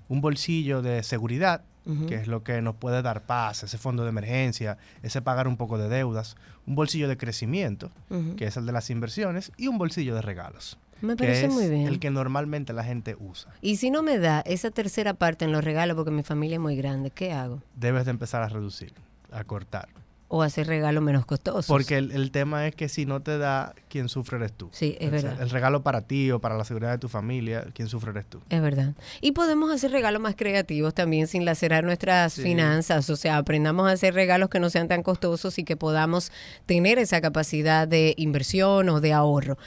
Un 0.08 0.20
bolsillo 0.20 0.80
de 0.80 1.02
seguridad, 1.02 1.62
Que 2.08 2.14
es 2.14 2.28
lo 2.28 2.44
que 2.44 2.62
nos 2.62 2.76
puede 2.76 3.02
dar 3.02 3.22
paz, 3.22 3.64
ese 3.64 3.76
fondo 3.76 4.04
de 4.04 4.10
emergencia, 4.10 4.78
ese 5.02 5.20
pagar 5.20 5.48
un 5.48 5.56
poco 5.56 5.78
de 5.78 5.88
deudas. 5.88 6.36
Un 6.66 6.74
bolsillo 6.76 7.08
de 7.08 7.16
crecimiento, 7.16 7.90
que 8.36 8.46
es 8.46 8.56
el 8.56 8.66
de 8.66 8.72
las 8.72 8.88
inversiones. 8.90 9.50
Y 9.56 9.66
un 9.66 9.78
bolsillo 9.78 10.14
de 10.14 10.22
regalos, 10.22 10.78
Me 11.00 11.16
que 11.16 11.24
parece 11.24 11.46
es 11.46 11.52
muy 11.52 11.68
bien. 11.68 11.88
el 11.88 11.98
que 11.98 12.10
normalmente 12.10 12.72
la 12.72 12.84
gente 12.84 13.16
usa. 13.18 13.52
Y 13.60 13.76
si 13.76 13.90
no 13.90 14.02
me 14.04 14.18
da 14.18 14.40
esa 14.42 14.70
tercera 14.70 15.14
parte 15.14 15.44
en 15.44 15.50
los 15.52 15.64
regalos 15.64 15.96
porque 15.96 16.12
mi 16.12 16.22
familia 16.22 16.54
es 16.56 16.60
muy 16.60 16.76
grande, 16.76 17.10
¿qué 17.10 17.32
hago? 17.32 17.60
Debes 17.74 18.04
de 18.04 18.12
empezar 18.12 18.42
a 18.42 18.48
reducir, 18.48 18.92
a 19.32 19.42
cortar. 19.42 19.88
O 20.34 20.40
hacer 20.42 20.66
regalos 20.66 21.02
menos 21.02 21.26
costosos. 21.26 21.66
Porque 21.66 21.98
el, 21.98 22.10
el 22.12 22.30
tema 22.30 22.66
es 22.66 22.74
que 22.74 22.88
si 22.88 23.04
no 23.04 23.20
te 23.20 23.36
da, 23.36 23.74
quien 23.88 24.08
sufre 24.08 24.38
eres 24.38 24.52
tú. 24.54 24.70
Sí, 24.72 24.96
es 24.98 25.08
O 25.08 25.10
sea, 25.18 25.28
verdad. 25.30 25.42
El 25.42 25.50
regalo 25.50 25.82
para 25.82 26.00
ti 26.06 26.30
o 26.30 26.40
para 26.40 26.56
la 26.56 26.64
seguridad 26.64 26.90
de 26.92 26.96
tu 26.98 27.10
familia, 27.10 27.66
quien 27.74 27.88
sufre 27.88 28.12
eres 28.12 28.24
tú. 28.24 28.40
Es 28.48 28.62
verdad. 28.62 28.94
Y 29.20 29.32
podemos 29.32 29.70
hacer 29.70 29.90
regalos 29.90 30.22
más 30.22 30.34
creativos 30.34 30.94
también 30.94 31.26
sin 31.26 31.44
lacerar 31.44 31.84
nuestras 31.84 32.32
Sí. 32.32 32.42
finanzas. 32.42 33.10
O 33.10 33.16
sea, 33.16 33.36
aprendamos 33.36 33.86
a 33.88 33.92
hacer 33.92 34.14
regalos 34.14 34.48
que 34.48 34.58
no 34.58 34.70
sean 34.70 34.88
tan 34.88 35.02
costosos 35.02 35.58
y 35.58 35.64
que 35.64 35.76
podamos 35.76 36.32
tener 36.64 36.98
esa 36.98 37.20
capacidad 37.20 37.86
de 37.86 38.14
inversión 38.16 38.88
o 38.88 39.00
de 39.02 39.12
ahorro. 39.12 39.58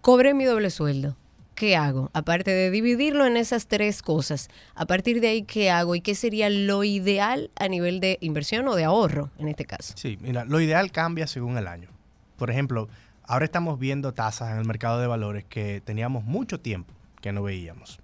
Cobré 0.00 0.32
mi 0.32 0.44
doble 0.46 0.70
sueldo. 0.70 1.16
¿Qué 1.54 1.76
hago? 1.76 2.10
Aparte 2.12 2.50
de 2.50 2.70
dividirlo 2.70 3.26
en 3.26 3.36
esas 3.36 3.66
tres 3.68 4.02
cosas, 4.02 4.48
a 4.74 4.86
partir 4.86 5.20
de 5.20 5.28
ahí, 5.28 5.42
¿qué 5.42 5.70
hago? 5.70 5.94
¿Y 5.94 6.00
qué 6.00 6.14
sería 6.14 6.50
lo 6.50 6.82
ideal 6.82 7.50
a 7.56 7.68
nivel 7.68 8.00
de 8.00 8.18
inversión 8.20 8.66
o 8.66 8.74
de 8.74 8.84
ahorro 8.84 9.30
en 9.38 9.48
este 9.48 9.64
caso? 9.64 9.94
Sí, 9.96 10.18
mira, 10.20 10.44
lo 10.44 10.60
ideal 10.60 10.90
cambia 10.90 11.26
según 11.26 11.56
el 11.56 11.68
año. 11.68 11.90
Por 12.36 12.50
ejemplo, 12.50 12.88
ahora 13.22 13.44
estamos 13.44 13.78
viendo 13.78 14.12
tasas 14.12 14.50
en 14.50 14.58
el 14.58 14.64
mercado 14.64 14.98
de 15.00 15.06
valores 15.06 15.44
que 15.44 15.80
teníamos 15.80 16.24
mucho 16.24 16.60
tiempo 16.60 16.92
que 17.20 17.32
no 17.32 17.42
veíamos. 17.42 18.00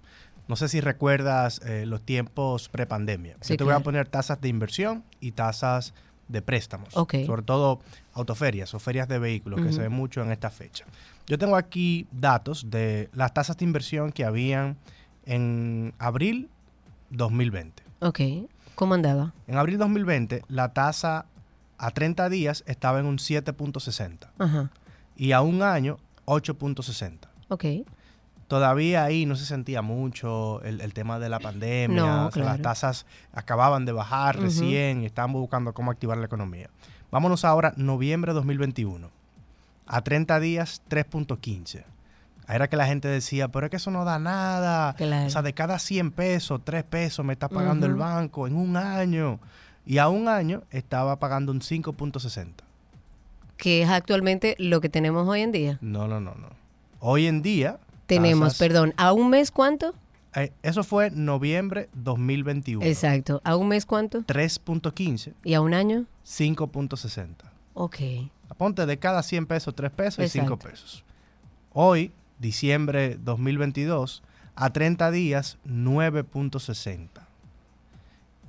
No 0.47 0.55
sé 0.55 0.67
si 0.67 0.81
recuerdas 0.81 1.61
eh, 1.65 1.85
los 1.85 2.01
tiempos 2.01 2.69
prepandemia. 2.69 3.37
Sí, 3.41 3.53
Yo 3.53 3.57
te 3.57 3.63
voy 3.65 3.73
a 3.73 3.79
poner 3.81 4.07
tasas 4.07 4.41
de 4.41 4.49
inversión 4.49 5.03
y 5.19 5.31
tasas 5.31 5.93
de 6.27 6.41
préstamos. 6.41 6.93
Sobre 6.93 7.41
todo 7.43 7.81
autoferias 8.13 8.73
o 8.73 8.79
ferias 8.79 9.07
de 9.07 9.19
vehículos, 9.19 9.61
que 9.61 9.71
se 9.71 9.81
ven 9.81 9.91
mucho 9.91 10.21
en 10.21 10.31
esta 10.31 10.49
fecha. 10.49 10.85
Yo 11.27 11.37
tengo 11.37 11.55
aquí 11.55 12.07
datos 12.11 12.69
de 12.69 13.09
las 13.13 13.33
tasas 13.33 13.57
de 13.57 13.65
inversión 13.65 14.11
que 14.11 14.25
habían 14.25 14.77
en 15.25 15.93
abril 15.99 16.49
2020. 17.11 17.83
Ok. 17.99 18.19
¿Cómo 18.75 18.93
andaba? 18.95 19.33
En 19.47 19.57
abril 19.57 19.77
2020, 19.77 20.43
la 20.47 20.73
tasa 20.73 21.25
a 21.77 21.91
30 21.91 22.29
días 22.29 22.63
estaba 22.67 22.99
en 22.99 23.05
un 23.05 23.17
7.60 23.17 24.27
Ajá. 24.39 24.71
y 25.15 25.31
a 25.31 25.41
un 25.41 25.61
año 25.61 25.97
8.60. 26.25 27.19
Ok. 27.49 27.65
Todavía 28.47 29.05
ahí 29.05 29.25
no 29.25 29.35
se 29.37 29.45
sentía 29.45 29.81
mucho 29.81 30.61
el, 30.63 30.81
el 30.81 30.93
tema 30.93 31.19
de 31.19 31.29
la 31.29 31.39
pandemia. 31.39 32.01
No, 32.01 32.27
o 32.27 32.31
sea, 32.31 32.43
Las 32.43 32.61
tasas 32.61 33.05
acababan 33.31 33.85
de 33.85 33.93
bajar 33.93 34.37
recién 34.39 35.03
y 35.03 35.05
estábamos 35.05 35.39
buscando 35.39 35.73
cómo 35.73 35.89
activar 35.89 36.17
la 36.17 36.25
economía. 36.25 36.69
Vámonos 37.11 37.45
ahora, 37.45 37.73
noviembre 37.77 38.31
de 38.31 38.35
2021. 38.35 39.09
A 39.93 40.01
30 40.03 40.39
días, 40.39 40.81
3.15. 40.89 41.83
Ahí 42.47 42.55
Era 42.55 42.69
que 42.69 42.77
la 42.77 42.85
gente 42.85 43.09
decía, 43.09 43.49
pero 43.49 43.65
es 43.65 43.69
que 43.71 43.75
eso 43.75 43.91
no 43.91 44.05
da 44.05 44.19
nada. 44.19 44.93
Claro. 44.95 45.27
O 45.27 45.29
sea, 45.29 45.41
de 45.41 45.53
cada 45.53 45.79
100 45.79 46.11
pesos, 46.11 46.61
3 46.63 46.83
pesos 46.85 47.25
me 47.25 47.33
está 47.33 47.49
pagando 47.49 47.85
el 47.87 47.95
banco 47.95 48.47
en 48.47 48.55
un 48.55 48.77
año. 48.77 49.39
Y 49.85 49.97
a 49.97 50.07
un 50.07 50.27
año 50.29 50.63
estaba 50.71 51.19
pagando 51.19 51.51
un 51.51 51.59
5.60. 51.59 52.51
Que 53.57 53.81
es 53.83 53.89
actualmente 53.89 54.55
lo 54.59 54.79
que 54.79 54.87
tenemos 54.89 55.27
hoy 55.27 55.41
en 55.41 55.51
día. 55.51 55.77
No, 55.81 56.07
no, 56.07 56.21
no, 56.21 56.35
no. 56.35 56.47
Hoy 56.99 57.27
en 57.27 57.41
día... 57.41 57.77
Tenemos, 58.05 58.53
tasas- 58.53 58.59
perdón, 58.59 58.93
¿a 58.97 59.11
un 59.13 59.29
mes 59.29 59.51
cuánto? 59.51 59.93
eh, 60.35 60.53
eso 60.63 60.83
fue 60.85 61.11
noviembre 61.11 61.89
2021. 61.93 62.85
Exacto. 62.85 63.41
¿A 63.43 63.55
un 63.57 63.67
mes 63.67 63.85
cuánto? 63.85 64.21
3.15, 64.21 65.33
¿Y 65.43 65.53
a 65.53 65.61
un 65.61 65.73
año? 65.73 66.05
5.60. 66.25 67.50
Ok. 67.73 67.97
Aponte 68.49 68.85
de 68.85 68.99
cada 68.99 69.23
100 69.23 69.45
pesos, 69.45 69.73
3 69.75 69.91
pesos 69.91 70.25
y 70.25 70.29
5 70.29 70.45
Exacto. 70.45 70.69
pesos. 70.69 71.03
Hoy, 71.73 72.11
diciembre 72.39 73.17
2022, 73.23 74.23
a 74.55 74.71
30 74.71 75.11
días, 75.11 75.57
9.60. 75.65 77.07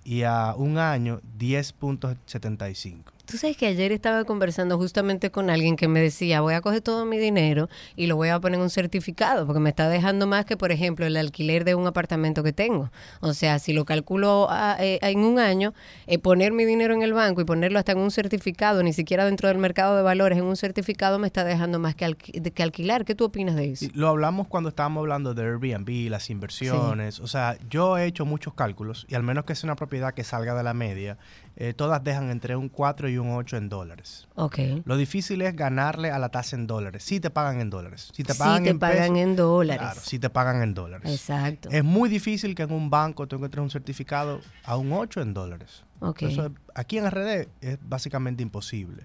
Y 0.04 0.24
a 0.24 0.54
un 0.56 0.78
año, 0.78 1.20
10.75. 1.38 3.11
Tú 3.24 3.38
sabes 3.38 3.56
que 3.56 3.66
ayer 3.66 3.92
estaba 3.92 4.24
conversando 4.24 4.76
justamente 4.78 5.30
con 5.30 5.48
alguien 5.48 5.76
que 5.76 5.86
me 5.86 6.00
decía, 6.00 6.40
voy 6.40 6.54
a 6.54 6.60
coger 6.60 6.80
todo 6.80 7.06
mi 7.06 7.18
dinero 7.18 7.68
y 7.94 8.06
lo 8.06 8.16
voy 8.16 8.30
a 8.30 8.40
poner 8.40 8.58
en 8.58 8.62
un 8.62 8.70
certificado, 8.70 9.46
porque 9.46 9.60
me 9.60 9.70
está 9.70 9.88
dejando 9.88 10.26
más 10.26 10.44
que, 10.44 10.56
por 10.56 10.72
ejemplo, 10.72 11.06
el 11.06 11.16
alquiler 11.16 11.64
de 11.64 11.74
un 11.74 11.86
apartamento 11.86 12.42
que 12.42 12.52
tengo. 12.52 12.90
O 13.20 13.32
sea, 13.32 13.58
si 13.58 13.72
lo 13.72 13.84
calculo 13.84 14.48
ah, 14.50 14.76
eh, 14.80 14.98
en 15.02 15.20
un 15.20 15.38
año, 15.38 15.72
eh, 16.06 16.18
poner 16.18 16.52
mi 16.52 16.64
dinero 16.64 16.94
en 16.94 17.02
el 17.02 17.12
banco 17.12 17.40
y 17.40 17.44
ponerlo 17.44 17.78
hasta 17.78 17.92
en 17.92 17.98
un 17.98 18.10
certificado, 18.10 18.82
ni 18.82 18.92
siquiera 18.92 19.24
dentro 19.24 19.48
del 19.48 19.58
mercado 19.58 19.96
de 19.96 20.02
valores, 20.02 20.38
en 20.38 20.44
un 20.44 20.56
certificado 20.56 21.18
me 21.18 21.28
está 21.28 21.44
dejando 21.44 21.78
más 21.78 21.94
que, 21.94 22.14
que 22.14 22.62
alquilar. 22.62 23.04
¿Qué 23.04 23.14
tú 23.14 23.24
opinas 23.24 23.54
de 23.54 23.72
eso? 23.72 23.86
Lo 23.94 24.08
hablamos 24.08 24.48
cuando 24.48 24.70
estábamos 24.70 25.02
hablando 25.02 25.32
de 25.32 25.42
Airbnb, 25.42 26.10
las 26.10 26.28
inversiones. 26.28 27.20
O 27.20 27.28
sea, 27.28 27.56
yo 27.70 27.96
he 27.98 28.06
hecho 28.06 28.26
muchos 28.26 28.54
cálculos 28.54 29.06
y 29.08 29.14
al 29.14 29.22
menos 29.22 29.44
que 29.44 29.54
sea 29.54 29.68
una 29.68 29.76
propiedad 29.76 30.12
que 30.12 30.24
salga 30.24 30.54
de 30.54 30.62
la 30.62 30.74
media, 30.74 31.18
eh, 31.56 31.74
todas 31.74 32.02
dejan 32.02 32.30
entre 32.30 32.56
un 32.56 32.68
4 32.68 33.08
y 33.10 33.18
un 33.18 33.30
8 33.34 33.56
en 33.58 33.68
dólares. 33.68 34.26
Ok. 34.36 34.58
Lo 34.84 34.96
difícil 34.96 35.42
es 35.42 35.54
ganarle 35.54 36.10
a 36.10 36.18
la 36.18 36.30
tasa 36.30 36.56
en 36.56 36.66
dólares. 36.66 37.04
Si 37.04 37.20
te 37.20 37.28
pagan 37.30 37.60
en 37.60 37.68
dólares. 37.70 38.10
Si 38.14 38.24
te 38.24 38.32
Sí 38.32 38.38
pagan 38.38 38.64
te 38.64 38.70
en 38.70 38.78
pagan 38.78 38.96
pesos, 38.98 39.16
en 39.18 39.36
dólares. 39.36 39.80
Claro, 39.82 40.00
si 40.00 40.18
te 40.18 40.30
pagan 40.30 40.62
en 40.62 40.74
dólares. 40.74 41.10
Exacto. 41.10 41.68
Es 41.70 41.84
muy 41.84 42.08
difícil 42.08 42.54
que 42.54 42.62
en 42.62 42.72
un 42.72 42.88
banco 42.90 43.26
tú 43.26 43.36
encuentres 43.36 43.62
un 43.62 43.70
certificado 43.70 44.40
a 44.64 44.76
un 44.76 44.92
8 44.92 45.20
en 45.20 45.34
dólares. 45.34 45.84
Ok. 46.00 46.22
Eso 46.22 46.46
es- 46.46 46.52
aquí 46.74 46.98
en 46.98 47.04
RD 47.06 47.48
es 47.60 47.78
básicamente 47.82 48.42
imposible. 48.42 49.04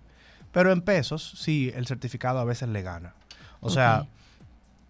Pero 0.53 0.71
en 0.71 0.81
pesos, 0.81 1.33
sí, 1.37 1.71
el 1.75 1.85
certificado 1.85 2.39
a 2.39 2.45
veces 2.45 2.69
le 2.69 2.81
gana. 2.81 3.13
O 3.59 3.69
sea, 3.69 4.07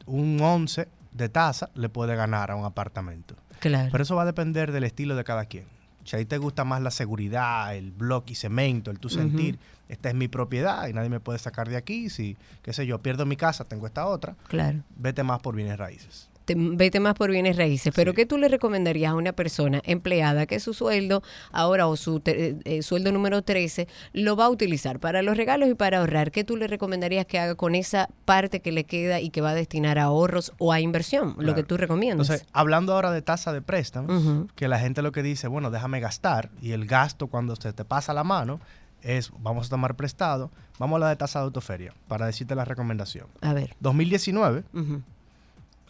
un 0.05 0.39
11 0.41 0.87
de 1.11 1.29
tasa 1.29 1.69
le 1.73 1.89
puede 1.89 2.15
ganar 2.15 2.51
a 2.51 2.55
un 2.55 2.65
apartamento. 2.65 3.35
Claro. 3.59 3.89
Pero 3.91 4.03
eso 4.03 4.15
va 4.15 4.21
a 4.21 4.25
depender 4.25 4.71
del 4.71 4.83
estilo 4.83 5.15
de 5.15 5.23
cada 5.23 5.45
quien. 5.45 5.65
Si 6.07 6.15
a 6.15 6.19
ti 6.19 6.25
te 6.25 6.37
gusta 6.37 6.63
más 6.63 6.81
la 6.81 6.89
seguridad, 6.89 7.75
el 7.75 7.91
bloque 7.91 8.31
y 8.31 8.35
cemento, 8.35 8.91
el 8.91 8.99
tu 8.99 9.09
sentir, 9.09 9.59
esta 9.89 10.07
es 10.07 10.15
mi 10.15 10.29
propiedad 10.29 10.87
y 10.87 10.93
nadie 10.93 11.09
me 11.09 11.19
puede 11.19 11.37
sacar 11.37 11.67
de 11.67 11.75
aquí. 11.75 12.09
Si, 12.09 12.37
qué 12.61 12.71
sé 12.71 12.87
yo, 12.87 13.01
pierdo 13.01 13.25
mi 13.25 13.35
casa, 13.35 13.65
tengo 13.65 13.87
esta 13.87 14.05
otra, 14.07 14.37
claro. 14.47 14.83
vete 14.95 15.23
más 15.23 15.41
por 15.41 15.53
bienes 15.53 15.77
raíces. 15.77 16.26
Te- 16.47 16.55
vete 16.57 17.01
más 17.01 17.13
por 17.13 17.29
bienes 17.29 17.57
raíces. 17.57 17.91
Pero 17.93 18.11
Sí. 18.11 18.15
¿qué 18.15 18.25
tú 18.25 18.37
le 18.37 18.47
recomendarías 18.47 19.11
a 19.11 19.15
una 19.15 19.33
persona 19.33 19.81
empleada 19.83 20.45
que 20.45 20.61
su 20.61 20.73
sueldo 20.73 21.21
ahora 21.51 21.87
o 21.87 21.97
su 21.97 22.21
te- 22.21 22.55
eh, 22.63 22.81
sueldo 22.83 23.11
número 23.11 23.41
13 23.41 23.89
lo 24.13 24.37
va 24.37 24.45
a 24.45 24.49
utilizar 24.49 24.99
para 25.01 25.21
los 25.21 25.35
regalos 25.35 25.67
y 25.67 25.73
para 25.73 25.99
ahorrar? 25.99 26.31
¿Qué 26.31 26.45
tú 26.45 26.55
le 26.55 26.67
recomendarías 26.67 27.25
que 27.25 27.37
haga 27.37 27.55
con 27.55 27.75
esa 27.75 28.07
parte 28.23 28.61
que 28.61 28.71
le 28.71 28.85
queda 28.85 29.19
y 29.19 29.29
que 29.29 29.41
va 29.41 29.49
a 29.49 29.55
destinar 29.55 29.99
a 29.99 30.03
ahorros 30.03 30.53
o 30.57 30.71
a 30.71 30.79
inversión? 30.79 31.35
Lo 31.37 31.53
que 31.53 31.63
tú 31.63 31.75
recomiendas. 31.75 32.29
Entonces, 32.29 32.47
hablando 32.53 32.93
ahora 32.93 33.11
de 33.11 33.21
tasa 33.21 33.51
de 33.51 33.61
préstamos, 33.61 34.23
Ujú. 34.23 34.47
que 34.55 34.69
la 34.69 34.79
gente 34.79 35.01
lo 35.01 35.11
que 35.11 35.23
dice, 35.23 35.49
bueno, 35.49 35.69
déjame 35.69 35.99
gastar, 35.99 36.49
y 36.61 36.71
el 36.71 36.85
gasto 36.85 37.27
cuando 37.27 37.57
se 37.57 37.73
te 37.73 37.83
pasa 37.83 38.13
la 38.13 38.23
mano 38.23 38.61
es, 39.03 39.31
vamos 39.39 39.67
a 39.67 39.69
tomar 39.69 39.95
prestado, 39.95 40.49
vamos 40.79 40.95
a 40.97 40.99
la 40.99 41.09
de 41.09 41.17
tasa 41.17 41.39
de 41.39 41.45
autoferia, 41.45 41.93
para 42.07 42.25
decirte 42.25 42.55
la 42.55 42.63
recomendación. 42.65 43.27
a 43.41 43.53
ver. 43.53 43.75
2019, 43.81 44.63
Ujú. 44.73 45.01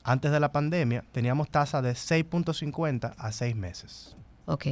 Antes 0.08 0.32
de 0.32 0.40
la 0.40 0.52
pandemia, 0.52 1.04
teníamos 1.12 1.50
tasa 1.50 1.82
de 1.82 1.92
6.50 1.92 3.14
a 3.18 3.32
6 3.32 3.56
meses. 3.56 4.16
Ok, 4.46 4.66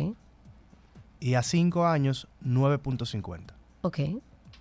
Y 1.19 1.33
a 1.35 1.43
5 1.43 1.85
años, 1.85 2.27
9.50. 2.45 3.53
ok, 3.81 3.99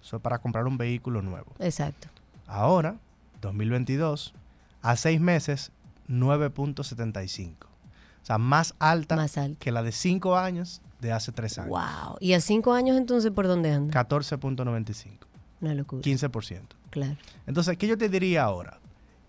Eso 0.02 0.16
es 0.16 0.22
para 0.22 0.38
comprar 0.38 0.66
un 0.66 0.76
vehículo 0.76 1.22
nuevo. 1.22 1.52
exacto. 1.58 2.08
Ahora, 2.46 2.96
2022, 3.40 4.34
a 4.82 4.96
6 4.96 5.20
meses, 5.20 5.70
9.75. 6.08 7.54
O 7.64 8.26
sea, 8.26 8.38
más 8.38 8.74
alta 8.78 9.16
Más 9.16 9.36
alto. 9.38 9.58
que 9.60 9.70
la 9.72 9.82
de 9.82 9.92
5 9.92 10.36
años 10.36 10.80
de 11.00 11.12
hace 11.12 11.32
3 11.32 11.58
años. 11.58 11.68
Wow. 11.70 12.16
¿Y 12.20 12.32
a 12.32 12.40
cinco 12.40 12.72
años 12.72 12.96
entonces 12.96 13.30
por 13.30 13.46
dónde 13.46 13.70
anda? 13.72 13.92
14.95. 14.04 15.18
Una 15.60 15.74
locura. 15.74 16.02
15%. 16.02 16.60
Claro. 16.90 17.16
Entonces, 17.46 17.76
¿qué 17.76 17.86
yo 17.86 17.98
te 17.98 18.08
diría 18.08 18.44
ahora? 18.44 18.78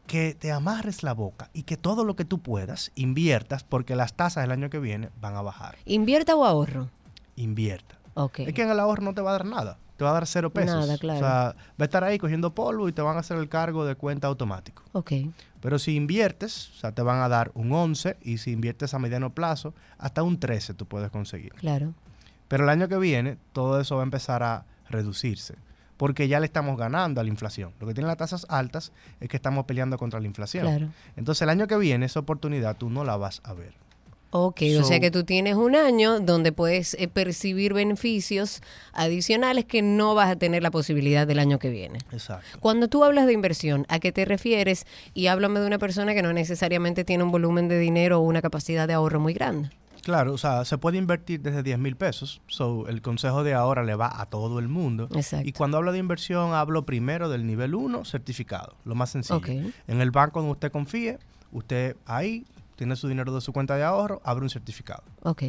Que 0.08 0.36
te 0.36 0.52
amarres 0.52 1.04
la 1.04 1.14
boca 1.14 1.50
y 1.54 1.64
que 1.64 1.78
todo 1.78 2.04
lo 2.04 2.16
que 2.16 2.26
tú 2.26 2.40
puedas 2.40 2.92
inviertas 2.96 3.64
porque 3.64 3.96
las 3.96 4.14
tasas 4.14 4.44
el 4.44 4.52
año 4.52 4.70
que 4.70 4.80
viene 4.80 5.10
van 5.20 5.36
a 5.36 5.42
bajar. 5.42 5.78
¿Invierta 5.86 6.36
o 6.36 6.46
ahorro? 6.46 6.90
Invierta. 7.36 7.98
Ok. 8.14 8.40
Es 8.40 8.54
que 8.54 8.62
en 8.62 8.70
el 8.70 8.80
ahorro 8.80 9.04
no 9.04 9.14
te 9.14 9.22
va 9.22 9.32
a 9.32 9.34
dar 9.34 9.46
nada. 9.46 9.78
Te 9.98 10.04
va 10.04 10.12
a 10.12 10.14
dar 10.14 10.28
cero 10.28 10.52
pesos. 10.52 10.76
Nada, 10.76 10.98
claro. 10.98 11.20
O 11.20 11.22
sea, 11.22 11.56
va 11.72 11.80
a 11.80 11.84
estar 11.84 12.04
ahí 12.04 12.18
cogiendo 12.18 12.54
polvo 12.54 12.90
y 12.90 12.92
te 12.92 13.02
van 13.02 13.16
a 13.16 13.22
hacer 13.22 13.38
el 13.38 13.48
cargo 13.48 13.86
de 13.86 13.96
cuenta 13.96 14.28
automático. 14.28 14.84
Ok. 14.92 15.14
Pero 15.62 15.80
si 15.80 15.96
inviertes, 15.96 16.70
o 16.76 16.80
sea, 16.80 16.92
te 16.92 17.02
van 17.02 17.22
a 17.22 17.30
dar 17.30 17.52
un 17.56 17.72
11 17.72 18.18
y 18.22 18.38
si 18.38 18.52
inviertes 18.52 18.94
a 18.94 19.00
mediano 19.00 19.34
plazo, 19.34 19.74
hasta 19.98 20.22
un 20.22 20.40
13 20.40 20.74
tú 20.74 20.86
puedes 20.86 21.10
conseguir. 21.12 21.54
Claro. 21.54 21.94
Pero 22.48 22.64
el 22.64 22.70
año 22.70 22.88
que 22.88 22.98
viene, 22.98 23.38
todo 23.54 23.80
eso 23.80 23.96
va 23.96 24.02
a 24.02 24.04
empezar 24.04 24.44
a 24.44 24.66
reducirse. 24.90 25.56
Porque 25.98 26.28
ya 26.28 26.40
le 26.40 26.46
estamos 26.46 26.78
ganando 26.78 27.22
a 27.22 27.24
la 27.24 27.30
inflación. 27.30 27.72
Lo 27.80 27.88
que 27.88 27.94
tienen 27.94 28.08
las 28.08 28.18
tasas 28.18 28.46
altas 28.50 28.92
es 29.20 29.30
que 29.30 29.38
estamos 29.38 29.66
peleando 29.66 29.98
contra 29.98 30.20
la 30.20 30.28
inflación. 30.28 30.66
Claro. 30.66 30.90
Entonces 31.16 31.42
el 31.42 31.50
año 31.50 31.68
que 31.68 31.78
viene 31.78 32.06
esa 32.06 32.20
oportunidad 32.20 32.76
tú 32.78 32.90
no 32.90 33.04
la 33.04 33.18
vas 33.18 33.42
a 33.44 33.54
ver. 33.54 33.86
Ok, 34.38 34.64
o 34.78 34.84
sea 34.84 35.00
que 35.00 35.12
tú 35.12 35.24
tienes 35.24 35.56
un 35.56 35.78
año 35.78 36.20
donde 36.20 36.52
puedes 36.52 36.94
eh, 36.96 37.08
percibir 37.08 37.74
beneficios 37.74 38.62
adicionales 38.92 39.64
que 39.64 39.82
no 39.82 40.14
vas 40.14 40.30
a 40.30 40.36
tener 40.36 40.62
la 40.62 40.72
posibilidad 40.72 41.26
del 41.26 41.40
año 41.40 41.58
que 41.58 41.70
viene. 41.70 42.00
Exacto. 42.12 42.46
Cuando 42.60 42.90
tú 42.90 43.06
hablas 43.06 43.28
de 43.28 43.34
inversión, 43.34 43.86
¿a 43.88 44.00
qué 44.00 44.12
te 44.12 44.26
refieres? 44.26 44.88
Y 45.14 45.28
háblame 45.28 45.62
de 45.62 45.68
una 45.68 45.78
persona 45.78 46.14
que 46.14 46.22
no 46.22 46.34
necesariamente 46.34 47.06
tiene 47.06 47.24
un 47.24 47.32
volumen 47.32 47.70
de 47.70 47.80
dinero 47.80 48.20
o 48.20 48.24
una 48.24 48.42
capacidad 48.42 48.90
de 48.90 48.94
ahorro 48.94 49.22
muy 49.22 49.34
grande. 49.34 49.70
Claro, 50.06 50.34
o 50.34 50.38
sea, 50.38 50.66
se 50.66 50.78
puede 50.78 51.00
invertir 51.00 51.42
desde 51.42 51.64
10 51.64 51.80
mil 51.80 51.96
pesos. 51.96 52.40
So, 52.46 52.88
el 52.88 53.02
consejo 53.02 53.44
de 53.44 53.56
ahora 53.56 53.84
le 53.84 53.96
va 53.96 54.22
a 54.22 54.28
todo 54.28 54.60
el 54.60 54.68
mundo. 54.68 55.10
Exacto. 55.16 55.50
Y 55.50 55.52
cuando 55.52 55.78
hablo 55.78 55.92
de 55.92 55.98
inversión, 55.98 56.54
hablo 56.54 56.86
primero 56.86 57.28
del 57.28 57.48
nivel 57.48 57.74
1, 57.74 58.06
certificado, 58.06 58.76
lo 58.86 58.94
más 58.94 59.10
sencillo. 59.10 59.42
En 59.88 60.02
el 60.02 60.12
banco 60.12 60.42
donde 60.42 60.52
usted 60.52 60.72
confíe, 60.72 61.18
usted 61.52 61.98
ahí 62.06 62.46
tiene 62.76 62.96
su 62.96 63.08
dinero 63.08 63.34
de 63.34 63.42
su 63.42 63.52
cuenta 63.52 63.78
de 63.78 63.84
ahorro, 63.84 64.22
abre 64.24 64.44
un 64.44 64.52
certificado. 64.52 65.02
Ok, 65.24 65.46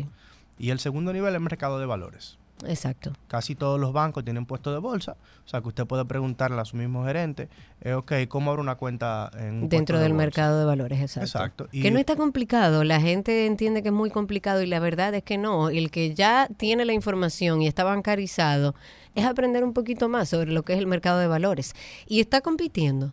Y 0.57 0.71
el 0.71 0.79
segundo 0.79 1.13
nivel 1.13 1.35
es 1.35 1.37
el 1.37 1.43
mercado 1.43 1.79
de 1.79 1.85
valores. 1.85 2.39
Exacto. 2.69 3.13
Casi 3.29 3.55
todos 3.55 3.79
los 3.81 3.93
bancos 3.93 4.25
tienen 4.25 4.47
puesto 4.47 4.73
de 4.73 4.79
bolsa, 4.79 5.17
o 5.45 5.49
sea 5.49 5.61
que 5.61 5.69
usted 5.69 5.87
puede 5.87 6.05
preguntarle 6.05 6.61
a 6.61 6.65
su 6.65 6.77
mismo 6.77 7.05
gerente, 7.05 7.49
eh, 7.81 7.95
ok, 7.95 8.13
¿cómo 8.29 8.51
abro 8.51 8.63
una 8.63 8.77
cuenta 8.77 9.31
en 9.39 9.63
un 9.65 9.69
Dentro 9.69 9.99
de 9.99 10.05
del 10.05 10.15
mercado 10.15 10.59
de 10.59 10.65
valores, 10.65 11.01
exacto. 11.01 11.27
Exacto. 11.27 11.69
Y- 11.73 11.83
Que 11.83 11.91
no 11.91 11.99
está 11.99 12.17
complicado, 12.17 12.85
la 12.85 13.01
gente 13.01 13.47
entiende 13.47 13.83
que 13.83 13.89
es 13.89 13.95
muy 13.95 14.11
complicado 14.11 14.63
y 14.63 14.67
la 14.67 14.79
verdad 14.81 15.15
es 15.15 15.23
que 15.23 15.39
no. 15.39 15.69
El 15.71 15.91
que 15.91 16.15
ya 16.15 16.49
tiene 16.57 16.85
la 16.85 16.93
información 16.93 17.63
y 17.63 17.67
está 17.69 17.85
bancarizado 17.85 18.75
es 19.15 19.25
aprender 19.25 19.65
un 19.65 19.73
poquito 19.73 20.09
más 20.09 20.29
sobre 20.29 20.53
lo 20.53 20.63
que 20.63 20.75
es 20.75 20.79
el 20.79 20.87
mercado 20.87 21.19
de 21.19 21.27
valores. 21.27 21.75
Y 22.07 22.21
está 22.21 22.41
compitiendo 22.41 23.13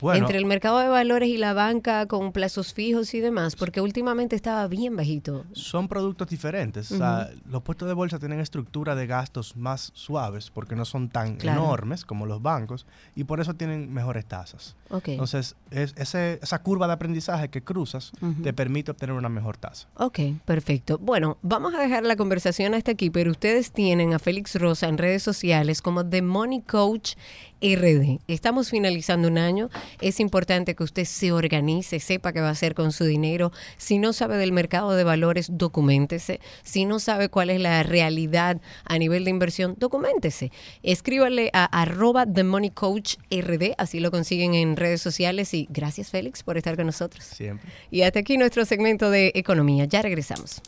Bueno, 0.00 0.20
entre 0.26 0.38
el 0.38 0.44
mercado 0.46 0.78
de 0.78 0.88
valores 0.88 1.28
y 1.28 1.36
la 1.38 1.52
banca 1.54 2.06
con 2.06 2.32
plazos 2.32 2.72
fijos 2.72 3.14
y 3.14 3.20
demás, 3.20 3.56
porque 3.56 3.80
últimamente 3.80 4.36
estaba 4.36 4.66
bien 4.68 4.96
bajito. 4.96 5.44
son 5.52 5.88
productos 5.88 6.28
diferentes. 6.28 6.90
O 6.92 6.96
sea, 6.98 7.30
los 7.48 7.62
puestos 7.62 7.88
de 7.88 7.94
bolsa 7.94 8.18
tienen 8.18 8.40
estructura 8.40 8.94
de 8.94 9.06
gastos 9.06 9.56
más 9.56 9.90
suaves 9.94 10.50
porque 10.50 10.76
no 10.76 10.84
son 10.84 11.08
tan 11.08 11.36
Claro. 11.36 11.62
enormes 11.62 12.04
como 12.04 12.26
los 12.26 12.40
bancos 12.42 12.86
y 13.16 13.24
por 13.24 13.40
eso 13.40 13.54
tienen 13.54 13.92
mejores 13.92 14.24
tasas. 14.26 14.76
Entonces, 15.04 15.56
es, 15.70 15.94
ese- 15.96 16.38
esa 16.42 16.62
curva 16.62 16.86
de 16.86 16.92
aprendizaje 16.94 17.48
que 17.48 17.62
cruzas 17.62 18.12
te 18.42 18.52
permite 18.52 18.90
obtener 18.90 19.14
una 19.16 19.28
mejor 19.28 19.56
tasa. 19.56 19.88
Ok, 19.96 20.18
perfecto. 20.44 20.98
Bueno, 20.98 21.38
vamos 21.42 21.74
a 21.74 21.80
dejar 21.80 22.04
la 22.04 22.16
conversación 22.16 22.74
hasta 22.74 22.92
aquí, 22.92 23.10
pero 23.10 23.30
ustedes 23.30 23.72
tienen 23.72 24.14
a 24.14 24.18
Félix 24.18 24.54
Rosa 24.54 24.88
en 24.88 24.98
redes 24.98 25.22
sociales 25.22 25.82
como 25.82 26.06
The 26.06 26.22
Money 26.22 26.62
Coach 26.62 27.14
RD. 27.60 28.20
Estamos 28.28 28.70
finalizando 28.70 29.28
un 29.28 29.38
año. 29.38 29.70
Es 30.00 30.20
importante 30.20 30.74
que 30.74 30.84
usted 30.84 31.04
se 31.04 31.32
organice, 31.32 32.00
sepa 32.00 32.32
qué 32.32 32.40
va 32.40 32.48
a 32.48 32.52
hacer 32.52 32.74
con 32.74 32.92
su 32.92 33.04
dinero. 33.04 33.52
Si 33.76 33.98
no 33.98 34.12
sabe 34.12 34.36
del 34.36 34.52
mercado 34.52 34.92
de 34.92 35.04
valores, 35.04 35.48
documentese. 35.52 36.40
Si 36.62 36.84
no 36.84 37.00
sabe 37.00 37.28
cuál 37.28 37.50
es 37.50 37.60
la 37.60 37.82
realidad 37.82 38.60
a 38.84 38.98
nivel 38.98 39.24
de 39.24 39.30
inversión, 39.30 39.74
documentese. 39.78 40.52
Escríbale 40.82 41.50
a 41.52 41.64
arroba 41.64 42.26
The 42.26 42.44
Money 42.44 42.70
Coach 42.70 43.16
RD, 43.30 43.74
así 43.78 44.00
lo 44.00 44.10
consiguen 44.10 44.54
en 44.54 44.76
redes 44.76 45.02
sociales. 45.02 45.52
Y 45.54 45.66
gracias, 45.70 46.10
Félix, 46.10 46.42
por 46.42 46.56
estar 46.56 46.76
con 46.76 46.86
nosotros. 46.86 47.24
Siempre. 47.24 47.70
Y 47.90 48.02
hasta 48.02 48.20
aquí 48.20 48.36
nuestro 48.38 48.64
segmento 48.64 49.10
de 49.10 49.32
economía. 49.34 49.84
Ya 49.84 50.02
regresamos. 50.02 50.60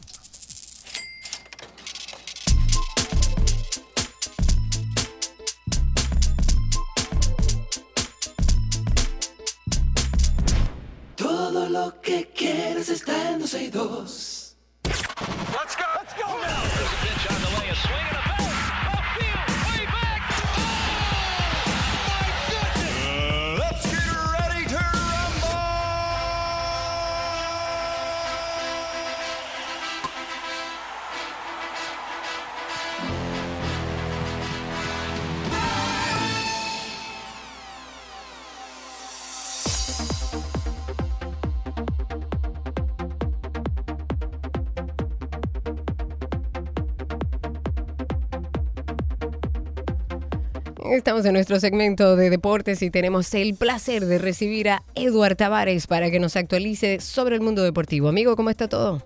Lo 11.72 12.00
que 12.00 12.28
quieres 12.34 12.88
está 12.88 13.30
en 13.30 13.38
12 13.38 13.62
y 13.62 13.70
2. 13.70 14.56
Estamos 50.90 51.24
en 51.24 51.32
nuestro 51.34 51.60
segmento 51.60 52.16
de 52.16 52.30
deportes 52.30 52.82
y 52.82 52.90
tenemos 52.90 53.32
el 53.34 53.54
placer 53.54 54.06
de 54.06 54.18
recibir 54.18 54.70
a 54.70 54.82
Eduard 54.96 55.36
Tavares 55.36 55.86
para 55.86 56.10
que 56.10 56.18
nos 56.18 56.34
actualice 56.34 56.98
sobre 56.98 57.36
el 57.36 57.42
mundo 57.42 57.62
deportivo. 57.62 58.08
Amigo, 58.08 58.34
¿cómo 58.34 58.50
está 58.50 58.66
todo? 58.66 59.00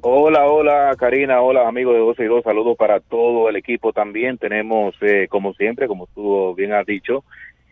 Hola, 0.00 0.46
hola 0.46 0.96
Karina, 0.98 1.42
hola 1.42 1.68
amigos 1.68 1.92
de 1.92 2.00
12 2.00 2.24
y 2.24 2.28
2, 2.28 2.44
saludos 2.44 2.78
para 2.78 3.00
todo 3.00 3.50
el 3.50 3.56
equipo 3.56 3.92
también. 3.92 4.38
Tenemos, 4.38 4.94
eh, 5.02 5.26
como 5.28 5.52
siempre, 5.52 5.86
como 5.86 6.06
tú 6.14 6.54
bien 6.54 6.72
has 6.72 6.86
dicho, 6.86 7.24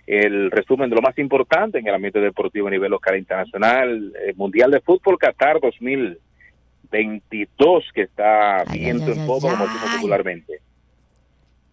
el 0.07 0.51
resumen 0.51 0.91
de 0.91 0.97
lo 0.97 1.01
más 1.01 1.19
importante 1.19 1.79
en 1.79 1.87
el 1.87 1.95
ambiente 1.95 2.21
deportivo 2.21 2.69
a 2.69 2.73
nivel 2.73 2.91
local 2.91 3.15
e 3.15 3.21
internacional, 3.21 4.13
el 4.23 4.37
Mundial 4.37 4.71
de 4.71 4.83
Fútbol 4.83 5.17
Qatar 5.17 5.61
2022 5.63 7.85
que 7.95 8.03
está 8.03 8.65
ay, 8.67 8.91
en 8.91 9.01
popa, 9.27 9.49
como 9.49 9.65
decimos 9.65 9.97
popularmente. 9.97 10.61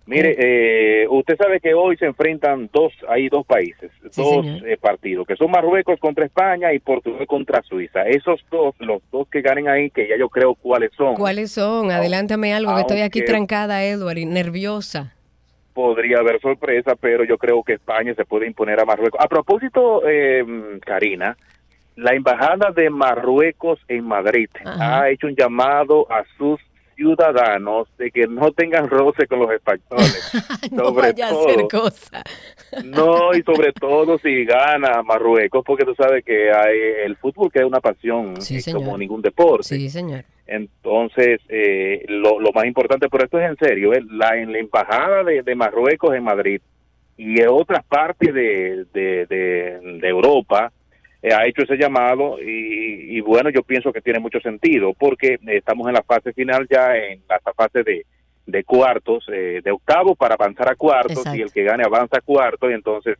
Mire, 0.06 0.36
eh, 0.38 1.08
usted 1.10 1.38
sabe 1.38 1.62
que 1.62 1.74
hoy 1.74 1.96
se 1.96 2.06
enfrentan 2.06 2.70
dos, 2.74 2.92
hay 3.08 3.30
dos 3.30 3.46
países, 3.46 3.90
Sí, 4.12 4.22
dos 4.22 4.46
eh, 4.66 4.78
partidos, 4.80 5.26
que 5.26 5.38
son 5.38 5.50
Marruecos 5.50 5.98
contra 6.00 6.26
España 6.26 6.74
y 6.74 6.80
Portugal 6.80 7.26
contra 7.26 7.62
Suiza. 7.62 8.02
Esos 8.04 8.44
dos, 8.52 8.76
los 8.80 9.02
dos 9.14 9.30
que 9.30 9.42
ganen 9.42 9.70
ahí, 9.70 9.90
que 9.90 10.08
ya 10.10 10.18
yo 10.18 10.28
creo 10.28 10.56
cuáles 10.56 10.92
son, 10.98 11.16
¿Cuáles 11.16 11.52
son? 11.54 11.90
Adelántame 11.90 12.54
algo, 12.54 12.76
que 12.76 12.82
estoy 12.82 13.02
aquí 13.02 13.24
trancada, 13.24 13.86
Edward, 13.86 14.18
y 14.18 14.26
nerviosa. 14.26 15.14
podría 15.74 16.18
haber 16.20 16.40
sorpresa, 16.42 16.96
pero 17.00 17.24
yo 17.24 17.38
creo 17.38 17.64
que 17.64 17.74
España 17.74 18.14
se 18.14 18.26
puede 18.26 18.46
imponer 18.46 18.80
a 18.82 18.86
Marruecos. 18.86 19.20
A 19.24 19.28
propósito, 19.30 20.04
eh, 20.08 20.44
Karina, 20.86 21.38
la 21.96 22.14
embajada 22.14 22.72
de 22.76 22.90
Marruecos 22.90 23.80
en 23.88 24.04
Madrid 24.06 24.50
Ajá. 24.66 25.02
ha 25.04 25.10
hecho 25.10 25.28
un 25.28 25.36
llamado 25.36 26.06
a 26.12 26.24
sus 26.38 26.60
ciudadanos 26.96 27.88
de 27.98 28.12
que 28.12 28.28
no 28.28 28.52
tengan 28.52 28.90
roce 28.90 29.28
con 29.28 29.40
los 29.40 29.52
españoles. 29.52 30.32
no 30.72 30.86
Sobre 30.86 31.12
vaya 31.14 31.28
a 31.28 31.32
hacer 31.32 31.68
todo. 31.68 31.82
cosa. 31.84 32.24
No, 32.86 33.34
y 33.36 33.42
sobre 33.44 33.72
todo 33.74 34.18
si 34.20 34.46
gana 34.46 35.04
Marruecos, 35.04 35.64
porque 35.66 35.86
tú 35.86 35.94
sabes 35.96 36.24
que 36.26 36.52
hay 36.52 36.78
el 37.06 37.16
fútbol 37.18 37.52
que 37.52 37.60
es 37.60 37.66
una 37.66 37.80
pasión 37.82 38.42
Sí, 38.42 38.58
eh, 38.58 38.74
como 38.74 38.98
ningún 38.98 39.22
deporte. 39.22 39.64
Sí, 39.64 39.90
señor. 39.90 40.24
Entonces, 40.48 41.40
eh, 41.50 42.04
lo, 42.10 42.40
lo 42.40 42.52
más 42.52 42.66
importante, 42.66 43.08
pero 43.10 43.24
esto 43.26 43.40
es 43.40 43.50
en 43.50 43.58
serio, 43.58 43.94
¿eh? 43.94 44.02
la, 44.10 44.38
en 44.38 44.52
la 44.52 44.60
embajada 44.60 45.24
de, 45.24 45.42
de 45.42 45.56
Marruecos 45.56 46.14
en 46.16 46.24
Madrid 46.24 46.62
y 47.18 47.40
en 47.42 47.48
otras 47.50 47.84
partes 47.86 48.34
de, 48.34 48.86
de, 48.94 49.26
de- 49.28 49.80
de 50.02 50.08
Europa 50.10 50.72
eh, 51.24 51.34
ha 51.34 51.48
hecho 51.48 51.64
ese 51.64 51.78
llamado 51.78 52.38
y, 52.40 53.18
y 53.18 53.22
bueno, 53.22 53.50
yo 53.50 53.64
pienso 53.64 53.92
que 53.92 54.02
tiene 54.02 54.20
mucho 54.20 54.40
sentido 54.42 54.94
porque 54.94 55.40
estamos 55.48 55.88
en 55.88 55.94
la 55.94 56.04
fase 56.04 56.34
final 56.34 56.68
ya, 56.70 56.96
en 56.96 57.22
la 57.28 57.40
fase 57.56 57.82
de, 57.84 58.06
de 58.46 58.64
cuartos, 58.66 59.26
eh, 59.34 59.62
de 59.64 59.72
octavos 59.72 60.18
para 60.18 60.36
avanzar 60.36 60.70
a 60.70 60.76
cuartos 60.76 61.18
Exacto. 61.18 61.38
y 61.40 61.42
el 61.42 61.52
que 61.52 61.64
gane 61.64 61.84
avanza 61.84 62.18
a 62.18 62.22
cuartos 62.22 62.70
y 62.70 62.74
entonces 62.74 63.18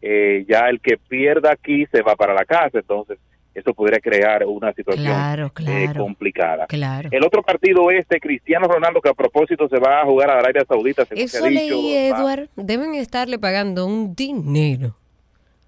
eh, 0.00 0.44
ya 0.48 0.68
el 0.70 0.80
que 0.80 0.96
pierda 0.96 1.52
aquí 1.52 1.86
se 1.92 2.02
va 2.02 2.16
para 2.16 2.34
la 2.34 2.44
casa, 2.44 2.78
entonces 2.78 3.18
eso 3.54 3.74
podría 3.74 4.00
crear 4.00 4.46
una 4.46 4.72
situación 4.72 5.04
Claro, 5.04 5.46
eh, 5.48 5.50
claro, 5.52 6.00
complicada. 6.00 6.66
claro. 6.66 7.10
El 7.12 7.22
otro 7.22 7.42
partido 7.42 7.90
este, 7.90 8.18
Cristiano 8.18 8.66
Ronaldo, 8.66 9.02
que 9.02 9.10
a 9.10 9.14
propósito 9.14 9.68
se 9.68 9.78
va 9.78 10.00
a 10.00 10.04
jugar 10.06 10.30
a 10.30 10.38
Arabia 10.38 10.64
Saudita. 10.66 11.04
se 11.04 11.22
Eso 11.22 11.44
dicho, 11.44 11.50
leí, 11.50 11.94
Edward. 11.94 12.48
Deben 12.56 12.94
estarle 12.94 13.38
pagando 13.38 13.84
un 13.86 14.14
dinero. 14.14 14.96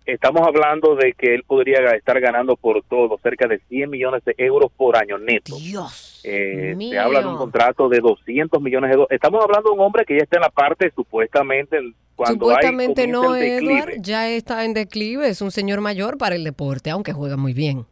Estamos 0.07 0.47
hablando 0.47 0.97
de 0.97 1.15
que 1.15 1.35
él 1.35 1.45
podría 1.47 1.79
estar 1.97 2.21
ganando 2.21 2.57
por 2.57 2.83
todo 2.85 3.19
cerca 3.23 3.49
de 3.49 3.59
100 3.69 3.89
millones 3.89 4.23
de 4.25 4.35
euros 4.39 4.71
por 4.77 4.97
año 4.97 5.17
neto. 5.19 5.57
Dios. 5.57 6.21
Eh, 6.25 6.75
mío. 6.77 6.91
se 6.91 6.99
habla 6.99 7.21
de 7.21 7.27
un 7.27 7.37
contrato 7.37 7.89
de 7.89 8.01
200 8.01 8.61
millones 8.61 8.91
de 8.91 8.97
dólares. 8.97 9.17
Estamos 9.17 9.43
hablando 9.43 9.71
de 9.71 9.77
un 9.77 9.81
hombre 9.81 10.05
que 10.05 10.17
ya 10.17 10.25
está 10.25 10.37
en 10.37 10.43
la 10.43 10.51
parte, 10.51 10.91
supuestamente, 10.95 11.79
cuando 12.17 12.47
Supuestamente 12.47 13.03
hay, 13.03 13.09
no. 13.09 13.35
Edward. 13.35 13.95
Ya 13.99 14.29
está 14.29 14.65
en 14.65 14.75
declive. 14.75 15.29
Es 15.29 15.41
un 15.41 15.51
señor 15.51 15.81
mayor 15.81 16.19
para 16.19 16.35
el 16.35 16.45
deporte, 16.45 16.91
aunque 16.91 17.13
juega 17.13 17.37
muy 17.37 17.55
bien. 17.55 17.87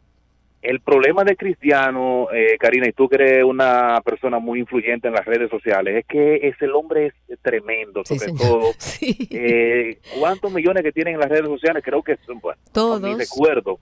El 0.63 0.79
problema 0.79 1.25
de 1.25 1.35
Cristiano, 1.35 2.29
eh, 2.33 2.55
Karina, 2.57 2.87
y 2.87 2.93
tú 2.93 3.09
que 3.09 3.15
eres 3.17 3.43
una 3.43 3.99
persona 4.03 4.39
muy 4.39 4.59
influyente 4.61 5.09
en 5.09 5.13
las 5.13 5.25
redes 5.25 5.49
sociales, 5.49 5.97
es 5.97 6.05
que 6.05 6.35
ese 6.47 6.69
hombre 6.69 7.07
es 7.27 7.39
tremendo, 7.41 8.01
Sí, 8.05 8.17
sobre 8.17 8.31
señor. 8.31 8.41
todo. 8.61 8.71
Sí. 8.79 9.27
Eh, 9.29 9.97
¿Cuántos 10.17 10.53
millones 10.53 10.81
que 10.83 10.93
tienen 10.93 11.15
en 11.15 11.19
las 11.19 11.29
redes 11.29 11.47
sociales? 11.47 11.83
Creo 11.85 12.01
que 12.01 12.15
son, 12.25 12.39
bueno, 12.39 12.59
Todos. 12.71 13.01
no, 13.01 13.09
ni 13.09 13.15
recuerdo. 13.15 13.77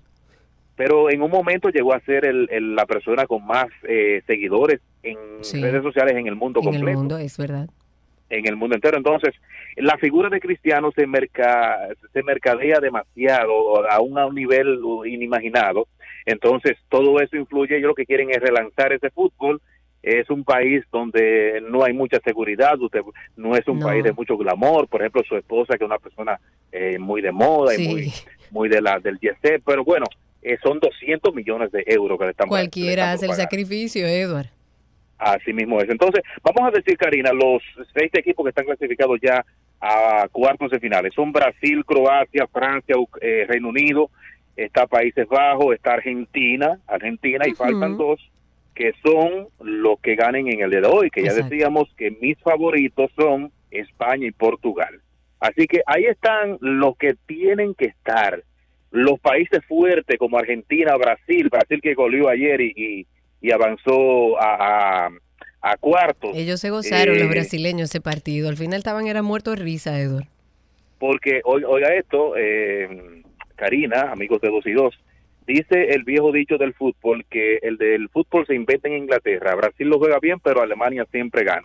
Pero 0.75 1.11
en 1.11 1.21
un 1.21 1.29
momento 1.29 1.69
llegó 1.69 1.93
a 1.93 1.99
ser 1.99 2.25
el- 2.25 2.47
el- 2.51 2.75
la 2.75 2.87
persona 2.87 3.27
con 3.27 3.45
más 3.45 3.67
eh, 3.87 4.23
seguidores 4.25 4.79
en 5.03 5.17
Sí. 5.41 5.61
redes 5.61 5.83
sociales 5.83 6.15
en 6.17 6.25
el 6.25 6.35
mundo 6.35 6.61
en 6.61 6.65
completo 6.65 6.89
el 6.89 6.97
mundo, 6.97 7.17
es 7.19 7.37
verdad. 7.37 7.69
en 8.31 8.47
el 8.47 8.55
mundo 8.55 8.73
entero. 8.75 8.97
Entonces, 8.97 9.35
la 9.75 9.97
figura 9.97 10.29
de 10.29 10.39
Cristiano 10.39 10.89
se, 10.95 11.05
merca, 11.05 11.77
se 12.13 12.23
mercadea 12.23 12.79
demasiado 12.79 13.85
a 13.87 13.99
un, 14.01 14.17
a 14.17 14.25
un 14.25 14.33
nivel 14.35 14.79
inimaginado. 15.05 15.87
Entonces, 16.25 16.77
todo 16.89 17.19
eso 17.19 17.35
influye. 17.35 17.77
Ellos 17.77 17.89
lo 17.89 17.95
que 17.95 18.05
quieren 18.05 18.29
es 18.31 18.37
relanzar 18.37 18.93
ese 18.93 19.09
fútbol. 19.09 19.61
Es 20.03 20.29
un 20.31 20.43
país 20.43 20.83
donde 20.91 21.61
no 21.69 21.83
hay 21.83 21.93
mucha 21.93 22.19
seguridad, 22.25 22.79
usted, 22.79 23.01
no 23.35 23.55
es 23.55 23.67
un 23.67 23.77
No. 23.79 23.85
país 23.85 24.03
de 24.03 24.11
mucho 24.13 24.35
glamour. 24.37 24.87
Por 24.87 25.01
ejemplo, 25.01 25.21
su 25.27 25.35
esposa, 25.37 25.77
que 25.77 25.83
es 25.83 25.87
una 25.87 25.99
persona 25.99 26.39
eh, 26.71 26.97
muy 26.97 27.21
de 27.21 27.31
moda 27.31 27.75
y 27.75 27.87
muy, 27.87 28.13
muy 28.49 28.67
de 28.69 28.81
la 28.81 28.99
del 28.99 29.19
set. 29.41 29.61
Pero 29.65 29.83
bueno, 29.83 30.05
eh, 30.41 30.57
son 30.63 30.79
200 30.79 31.35
millones 31.35 31.71
de 31.71 31.83
euros 31.85 32.17
que 32.17 32.25
le 32.25 32.31
están 32.31 32.45
le 32.45 32.49
Cualquiera 32.49 33.11
hace 33.11 33.27
el 33.27 33.33
sacrificio, 33.33 34.07
Edward. 34.07 34.47
Así 35.19 35.53
mismo 35.53 35.79
es. 35.79 35.87
Entonces, 35.87 36.23
vamos 36.41 36.67
a 36.67 36.75
decir, 36.75 36.97
Karina, 36.97 37.31
los 37.31 37.61
seis 37.93 38.09
equipos 38.13 38.43
que 38.43 38.49
están 38.49 38.65
clasificados 38.65 39.19
ya 39.21 39.45
a 39.79 40.27
cuartos 40.31 40.71
de 40.71 40.79
finales 40.79 41.13
son 41.13 41.31
Brasil, 41.31 41.85
Croacia, 41.85 42.47
Francia, 42.47 42.95
eh, 43.21 43.45
Reino 43.47 43.69
Unido, 43.69 44.09
está 44.55 44.87
Países 44.87 45.27
Bajos, 45.27 45.73
está 45.75 45.93
Argentina, 45.93 46.79
Argentina, 46.87 47.45
y 47.47 47.53
faltan 47.53 47.97
dos 47.97 48.19
que 48.73 48.93
son 49.03 49.47
los 49.59 49.99
que 49.99 50.15
ganen 50.15 50.47
en 50.47 50.61
el 50.61 50.69
día 50.71 50.81
de 50.81 50.87
hoy, 50.87 51.09
que 51.09 51.23
ya 51.23 51.33
decíamos 51.33 51.89
que 51.97 52.11
mis 52.21 52.37
favoritos 52.39 53.11
son 53.15 53.51
España 53.69 54.27
y 54.27 54.31
Portugal. 54.31 55.01
Así 55.39 55.67
que 55.67 55.81
ahí 55.85 56.05
están 56.05 56.57
los 56.61 56.95
que 56.97 57.15
tienen 57.25 57.73
que 57.75 57.85
estar. 57.85 58.43
Los 58.91 59.19
países 59.19 59.59
fuertes 59.67 60.17
como 60.17 60.37
Argentina, 60.37 60.95
Brasil, 60.97 61.49
Brasil 61.49 61.79
que 61.81 61.93
goleó 61.95 62.29
ayer 62.29 62.61
y, 62.61 62.73
y, 62.75 63.07
y 63.41 63.51
avanzó 63.51 64.39
a, 64.41 65.05
a, 65.07 65.09
a 65.61 65.77
cuartos. 65.77 66.35
Ellos 66.35 66.59
se 66.59 66.69
gozaron, 66.69 67.15
Eh, 67.15 67.19
los 67.19 67.29
brasileños, 67.29 67.89
ese 67.89 68.01
partido. 68.01 68.49
Al 68.49 68.57
final 68.57 68.79
estaban, 68.79 69.07
era 69.07 69.21
muertos 69.21 69.55
de 69.57 69.63
risa, 69.63 69.99
Edward. 69.99 70.25
Porque, 70.99 71.41
oi- 71.43 71.63
oiga 71.65 71.93
esto, 71.95 72.35
eh, 72.37 73.23
Karina, 73.61 74.11
amigos 74.11 74.41
de 74.41 74.49
dos 74.49 74.65
y 74.65 74.71
dos, 74.73 74.93
dice 75.45 75.93
el 75.93 76.03
viejo 76.03 76.31
dicho 76.31 76.57
del 76.57 76.73
fútbol 76.73 77.25
que 77.29 77.57
el 77.61 77.77
del 77.77 78.09
fútbol 78.09 78.45
se 78.47 78.55
inventa 78.55 78.87
en 78.87 78.97
Inglaterra. 78.97 79.53
Brasil 79.55 79.87
lo 79.87 79.99
juega 79.99 80.17
bien, 80.19 80.39
pero 80.39 80.61
Alemania 80.61 81.05
siempre 81.11 81.43
gana. 81.43 81.63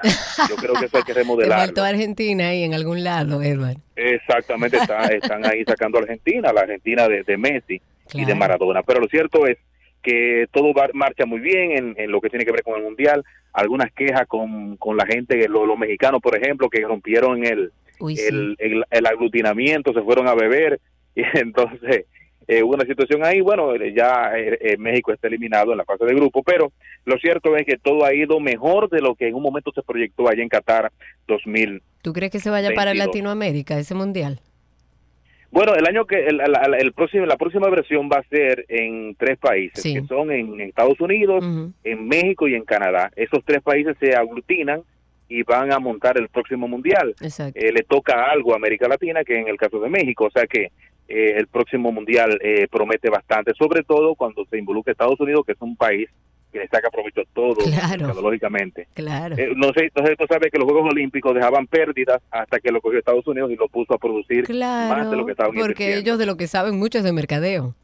Yo 0.49 0.57
creo 0.57 0.74
que 0.74 0.84
eso 0.86 0.99
hay 0.99 1.03
que 1.05 1.14
Te 1.14 1.24
faltó. 1.24 1.82
Argentina 1.84 2.49
ahí 2.49 2.64
en 2.64 2.74
algún 2.74 3.03
lado, 3.03 3.42
Edward. 3.42 3.78
Exactamente, 3.97 4.76
está- 4.76 5.07
están 5.22 5.44
ahí 5.47 5.64
sacando 5.64 5.99
a 5.99 6.03
Argentina, 6.03 6.53
la 6.53 6.61
Argentina 6.62 7.09
de, 7.09 7.22
de 7.22 7.36
Messi 7.38 7.80
y 8.14 8.24
de. 8.24 8.34
Maradona. 8.34 8.82
Pero 8.82 9.01
lo 9.01 9.09
cierto 9.09 9.47
es 9.47 9.57
que 10.03 10.47
todo 10.53 10.72
va- 10.74 10.90
marcha 10.92 11.24
muy 11.26 11.40
bien 11.40 11.72
en, 11.72 11.94
en 11.97 12.11
lo 12.11 12.20
que 12.20 12.28
tiene 12.28 12.44
que 12.44 12.53
ver 12.53 12.62
con 12.62 12.76
el 12.76 12.82
Mundial. 12.84 13.24
Algunas 13.53 13.90
quejas 13.92 14.26
con, 14.28 14.76
con 14.76 14.97
la 14.99 15.07
gente, 15.07 15.49
los, 15.49 15.66
los 15.66 15.78
mexicanos, 15.78 16.20
por 16.20 16.36
ejemplo, 16.36 16.68
que 16.68 16.82
rompieron 16.82 17.44
el, 17.44 17.72
Uy, 18.01 18.16
sí. 18.16 18.26
el, 18.28 18.55
el, 18.59 18.84
el 18.90 19.07
aglutinamiento, 19.07 19.92
se 19.94 20.03
fueron 20.03 20.28
a 20.28 20.34
beber 20.34 20.78
y 21.34 21.38
entonces 21.38 22.04
eh, 22.48 22.62
hubo 22.62 22.74
una 22.74 22.84
situación 22.84 23.24
ahí, 23.24 23.40
bueno, 23.40 23.74
eh, 23.74 23.92
ya 23.96 24.30
eh, 24.38 24.56
eh, 24.60 24.76
México 24.78 25.12
está 25.12 25.26
eliminado 25.26 25.72
en 25.72 25.78
la 25.78 25.84
fase 25.84 26.04
de 26.04 26.14
grupo, 26.14 26.42
pero 26.44 26.70
lo 27.04 27.16
cierto 27.18 27.56
es 27.56 27.66
que 27.66 27.76
todo 27.76 28.04
ha 28.04 28.14
ido 28.14 28.38
mejor 28.38 28.88
de 28.88 29.00
lo 29.00 29.14
que 29.16 29.26
en 29.28 29.34
un 29.34 29.42
momento 29.42 29.72
se 29.74 29.82
proyectó 29.82 30.28
allá 30.28 30.42
en 30.42 30.48
Qatar 30.48 30.92
2000. 31.26 31.82
¿Tú 32.02 32.12
crees 32.12 32.30
que 32.30 32.38
se 32.38 32.50
vaya 32.50 32.68
para 32.74 32.92
22. 32.92 33.06
Latinoamérica 33.08 33.78
ese 33.78 33.94
mundial? 33.96 34.38
Bueno, 35.50 35.74
el 35.74 35.86
año 35.86 36.04
que 36.04 36.26
el, 36.26 36.40
el- 36.40 36.74
el 36.78 36.92
próximo, 36.92 37.24
la 37.24 37.36
próxima 37.36 37.68
versión 37.70 38.10
va 38.12 38.18
a 38.18 38.22
ser 38.24 38.64
en 38.68 39.14
tres 39.14 39.38
países, 39.38 39.82
Sí. 39.82 39.94
que 39.94 40.02
son 40.06 40.30
en 40.30 40.60
Estados 40.60 41.00
Unidos, 41.00 41.42
en 41.82 42.08
México 42.08 42.46
y 42.46 42.54
en 42.54 42.64
Canadá. 42.64 43.10
Esos 43.16 43.42
tres 43.44 43.62
países 43.62 43.96
se 43.98 44.14
aglutinan 44.14 44.82
y 45.28 45.42
van 45.44 45.72
a 45.72 45.78
montar 45.78 46.18
el 46.18 46.28
próximo 46.28 46.68
mundial. 46.68 47.14
Eh, 47.54 47.72
le 47.72 47.82
toca 47.84 48.26
algo 48.30 48.52
a 48.52 48.56
América 48.56 48.86
Latina 48.86 49.24
que 49.24 49.38
en 49.38 49.48
el 49.48 49.56
caso 49.56 49.80
de 49.80 49.88
México, 49.88 50.26
o 50.26 50.30
sea 50.30 50.46
que 50.46 50.70
eh, 51.09 51.34
el 51.36 51.46
próximo 51.46 51.92
mundial 51.92 52.38
eh, 52.42 52.66
promete 52.70 53.11
bastante, 53.11 53.52
sobre 53.54 53.82
todo 53.82 54.14
cuando 54.14 54.44
se 54.46 54.59
involucra 54.59 54.92
Estados 54.92 55.20
Unidos, 55.20 55.44
que 55.46 55.52
es 55.52 55.61
un 55.61 55.76
país 55.76 56.09
que 56.52 56.61
le 56.61 56.68
saca 56.68 56.90
provecho 56.90 57.20
a 57.20 57.24
todo, 57.34 57.54
Claro. 57.57 58.07
tecnológicamente. 58.07 58.86
Claro. 58.94 59.36
Eh, 59.36 59.52
no 59.57 59.72
sé, 59.72 59.84
entonces 59.84 60.16
tú 60.16 60.24
sabes 60.28 60.50
que 60.50 60.59
los 60.59 60.66
Juegos 60.68 60.92
Olímpicos 60.92 61.34
dejaban 61.34 61.66
pérdidas 61.66 62.22
hasta 62.30 62.61
que 62.61 62.70
lo 62.70 62.80
cogió 62.80 62.98
Estados 62.98 63.26
Unidos 63.26 63.50
y 63.50 63.57
lo 63.57 63.68
puso 63.68 63.94
a 63.94 63.98
producir 63.98 64.48
más 64.54 65.11
de 65.11 65.16
lo 65.16 65.26
que 65.26 65.32
estaban 65.32 65.54
porque 65.54 65.96
ellos 65.96 66.18
de 66.18 66.26
lo 66.26 66.36
que 66.36 66.46
saben 66.46 66.78
mucho 66.78 66.98
es 66.98 67.04
de 67.04 67.12
mercadeo. 67.12 67.74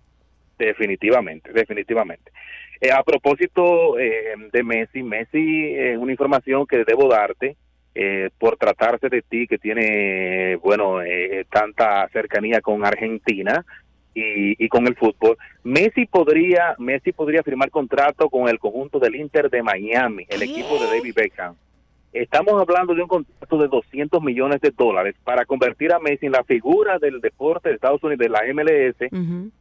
Definitivamente, 0.59 1.53
definitivamente. 1.53 2.31
Eh, 2.81 2.91
a 2.91 3.03
propósito 3.03 3.99
eh, 3.99 4.35
de 4.53 4.63
Messi, 4.63 5.03
Messi, 5.03 5.67
eh, 5.75 5.97
una 5.97 6.13
información 6.13 6.67
que 6.67 6.85
debo 6.85 7.09
darte 7.09 7.57
eh, 7.95 8.31
por 8.39 8.57
tratarse 8.57 9.09
de 9.09 9.23
ti 9.23 9.47
que 9.47 9.59
tiene, 9.59 10.57
bueno, 10.57 11.03
eh, 11.03 11.45
tanta 11.51 12.09
cercanía 12.09 12.61
con 12.61 12.85
Argentina. 12.85 13.65
y, 14.15 14.63
y 14.63 14.69
con 14.69 14.87
el 14.87 14.95
fútbol. 14.95 15.39
Messi 15.65 16.05
podría, 16.05 16.75
Messi 16.79 17.13
podría 17.13 17.43
firmar 17.43 17.71
contrato 17.71 18.29
con 18.29 18.47
el 18.49 18.59
conjunto 18.59 18.99
del 18.99 19.17
Inter 19.17 19.49
de 19.49 19.63
Miami, 19.63 20.27
el 20.29 20.43
equipo 20.43 20.79
de 20.79 20.87
David 20.87 21.15
Beckham. 21.15 21.55
Estamos 22.13 22.61
hablando 22.61 22.95
de 22.95 23.01
un 23.01 23.09
contrato 23.09 23.57
de 23.57 23.69
200 23.69 24.23
millones 24.23 24.61
de 24.61 24.71
dólares 24.71 25.15
para 25.25 25.47
convertir 25.47 25.95
a 25.95 25.99
Messi 25.99 26.27
en 26.27 26.33
la 26.33 26.45
figura 26.45 26.99
del 26.99 27.23
deporte 27.23 27.71
de 27.71 27.77
Estados 27.77 28.05
Unidos, 28.05 28.19
de 28.19 28.29
la 28.29 28.43
MLS, 28.53 29.11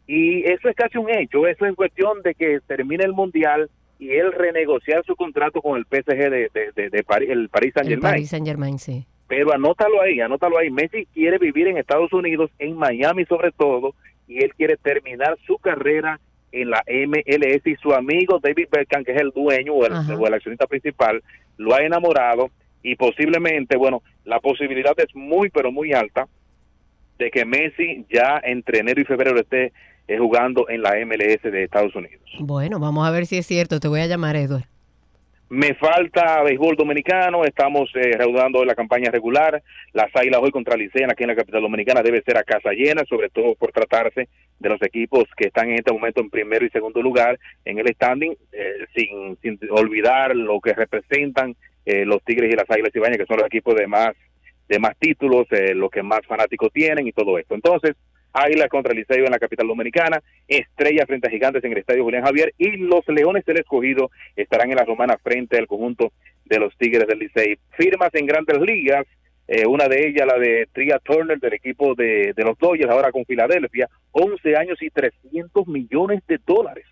y 0.06 0.44
eso 0.44 0.68
es 0.68 0.76
casi 0.76 0.98
un 0.98 1.10
hecho, 1.10 1.48
eso 1.48 1.66
es 1.66 1.74
cuestión 1.76 2.22
de 2.22 2.36
que 2.36 2.60
termine 2.68 3.06
el 3.06 3.14
Mundial 3.14 3.70
y 4.02 4.10
él 4.12 4.32
renegociar 4.34 5.06
su 5.06 5.16
contrato 5.16 5.62
con 5.62 5.78
el 5.78 5.86
PSG 5.86 6.18
de, 6.18 6.50
de, 6.54 6.72
de- 6.76 6.90
de 6.90 7.04
París, 7.04 7.30
el 7.30 7.50
Paris 7.50 7.72
Saint 7.76 7.88
El 7.88 7.94
Germain. 7.96 8.12
Paris 8.14 8.30
Saint 8.30 8.46
Germain, 8.48 8.80
sí. 8.80 9.06
Pero 9.28 9.54
anótalo 9.54 10.02
ahí, 10.02 10.20
anótalo 10.20 10.58
ahí. 10.58 10.70
Messi 10.72 11.06
quiere 11.14 11.38
vivir 11.38 11.68
en 11.68 11.78
Estados 11.78 12.12
Unidos, 12.12 12.50
en 12.60 12.76
Miami 12.76 13.26
sobre 13.26 13.52
todo, 13.52 13.94
y 14.28 14.44
él 14.44 14.54
quiere 14.56 14.76
terminar 14.78 15.38
su 15.46 15.58
carrera 15.60 16.20
en 16.52 16.70
la 16.72 16.84
MLS 16.88 17.66
y 17.66 17.76
su 17.76 17.94
amigo 17.94 18.40
David 18.42 18.68
Beckham, 18.72 19.04
que 19.06 19.12
es 19.14 19.22
el 19.22 19.30
dueño 19.30 19.74
o 19.74 19.86
el, 19.86 19.94
o 19.94 20.28
el 20.28 20.34
accionista 20.34 20.66
principal, 20.68 21.22
lo 21.58 21.74
ha 21.76 21.80
enamorado 21.86 22.50
y 22.84 22.96
posiblemente, 22.96 23.78
bueno, 23.78 24.02
la 24.26 24.40
posibilidad 24.40 24.94
es 25.00 25.16
muy, 25.16 25.50
pero 25.50 25.72
muy 25.72 25.94
alta 25.94 26.28
de 27.20 27.30
que 27.30 27.46
Messi 27.46 28.04
ya 28.12 28.42
entre 28.44 28.80
enero 28.80 29.00
y 29.00 29.06
febrero 29.06 29.40
esté 29.40 29.72
eh, 30.08 30.18
jugando 30.18 30.70
en 30.70 30.82
la 30.82 30.94
MLS 31.06 31.42
de 31.42 31.64
Estados 31.64 31.96
Unidos. 31.96 32.22
Bueno, 32.40 32.80
vamos 32.80 33.08
a 33.08 33.12
ver 33.12 33.26
si 33.26 33.38
es 33.38 33.46
cierto. 33.46 33.80
Te 33.80 33.88
voy 33.88 34.02
a 34.02 34.08
llamar, 34.08 34.36
Edward. 34.36 34.66
Me 35.50 35.74
falta 35.74 36.42
béisbol 36.44 36.78
dominicano, 36.78 37.44
estamos 37.44 37.92
eh, 37.96 38.14
reanudando 38.18 38.64
la 38.64 38.74
campaña 38.74 39.12
regular. 39.12 39.62
Las 39.92 40.10
Águilas 40.16 40.40
hoy 40.42 40.50
contra 40.50 40.78
Licea 40.78 41.08
aquí 41.12 41.24
en 41.24 41.28
la 41.28 41.36
capital 41.36 41.62
dominicana 41.62 42.02
debe 42.02 42.22
ser 42.22 42.38
a 42.38 42.44
casa 42.44 42.72
llena, 42.72 43.04
sobre 43.04 43.28
todo 43.28 43.56
por 43.56 43.74
tratarse 43.74 44.30
de 44.60 44.70
los 44.70 44.82
equipos 44.82 45.26
que 45.36 45.48
están 45.48 45.70
en 45.70 45.76
este 45.76 45.92
momento 45.92 46.22
en 46.22 46.30
primero 46.30 46.66
y 46.66 46.70
segundo 46.70 47.02
lugar 47.02 47.38
en 47.66 47.80
el 47.80 47.94
standing, 47.94 48.34
eh, 48.54 48.86
sin, 48.96 49.38
sin 49.42 49.60
olvidar 49.72 50.34
lo 50.38 50.62
que 50.62 50.72
representan 50.74 51.58
eh, 51.86 52.06
los 52.06 52.24
Tigres 52.24 52.50
y 52.50 52.56
las 52.56 52.70
Águilas 52.70 52.96
Ibañas, 52.96 53.18
que 53.18 53.26
son 53.26 53.38
los 53.38 53.48
equipos 53.48 53.76
de 53.76 53.88
más 53.88 54.14
de 54.70 54.80
más 54.80 54.96
títulos, 54.98 55.48
eh, 55.52 55.76
los 55.76 55.92
que 55.92 56.02
más 56.02 56.22
fanáticos 56.26 56.72
tienen 56.72 57.06
y 57.06 57.12
todo 57.12 57.38
esto. 57.38 57.56
Entonces, 57.56 57.98
Águilas 58.34 58.70
contra 58.70 58.94
Liceo 58.94 59.26
en 59.26 59.32
la 59.32 59.40
capital 59.40 59.68
dominicana, 59.68 60.22
Estrella 60.48 61.06
frente 61.06 61.28
a 61.28 61.32
Gigantes 61.32 61.64
en 61.64 61.72
el 61.74 61.80
Estadio 61.80 62.04
Julián 62.04 62.24
Javier 62.24 62.54
y 62.58 62.78
los 62.78 63.08
Leones 63.08 63.46
del 63.46 63.60
Escogido 63.60 64.10
estarán 64.36 64.70
en 64.70 64.78
la 64.78 64.86
Romana 64.86 65.18
frente 65.22 65.58
al 65.58 65.68
conjunto 65.68 66.12
de 66.46 66.60
los 66.60 66.76
Tigres 66.78 67.08
del 67.08 67.20
Licey. 67.20 67.58
Firmas 67.78 68.14
en 68.14 68.26
grandes 68.26 68.60
ligas, 68.62 69.06
eh, 69.48 69.66
una 69.66 69.88
de 69.88 70.08
ellas 70.08 70.26
la 70.28 70.38
de 70.38 70.68
Tria 70.72 71.00
Turner 71.00 71.40
del 71.40 71.54
equipo 71.54 71.94
de, 71.96 72.34
de 72.36 72.44
los 72.44 72.58
Dodgers, 72.58 72.90
ahora 72.90 73.12
con 73.12 73.26
Filadelfia, 73.26 73.90
11 74.12 74.56
años 74.56 74.82
y 74.82 74.90
300 74.90 75.68
millones 75.68 76.22
de 76.28 76.40
dólares. 76.46 76.86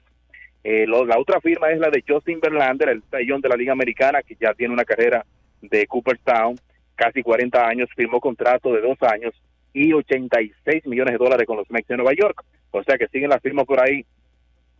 Eh, 0.63 0.85
lo- 0.87 1.05
la 1.05 1.17
otra 1.17 1.39
firma 1.39 1.71
es 1.71 1.79
la 1.79 1.89
de 1.89 2.03
Justin 2.05 2.39
Verlander, 2.41 2.89
el 2.89 3.03
tallón 3.03 3.39
de 3.39 3.47
la 3.49 3.55
Liga 3.55 3.71
Americana, 3.71 4.21
que 4.23 4.35
ya 4.39 4.53
tiene 4.53 4.73
una 4.73 4.83
carrera 4.83 5.25
de 5.61 5.87
Cooperstown, 5.87 6.55
casi 6.95 7.23
40 7.23 7.65
años, 7.65 7.89
firmó 7.95 8.19
contrato 8.19 8.73
de 8.73 8.81
dos 8.81 8.97
años 9.03 9.33
y 9.73 9.93
86 9.93 10.85
millones 10.87 11.13
de 11.13 11.23
dólares 11.23 11.45
con 11.45 11.57
los 11.57 11.69
Mets 11.69 11.87
de 11.87 11.97
Nueva 11.97 12.13
York. 12.13 12.43
O 12.71 12.83
sea 12.83 12.97
que 12.97 13.07
siguen 13.07 13.29
las 13.29 13.41
firmas 13.41 13.65
por 13.65 13.81
ahí 13.81 14.05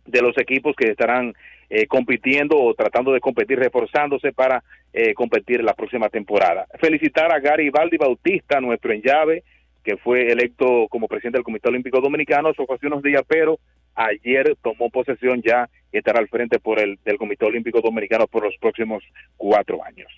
de 0.06 0.22
los 0.22 0.36
equipos 0.38 0.74
que 0.76 0.90
estarán 0.90 1.34
eh, 1.68 1.86
compitiendo 1.86 2.58
o 2.58 2.74
tratando 2.74 3.12
de 3.12 3.20
competir, 3.20 3.58
reforzándose 3.58 4.32
para 4.32 4.62
eh, 4.92 5.14
competir 5.14 5.62
la 5.62 5.74
próxima 5.74 6.08
temporada. 6.08 6.66
Felicitar 6.80 7.32
a 7.32 7.38
Gary 7.38 7.70
Baldi 7.70 7.96
Bautista, 7.96 8.60
nuestro 8.60 8.92
en 8.92 9.02
llave, 9.02 9.44
que 9.84 9.96
fue 9.96 10.32
electo 10.32 10.88
como 10.88 11.08
presidente 11.08 11.38
del 11.38 11.44
Comité 11.44 11.68
Olímpico 11.68 12.00
Dominicano, 12.00 12.50
eso 12.50 12.66
fue 12.66 12.76
hace 12.76 12.86
unos 12.86 13.02
días, 13.02 13.22
pero 13.26 13.58
ayer 13.94 14.56
tomó 14.62 14.90
posesión 14.90 15.42
ya 15.42 15.68
y 15.92 15.98
estará 15.98 16.18
al 16.18 16.28
frente 16.28 16.58
por 16.58 16.78
el 16.80 16.98
del 17.04 17.18
Comité 17.18 17.46
Olímpico 17.46 17.80
Dominicano 17.80 18.26
por 18.26 18.44
los 18.44 18.56
próximos 18.58 19.02
cuatro 19.36 19.84
años. 19.84 20.08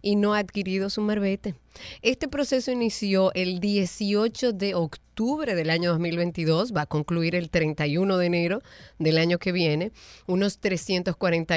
y 0.03 0.17
no 0.17 0.35
ha 0.35 0.39
adquirido 0.39 0.91
su 0.91 1.01
marbete. 1.01 1.55
Este 2.03 2.27
proceso 2.29 2.73
inició 2.73 3.33
el 3.35 3.61
18 3.61 4.53
de 4.53 4.75
octubre 4.75 5.55
del 5.55 5.71
año 5.71 5.91
2022, 5.93 6.73
va 6.75 6.83
a 6.83 6.87
concluir 6.87 7.35
el 7.35 7.49
31 7.51 8.17
de 8.19 8.27
enero 8.27 8.63
del 8.99 9.19
año 9.19 9.39
que 9.39 9.53
viene. 9.53 9.93
Unos 10.27 10.59
340 10.59 11.57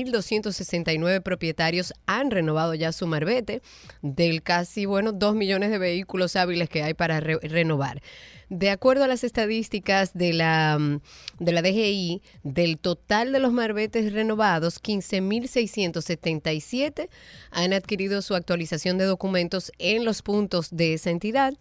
340.269 0.00 1.22
propietarios 1.22 1.92
han 2.06 2.30
renovado 2.30 2.74
ya 2.74 2.92
su 2.92 3.06
marbete 3.06 3.62
del 4.02 4.42
casi, 4.42 4.86
bueno, 4.86 5.12
2 5.12 5.34
millones 5.34 5.70
de 5.70 5.78
vehículos 5.78 6.36
hábiles 6.36 6.68
que 6.68 6.82
hay 6.82 6.94
para 6.94 7.20
re- 7.20 7.38
renovar. 7.42 8.02
De 8.48 8.70
acuerdo 8.70 9.04
a 9.04 9.08
las 9.08 9.24
estadísticas 9.24 10.14
de 10.14 10.32
la, 10.32 10.78
mm, 10.78 11.00
de 11.40 11.52
la 11.52 11.60
DGI, 11.62 12.22
del 12.42 12.78
total 12.78 13.32
de 13.32 13.40
los 13.40 13.52
marbetes 13.52 14.12
renovados, 14.12 14.80
15.677 14.80 17.08
han 17.50 17.72
adquirido 17.72 18.22
su 18.22 18.34
actualización 18.34 18.98
de 18.98 19.04
documentos 19.04 19.72
en 19.78 20.04
los 20.04 20.22
puntos 20.22 20.68
de 20.70 20.94
esa 20.94 21.10
entidad 21.10 21.54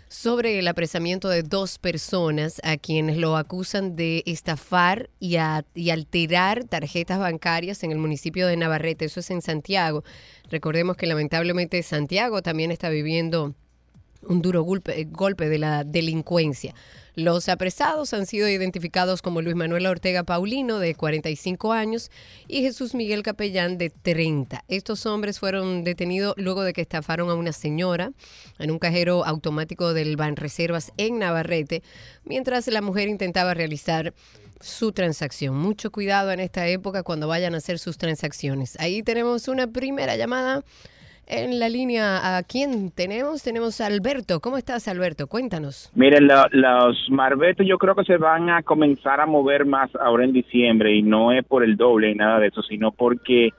sobre 0.08 0.58
el 0.58 0.68
apresamiento 0.68 1.28
de 1.28 1.42
dos 1.42 1.78
personas 1.78 2.60
a 2.64 2.76
quienes 2.76 3.16
lo 3.16 3.36
acusan 3.36 3.96
de 3.96 4.22
estafar 4.26 5.10
y, 5.18 5.36
a- 5.36 5.64
y 5.74 5.90
alterar 5.90 6.64
tarjetas 6.64 7.18
bancarias 7.18 7.82
en 7.82 7.92
el 7.92 7.98
municipio 7.98 8.46
de 8.46 8.56
Navarrete. 8.56 9.06
Eso 9.06 9.20
es 9.20 9.30
en 9.30 9.42
Santiago. 9.42 10.04
Recordemos 10.50 10.96
que 10.96 11.06
lamentablemente 11.06 11.82
Santiago 11.82 12.42
también 12.42 12.70
está 12.70 12.88
viviendo 12.90 13.54
un 14.28 14.42
duro 14.42 14.62
golpe, 14.62 15.06
golpe 15.10 15.48
de 15.48 15.58
la 15.58 15.84
delincuencia. 15.84 16.74
Los 17.16 17.48
apresados 17.48 18.12
han 18.12 18.26
sido 18.26 18.48
identificados 18.48 19.22
como 19.22 19.40
Luis 19.40 19.54
Manuel 19.54 19.86
Ortega 19.86 20.24
Paulino, 20.24 20.80
de 20.80 20.96
45 20.96 21.72
años, 21.72 22.10
y 22.48 22.62
Jesús 22.62 22.94
Miguel 22.94 23.22
Capellán, 23.22 23.78
de 23.78 23.90
30. 23.90 24.64
Estos 24.66 25.06
hombres 25.06 25.38
fueron 25.38 25.84
detenidos 25.84 26.34
luego 26.36 26.62
de 26.62 26.72
que 26.72 26.80
estafaron 26.80 27.30
a 27.30 27.34
una 27.34 27.52
señora 27.52 28.10
en 28.58 28.72
un 28.72 28.80
cajero 28.80 29.24
automático 29.24 29.94
del 29.94 30.16
Banreservas 30.16 30.92
en 30.96 31.20
Navarrete, 31.20 31.84
mientras 32.24 32.66
la 32.66 32.82
mujer 32.82 33.06
intentaba 33.06 33.54
realizar 33.54 34.12
su 34.60 34.90
transacción. 34.90 35.54
Mucho 35.56 35.92
cuidado 35.92 36.32
en 36.32 36.40
esta 36.40 36.66
época 36.66 37.04
cuando 37.04 37.28
vayan 37.28 37.54
a 37.54 37.58
hacer 37.58 37.78
sus 37.78 37.96
transacciones. 37.96 38.76
Ahí 38.80 39.04
tenemos 39.04 39.46
una 39.46 39.68
primera 39.68 40.16
llamada 40.16 40.64
en 41.26 41.58
la 41.58 41.68
línea. 41.68 42.36
¿A 42.36 42.42
quién 42.42 42.90
tenemos? 42.90 43.42
Tenemos 43.42 43.80
a 43.80 43.86
Alberto. 43.86 44.40
¿Cómo 44.40 44.56
estás, 44.56 44.88
Alberto? 44.88 45.26
Cuéntanos. 45.26 45.90
Miren, 45.94 46.28
los 46.52 47.10
marbetes 47.10 47.66
yo 47.66 47.78
creo 47.78 47.94
que 47.94 48.04
se 48.04 48.16
van 48.16 48.50
a 48.50 48.62
comenzar 48.62 49.20
a 49.20 49.26
mover 49.26 49.64
más 49.64 49.90
ahora 49.96 50.24
en 50.24 50.32
diciembre 50.32 50.94
y 50.94 51.02
no 51.02 51.32
es 51.32 51.44
por 51.44 51.64
el 51.64 51.76
doble 51.76 52.10
y 52.10 52.14
nada 52.14 52.40
de 52.40 52.48
eso, 52.48 52.62
sino 52.62 52.92
porque 52.92 53.50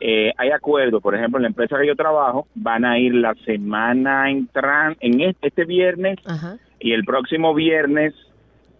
eh, 0.00 0.32
hay 0.36 0.50
acuerdo. 0.50 1.00
Por 1.00 1.14
ejemplo, 1.14 1.38
en 1.38 1.42
la 1.42 1.48
empresa 1.48 1.78
que 1.78 1.86
yo 1.86 1.96
trabajo 1.96 2.46
van 2.54 2.84
a 2.84 2.98
ir 2.98 3.14
la 3.14 3.34
semana 3.44 4.30
entran 4.30 4.96
en 5.00 5.20
este, 5.20 5.48
este 5.48 5.64
viernes 5.64 6.18
Ajá. 6.24 6.56
y 6.78 6.92
el 6.92 7.04
próximo 7.04 7.54
viernes 7.54 8.14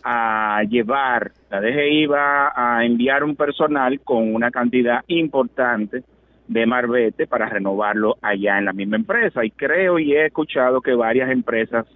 a 0.03 0.63
llevar, 0.69 1.33
la 1.51 1.61
DGI 1.61 2.07
va 2.07 2.53
a 2.55 2.85
enviar 2.87 3.23
un 3.23 3.37
personal 3.37 4.01
con 4.01 4.35
una 4.35 4.51
cantidad 4.51 5.03
importante 5.09 6.03
de 6.51 6.67
marbete 6.67 7.29
para 7.29 7.49
renovarlo 7.49 8.17
allá 8.21 8.59
en 8.59 8.65
la 8.65 8.73
misma 8.73 8.97
empresa. 8.97 9.45
Y 9.45 9.53
creo 9.53 10.01
y 10.01 10.15
he 10.15 10.27
escuchado 10.27 10.81
que 10.81 10.95
varias 10.95 11.31
empresas 11.31 11.87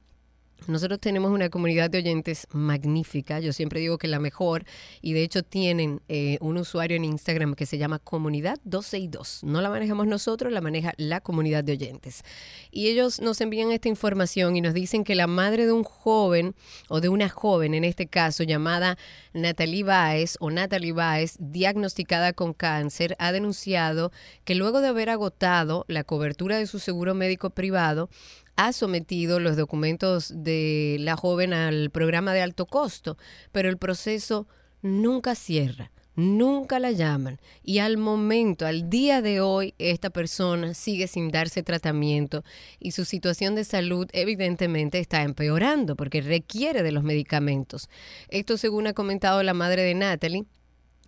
Nosotros 0.66 0.98
tenemos 0.98 1.30
una 1.30 1.50
comunidad 1.50 1.90
de 1.90 1.98
oyentes 1.98 2.46
magnífica, 2.50 3.38
yo 3.38 3.52
siempre 3.52 3.80
digo 3.80 3.98
que 3.98 4.08
la 4.08 4.18
mejor, 4.18 4.64
y 5.02 5.12
de 5.12 5.22
hecho 5.22 5.42
tienen 5.42 6.00
eh, 6.08 6.38
un 6.40 6.56
usuario 6.56 6.96
en 6.96 7.04
Instagram 7.04 7.54
que 7.54 7.66
se 7.66 7.76
llama 7.76 7.98
Comunidad 7.98 8.58
262. 8.64 9.44
No 9.44 9.60
la 9.60 9.68
manejamos 9.68 10.06
nosotros, 10.06 10.52
la 10.52 10.62
maneja 10.62 10.94
la 10.96 11.20
comunidad 11.20 11.64
de 11.64 11.72
oyentes. 11.72 12.22
Y 12.70 12.88
ellos 12.88 13.20
nos 13.20 13.42
envían 13.42 13.72
esta 13.72 13.90
información 13.90 14.56
y 14.56 14.62
nos 14.62 14.72
dicen 14.72 15.04
que 15.04 15.14
la 15.14 15.26
madre 15.26 15.66
de 15.66 15.72
un 15.72 15.84
joven, 15.84 16.54
o 16.88 17.02
de 17.02 17.10
una 17.10 17.28
joven 17.28 17.74
en 17.74 17.84
este 17.84 18.06
caso, 18.06 18.42
llamada 18.42 18.96
Natalie 19.34 19.84
Baez, 19.84 20.38
o 20.40 20.50
Natalie 20.50 20.92
Baez, 20.92 21.36
diagnosticada 21.40 22.32
con 22.32 22.54
cáncer, 22.54 23.16
ha 23.18 23.32
denunciado 23.32 24.12
que 24.44 24.54
luego 24.54 24.80
de 24.80 24.88
haber 24.88 25.10
agotado 25.10 25.84
la 25.88 26.04
cobertura 26.04 26.56
de 26.56 26.66
su 26.66 26.78
seguro 26.78 27.14
médico 27.14 27.50
privado, 27.50 28.08
ha 28.56 28.72
sometido 28.72 29.40
los 29.40 29.56
documentos 29.56 30.32
de 30.34 30.96
la 31.00 31.16
joven 31.16 31.52
al 31.52 31.90
programa 31.90 32.32
de 32.32 32.42
alto 32.42 32.66
costo, 32.66 33.16
pero 33.52 33.68
el 33.68 33.78
proceso 33.78 34.46
nunca 34.82 35.34
cierra. 35.34 35.90
Nunca 36.16 36.78
la 36.78 36.92
llaman 36.92 37.40
y 37.64 37.80
al 37.80 37.96
momento, 37.96 38.66
al 38.66 38.88
día 38.88 39.20
de 39.20 39.40
hoy, 39.40 39.74
esta 39.78 40.10
persona 40.10 40.72
sigue 40.72 41.08
sin 41.08 41.32
darse 41.32 41.64
tratamiento 41.64 42.44
y 42.78 42.92
su 42.92 43.04
situación 43.04 43.56
de 43.56 43.64
salud 43.64 44.06
evidentemente 44.12 45.00
está 45.00 45.22
empeorando 45.22 45.96
porque 45.96 46.20
requiere 46.20 46.84
de 46.84 46.92
los 46.92 47.02
medicamentos. 47.02 47.90
Esto 48.28 48.56
según 48.58 48.86
ha 48.86 48.92
comentado 48.92 49.42
la 49.42 49.54
madre 49.54 49.82
de 49.82 49.94
Natalie, 49.94 50.44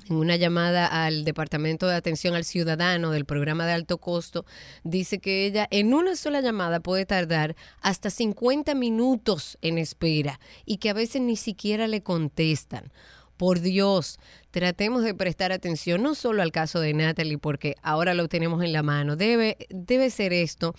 en 0.09 0.17
una 0.17 0.37
llamada 0.37 0.87
al 0.87 1.25
Departamento 1.25 1.87
de 1.87 1.97
Atención 1.97 2.35
al 2.35 2.45
Ciudadano 2.45 3.11
del 3.11 3.25
programa 3.25 3.67
de 3.67 3.73
alto 3.73 3.99
costo, 3.99 4.45
dice 4.85 5.19
que 5.19 5.47
ella 5.47 5.67
en 5.71 5.95
una 5.95 6.17
sola 6.17 6.41
llamada 6.41 6.81
puede 6.81 7.07
tardar 7.07 7.57
hasta 7.81 8.11
50 8.11 8.75
minutos 8.75 9.59
en 9.63 9.79
espera 9.79 10.41
y 10.65 10.79
que 10.79 10.91
a 10.91 10.95
veces 10.95 11.23
ni 11.23 11.37
siquiera 11.37 11.89
le 11.89 12.03
contestan. 12.03 12.93
Por 13.37 13.61
Dios, 13.61 14.19
tratemos 14.57 15.05
de 15.05 15.13
prestar 15.13 15.53
atención 15.53 16.03
no 16.03 16.15
solo 16.15 16.41
al 16.41 16.51
caso 16.51 16.81
de 16.81 16.95
Natalie, 16.95 17.37
porque 17.37 17.75
ahora 17.83 18.15
lo 18.15 18.27
tenemos 18.27 18.65
en 18.65 18.73
la 18.73 18.83
mano. 18.83 19.15
Debe, 19.15 19.59
debe 19.69 20.09
ser 20.09 20.33
esto 20.33 20.75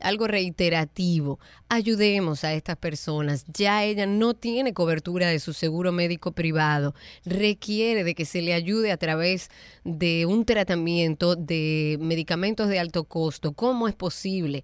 algo 0.00 0.26
reiterativo. 0.26 1.38
Ayudemos 1.70 2.44
a 2.44 2.52
estas 2.52 2.76
personas. 2.76 3.46
Ya 3.46 3.84
ella 3.84 4.04
no 4.04 4.34
tiene 4.34 4.74
cobertura 4.74 5.28
de 5.28 5.38
su 5.38 5.54
seguro 5.54 5.92
médico 5.92 6.32
privado. 6.32 6.94
Requiere 7.24 8.04
de 8.04 8.14
que 8.14 8.26
se 8.26 8.42
le 8.42 8.52
ayude 8.52 8.92
a 8.92 8.98
través 8.98 9.48
de 9.82 10.26
un 10.26 10.44
tratamiento 10.44 11.34
de 11.34 11.96
medicamentos 12.02 12.68
de 12.68 12.80
alto 12.80 13.04
costo. 13.04 13.52
¿Cómo 13.52 13.88
es 13.88 13.94
posible? 13.94 14.62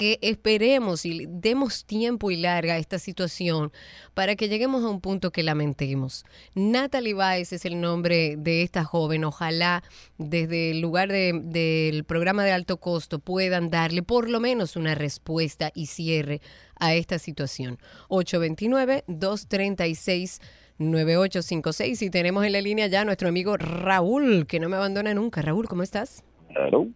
Que 0.00 0.18
esperemos 0.22 1.04
y 1.04 1.26
demos 1.28 1.84
tiempo 1.84 2.30
y 2.30 2.36
larga 2.36 2.72
a 2.72 2.78
esta 2.78 2.98
situación 2.98 3.70
para 4.14 4.34
que 4.34 4.48
lleguemos 4.48 4.82
a 4.82 4.88
un 4.88 5.02
punto 5.02 5.30
que 5.30 5.42
lamentemos. 5.42 6.24
Natalie 6.54 7.12
Baez 7.12 7.52
es 7.52 7.66
el 7.66 7.78
nombre 7.82 8.36
de 8.38 8.62
esta 8.62 8.82
joven. 8.82 9.24
Ojalá 9.24 9.82
desde 10.16 10.70
el 10.70 10.80
lugar 10.80 11.10
de- 11.12 11.38
del 11.44 12.04
programa 12.04 12.44
de 12.44 12.52
alto 12.52 12.78
costo 12.78 13.18
puedan 13.18 13.68
darle 13.68 14.02
por 14.02 14.30
lo 14.30 14.40
menos 14.40 14.74
una 14.74 14.94
respuesta 14.94 15.70
y 15.74 15.84
cierre 15.86 16.40
a 16.76 16.94
esta 16.94 17.18
situación. 17.18 17.78
829-236-9856 20.80 22.02
y 22.02 22.10
tenemos 22.10 22.44
en 22.46 22.52
la 22.52 22.60
línea 22.62 22.86
ya 22.86 23.02
a 23.02 23.04
nuestro 23.04 23.28
amigo 23.28 23.56
Raúl, 23.58 24.46
que 24.46 24.60
no 24.60 24.68
me 24.70 24.76
abandona 24.76 25.12
nunca. 25.14 25.42
Raúl, 25.42 25.68
¿cómo 25.68 25.82
estás? 25.82 26.24
Claro. 26.48 26.88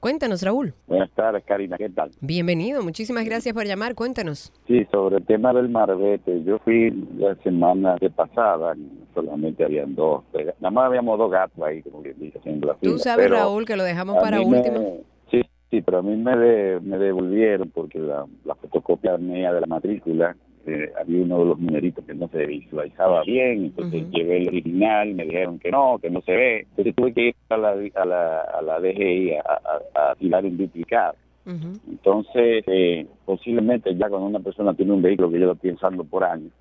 Cuéntanos, 0.00 0.42
Raúl. 0.42 0.74
Buenas 0.86 1.10
tardes, 1.10 1.42
Karina, 1.44 1.76
¿qué 1.76 1.88
tal? 1.90 2.10
Bienvenido, 2.20 2.82
muchísimas 2.82 3.24
gracias 3.24 3.52
por 3.52 3.64
llamar. 3.66 3.96
Cuéntanos. 3.96 4.52
Sí, 4.68 4.86
sobre 4.92 5.16
el 5.16 5.26
tema 5.26 5.52
del 5.52 5.68
marbete, 5.68 6.44
yo 6.44 6.58
fui 6.60 6.90
la 7.16 7.34
semana 7.42 7.96
de 8.00 8.08
pasada, 8.08 8.76
solamente 9.12 9.64
habían 9.64 9.96
dos, 9.96 10.22
nada 10.60 10.70
más 10.70 10.86
habíamos 10.86 11.18
dos 11.18 11.30
gatos 11.32 11.60
ahí, 11.64 11.82
como 11.82 12.00
que 12.02 12.14
dice, 12.14 12.38
haciendo 12.38 12.68
la 12.68 12.74
Tú 12.74 12.90
fila, 12.90 12.98
sabes, 12.98 13.26
pero 13.26 13.36
Raúl, 13.38 13.64
que 13.66 13.76
lo 13.76 13.82
dejamos 13.82 14.16
para 14.18 14.38
me- 14.38 14.44
último. 14.44 14.98
sí, 15.32 15.42
sí, 15.68 15.82
pero 15.82 15.98
a 15.98 16.02
mí 16.02 16.14
me, 16.16 16.36
de- 16.36 16.78
me 16.80 16.96
devolvieron 16.98 17.68
porque 17.70 17.98
la, 17.98 18.24
la 18.44 18.54
fotocopia 18.54 19.18
mía 19.18 19.52
de 19.52 19.62
la 19.62 19.66
matrícula, 19.66 20.36
eh, 20.68 20.92
había 21.00 21.22
uno 21.22 21.38
de 21.38 21.44
los 21.46 21.58
numeritos 21.58 22.04
que 22.04 22.14
no 22.14 22.28
se 22.28 22.46
visualizaba 22.46 23.22
bien, 23.22 23.64
entonces 23.64 24.04
llevé 24.10 24.38
el 24.38 24.48
original, 24.48 25.14
me 25.14 25.24
dijeron 25.24 25.58
que 25.58 25.70
no, 25.70 25.98
que 25.98 26.10
no 26.10 26.20
se 26.22 26.32
ve, 26.32 26.60
entonces 26.70 26.94
tuve 26.94 27.12
que 27.12 27.28
ir 27.28 27.34
a 27.48 27.56
la, 27.56 27.70
a 27.70 28.04
la, 28.04 28.40
a 28.40 28.62
la 28.62 28.80
DGI 28.80 29.32
a, 29.32 29.40
a, 29.94 30.10
a 30.10 30.14
tirar 30.16 30.44
un 30.44 30.56
duplicado. 30.56 31.14
Entonces, 31.88 32.62
eh, 32.66 33.06
posiblemente 33.24 33.94
ya 33.96 34.10
cuando 34.10 34.26
una 34.26 34.40
persona 34.40 34.74
tiene 34.74 34.92
un 34.92 35.00
vehículo 35.00 35.30
que 35.30 35.38
lleva 35.38 35.54
pensando 35.54 36.04
por 36.04 36.22
años 36.22 36.52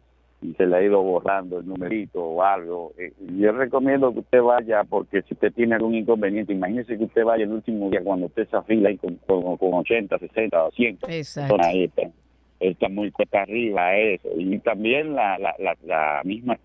y 0.41 0.53
se 0.53 0.65
le 0.65 0.77
ha 0.77 0.83
ido 0.83 1.01
borrando 1.01 1.59
el 1.59 1.67
numerito 1.67 2.23
o 2.23 2.41
algo, 2.41 2.93
eh, 2.97 3.11
yo 3.37 3.51
recomiendo 3.51 4.13
que 4.13 4.19
usted 4.19 4.41
vaya 4.41 4.83
porque 4.85 5.23
si 5.23 5.33
usted 5.33 5.51
tiene 5.51 5.75
algún 5.75 5.95
inconveniente, 5.95 6.53
imagínese 6.53 6.97
que 6.97 7.03
usted 7.03 7.25
vaya 7.25 7.43
el 7.43 7.51
último 7.51 7.89
día 7.89 8.01
cuando 8.03 8.27
usted 8.27 8.47
se 8.47 8.55
afila 8.55 8.91
y 8.91 8.97
con, 8.97 9.15
con, 9.25 9.57
con 9.57 9.73
80, 9.73 10.19
60 10.19 10.63
o 10.63 10.71
100 10.71 10.99
Exacto. 11.09 11.57
ahí 11.59 11.83
está, 11.83 12.03
está 12.59 12.89
muy 12.89 13.11
cuesta 13.11 13.41
arriba 13.41 13.95
eso. 13.97 14.29
Y 14.37 14.57
también 14.59 15.15
la, 15.15 15.37
la, 15.37 15.55
la, 15.59 15.77
la 15.85 16.21
misma 16.23 16.57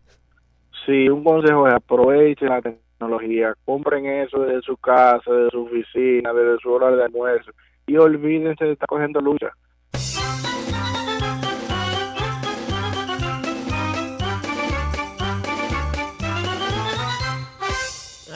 Sí, 0.85 1.09
un 1.09 1.23
consejo 1.25 1.67
es 1.67 1.73
aprovechen 1.73 2.47
la 2.49 2.61
tecnología, 2.99 3.55
compren 3.65 4.05
eso 4.05 4.39
desde 4.41 4.61
su 4.61 4.77
casa, 4.77 5.31
desde 5.31 5.51
su 5.51 5.63
oficina, 5.63 6.33
desde 6.33 6.59
su 6.61 6.71
hora 6.71 6.91
de 6.95 7.03
almuerzo 7.03 7.51
y 7.87 7.97
olvídense 7.97 8.65
de 8.65 8.73
estar 8.73 8.87
cogiendo 8.87 9.21
lucha. 9.21 9.51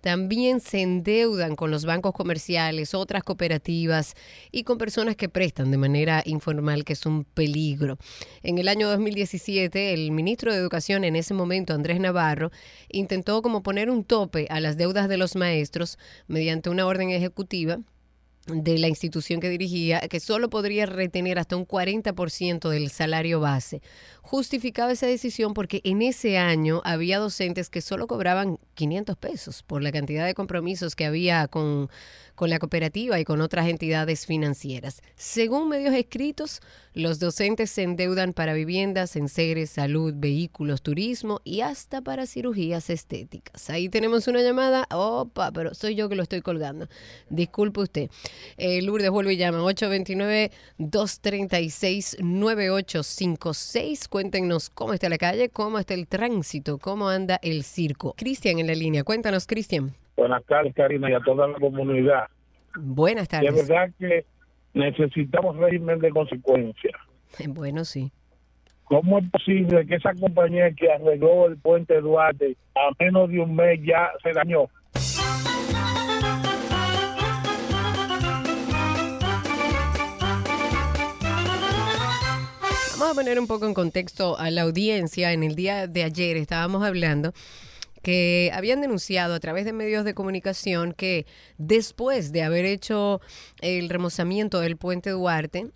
también 0.00 0.58
se 0.58 0.82
endeudan 0.82 1.54
con 1.54 1.70
los 1.70 1.84
bancos 1.84 2.12
comerciales, 2.12 2.94
otras 2.94 3.22
cooperativas 3.22 4.16
y 4.50 4.64
con 4.64 4.76
personas 4.76 5.14
que 5.14 5.28
prestan 5.28 5.70
de 5.70 5.78
manera 5.78 6.20
informal, 6.26 6.84
que 6.84 6.94
es 6.94 7.06
un 7.06 7.22
peligro. 7.22 7.96
En 8.42 8.58
el 8.58 8.66
año 8.66 8.88
2017, 8.88 9.94
el 9.94 10.10
ministro 10.10 10.52
de 10.52 10.58
Educación 10.58 11.04
en 11.04 11.14
ese 11.14 11.32
momento, 11.32 11.74
Andrés 11.74 12.00
Navarro, 12.00 12.50
intentó 12.88 13.40
como 13.40 13.62
poner 13.62 13.88
un 13.88 14.02
tope 14.02 14.48
a 14.50 14.58
las 14.58 14.76
deudas 14.76 15.08
de 15.08 15.16
los 15.16 15.36
maestros 15.36 15.96
mediante 16.26 16.70
una 16.70 16.86
orden 16.86 17.10
ejecutiva 17.10 17.78
de 18.46 18.78
la 18.78 18.88
institución 18.88 19.40
que 19.40 19.48
dirigía, 19.48 20.00
que 20.00 20.20
solo 20.20 20.50
podría 20.50 20.86
retener 20.86 21.38
hasta 21.38 21.56
un 21.56 21.66
40% 21.66 22.68
del 22.68 22.90
salario 22.90 23.40
base. 23.40 23.80
Justificaba 24.22 24.92
esa 24.92 25.06
decisión 25.06 25.54
porque 25.54 25.80
en 25.84 26.02
ese 26.02 26.38
año 26.38 26.82
había 26.84 27.18
docentes 27.18 27.70
que 27.70 27.80
solo 27.80 28.06
cobraban 28.06 28.58
500 28.74 29.16
pesos 29.16 29.62
por 29.62 29.82
la 29.82 29.92
cantidad 29.92 30.26
de 30.26 30.34
compromisos 30.34 30.94
que 30.94 31.06
había 31.06 31.48
con, 31.48 31.88
con 32.34 32.50
la 32.50 32.58
cooperativa 32.58 33.18
y 33.18 33.24
con 33.24 33.40
otras 33.40 33.68
entidades 33.68 34.26
financieras. 34.26 35.00
Según 35.16 35.68
medios 35.68 35.94
escritos, 35.94 36.60
los 36.94 37.18
docentes 37.18 37.70
se 37.70 37.82
endeudan 37.82 38.32
para 38.32 38.54
viviendas, 38.54 39.16
enseres, 39.16 39.70
salud, 39.70 40.14
vehículos, 40.16 40.80
turismo 40.80 41.40
y 41.44 41.60
hasta 41.60 42.00
para 42.00 42.24
cirugías 42.26 42.88
estéticas. 42.88 43.68
Ahí 43.68 43.88
tenemos 43.88 44.28
una 44.28 44.40
llamada. 44.42 44.86
Opa, 44.92 45.50
pero 45.52 45.74
soy 45.74 45.96
yo 45.96 46.08
que 46.08 46.14
lo 46.14 46.22
estoy 46.22 46.40
colgando. 46.40 46.86
Disculpe 47.28 47.80
usted. 47.80 48.10
Eh, 48.56 48.80
Lourdes 48.82 49.10
vuelve 49.10 49.34
y 49.34 49.36
llama 49.36 49.58
829-236-9856. 52.94 54.08
Cuéntenos 54.08 54.70
cómo 54.70 54.92
está 54.94 55.08
la 55.08 55.18
calle, 55.18 55.48
cómo 55.48 55.78
está 55.78 55.94
el 55.94 56.06
tránsito, 56.06 56.78
cómo 56.78 57.08
anda 57.08 57.38
el 57.42 57.64
circo. 57.64 58.14
Cristian 58.16 58.58
en 58.58 58.66
la 58.68 58.74
línea. 58.74 59.04
Cuéntanos, 59.04 59.46
Cristian. 59.46 59.94
Buenas 60.16 60.44
tardes, 60.44 60.74
Karina, 60.74 61.10
y 61.10 61.14
a 61.14 61.20
toda 61.20 61.48
la 61.48 61.58
comunidad. 61.58 62.28
Buenas 62.76 63.28
De 63.28 63.38
tardes. 63.38 63.68
verdad 63.68 63.90
que 63.98 64.24
necesitamos 64.74 65.56
régimen 65.56 65.98
de 66.00 66.10
consecuencia. 66.10 66.90
Bueno, 67.48 67.84
sí. 67.84 68.12
¿Cómo 68.84 69.18
es 69.18 69.30
posible 69.30 69.86
que 69.86 69.94
esa 69.94 70.12
compañía 70.14 70.70
que 70.72 70.92
arregló 70.92 71.46
el 71.46 71.56
puente 71.56 72.00
Duarte 72.00 72.56
a 72.74 72.90
menos 73.02 73.30
de 73.30 73.40
un 73.40 73.56
mes 73.56 73.80
ya 73.82 74.10
se 74.22 74.32
dañó? 74.32 74.68
Vamos 82.98 83.18
a 83.18 83.20
poner 83.20 83.38
un 83.38 83.46
poco 83.46 83.66
en 83.66 83.74
contexto 83.74 84.38
a 84.38 84.50
la 84.50 84.62
audiencia. 84.62 85.32
En 85.32 85.42
el 85.42 85.54
día 85.54 85.86
de 85.86 86.04
ayer 86.04 86.36
estábamos 86.36 86.82
hablando 86.84 87.32
que 88.04 88.50
habían 88.52 88.82
denunciado 88.82 89.32
a 89.32 89.40
través 89.40 89.64
de 89.64 89.72
medios 89.72 90.04
de 90.04 90.12
comunicación 90.12 90.92
que 90.92 91.24
después 91.56 92.32
de 92.32 92.42
haber 92.42 92.66
hecho 92.66 93.22
el 93.62 93.88
remozamiento 93.88 94.60
del 94.60 94.76
puente 94.76 95.08
Duarte, 95.08 95.70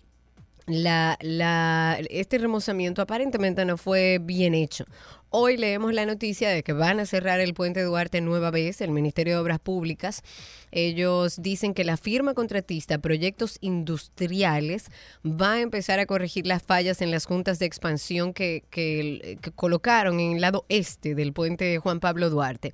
la, 0.67 1.17
la, 1.21 1.97
este 2.11 2.37
remozamiento 2.37 3.01
aparentemente 3.01 3.65
no 3.65 3.77
fue 3.77 4.19
bien 4.21 4.53
hecho. 4.53 4.85
Hoy 5.31 5.57
leemos 5.57 5.93
la 5.93 6.07
noticia 6.07 6.49
de 6.49 6.63
que 6.63 6.73
van 6.73 6.99
a 6.99 7.05
cerrar 7.05 7.39
el 7.39 7.53
puente 7.53 7.83
Duarte 7.83 8.19
nueva 8.19 8.49
vez, 8.49 8.81
el 8.81 8.89
Ministerio 8.89 9.35
de 9.35 9.39
Obras 9.39 9.59
Públicas. 9.59 10.23
Ellos 10.71 11.39
dicen 11.39 11.75
que 11.75 11.83
la 11.83 11.97
firma 11.97 12.33
contratista 12.33 12.97
Proyectos 12.97 13.59
Industriales 13.61 14.87
va 15.23 15.53
a 15.53 15.61
empezar 15.61 15.99
a 15.99 16.07
corregir 16.07 16.47
las 16.47 16.63
fallas 16.63 17.03
en 17.03 17.11
las 17.11 17.27
juntas 17.27 17.59
de 17.59 17.67
expansión 17.67 18.33
que, 18.33 18.63
que, 18.71 19.37
colocaron 19.53 20.19
en 20.19 20.33
el 20.33 20.41
lado 20.41 20.65
este 20.67 21.13
del 21.13 21.31
puente 21.31 21.77
Juan 21.77 21.99
Pablo 21.99 22.31
Duarte. 22.31 22.73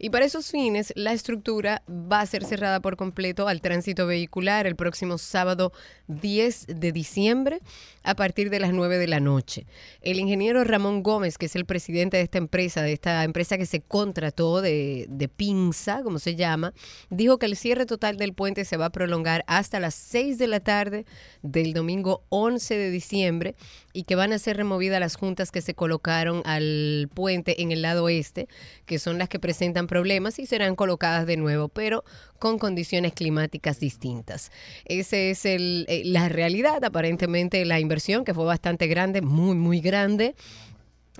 Y 0.00 0.10
para 0.10 0.24
esos 0.24 0.50
fines, 0.50 0.92
la 0.96 1.12
estructura 1.12 1.84
va 1.88 2.20
a 2.20 2.26
ser 2.26 2.44
cerrada 2.44 2.80
por 2.80 2.96
completo 2.96 3.46
al 3.46 3.60
tránsito 3.60 4.08
vehicular 4.08 4.66
el 4.66 4.74
próximo 4.74 5.18
sábado 5.18 5.72
10 6.08 6.66
de 6.66 6.90
diciembre 6.90 7.60
a 8.02 8.16
partir 8.16 8.50
de 8.50 8.58
las 8.58 8.72
9 8.72 8.98
de 8.98 9.06
la 9.06 9.20
noche. 9.20 9.66
El 10.00 10.18
ingeniero 10.18 10.64
Ramón 10.64 11.04
Gómez, 11.04 11.38
que 11.38 11.46
es 11.46 11.54
el 11.54 11.64
presidente 11.64 11.91
de 11.92 12.22
esta 12.22 12.38
empresa, 12.38 12.82
de 12.82 12.92
esta 12.92 13.22
empresa 13.22 13.58
que 13.58 13.66
se 13.66 13.80
contrató 13.80 14.60
de, 14.60 15.30
Pinza, 15.36 16.02
como 16.02 16.18
se 16.18 16.34
llama, 16.34 16.72
dijo 17.10 17.38
que 17.38 17.46
el 17.46 17.56
cierre 17.56 17.86
total 17.86 18.16
del 18.16 18.32
puente 18.32 18.64
se 18.64 18.76
va 18.76 18.86
a 18.86 18.90
prolongar 18.90 19.44
hasta 19.46 19.78
las 19.78 19.94
6 19.94 20.38
de 20.38 20.46
la 20.46 20.60
tarde 20.60 21.04
del 21.42 21.74
domingo 21.74 22.24
11 22.30 22.76
de 22.76 22.90
diciembre 22.90 23.54
y 23.92 24.04
que 24.04 24.16
van 24.16 24.32
a 24.32 24.38
ser 24.38 24.56
removidas 24.56 25.00
las 25.00 25.16
juntas 25.16 25.50
que 25.50 25.60
se 25.60 25.74
colocaron 25.74 26.42
al 26.44 27.10
puente 27.14 27.62
en 27.62 27.72
el 27.72 27.82
lado 27.82 28.04
oeste, 28.04 28.48
que 28.86 28.98
son 28.98 29.18
las 29.18 29.28
que 29.28 29.38
presentan 29.38 29.86
problemas 29.86 30.38
y 30.38 30.46
serán 30.46 30.74
colocadas 30.74 31.26
de 31.26 31.36
nuevo, 31.36 31.68
pero 31.68 32.04
con 32.38 32.58
condiciones 32.58 33.12
climáticas 33.12 33.78
distintas. 33.78 34.50
Esa 34.84 35.16
es 35.16 35.44
el, 35.44 35.84
eh, 35.88 36.02
la 36.04 36.28
realidad, 36.28 36.82
aparentemente 36.84 37.64
la 37.64 37.78
inversión 37.78 38.24
que 38.24 38.34
fue 38.34 38.44
bastante 38.44 38.86
grande, 38.86 39.22
muy, 39.22 39.54
muy 39.54 39.80
grande 39.80 40.34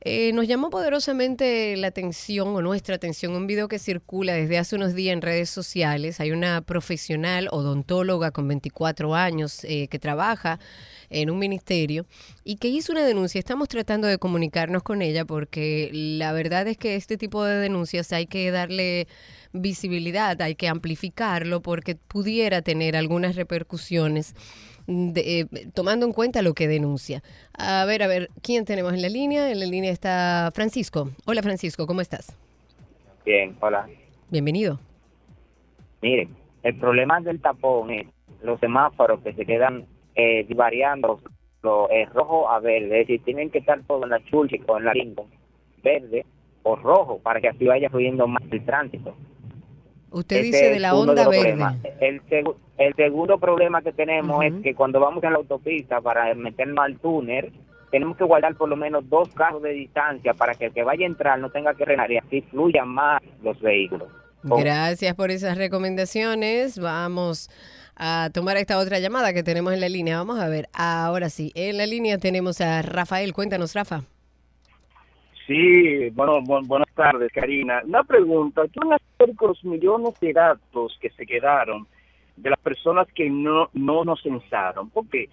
Eh, 0.05 0.33
nos 0.33 0.49
llamó 0.49 0.69
poderosamente 0.69 1.77
la 1.77 1.87
atención 1.87 2.49
o 2.49 2.61
nuestra 2.61 2.97
atención 2.97 3.37
un 3.37 3.47
video 3.47 3.69
que 3.69 3.79
circula 3.79 4.33
desde 4.33 4.59
hace 4.59 4.75
unos 4.75 4.95
días 4.95 5.13
en 5.13 5.23
redes 5.23 5.49
sociales. 5.49 6.19
Hay 6.19 6.33
una 6.33 6.61
profesional 6.63 7.49
odontóloga 7.53 8.33
con 8.33 8.49
24 8.49 9.15
años 9.15 9.63
eh, 9.63 9.87
que 9.87 10.01
trabaja 10.01 10.59
en 11.09 11.31
un 11.31 11.39
ministerio 11.39 12.05
y 12.43 12.57
que 12.57 12.67
hizo 12.67 12.91
una 12.91 13.05
denuncia. 13.05 13.39
Estamos 13.39 13.69
tratando 13.69 14.09
de 14.09 14.19
comunicarnos 14.19 14.83
con 14.83 15.03
ella 15.03 15.25
porque 15.25 15.91
la 15.93 16.33
verdad 16.33 16.67
es 16.67 16.77
que 16.77 16.97
este 16.97 17.17
tipo 17.17 17.45
de 17.45 17.59
denuncias 17.59 18.13
hay 18.13 18.27
que 18.27 18.51
darle 18.51 19.07
visibilidad, 19.53 20.41
hay 20.43 20.57
que 20.57 20.67
amplificarlo 20.67 21.63
porque 21.63 21.95
pudiera 21.95 22.63
tener 22.63 22.97
algunas 22.97 23.37
repercusiones 23.37 24.35
de, 24.87 25.41
eh, 25.41 25.47
tomando 25.75 26.07
en 26.07 26.13
cuenta 26.13 26.43
lo 26.43 26.55
que 26.55 26.69
denuncia. 26.69 27.23
A 27.57 27.85
ver, 27.85 28.03
a 28.03 28.07
ver, 28.07 28.29
¿quién 28.43 28.65
tenemos 28.65 28.93
en 28.93 29.03
la 29.03 29.09
línea? 29.09 29.51
En 29.51 29.61
la 29.61 29.67
línea 29.67 29.91
está 29.91 30.51
Francisco. 30.55 31.11
Hola 31.27 31.43
Francisco, 31.43 31.87
¿cómo 31.87 32.01
estás? 32.01 32.37
Bien, 33.25 33.57
hola. 33.61 33.89
Bienvenido. 34.31 34.81
Miren, 36.01 36.31
el 36.63 36.77
problema 36.79 37.21
del 37.21 37.41
tapón 37.41 37.91
es 37.91 38.07
los 38.43 38.59
semáforos 38.61 39.21
que 39.21 39.33
se 39.35 39.47
quedan 39.47 39.87
eh, 40.15 40.47
variando 40.55 41.21
lo, 41.63 41.89
eh, 41.91 42.07
rojo 42.13 42.49
a 42.51 42.59
verde, 42.59 43.03
es 43.03 43.07
decir, 43.07 43.23
tienen 43.25 43.51
que 43.51 43.59
estar 43.59 43.81
todo 43.85 44.05
en 44.05 44.11
la 44.11 44.25
chulcha 44.25 44.57
o 44.67 44.79
en 44.79 44.85
la 44.85 44.93
Lincoln 44.93 45.29
verde 45.83 46.25
o 46.63 46.77
rojo 46.77 47.19
para 47.19 47.41
que 47.41 47.49
así 47.49 47.67
vaya 47.67 47.91
fluyendo 47.91 48.27
más 48.27 48.43
el 48.51 48.65
tránsito. 48.65 49.15
Usted 50.13 50.37
Ese 50.37 50.47
dice 50.47 50.71
de 50.71 50.79
la 50.81 50.95
onda 50.95 51.27
verde. 51.29 51.65
El, 52.01 52.23
segu- 52.27 52.57
el 52.79 52.95
segundo 52.95 53.39
problema 53.39 53.83
que 53.83 53.93
tenemos 53.93 54.45
es 54.45 54.53
que 54.63 54.75
cuando 54.75 55.01
vamos 55.01 55.25
en 55.25 55.33
la 55.33 55.39
autopista 55.39 56.01
para 56.01 56.35
meternos 56.35 56.85
al 56.85 56.99
túnel, 56.99 57.53
tenemos 57.91 58.17
que 58.17 58.25
guardar 58.25 58.55
por 58.57 58.69
lo 58.69 58.77
menos 58.77 59.09
dos 59.09 59.29
carros 59.35 59.63
de 59.63 59.71
distancia 59.71 60.35
para 60.35 60.55
que 60.55 60.67
el 60.67 60.73
que 60.73 60.83
vaya 60.83 61.05
a 61.05 61.09
entrar 61.09 61.39
no 61.39 61.51
tenga 61.51 61.75
que 61.75 61.85
frenar 61.85 62.11
y 62.11 62.19
así 62.19 62.43
fluyan 62.43 62.89
más 62.89 63.21
los 63.43 63.61
vehículos. 63.61 64.09
Gracias 64.45 65.15
por 65.15 65.31
esas 65.31 65.57
recomendaciones. 65.57 66.79
Vamos 66.79 67.49
a 67.97 68.31
tomar 68.33 68.57
esta 68.57 68.79
otra 68.79 68.99
llamada 68.99 69.33
que 69.33 69.43
tenemos 69.43 69.73
en 69.73 69.81
la 69.81 69.89
línea. 69.89 70.17
Vamos 70.19 70.41
a 70.41 70.49
ver, 70.49 70.69
ahora 70.73 71.31
sí, 71.31 71.53
en 71.55 71.77
la 71.79 71.87
línea 71.87 72.19
tenemos 72.19 72.61
a 72.61 72.83
Rafael. 72.83 73.33
Cuéntanos, 73.35 73.75
Rafa. 73.75 74.03
Sí, 75.47 76.11
bueno, 76.11 76.41
bu- 76.41 76.67
buenas 76.67 76.89
tardes, 76.95 77.31
Karina. 77.33 77.83
Una 77.85 78.05
pregunta, 78.05 78.63
¿qué 78.73 78.79
van 78.81 78.93
a 78.93 78.97
hacer 78.97 79.35
con 79.37 79.49
los 79.49 79.65
millones 79.65 80.15
de 80.21 80.33
datos 80.33 80.97
que 81.01 81.11
se 81.11 81.27
quedaron 81.27 81.87
de 82.37 82.51
las 82.51 82.59
personas 82.61 83.09
que 83.15 83.29
no, 83.29 83.69
no 83.73 84.05
nos 84.05 84.23
censaron? 84.23 84.91
Porque 84.91 85.29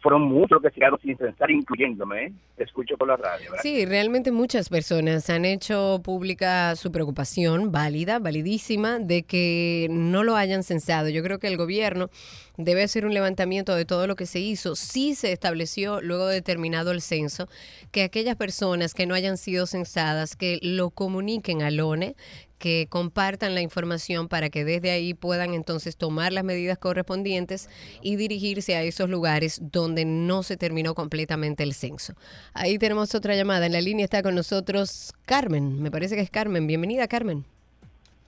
fueron 0.00 0.22
muchos 0.22 0.60
que 0.62 0.70
se 0.70 0.80
sin 1.02 1.16
censar, 1.16 1.50
incluyéndome, 1.50 2.26
¿eh? 2.26 2.32
Escucho 2.56 2.96
por 2.96 3.08
la 3.08 3.16
radio. 3.16 3.50
Sí, 3.62 3.84
realmente 3.84 4.30
muchas 4.30 4.68
personas 4.68 5.28
han 5.30 5.44
hecho 5.44 6.00
pública 6.04 6.74
su 6.76 6.92
preocupación, 6.92 7.72
válida, 7.72 8.18
validísima, 8.18 8.98
de 8.98 9.24
que 9.24 9.88
no 9.90 10.22
lo 10.22 10.36
hayan 10.36 10.62
censado. 10.62 11.08
Yo 11.08 11.22
creo 11.22 11.38
que 11.38 11.48
el 11.48 11.56
gobierno 11.56 12.10
debe 12.56 12.82
hacer 12.82 13.06
un 13.06 13.14
levantamiento 13.14 13.74
de 13.74 13.84
todo 13.84 14.06
lo 14.06 14.16
que 14.16 14.26
se 14.26 14.40
hizo. 14.40 14.76
Sí 14.76 15.14
se 15.14 15.32
estableció, 15.32 16.00
luego 16.00 16.26
de 16.26 16.42
terminado 16.42 16.90
el 16.90 17.00
censo, 17.00 17.48
que 17.90 18.02
aquellas 18.02 18.36
personas 18.36 18.94
que 18.94 19.06
no 19.06 19.14
hayan 19.14 19.36
sido 19.36 19.66
censadas, 19.66 20.36
que 20.36 20.58
lo 20.62 20.90
comuniquen 20.90 21.62
al 21.62 21.80
ONE, 21.80 22.14
que 22.58 22.86
compartan 22.88 23.54
la 23.54 23.60
información 23.60 24.28
para 24.28 24.50
que 24.50 24.64
desde 24.64 24.90
ahí 24.90 25.14
puedan 25.14 25.54
entonces 25.54 25.96
tomar 25.96 26.32
las 26.32 26.44
medidas 26.44 26.78
correspondientes 26.78 27.68
y 28.02 28.16
dirigirse 28.16 28.76
a 28.76 28.82
esos 28.82 29.08
lugares 29.08 29.60
donde 29.72 30.04
no 30.04 30.42
se 30.42 30.56
terminó 30.56 30.94
completamente 30.94 31.62
el 31.62 31.74
censo. 31.74 32.14
Ahí 32.54 32.78
tenemos 32.78 33.14
otra 33.14 33.34
llamada. 33.34 33.66
En 33.66 33.72
la 33.72 33.80
línea 33.80 34.04
está 34.04 34.22
con 34.22 34.34
nosotros 34.34 35.14
Carmen. 35.26 35.80
Me 35.82 35.90
parece 35.90 36.16
que 36.16 36.22
es 36.22 36.30
Carmen. 36.30 36.66
Bienvenida, 36.66 37.08
Carmen. 37.08 37.44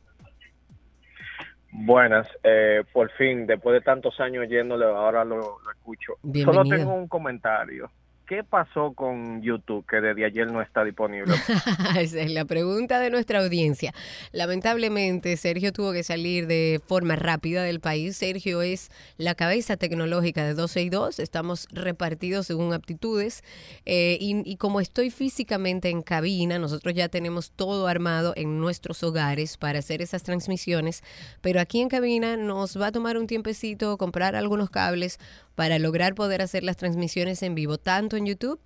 Buenas, 1.71 2.27
eh, 2.43 2.83
por 2.93 3.11
fin, 3.13 3.47
después 3.47 3.75
de 3.75 3.83
tantos 3.83 4.19
años 4.21 4.49
yéndole, 4.49 4.87
ahora 4.87 5.23
lo, 5.25 5.37
lo 5.37 5.71
escucho. 5.71 6.15
Solo 6.45 6.65
tengo 6.65 6.95
un 6.95 7.07
comentario. 7.07 7.91
¿Qué 8.29 8.45
pasó 8.45 8.93
con 8.93 9.41
YouTube 9.41 9.87
que 9.89 10.03
desde 10.03 10.27
ayer 10.27 10.53
no 10.53 10.61
está 10.61 10.85
disponible? 10.85 11.35
Esa 11.99 12.21
es 12.21 12.31
la 12.31 12.45
pregunta 12.45 13.01
de 13.01 13.09
nuestra 13.09 13.39
audiencia. 13.39 13.95
Lamentablemente, 14.33 15.35
Sergio 15.39 15.73
tuvo 15.73 15.95
que 15.95 16.03
salir 16.03 16.47
de 16.47 16.79
forma 16.87 17.17
rápida 17.17 17.63
del 17.63 17.81
país. 17.81 18.19
Sergio 18.19 18.61
es 18.61 18.91
la 19.17 19.35
cabeza 19.35 19.79
tecnológica 19.79 20.45
de 20.45 20.53
12 20.53 20.83
y 20.83 20.91
2. 20.91 21.21
Estamos 21.21 21.69
repartidos 21.73 22.47
según 22.47 22.75
aptitudes. 22.75 23.43
Eh, 23.87 24.19
y, 24.21 24.43
y 24.45 24.57
como 24.57 24.83
estoy 24.83 25.09
físicamente 25.09 25.89
en 25.89 26.03
cabina, 26.03 26.59
nosotros 26.59 26.93
ya 26.93 27.09
tenemos 27.09 27.51
todo 27.53 27.87
armado 27.87 28.35
en 28.37 28.61
nuestros 28.61 29.03
hogares 29.03 29.57
para 29.57 29.79
hacer 29.79 30.03
esas 30.03 30.23
transmisiones. 30.23 31.03
Pero 31.41 31.61
aquí 31.61 31.81
en 31.81 31.89
cabina 31.89 32.37
nos 32.37 32.79
va 32.79 32.89
a 32.89 32.93
tomar 32.93 33.17
un 33.17 33.27
tiempecito 33.27 33.97
comprar 33.97 34.37
algunos 34.37 34.69
cables 34.69 35.19
para 35.59 35.81
lograr 35.81 36.15
poder 36.15 36.41
hacer 36.41 36.63
las 36.63 36.77
transmisiones 36.77 37.43
en 37.43 37.57
vivo, 37.57 37.79
tanto 37.79 38.17
en 38.17 38.27
YouTube 38.27 38.61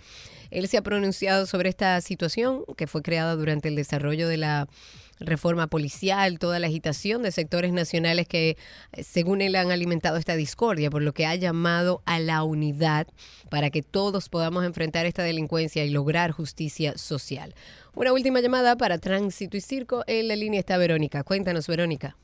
Él 0.52 0.68
se 0.68 0.78
ha 0.78 0.82
pronunciado 0.82 1.46
sobre 1.48 1.70
esta 1.70 2.00
situación 2.02 2.64
que 2.78 2.88
fue 2.88 3.02
creada 3.02 3.36
durante 3.36 3.70
el 3.70 3.76
desarrollo 3.76 4.28
de 4.28 4.38
la 4.38 4.68
reforma 5.22 5.68
policial, 5.68 6.40
toda 6.40 6.60
la 6.60 6.68
agitación 6.68 7.22
de 7.22 7.32
sectores 7.32 7.72
nacionales 7.72 8.28
que, 8.28 8.58
eh, 8.92 9.04
según 9.04 9.42
él, 9.42 9.56
han 9.56 9.72
alimentado 9.72 10.18
esta 10.18 10.36
discordia, 10.36 10.90
por 10.90 11.02
lo 11.02 11.14
que 11.14 11.26
ha 11.26 11.36
llamado 11.36 12.02
a 12.06 12.20
la 12.20 12.44
unidad 12.44 13.08
para 13.50 13.70
que 13.70 13.82
todos 13.82 14.30
podamos 14.30 14.66
enfrentar 14.66 15.06
esta 15.06 15.24
delincuencia 15.24 15.86
y 15.86 15.90
lograr 15.90 16.32
justicia 16.32 16.98
social. 16.98 17.54
Una 17.94 18.14
última 18.14 18.42
llamada 18.42 18.76
para 18.78 18.98
Tránsito 18.98 19.58
y 19.58 19.62
Circo. 19.62 20.04
En 20.08 20.28
la 20.28 20.36
línea 20.36 20.60
está 20.60 20.78
Verónica. 20.78 21.24
Cuéntanos, 21.24 21.68
Verónica. 21.68 22.18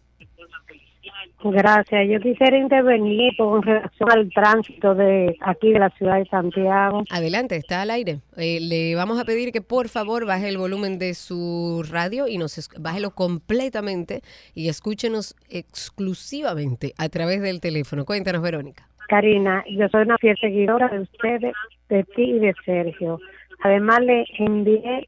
Gracias. 1.51 2.07
Yo 2.09 2.19
quisiera 2.19 2.57
intervenir 2.57 3.35
con 3.37 3.61
relación 3.61 4.11
al 4.11 4.29
tránsito 4.31 4.95
de 4.95 5.35
aquí 5.41 5.71
de 5.71 5.79
la 5.79 5.89
ciudad 5.91 6.17
de 6.17 6.25
Santiago. 6.25 7.03
Adelante, 7.09 7.55
está 7.55 7.81
al 7.81 7.91
aire. 7.91 8.19
Eh, 8.37 8.59
le 8.61 8.95
vamos 8.95 9.19
a 9.19 9.25
pedir 9.25 9.51
que 9.51 9.61
por 9.61 9.89
favor 9.89 10.25
baje 10.25 10.49
el 10.49 10.57
volumen 10.57 10.99
de 10.99 11.13
su 11.13 11.83
radio 11.89 12.27
y 12.27 12.37
nos 12.37 12.69
bájelo 12.79 13.11
completamente 13.11 14.21
y 14.53 14.69
escúchenos 14.69 15.35
exclusivamente 15.49 16.93
a 16.97 17.09
través 17.09 17.41
del 17.41 17.61
teléfono. 17.61 18.05
Cuéntanos, 18.05 18.41
Verónica. 18.41 18.87
Karina, 19.07 19.63
yo 19.69 19.87
soy 19.89 20.03
una 20.03 20.17
fiel 20.17 20.37
seguidora 20.39 20.89
de 20.89 21.01
ustedes, 21.01 21.53
de 21.89 22.03
ti 22.03 22.23
y 22.23 22.39
de 22.39 22.53
Sergio. 22.65 23.19
Además, 23.63 23.99
le 24.01 24.25
envié 24.37 25.07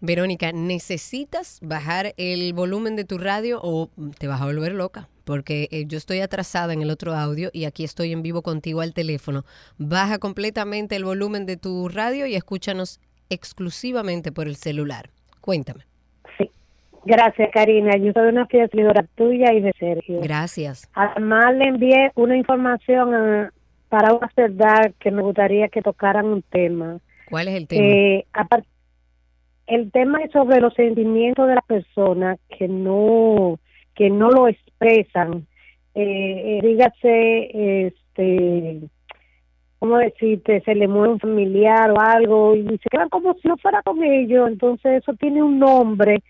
Verónica, 0.00 0.52
¿necesitas 0.52 1.58
bajar 1.62 2.14
el 2.16 2.52
volumen 2.52 2.94
de 2.96 3.04
tu 3.04 3.18
radio 3.18 3.60
o 3.62 3.90
te 4.18 4.26
vas 4.28 4.40
a 4.40 4.46
volver 4.46 4.72
loca? 4.72 5.08
Porque 5.24 5.68
eh, 5.70 5.84
yo 5.86 5.98
estoy 5.98 6.20
atrasada 6.20 6.72
en 6.72 6.82
el 6.82 6.90
otro 6.90 7.14
audio 7.14 7.50
y 7.52 7.64
aquí 7.64 7.84
estoy 7.84 8.12
en 8.12 8.22
vivo 8.22 8.42
contigo 8.42 8.80
al 8.80 8.94
teléfono. 8.94 9.44
Baja 9.76 10.18
completamente 10.18 10.96
el 10.96 11.04
volumen 11.04 11.46
de 11.46 11.56
tu 11.56 11.88
radio 11.88 12.26
y 12.26 12.34
escúchanos 12.34 13.00
exclusivamente 13.28 14.32
por 14.32 14.46
el 14.46 14.56
celular. 14.56 15.10
Cuéntame. 15.40 15.84
Gracias, 17.04 17.48
Karina. 17.54 17.96
Yo 17.96 18.12
soy 18.12 18.28
una 18.28 18.46
fiel 18.46 18.68
seguidora 18.70 19.04
tuya 19.16 19.52
y 19.52 19.60
de 19.60 19.72
Sergio. 19.78 20.20
Gracias. 20.20 20.88
Además, 20.94 21.54
le 21.56 21.64
envié 21.68 22.10
una 22.16 22.36
información 22.36 23.14
eh, 23.14 23.48
para 23.88 24.12
una 24.14 24.30
verdad 24.36 24.92
que 24.98 25.10
me 25.10 25.22
gustaría 25.22 25.68
que 25.68 25.80
tocaran 25.80 26.26
un 26.26 26.42
tema. 26.42 26.98
¿Cuál 27.30 27.48
es 27.48 27.54
el 27.54 27.66
tema? 27.66 27.86
Eh, 27.86 28.26
apar- 28.34 28.64
el 29.68 29.92
tema 29.92 30.18
es 30.22 30.32
sobre 30.32 30.60
los 30.60 30.74
sentimientos 30.74 31.46
de 31.46 31.54
las 31.54 31.64
personas 31.64 32.38
que 32.56 32.68
no 32.68 33.58
que 33.94 34.10
no 34.10 34.30
lo 34.30 34.48
expresan. 34.48 35.46
Eh, 35.94 36.58
eh, 36.58 36.60
dígase, 36.62 37.86
este, 37.86 38.80
¿cómo 39.80 39.98
decirte? 39.98 40.60
Se 40.60 40.74
le 40.74 40.86
muere 40.86 41.12
un 41.12 41.18
familiar 41.18 41.90
o 41.90 42.00
algo 42.00 42.54
y 42.54 42.64
se 42.64 42.88
quedan 42.88 43.08
como 43.08 43.34
si 43.34 43.48
no 43.48 43.56
fuera 43.56 43.82
con 43.82 44.02
ellos. 44.04 44.48
Entonces, 44.48 45.02
eso 45.02 45.14
tiene 45.14 45.42
un 45.42 45.58
nombre 45.58 46.22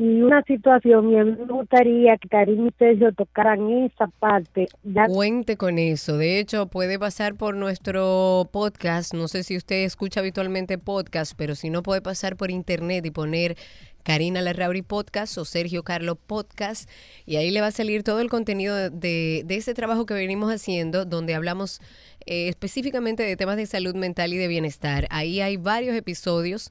y 0.00 0.22
una 0.22 0.42
situación. 0.44 1.10
Me 1.10 1.22
gustaría 1.44 2.16
que 2.16 2.26
Karim 2.26 2.68
y 2.68 2.70
Sergio 2.78 3.12
tocaran 3.12 3.70
esa 3.70 4.06
parte. 4.06 4.66
Ya 4.82 5.04
Cuente 5.04 5.58
con 5.58 5.78
eso. 5.78 6.16
De 6.16 6.38
hecho, 6.38 6.68
puede 6.68 6.98
pasar 6.98 7.34
por 7.34 7.54
nuestro 7.54 8.48
podcast. 8.50 9.12
No 9.12 9.28
sé 9.28 9.42
si 9.42 9.58
usted 9.58 9.84
escucha 9.84 10.20
habitualmente 10.20 10.78
podcast, 10.78 11.34
pero 11.36 11.54
si 11.54 11.68
no, 11.68 11.82
puede 11.82 12.00
pasar 12.00 12.36
por 12.36 12.50
internet 12.50 13.04
y 13.04 13.10
poner 13.10 13.58
Karina 14.02 14.40
Larrauri 14.40 14.80
Podcast 14.80 15.36
o 15.36 15.44
Sergio 15.44 15.82
Carlo 15.82 16.14
Podcast. 16.14 16.88
Y 17.26 17.36
ahí 17.36 17.50
le 17.50 17.60
va 17.60 17.66
a 17.66 17.70
salir 17.70 18.02
todo 18.02 18.20
el 18.20 18.30
contenido 18.30 18.88
de, 18.88 19.42
de 19.44 19.54
ese 19.54 19.74
trabajo 19.74 20.06
que 20.06 20.14
venimos 20.14 20.50
haciendo, 20.50 21.04
donde 21.04 21.34
hablamos 21.34 21.82
eh, 22.26 22.48
específicamente 22.48 23.22
de 23.22 23.36
temas 23.36 23.56
de 23.56 23.66
salud 23.66 23.94
mental 23.94 24.32
y 24.32 24.36
de 24.36 24.46
bienestar. 24.46 25.06
Ahí 25.10 25.40
hay 25.40 25.56
varios 25.56 25.96
episodios 25.96 26.70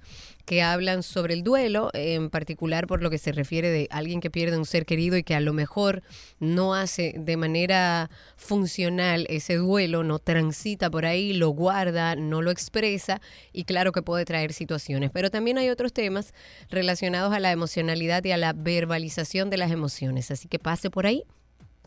que 0.49 0.63
hablan 0.63 1.03
sobre 1.03 1.35
el 1.35 1.43
duelo, 1.43 1.91
en 1.93 2.31
particular 2.31 2.87
por 2.87 3.03
lo 3.03 3.11
que 3.11 3.19
se 3.19 3.31
refiere 3.31 3.69
de 3.69 3.87
alguien 3.91 4.19
que 4.19 4.31
pierde 4.31 4.57
un 4.57 4.65
ser 4.65 4.87
querido 4.87 5.15
y 5.15 5.21
que 5.21 5.35
a 5.35 5.41
lo 5.41 5.53
mejor 5.53 6.01
no 6.39 6.73
hace 6.73 7.13
de 7.19 7.37
manera 7.37 8.09
funcional 8.35 9.27
ese 9.29 9.57
duelo, 9.57 10.03
no 10.03 10.17
transita 10.17 10.89
por 10.89 11.05
ahí, 11.05 11.33
lo 11.33 11.49
guarda, 11.49 12.15
no 12.15 12.41
lo 12.41 12.49
expresa 12.49 13.21
y 13.53 13.65
claro 13.65 13.91
que 13.91 14.01
puede 14.01 14.25
traer 14.25 14.51
situaciones. 14.53 15.11
Pero 15.13 15.29
también 15.29 15.59
hay 15.59 15.69
otros 15.69 15.93
temas 15.93 16.33
relacionados 16.71 17.31
a 17.31 17.39
la 17.39 17.51
emocionalidad 17.51 18.23
y 18.23 18.31
a 18.31 18.37
la 18.37 18.53
verbalización 18.53 19.51
de 19.51 19.57
las 19.57 19.69
emociones. 19.69 20.31
Así 20.31 20.47
que 20.47 20.57
pase 20.57 20.89
por 20.89 21.05
ahí. 21.05 21.25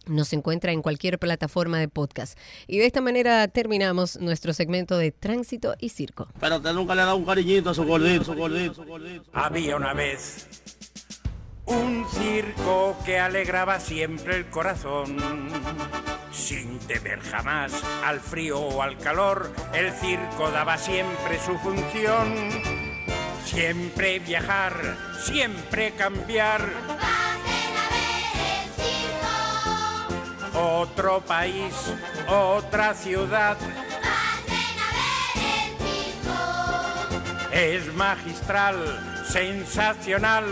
Nos 0.06 0.32
encuentra 0.32 0.72
en 0.72 0.82
cualquier 0.82 1.18
plataforma 1.18 1.78
de 1.78 1.88
podcast. 1.88 2.38
Y 2.66 2.78
de 2.78 2.86
esta 2.86 3.00
manera 3.00 3.46
terminamos 3.48 4.18
nuestro 4.18 4.52
segmento 4.52 4.98
de 4.98 5.12
tránsito 5.12 5.74
y 5.78 5.90
circo. 5.90 6.28
Pero 6.40 6.56
usted 6.56 6.72
nunca 6.72 6.94
le 6.94 7.02
ha 7.02 7.06
dado 7.06 7.16
un 7.16 7.24
cariñito 7.24 7.70
a 7.70 7.74
su 7.74 7.84
gordito, 7.84 8.24
su 8.24 8.34
gordito, 8.34 8.74
su 8.74 8.84
gordito. 8.84 9.24
Había 9.32 9.76
una 9.76 9.94
vez 9.94 10.48
un 11.66 12.04
circo 12.10 12.96
que 13.04 13.18
alegraba 13.18 13.78
siempre 13.80 14.36
el 14.36 14.46
corazón. 14.46 15.16
Sin 16.32 16.78
temer 16.80 17.20
jamás 17.20 17.72
al 18.04 18.20
frío 18.20 18.58
o 18.58 18.82
al 18.82 18.98
calor, 18.98 19.52
el 19.74 19.92
circo 19.92 20.50
daba 20.50 20.78
siempre 20.78 21.38
su 21.38 21.56
función. 21.58 22.50
Siempre 23.44 24.18
viajar, 24.18 24.96
siempre 25.20 25.92
cambiar. 25.92 26.62
Otro 30.54 31.20
país, 31.20 31.74
otra 32.28 32.94
ciudad. 32.94 33.56
Es 37.52 37.92
magistral, 37.94 38.76
sensacional. 39.28 40.44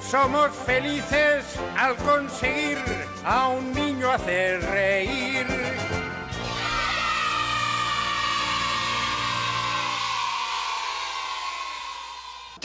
Somos 0.00 0.50
felices 0.64 1.44
al 1.76 1.96
conseguir 1.96 2.78
a 3.24 3.48
un 3.48 3.72
niño 3.72 4.10
hacer 4.10 4.62
reír. 4.62 5.46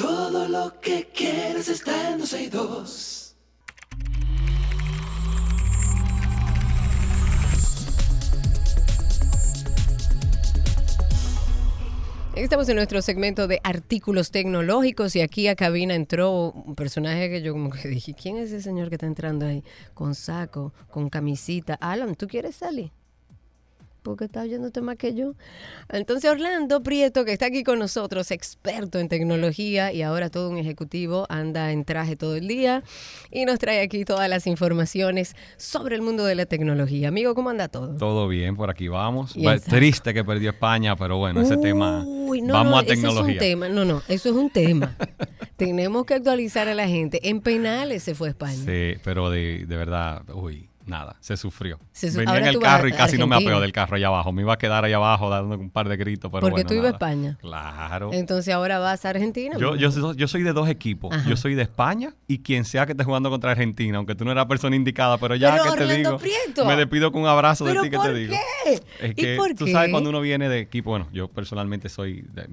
Todo 0.02 0.48
lo 0.48 0.80
que 0.82 1.08
quieres 1.14 1.70
está 1.70 2.10
en 2.10 2.18
12 2.18 2.42
y 2.42 2.48
2. 2.48 3.36
Estamos 12.34 12.68
en 12.70 12.78
nuestro 12.78 13.04
segmento 13.04 13.48
de 13.48 13.60
artículos 13.64 14.32
tecnológicos 14.32 15.16
y 15.16 15.22
aquí 15.22 15.48
a 15.48 15.56
cabina 15.56 15.94
entró 15.94 16.52
un 16.52 16.74
personaje 16.74 17.30
que 17.30 17.44
yo 17.44 17.54
como 17.54 17.70
que 17.70 17.88
dije, 17.88 18.16
¿quién 18.16 18.38
es 18.38 18.48
ese 18.52 18.64
señor 18.64 18.90
que 18.90 18.96
está 18.96 19.06
entrando 19.06 19.46
ahí? 19.46 19.64
Con 19.94 20.16
saco, 20.16 20.74
con 20.90 21.10
camisita. 21.10 21.76
Alan, 21.76 22.16
¿tú 22.16 22.28
quieres 22.28 22.56
salir? 22.56 22.92
Porque 24.04 24.26
está 24.26 24.42
oyéndote 24.42 24.82
más 24.82 24.98
que 24.98 25.14
yo. 25.14 25.34
Entonces 25.90 26.30
Orlando 26.30 26.82
Prieto, 26.84 27.26
que 27.26 27.34
está 27.34 27.48
aquí 27.48 27.64
con 27.64 27.80
nosotros, 27.80 28.32
experto 28.32 29.00
en 29.00 29.10
tecnología 29.10 29.94
y 29.94 30.02
ahora 30.02 30.30
todo 30.30 30.50
un 30.50 30.58
ejecutivo, 30.58 31.26
anda 31.30 31.72
en 31.72 31.86
traje 31.86 32.16
todo 32.16 32.36
el 32.36 32.48
día 32.48 32.84
y 33.32 33.46
nos 33.46 33.60
trae 33.60 33.82
aquí 33.82 34.06
todas 34.06 34.28
las 34.30 34.48
informaciones 34.48 35.36
sobre 35.58 35.96
el 35.96 36.02
mundo 36.02 36.26
de 36.26 36.36
la 36.36 36.46
tecnología. 36.46 37.10
Amigo, 37.10 37.36
¿cómo 37.36 37.50
anda 37.50 37.68
todo? 37.68 37.96
Todo 37.98 38.28
bien, 38.28 38.56
por 38.56 38.70
aquí 38.70 38.88
vamos. 38.88 39.36
Triste 39.68 40.14
que 40.14 40.24
perdió 40.24 40.52
España, 40.52 40.96
pero 40.96 41.18
bueno, 41.18 41.42
ese 41.42 41.58
tema. 41.58 42.04
Uy, 42.06 42.42
no, 42.42 42.54
vamos 42.54 42.72
no, 42.72 42.78
a 42.78 42.82
ese 42.82 42.94
es 42.94 42.98
un 43.00 43.04
tecnología. 43.04 43.40
tema. 43.40 43.70
No, 43.70 43.86
no, 43.86 44.02
eso 44.08 44.30
es 44.30 44.36
un 44.36 44.50
tema. 44.50 44.96
Tenemos 45.58 46.06
que 46.06 46.16
actualizar 46.16 46.68
a 46.68 46.74
la 46.74 46.88
gente. 46.88 47.30
En 47.30 47.42
penales 47.42 48.04
se 48.04 48.16
fue 48.16 48.30
España. 48.30 48.64
Sí, 48.66 49.00
pero 49.04 49.30
de, 49.30 49.66
de 49.68 49.78
verdad, 49.78 50.24
uy, 50.34 50.71
nada, 50.86 51.16
se 51.20 51.38
sufrió. 51.38 51.80
Se 51.92 52.12
su- 52.12 52.18
Venía 52.20 52.38
en 52.38 52.46
el 52.48 52.60
carro 52.60 52.88
y 52.88 52.92
casi 52.92 53.18
no 53.18 53.28
me 53.28 53.36
apeo 53.36 53.60
del 53.60 53.72
carro 53.72 53.96
allá 53.96 54.08
abajo. 54.08 54.32
Me 54.32 54.42
iba 54.42 54.54
a 54.54 54.58
quedar 54.58 54.84
allá 54.86 54.96
abajo 54.98 55.30
dando 55.30 55.56
un 55.58 55.70
par 55.70 55.88
de 55.90 55.98
gritos, 55.98 56.30
pero 56.32 56.42
Porque 56.42 56.52
bueno, 56.64 56.68
tú 56.68 56.74
ibas 56.76 56.86
a. 56.88 56.90
España. 56.92 57.38
Claro. 57.42 58.10
Entonces 58.14 58.54
ahora 58.54 58.80
vas 58.80 59.06
a 59.06 59.10
Argentina. 59.10 59.56
Yo, 59.58 59.76
yo, 59.76 59.92
soy- 59.92 60.16
yo 60.16 60.28
soy 60.28 60.44
de 60.44 60.54
dos 60.54 60.70
equipos. 60.70 61.14
Ajá. 61.16 61.30
Yo 61.30 61.36
soy 61.38 61.56
de 61.56 61.64
España 61.64 62.14
y 62.28 62.40
quien 62.40 62.66
sea 62.66 62.86
que 62.86 62.92
esté 62.94 63.04
jugando 63.04 63.30
contra 63.30 63.52
Argentina, 63.52 63.98
aunque 63.98 64.16
tú 64.16 64.24
no 64.26 64.32
eras 64.32 64.46
persona 64.46 64.76
indicada, 64.76 65.18
pero 65.18 65.36
ya 65.36 65.52
Pero, 65.58 65.74
que 65.74 65.86
te 65.86 65.98
digo, 65.98 66.18
Prieto. 66.18 66.66
me 66.66 66.76
despido 66.76 67.12
con 67.12 67.24
un 67.24 67.28
abrazo 67.28 67.66
de 67.66 67.72
¿Pero 67.72 67.84
ti 67.84 67.90
que 67.90 67.98
te 68.00 68.14
digo. 68.14 68.34
qué? 68.66 68.74
Es 69.06 69.12
¿Y 69.12 69.14
que 69.16 69.36
por 69.36 69.54
tú 69.56 69.66
qué? 69.66 69.72
sabes 69.72 69.92
cuando 69.92 70.10
uno 70.10 70.22
viene 70.22 70.48
de 70.50 70.60
equipo, 70.60 70.92
bueno, 70.92 71.08
yo 71.12 71.28
personalmente 71.28 71.90
soy, 71.90 72.22
de- 72.34 72.48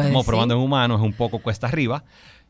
estamos 0.00 0.24
probando 0.26 0.54
en 0.54 0.60
humanos 0.60 1.00
es 1.00 1.06
un 1.06 1.12
poco 1.12 1.38
cuesta 1.40 1.66
arriba. 1.66 2.04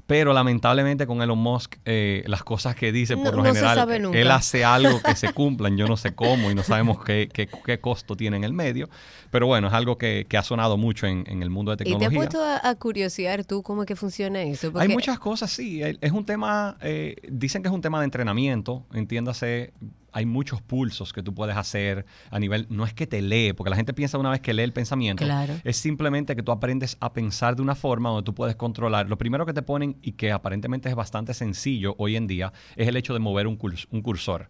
Pero 0.09 0.33
lamentablemente 0.33 1.07
con 1.07 1.21
Elon 1.21 1.39
Musk, 1.39 1.75
eh, 1.85 2.25
las 2.27 2.43
cosas 2.43 2.75
que 2.75 2.93
dice 2.93 3.15
por 3.15 3.27
No- 3.27 3.31
lo 3.31 3.37
no 3.37 3.45
general, 3.45 4.03
nunca. 4.03 4.19
él 4.19 4.31
hace 4.31 4.65
algo 4.65 5.03
que 5.03 5.15
se 5.15 5.35
cumplan, 5.35 5.77
yo 5.77 5.87
no 5.87 5.99
sé 5.99 6.15
cómo 6.15 6.51
y 6.51 6.55
no 6.55 6.63
sabemos 6.63 7.05
qué, 7.05 7.29
qué, 7.31 7.47
qué 7.47 7.79
costo 7.79 8.17
tiene 8.17 8.39
en 8.39 8.45
el 8.45 8.55
medio. 8.55 8.89
Pero 9.31 9.47
bueno, 9.47 9.69
es 9.69 9.75
algo 9.75 9.99
que, 9.99 10.25
que 10.27 10.39
ha 10.39 10.43
sonado 10.43 10.79
mucho 10.79 11.07
en, 11.07 11.25
en 11.29 11.43
el 11.43 11.51
mundo 11.51 11.77
de 11.77 11.85
¿Y 11.85 11.85
te 11.85 11.93
has 11.93 11.99
tecnología. 12.11 12.19
puesto 12.21 12.43
a, 12.43 12.71
a 12.71 12.75
curiosear 12.77 13.45
tú 13.45 13.63
cómo 13.63 13.83
es 13.83 13.87
que 13.87 13.97
funciona 13.97 14.41
eso? 14.43 14.73
Hay 14.77 14.89
muchas 14.89 15.19
cosas, 15.19 15.51
sí. 15.53 15.83
Es 16.01 16.13
un 16.13 16.25
tema, 16.25 16.79
eh, 16.81 17.15
dicen 17.31 17.61
que 17.63 17.69
es 17.69 17.75
un 17.75 17.83
tema 17.83 17.99
de 18.01 18.07
entrenamiento, 18.07 18.87
entiéndase, 18.95 19.75
hay 20.13 20.27
muchos 20.27 20.63
pulsos 20.63 21.13
que 21.13 21.23
tú 21.23 21.35
puedes 21.35 21.57
hacer 21.57 22.07
a 22.31 22.39
nivel, 22.39 22.67
no 22.71 22.85
es 22.85 22.95
que 22.95 23.07
te 23.07 23.21
lee, 23.23 23.53
porque 23.53 23.71
la 23.71 23.77
gente 23.77 23.93
piensa 23.95 24.19
una 24.19 24.31
vez 24.31 24.41
que 24.41 24.53
lee 24.55 24.63
el 24.63 24.73
pensamiento, 24.73 25.25
Claro. 25.25 25.55
es 25.65 25.77
simplemente 25.77 26.35
que 26.37 26.43
tú 26.43 26.53
aprendes 26.53 26.97
a 27.01 27.13
pensar 27.13 27.57
de 27.57 27.63
una 27.63 27.75
forma 27.75 28.09
donde 28.11 28.25
tú 28.25 28.35
puedes 28.35 28.57
controlar. 28.57 29.09
Lo 29.09 29.19
primero 29.19 29.45
que 29.47 29.53
te 29.53 29.63
ponen 29.63 29.97
y 30.03 30.13
que 30.13 30.33
aparentemente 30.33 30.89
es 30.89 30.95
bastante 30.95 31.35
sencillo 31.35 31.95
hoy 31.99 32.17
en 32.17 32.27
día 32.27 32.53
es 32.77 32.89
el 32.89 32.97
hecho 32.97 33.13
de 33.13 33.19
mover 33.21 33.47
un, 33.47 33.59
curs- 33.59 33.87
un 33.91 34.03
cursor. 34.03 34.49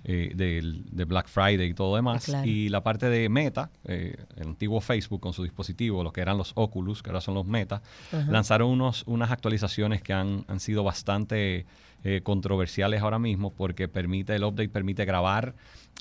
eh, 0.05 0.33
de 0.35 1.05
Black 1.05 1.29
Friday 1.29 1.69
y 1.69 1.75
todo 1.75 1.97
demás. 1.97 2.27
Claro. 2.27 2.47
Y 2.49 2.69
la 2.69 2.83
parte 2.83 3.09
de 3.09 3.29
Meta, 3.29 3.71
eh, 3.85 4.17
el 4.37 4.49
antiguo 4.49 4.81
Facebook 4.81 5.21
con 5.21 5.33
su 5.33 5.43
dispositivo, 5.43 6.03
lo 6.03 6.13
que 6.13 6.21
eran 6.21 6.39
los 6.39 6.53
Oculus, 6.55 7.03
que 7.03 7.11
ahora 7.11 7.21
son 7.21 7.35
los 7.35 7.47
Meta, 7.47 7.83
lanzaron 8.29 8.71
unos, 8.71 9.05
unas 9.07 9.31
actualizaciones 9.31 10.03
que 10.03 10.13
han, 10.13 10.45
han 10.49 10.61
sido 10.61 10.85
bastante 10.85 11.67
eh, 12.09 12.21
controversiales 12.23 13.03
ahora 13.03 13.19
mismo 13.19 13.51
porque 13.53 13.89
permite, 13.89 14.37
el 14.37 14.45
update 14.45 14.69
permite 14.69 15.05
grabar 15.05 15.55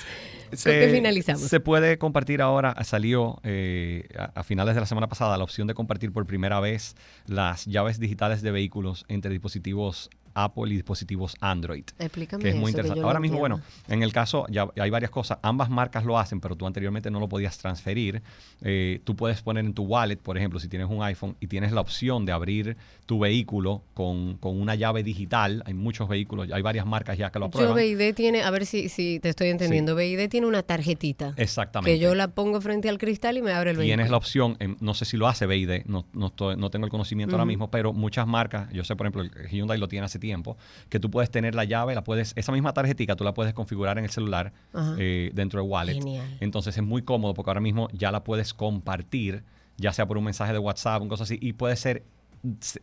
Se 1.38 1.60
puede 1.60 1.98
compartir 1.98 2.42
ahora, 2.42 2.74
salió 2.84 3.40
eh, 3.44 4.08
a, 4.18 4.40
a 4.40 4.42
finales 4.42 4.74
de 4.74 4.80
la 4.80 4.86
semana 4.86 5.08
pasada 5.08 5.36
la 5.36 5.44
opción 5.44 5.66
de 5.66 5.74
compartir 5.74 6.12
por 6.12 6.26
primera 6.26 6.60
vez 6.60 6.94
las 7.26 7.66
llaves 7.66 7.98
digitales 7.98 8.42
de 8.42 8.50
vehículos 8.50 9.04
entre 9.08 9.30
dispositivos 9.30 10.10
Apple 10.34 10.64
y 10.68 10.74
dispositivos 10.74 11.36
Android. 11.40 11.84
Explícame 11.98 12.42
que 12.42 12.50
es 12.50 12.54
muy 12.56 12.70
eso, 12.70 12.78
interesante. 12.78 13.02
Ahora 13.04 13.20
mismo, 13.20 13.38
entiendo. 13.38 13.56
bueno, 13.62 13.74
en 13.88 14.02
el 14.02 14.12
caso, 14.12 14.46
ya 14.50 14.68
hay 14.78 14.90
varias 14.90 15.10
cosas. 15.10 15.38
Ambas 15.42 15.70
marcas 15.70 16.04
lo 16.04 16.18
hacen, 16.18 16.40
pero 16.40 16.56
tú 16.56 16.66
anteriormente 16.66 17.10
no 17.10 17.20
lo 17.20 17.28
podías 17.28 17.56
transferir. 17.58 18.22
Eh, 18.62 19.00
tú 19.04 19.16
puedes 19.16 19.42
poner 19.42 19.64
en 19.64 19.74
tu 19.74 19.84
wallet, 19.84 20.16
por 20.16 20.36
ejemplo, 20.36 20.58
si 20.60 20.68
tienes 20.68 20.88
un 20.90 21.02
iPhone 21.02 21.36
y 21.40 21.46
tienes 21.46 21.72
la 21.72 21.80
opción 21.80 22.24
de 22.26 22.32
abrir 22.32 22.76
tu 23.06 23.18
vehículo 23.18 23.82
con, 23.94 24.36
con 24.38 24.60
una 24.60 24.74
llave 24.74 25.02
digital. 25.02 25.62
Hay 25.66 25.74
muchos 25.74 26.08
vehículos, 26.08 26.50
hay 26.52 26.62
varias 26.62 26.86
marcas 26.86 27.18
ya 27.18 27.30
que 27.30 27.38
lo 27.38 27.46
aprueban. 27.46 27.70
Yo 27.76 27.96
BID 27.98 28.14
tiene, 28.14 28.42
a 28.42 28.50
ver 28.50 28.66
si, 28.66 28.88
si 28.88 29.20
te 29.20 29.28
estoy 29.28 29.48
entendiendo, 29.48 29.94
BID 29.94 30.28
tiene 30.28 30.46
una 30.46 30.62
tarjetita. 30.62 31.34
Exactamente. 31.36 31.92
Que 31.92 31.98
yo 31.98 32.14
la 32.14 32.28
pongo 32.28 32.60
frente 32.60 32.88
al 32.88 32.98
cristal 32.98 33.36
y 33.36 33.42
me 33.42 33.52
abre 33.52 33.70
el 33.70 33.76
vehículo. 33.76 33.96
Tienes 33.96 34.10
la 34.10 34.16
opción, 34.16 34.56
em, 34.58 34.76
no 34.80 34.94
sé 34.94 35.04
si 35.04 35.16
lo 35.16 35.28
hace 35.28 35.46
BID, 35.46 35.84
no, 35.86 36.06
no, 36.12 36.26
estoy- 36.26 36.56
no 36.56 36.70
tengo 36.70 36.86
el 36.86 36.90
conocimiento 36.90 37.34
ahora 37.36 37.44
mismo, 37.44 37.70
pero 37.70 37.92
muchas 37.92 38.26
marcas, 38.26 38.72
yo 38.72 38.84
sé 38.84 38.96
por 38.96 39.06
ejemplo, 39.06 39.22
el 39.22 39.48
Hyundai 39.48 39.78
lo 39.78 39.88
tiene 39.88 40.06
hace 40.06 40.18
tiempo, 40.24 40.56
que 40.88 40.98
tú 40.98 41.10
puedes 41.10 41.30
tener 41.30 41.54
la 41.54 41.64
llave, 41.64 41.94
la 41.94 42.02
puedes, 42.02 42.32
esa 42.34 42.50
misma 42.50 42.72
tarjetita 42.72 43.14
tú 43.14 43.24
la 43.24 43.34
puedes 43.34 43.52
configurar 43.52 43.98
en 43.98 44.04
el 44.04 44.10
celular 44.10 44.52
eh, 44.98 45.30
dentro 45.34 45.60
de 45.60 45.68
Wallet. 45.68 45.94
Genial. 45.94 46.38
Entonces 46.40 46.74
es 46.76 46.82
muy 46.82 47.02
cómodo 47.02 47.34
porque 47.34 47.50
ahora 47.50 47.60
mismo 47.60 47.88
ya 47.92 48.10
la 48.10 48.24
puedes 48.24 48.54
compartir, 48.54 49.44
ya 49.76 49.92
sea 49.92 50.06
por 50.06 50.16
un 50.16 50.24
mensaje 50.24 50.52
de 50.54 50.58
WhatsApp, 50.58 51.02
un 51.02 51.08
cosa 51.08 51.24
así, 51.24 51.38
y 51.40 51.52
puede 51.52 51.76
ser 51.76 52.04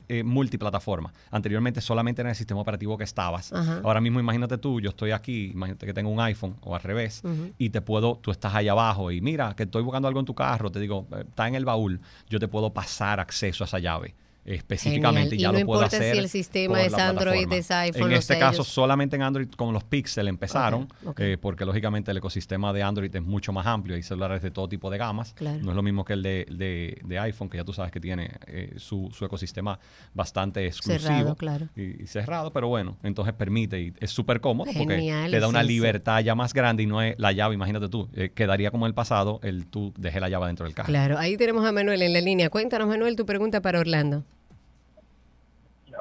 eh, 0.07 0.23
multiplataforma. 0.23 1.13
Anteriormente 1.29 1.81
solamente 1.81 2.21
era 2.21 2.29
en 2.29 2.31
el 2.31 2.35
sistema 2.35 2.61
operativo 2.61 2.97
que 2.97 3.03
estabas. 3.03 3.53
Ajá. 3.53 3.81
Ahora 3.83 4.01
mismo 4.01 4.19
imagínate 4.19 4.57
tú, 4.57 4.79
yo 4.81 4.89
estoy 4.89 5.11
aquí, 5.11 5.51
imagínate 5.53 5.85
que 5.85 5.93
tengo 5.93 6.09
un 6.09 6.19
iPhone 6.19 6.55
o 6.61 6.75
al 6.75 6.81
revés, 6.81 7.21
y 7.57 7.69
te 7.69 7.81
puedo, 7.81 8.17
tú 8.21 8.31
estás 8.31 8.55
ahí 8.55 8.67
abajo 8.67 9.11
y 9.11 9.21
mira 9.21 9.55
que 9.55 9.63
estoy 9.63 9.83
buscando 9.83 10.07
algo 10.07 10.19
en 10.19 10.25
tu 10.25 10.33
carro, 10.33 10.71
te 10.71 10.79
digo, 10.79 11.07
eh, 11.11 11.25
está 11.27 11.47
en 11.47 11.55
el 11.55 11.65
baúl, 11.65 11.99
yo 12.29 12.39
te 12.39 12.47
puedo 12.47 12.71
pasar 12.71 13.19
acceso 13.19 13.63
a 13.63 13.65
esa 13.65 13.79
llave. 13.79 14.15
Específicamente 14.45 15.35
y 15.35 15.39
ya 15.39 15.51
no 15.51 15.59
lo 15.59 15.65
puedo 15.65 15.81
importa 15.81 15.97
si 15.97 16.03
hacer. 16.03 16.17
el 16.17 16.29
sistema 16.29 16.81
es 16.81 16.93
Android, 16.93 17.51
es 17.51 17.69
iPhone, 17.71 18.11
En 18.11 18.17
este 18.17 18.37
caso, 18.39 18.63
solamente 18.63 19.15
en 19.15 19.21
Android 19.21 19.47
con 19.55 19.73
los 19.73 19.83
Pixel 19.83 20.27
empezaron, 20.27 20.87
eh, 21.17 21.37
porque 21.39 21.65
lógicamente 21.65 22.11
el 22.11 22.17
ecosistema 22.17 22.73
de 22.73 22.83
Android 22.83 23.15
es 23.15 23.21
mucho 23.21 23.51
más 23.53 23.65
amplio. 23.67 23.95
Hay 23.95 24.03
celulares 24.03 24.41
de 24.41 24.51
todo 24.51 24.67
tipo 24.67 24.89
de 24.89 24.97
gamas. 24.97 25.33
Claro. 25.33 25.59
No 25.61 25.71
es 25.71 25.75
lo 25.75 25.83
mismo 25.83 26.05
que 26.05 26.13
el 26.13 26.23
de, 26.23 26.45
de- 26.49 26.99
de 27.03 27.19
iPhone, 27.19 27.49
que 27.49 27.57
ya 27.57 27.63
tú 27.63 27.73
sabes 27.73 27.91
que 27.91 27.99
tiene 27.99 28.31
eh, 28.47 28.73
su, 28.77 29.09
su 29.13 29.25
ecosistema 29.25 29.79
bastante 30.13 30.65
exclusivo 30.65 31.01
Cerrado, 31.01 31.35
claro. 31.35 31.67
y, 31.75 32.03
y 32.03 32.07
cerrado, 32.07 32.51
pero 32.51 32.67
bueno, 32.67 32.97
entonces 33.03 33.33
permite 33.33 33.79
y 33.81 33.93
es 33.99 34.11
súper 34.11 34.41
cómodo 34.41 34.71
porque 34.75 35.27
te 35.29 35.39
da 35.39 35.47
una 35.47 35.61
sí, 35.61 35.67
sí. 35.67 35.73
libertad 35.73 36.19
ya 36.21 36.35
más 36.35 36.53
grande 36.53 36.83
y 36.83 36.85
no 36.87 37.01
es 37.01 37.15
la 37.17 37.31
llave, 37.31 37.55
imagínate 37.55 37.89
tú, 37.89 38.09
eh, 38.13 38.31
quedaría 38.33 38.71
como 38.71 38.87
el 38.87 38.93
pasado, 38.93 39.39
el 39.43 39.67
tú 39.67 39.93
dejé 39.97 40.19
la 40.19 40.29
llave 40.29 40.47
dentro 40.47 40.65
del 40.65 40.73
carro. 40.75 40.87
Claro, 40.87 41.17
ahí 41.17 41.37
tenemos 41.37 41.65
a 41.65 41.71
Manuel 41.71 42.01
en 42.01 42.13
la 42.13 42.21
línea. 42.21 42.49
Cuéntanos, 42.49 42.87
Manuel, 42.87 43.15
tu 43.15 43.25
pregunta 43.25 43.61
para 43.61 43.79
Orlando. 43.79 44.23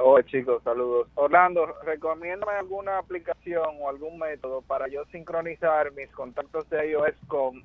Hola 0.03 0.25
chicos, 0.25 0.63
saludos. 0.63 1.09
Orlando, 1.15 1.67
recomiéndame 1.85 2.53
alguna 2.53 2.97
aplicación 2.97 3.67
o 3.81 3.89
algún 3.91 4.19
método 4.19 4.63
para 4.63 4.89
yo 4.89 5.05
sincronizar 5.13 5.93
mis 5.93 6.09
contactos 6.13 6.69
de 6.71 6.91
iOS 6.91 7.15
con 7.29 7.63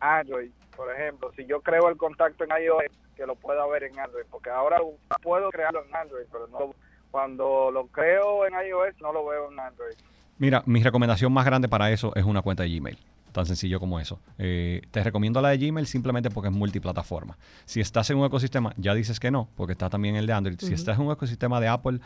Android. 0.00 0.50
Por 0.76 0.92
ejemplo, 0.92 1.30
si 1.36 1.46
yo 1.46 1.60
creo 1.60 1.88
el 1.88 1.96
contacto 1.96 2.42
en 2.42 2.50
iOS, 2.50 2.90
que 3.14 3.26
lo 3.26 3.36
pueda 3.36 3.64
ver 3.68 3.84
en 3.84 3.96
Android, 3.96 4.24
porque 4.28 4.50
ahora 4.50 4.78
puedo 5.22 5.50
crearlo 5.50 5.84
en 5.84 5.94
Android, 5.94 6.26
pero 6.32 6.48
no, 6.48 6.74
cuando 7.12 7.70
lo 7.70 7.86
creo 7.86 8.44
en 8.44 8.54
iOS 8.54 9.00
no 9.00 9.12
lo 9.12 9.24
veo 9.26 9.48
en 9.52 9.60
Android. 9.60 9.94
Mira, 10.38 10.64
mi 10.66 10.82
recomendación 10.82 11.32
más 11.32 11.46
grande 11.46 11.68
para 11.68 11.92
eso 11.92 12.12
es 12.16 12.24
una 12.24 12.42
cuenta 12.42 12.64
de 12.64 12.76
Gmail. 12.76 12.98
Tan 13.32 13.46
sencillo 13.46 13.78
como 13.78 14.00
eso. 14.00 14.18
Eh, 14.38 14.80
te 14.90 15.02
recomiendo 15.04 15.40
la 15.42 15.50
de 15.50 15.58
Gmail 15.58 15.86
simplemente 15.86 16.30
porque 16.30 16.48
es 16.48 16.54
multiplataforma. 16.54 17.36
Si 17.66 17.80
estás 17.80 18.08
en 18.10 18.16
un 18.18 18.24
ecosistema, 18.26 18.72
ya 18.78 18.94
dices 18.94 19.20
que 19.20 19.30
no, 19.30 19.48
porque 19.54 19.72
está 19.72 19.90
también 19.90 20.16
el 20.16 20.26
de 20.26 20.32
Android. 20.32 20.56
Si 20.58 20.66
estás 20.74 20.98
en 20.98 21.04
un 21.06 21.12
ecosistema 21.12 21.60
de 21.60 21.68
Apple, 21.68 22.00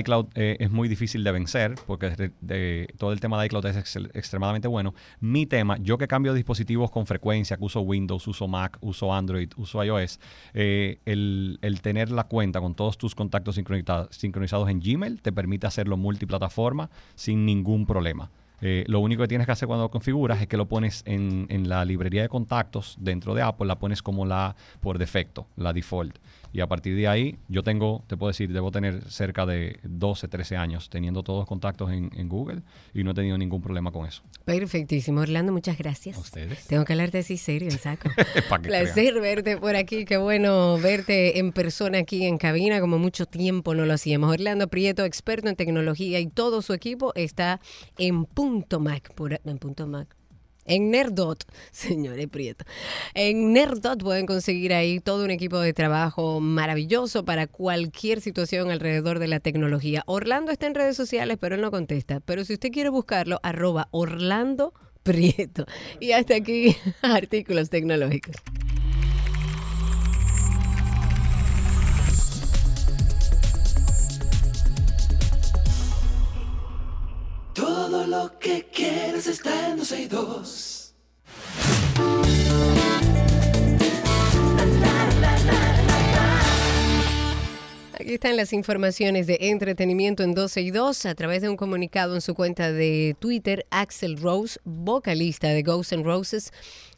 iCloud 0.00 0.26
eh, 0.34 0.56
es 0.58 0.70
muy 0.70 0.88
difícil 0.88 1.22
de 1.24 1.32
vencer 1.32 1.74
porque 1.86 2.10
de- 2.10 2.32
de- 2.40 2.88
todo 2.98 3.12
el 3.12 3.20
tema 3.20 3.38
de 3.40 3.46
iCloud 3.46 3.64
es 3.66 3.96
extremadamente 4.14 4.66
bueno. 4.68 4.94
Mi 5.20 5.46
tema, 5.46 5.76
yo 5.78 5.96
que 5.96 6.08
cambio 6.08 6.34
dispositivos 6.34 6.90
con 6.90 7.06
frecuencia, 7.06 7.56
que 7.56 7.64
uso 7.64 7.80
Windows, 7.80 8.26
uso 8.26 8.48
Mac, 8.48 8.76
uso 8.80 9.14
Android, 9.14 9.50
uso 9.56 9.82
iOS, 9.84 10.18
eh, 10.54 10.98
el, 11.06 11.58
el 11.62 11.80
tener 11.82 12.10
la 12.10 12.24
cuenta 12.24 12.60
con 12.60 12.74
todos 12.74 12.98
tus 12.98 13.14
contactos 13.14 13.54
sincronizados, 13.54 14.08
sincronizados 14.16 14.68
en 14.68 14.80
Gmail 14.80 15.22
te 15.22 15.32
permite 15.32 15.66
hacerlo 15.66 15.96
multiplataforma 15.96 16.90
sin 17.14 17.46
ningún 17.46 17.86
problema. 17.86 18.30
Eh, 18.60 18.84
lo 18.86 19.00
único 19.00 19.22
que 19.22 19.28
tienes 19.28 19.46
que 19.46 19.52
hacer 19.52 19.66
cuando 19.66 19.84
lo 19.84 19.90
configuras 19.90 20.40
es 20.40 20.46
que 20.46 20.56
lo 20.56 20.66
pones 20.66 21.02
en, 21.06 21.46
en 21.50 21.68
la 21.68 21.84
librería 21.84 22.22
de 22.22 22.28
contactos 22.28 22.96
dentro 23.00 23.34
de 23.34 23.42
Apple, 23.42 23.66
la 23.66 23.78
pones 23.78 24.02
como 24.02 24.24
la 24.24 24.56
por 24.80 24.98
defecto, 24.98 25.46
la 25.56 25.72
default. 25.72 26.18
Y 26.54 26.60
a 26.60 26.68
partir 26.68 26.94
de 26.94 27.08
ahí, 27.08 27.36
yo 27.48 27.62
tengo, 27.64 28.04
te 28.06 28.16
puedo 28.16 28.30
decir, 28.30 28.52
debo 28.52 28.70
tener 28.70 29.02
cerca 29.10 29.44
de 29.44 29.80
12, 29.82 30.28
13 30.28 30.56
años 30.56 30.88
teniendo 30.88 31.24
todos 31.24 31.40
los 31.40 31.48
contactos 31.48 31.90
en, 31.90 32.10
en 32.16 32.28
Google 32.28 32.62
y 32.94 33.02
no 33.02 33.10
he 33.10 33.14
tenido 33.14 33.36
ningún 33.36 33.60
problema 33.60 33.90
con 33.90 34.06
eso. 34.06 34.22
Perfectísimo, 34.44 35.20
Orlando, 35.20 35.52
muchas 35.52 35.76
gracias. 35.76 36.16
ustedes. 36.16 36.64
Tengo 36.68 36.84
que 36.84 36.92
hablarte 36.92 37.18
así 37.18 37.36
serio, 37.38 37.72
saco. 37.72 38.08
Placer 38.62 39.20
verte 39.20 39.56
por 39.56 39.74
aquí, 39.74 40.04
qué 40.04 40.16
bueno 40.16 40.78
verte 40.78 41.40
en 41.40 41.50
persona 41.50 41.98
aquí 41.98 42.24
en 42.24 42.38
cabina, 42.38 42.80
como 42.80 42.98
mucho 42.98 43.26
tiempo 43.26 43.74
no 43.74 43.84
lo 43.84 43.92
hacíamos. 43.92 44.30
Orlando 44.32 44.68
Prieto, 44.68 45.04
experto 45.04 45.48
en 45.48 45.56
tecnología 45.56 46.20
y 46.20 46.28
todo 46.28 46.62
su 46.62 46.72
equipo 46.72 47.12
está 47.16 47.60
en 47.98 48.26
Punto 48.26 48.78
Mac, 48.78 49.12
por- 49.16 49.40
en 49.44 49.58
Punto 49.58 49.88
Mac. 49.88 50.14
En 50.64 50.90
Nerdot, 50.90 51.44
señores 51.70 52.28
Prieto. 52.28 52.64
En 53.14 53.52
Nerdot 53.52 54.02
pueden 54.02 54.26
conseguir 54.26 54.72
ahí 54.74 55.00
todo 55.00 55.24
un 55.24 55.30
equipo 55.30 55.58
de 55.58 55.72
trabajo 55.72 56.40
maravilloso 56.40 57.24
para 57.24 57.46
cualquier 57.46 58.20
situación 58.20 58.70
alrededor 58.70 59.18
de 59.18 59.28
la 59.28 59.40
tecnología. 59.40 60.02
Orlando 60.06 60.52
está 60.52 60.66
en 60.66 60.74
redes 60.74 60.96
sociales, 60.96 61.38
pero 61.40 61.54
él 61.54 61.60
no 61.60 61.70
contesta. 61.70 62.20
Pero 62.20 62.44
si 62.44 62.54
usted 62.54 62.70
quiere 62.70 62.88
buscarlo, 62.88 63.40
arroba 63.42 63.88
Orlando 63.90 64.72
Prieto. 65.02 65.66
Y 66.00 66.12
hasta 66.12 66.34
aquí, 66.34 66.76
artículos 67.02 67.68
tecnológicos. 67.70 68.36
Todo 77.54 78.04
lo 78.08 78.36
que 78.40 78.66
quieres 78.72 79.28
está 79.28 79.70
en 79.70 79.76
262. 79.76 80.92
Aquí 88.04 88.14
están 88.14 88.36
las 88.36 88.52
informaciones 88.52 89.28
de 89.28 89.38
entretenimiento 89.40 90.24
en 90.24 90.34
12 90.34 90.62
y 90.62 90.70
2. 90.72 91.06
A 91.06 91.14
través 91.14 91.42
de 91.42 91.48
un 91.48 91.56
comunicado 91.56 92.16
en 92.16 92.20
su 92.20 92.34
cuenta 92.34 92.72
de 92.72 93.14
Twitter, 93.20 93.66
Axel 93.70 94.20
Rose, 94.20 94.58
vocalista 94.64 95.48
de 95.48 95.62
Ghosts 95.62 95.92
N' 95.92 96.02
Roses, 96.02 96.52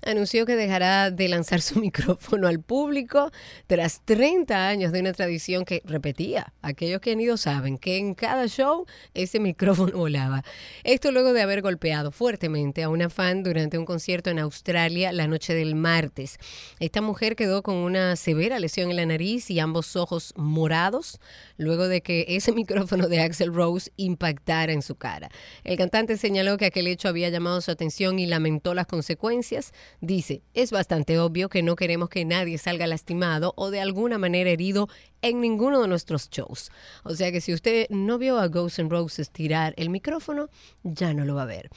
anunció 0.07 0.47
que 0.47 0.57
dejará 0.57 1.11
de 1.11 1.29
lanzar 1.29 1.61
su 1.61 1.79
micrófono 1.81 2.49
al 2.49 2.61
público 2.61 3.31
tras 3.67 4.01
30 4.05 4.69
años 4.69 4.93
de 4.93 5.01
una 5.01 5.13
tradición 5.13 5.65
que 5.65 5.83
repetía. 5.85 6.53
Aquellos 6.63 7.01
que 7.01 7.13
han 7.13 7.21
ido 7.21 7.37
saben 7.37 7.77
que 7.77 7.99
en 7.99 8.15
cada 8.15 8.47
show 8.47 8.87
ese 9.15 9.41
micrófono 9.41 9.93
volaba. 9.99 10.45
Esto 10.85 11.11
luego 11.11 11.33
de 11.33 11.43
haber 11.43 11.63
golpeado 11.63 12.13
fuertemente 12.13 12.83
a 12.83 12.89
una 12.89 13.11
fan 13.11 13.43
durante 13.43 13.79
un 13.79 13.85
concierto 13.85 14.31
en 14.31 14.39
Australia 14.39 15.13
la 15.13 15.27
noche 15.27 15.55
del 15.55 15.75
martes. 15.75 16.39
Esta 16.79 17.03
mujer 17.03 17.37
quedó 17.37 17.63
con 17.63 17.75
una 17.75 18.17
severa 18.17 18.59
lesión 18.59 18.91
en 18.91 18.97
la 18.97 19.07
nariz 19.07 19.51
y 19.51 19.59
ambos 19.59 19.97
ojos 19.97 20.33
morados 20.37 21.21
luego 21.57 21.89
de 21.89 22.01
que 22.01 22.25
ese 22.29 22.53
micrófono 22.53 23.09
de 23.09 23.21
Axel 23.21 23.53
Rose 23.53 23.91
impactara 23.97 24.73
en 24.73 24.83
su 24.83 24.95
cara. 24.95 25.31
El 25.65 25.77
cantante 25.77 26.17
señaló 26.17 26.57
que 26.57 26.67
aquel 26.67 26.87
hecho 26.87 27.09
había 27.09 27.29
llamado 27.29 27.61
su 27.61 27.71
atención 27.71 28.19
y 28.19 28.27
lamentó 28.27 28.75
las 28.75 28.87
consecuencias. 28.87 29.73
Dice, 30.01 30.43
es 30.55 30.71
bastante 30.71 31.19
obvio 31.19 31.49
que 31.49 31.63
no 31.63 31.75
queremos 31.75 32.09
que 32.09 32.25
nadie 32.25 32.59
salga 32.59 32.87
lastimado 32.87 33.55
o 33.57 33.71
de 33.71 33.81
alguna 33.81 34.19
manera 34.19 34.51
herido 34.51 34.89
en 35.23 35.41
ninguno 35.41 35.81
de 35.81 35.89
nuestros 35.89 36.29
shows. 36.31 36.71
O 37.03 37.15
sea 37.15 37.33
que 37.33 37.41
si 37.41 37.55
usted 37.55 37.87
no 37.89 38.19
vio 38.19 38.39
a 38.39 38.49
Ghosts 38.49 38.79
N' 38.79 38.91
Roses 38.91 39.31
tirar 39.31 39.75
el 39.77 39.91
micrófono, 39.91 40.51
ya 40.83 41.15
no 41.15 41.25
lo 41.25 41.35
va 41.35 41.43
a 41.43 41.47
ver. 41.47 41.71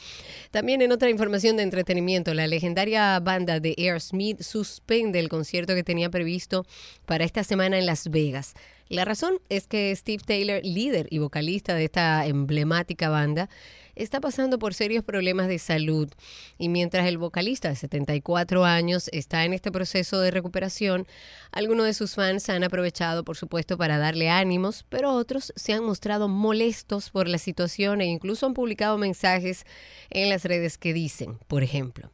También 0.52 0.82
en 0.82 0.92
otra 0.92 1.10
información 1.10 1.58
de 1.58 1.64
entretenimiento, 1.64 2.34
la 2.34 2.48
legendaria 2.48 3.20
banda 3.20 3.60
de 3.60 3.76
Aerosmith 3.78 4.42
suspende 4.42 5.20
el 5.20 5.30
concierto 5.30 5.74
que 5.74 5.84
tenía 5.84 6.10
previsto 6.10 6.66
para 7.06 7.24
esta 7.24 7.44
semana 7.44 7.78
en 7.78 7.86
Las 7.86 8.10
Vegas. 8.10 8.54
La 8.90 9.06
razón 9.06 9.40
es 9.50 9.68
que 9.68 9.96
Steve 9.96 10.24
Taylor, 10.26 10.62
líder 10.64 11.08
y 11.12 11.20
vocalista 11.20 11.76
de 11.76 11.86
esta 11.86 12.26
emblemática 12.26 13.10
banda, 13.10 13.48
está 14.04 14.22
pasando 14.22 14.60
por 14.60 14.74
serios 14.74 15.04
problemas 15.04 15.48
de 15.48 15.60
salud. 15.60 16.10
Y 16.58 16.70
mientras 16.70 17.08
el 17.08 17.18
vocalista 17.18 17.70
de 17.70 17.76
74 17.76 18.66
años 18.66 19.10
está 19.12 19.46
en 19.46 19.54
este 19.54 19.72
proceso 19.72 20.20
de 20.22 20.32
recuperación, 20.32 21.06
algunos 21.52 21.86
de 21.86 21.94
sus 21.94 22.16
fans 22.16 22.50
han 22.50 22.64
aprovechado, 22.64 23.24
por 23.24 23.38
supuesto, 23.38 23.78
para 23.78 23.98
darle 23.98 24.30
ánimos, 24.30 24.86
pero 24.90 25.14
otros 25.14 25.54
se 25.56 25.74
han 25.74 25.84
mostrado 25.84 26.28
molestos 26.28 27.10
por 27.10 27.28
la 27.28 27.38
situación 27.38 28.02
e 28.02 28.06
incluso 28.06 28.46
han 28.46 28.54
publicado 28.54 28.98
mensajes 28.98 29.66
en 30.10 30.30
las 30.30 30.46
redes 30.46 30.78
que 30.78 30.94
dicen, 30.94 31.38
por 31.48 31.64
ejemplo, 31.64 32.10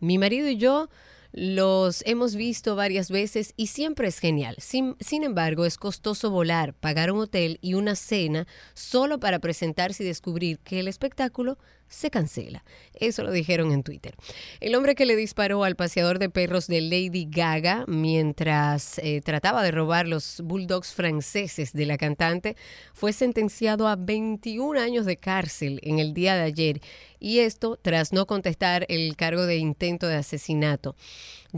mi 0.00 0.18
marido 0.18 0.48
y 0.48 0.56
yo 0.56 0.88
los 1.36 2.04
hemos 2.06 2.36
visto 2.36 2.76
varias 2.76 3.10
veces 3.10 3.54
y 3.56 3.66
siempre 3.66 4.06
es 4.06 4.20
genial. 4.20 4.54
Sin, 4.60 4.94
sin, 5.00 5.24
embargo, 5.24 5.64
es 5.66 5.78
costoso 5.78 6.30
volar, 6.30 6.74
pagar 6.74 7.10
un 7.10 7.18
hotel 7.18 7.58
y 7.60 7.74
una 7.74 7.96
cena 7.96 8.46
solo 8.74 9.18
para 9.18 9.40
presentarse 9.40 10.04
y 10.04 10.06
descubrir 10.06 10.60
que 10.60 10.78
el 10.78 10.86
espectáculo 10.86 11.58
se 11.88 12.10
cancela. 12.10 12.64
Eso 12.94 13.22
lo 13.22 13.32
dijeron 13.32 13.72
en 13.72 13.82
Twitter. 13.82 14.14
El 14.60 14.74
hombre 14.74 14.94
que 14.94 15.06
le 15.06 15.16
disparó 15.16 15.64
al 15.64 15.76
paseador 15.76 16.18
de 16.18 16.30
perros 16.30 16.66
de 16.66 16.80
Lady 16.80 17.26
Gaga 17.28 17.84
mientras 17.86 18.98
eh, 18.98 19.20
trataba 19.22 19.62
de 19.62 19.70
robar 19.70 20.06
los 20.06 20.40
bulldogs 20.42 20.92
franceses 20.92 21.72
de 21.72 21.86
la 21.86 21.98
cantante 21.98 22.56
fue 22.92 23.12
sentenciado 23.12 23.88
a 23.88 23.96
21 23.96 24.78
años 24.80 25.06
de 25.06 25.16
cárcel 25.16 25.80
en 25.82 25.98
el 25.98 26.14
día 26.14 26.34
de 26.34 26.42
ayer 26.42 26.80
y 27.20 27.38
esto 27.38 27.78
tras 27.80 28.12
no 28.12 28.26
contestar 28.26 28.84
el 28.88 29.16
cargo 29.16 29.46
de 29.46 29.56
intento 29.56 30.06
de 30.06 30.16
asesinato. 30.16 30.94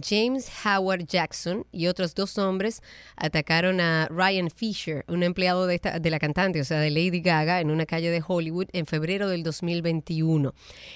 James 0.01 0.51
Howard 0.65 1.07
Jackson 1.07 1.67
y 1.73 1.87
otros 1.87 2.15
dos 2.15 2.37
hombres 2.39 2.83
atacaron 3.17 3.81
a 3.81 4.07
Ryan 4.09 4.51
Fisher, 4.51 5.05
un 5.09 5.23
empleado 5.23 5.67
de, 5.67 5.77
esta, 5.77 5.99
de 5.99 6.11
la 6.11 6.19
cantante, 6.19 6.61
o 6.61 6.65
sea, 6.65 6.81
de 6.81 6.91
Lady 6.91 7.21
Gaga, 7.21 7.61
en 7.61 7.71
una 7.71 7.87
calle 7.87 8.11
de 8.11 8.23
Hollywood 8.27 8.69
en 8.73 8.87
febrero 8.87 9.29
del 9.29 9.43
2021. 9.43 10.16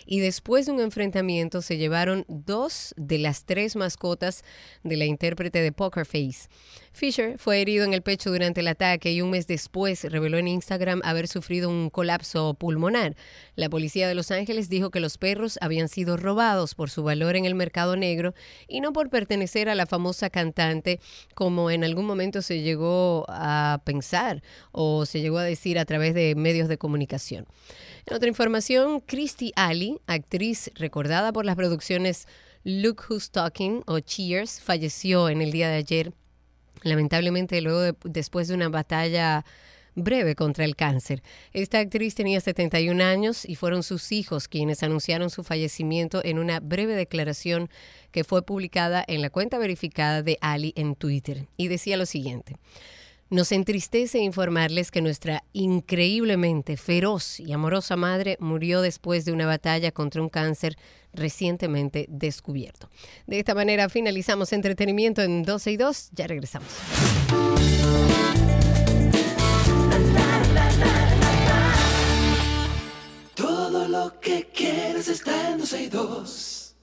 Y 0.07 0.21
después 0.21 0.67
de 0.67 0.73
un 0.73 0.81
enfrentamiento 0.81 1.63
se 1.63 1.77
llevaron 1.77 2.25
dos 2.29 2.95
de 2.97 3.19
las 3.19 3.45
tres 3.45 3.77
mascotas 3.77 4.45
de 4.83 4.97
la 4.97 5.05
intérprete 5.05 5.61
de 5.61 5.73
Poker 5.73 6.07
Face. 6.07 6.49
Fisher 6.93 7.39
fue 7.39 7.61
herido 7.61 7.85
en 7.85 7.95
el 7.95 8.03
pecho 8.03 8.31
durante 8.31 8.61
el 8.61 8.69
ataque 8.69 9.13
y 9.13 9.23
un 9.23 9.31
mes 9.31 9.47
después 9.47 10.05
reveló 10.05 10.39
en 10.39 10.49
Instagram 10.49 11.01
haber 11.05 11.29
sufrido 11.29 11.71
un 11.71 11.89
colapso 11.89 12.55
pulmonar. 12.55 13.17
La 13.55 13.71
policía 13.71 14.09
de 14.09 14.15
Los 14.15 14.31
Ángeles 14.31 14.69
dijo 14.69 14.91
que 14.91 15.01
los 15.01 15.17
perros 15.17 15.59
habían 15.61 15.89
sido 15.89 16.17
robados 16.17 16.75
por 16.75 16.91
su 16.91 17.03
valor 17.03 17.37
en 17.37 17.45
el 17.45 17.55
mercado 17.55 17.97
negro 17.97 18.35
y 18.67 18.81
no 18.81 18.93
por 18.93 19.09
pertenecer 19.09 19.69
a 19.69 19.75
la 19.75 19.87
famosa 19.87 20.31
cantante 20.31 21.01
como 21.35 21.71
en 21.71 21.85
algún 21.85 22.07
momento 22.07 22.43
se 22.43 22.61
llegó 22.61 23.25
a 23.29 23.81
pensar 23.85 24.43
o 24.73 25.07
se 25.07 25.21
llegó 25.21 25.39
a 25.39 25.45
decir 25.45 25.79
a 25.79 25.85
través 25.85 26.13
de 26.15 26.35
medios 26.35 26.69
de 26.69 26.77
comunicación. 26.77 27.47
En 28.07 28.15
otra 28.15 28.29
información, 28.29 29.01
Christy 29.01 29.53
Ali, 29.55 30.01
actriz 30.07 30.71
recordada 30.75 31.33
por 31.33 31.45
las 31.45 31.57
producciones 31.57 32.27
Look 32.65 33.05
Who's 33.09 33.31
Talking 33.31 33.83
o 33.87 34.01
Cheers, 34.01 34.61
falleció 34.61 35.29
en 35.29 35.41
el 35.41 35.53
día 35.53 35.69
de 35.69 35.77
ayer 35.77 36.13
lamentablemente 36.83 37.61
luego 37.61 37.81
de- 37.81 37.95
después 38.05 38.49
de 38.49 38.55
una 38.55 38.69
batalla 38.69 39.45
breve 39.97 40.35
contra 40.35 40.65
el 40.65 40.77
cáncer. 40.77 41.23
Esta 41.53 41.79
actriz 41.81 42.15
tenía 42.15 42.41
71 42.41 43.01
años 43.03 43.45
y 43.45 43.57
fueron 43.57 43.83
sus 43.83 44.13
hijos 44.13 44.47
quienes 44.49 44.83
anunciaron 44.83 45.31
su 45.31 45.43
fallecimiento 45.43 46.21
en 46.25 46.39
una 46.39 46.61
breve 46.61 46.95
declaración 46.95 47.69
que 48.13 48.25
fue 48.25 48.43
publicada 48.43 49.05
en 49.07 49.21
la 49.21 49.31
cuenta 49.31 49.59
verificada 49.59 50.23
de 50.23 50.39
Ali 50.41 50.73
en 50.77 50.95
Twitter. 50.95 51.47
Y 51.57 51.69
decía 51.69 51.97
lo 51.97 52.07
siguiente. 52.07 52.57
Nos 53.31 53.53
entristece 53.53 54.19
informarles 54.19 54.91
que 54.91 55.01
nuestra 55.01 55.45
increíblemente 55.53 56.77
feroz 56.77 57.39
y 57.39 57.53
amorosa 57.53 57.95
madre 57.95 58.37
murió 58.41 58.81
después 58.81 59.25
de 59.25 59.31
una 59.31 59.47
batalla 59.47 59.93
contra 59.93 60.21
un 60.21 60.29
cáncer 60.29 60.77
recientemente 61.13 62.07
descubierto. 62.09 62.91
De 63.29 63.39
esta 63.39 63.55
manera 63.55 63.89
finalizamos 63.89 64.53
entretenimiento 64.53 65.23
en 65.23 65.45
12 65.45 65.71
y 65.71 65.77
2. 65.77 66.11
Ya 66.11 66.27
regresamos. 66.27 66.69
Todo 73.37 73.87
lo 73.87 74.19
que 74.19 74.51
está 75.09 75.51
en 75.51 75.59
12 75.59 75.83
y 75.83 75.89
2. 75.89 76.77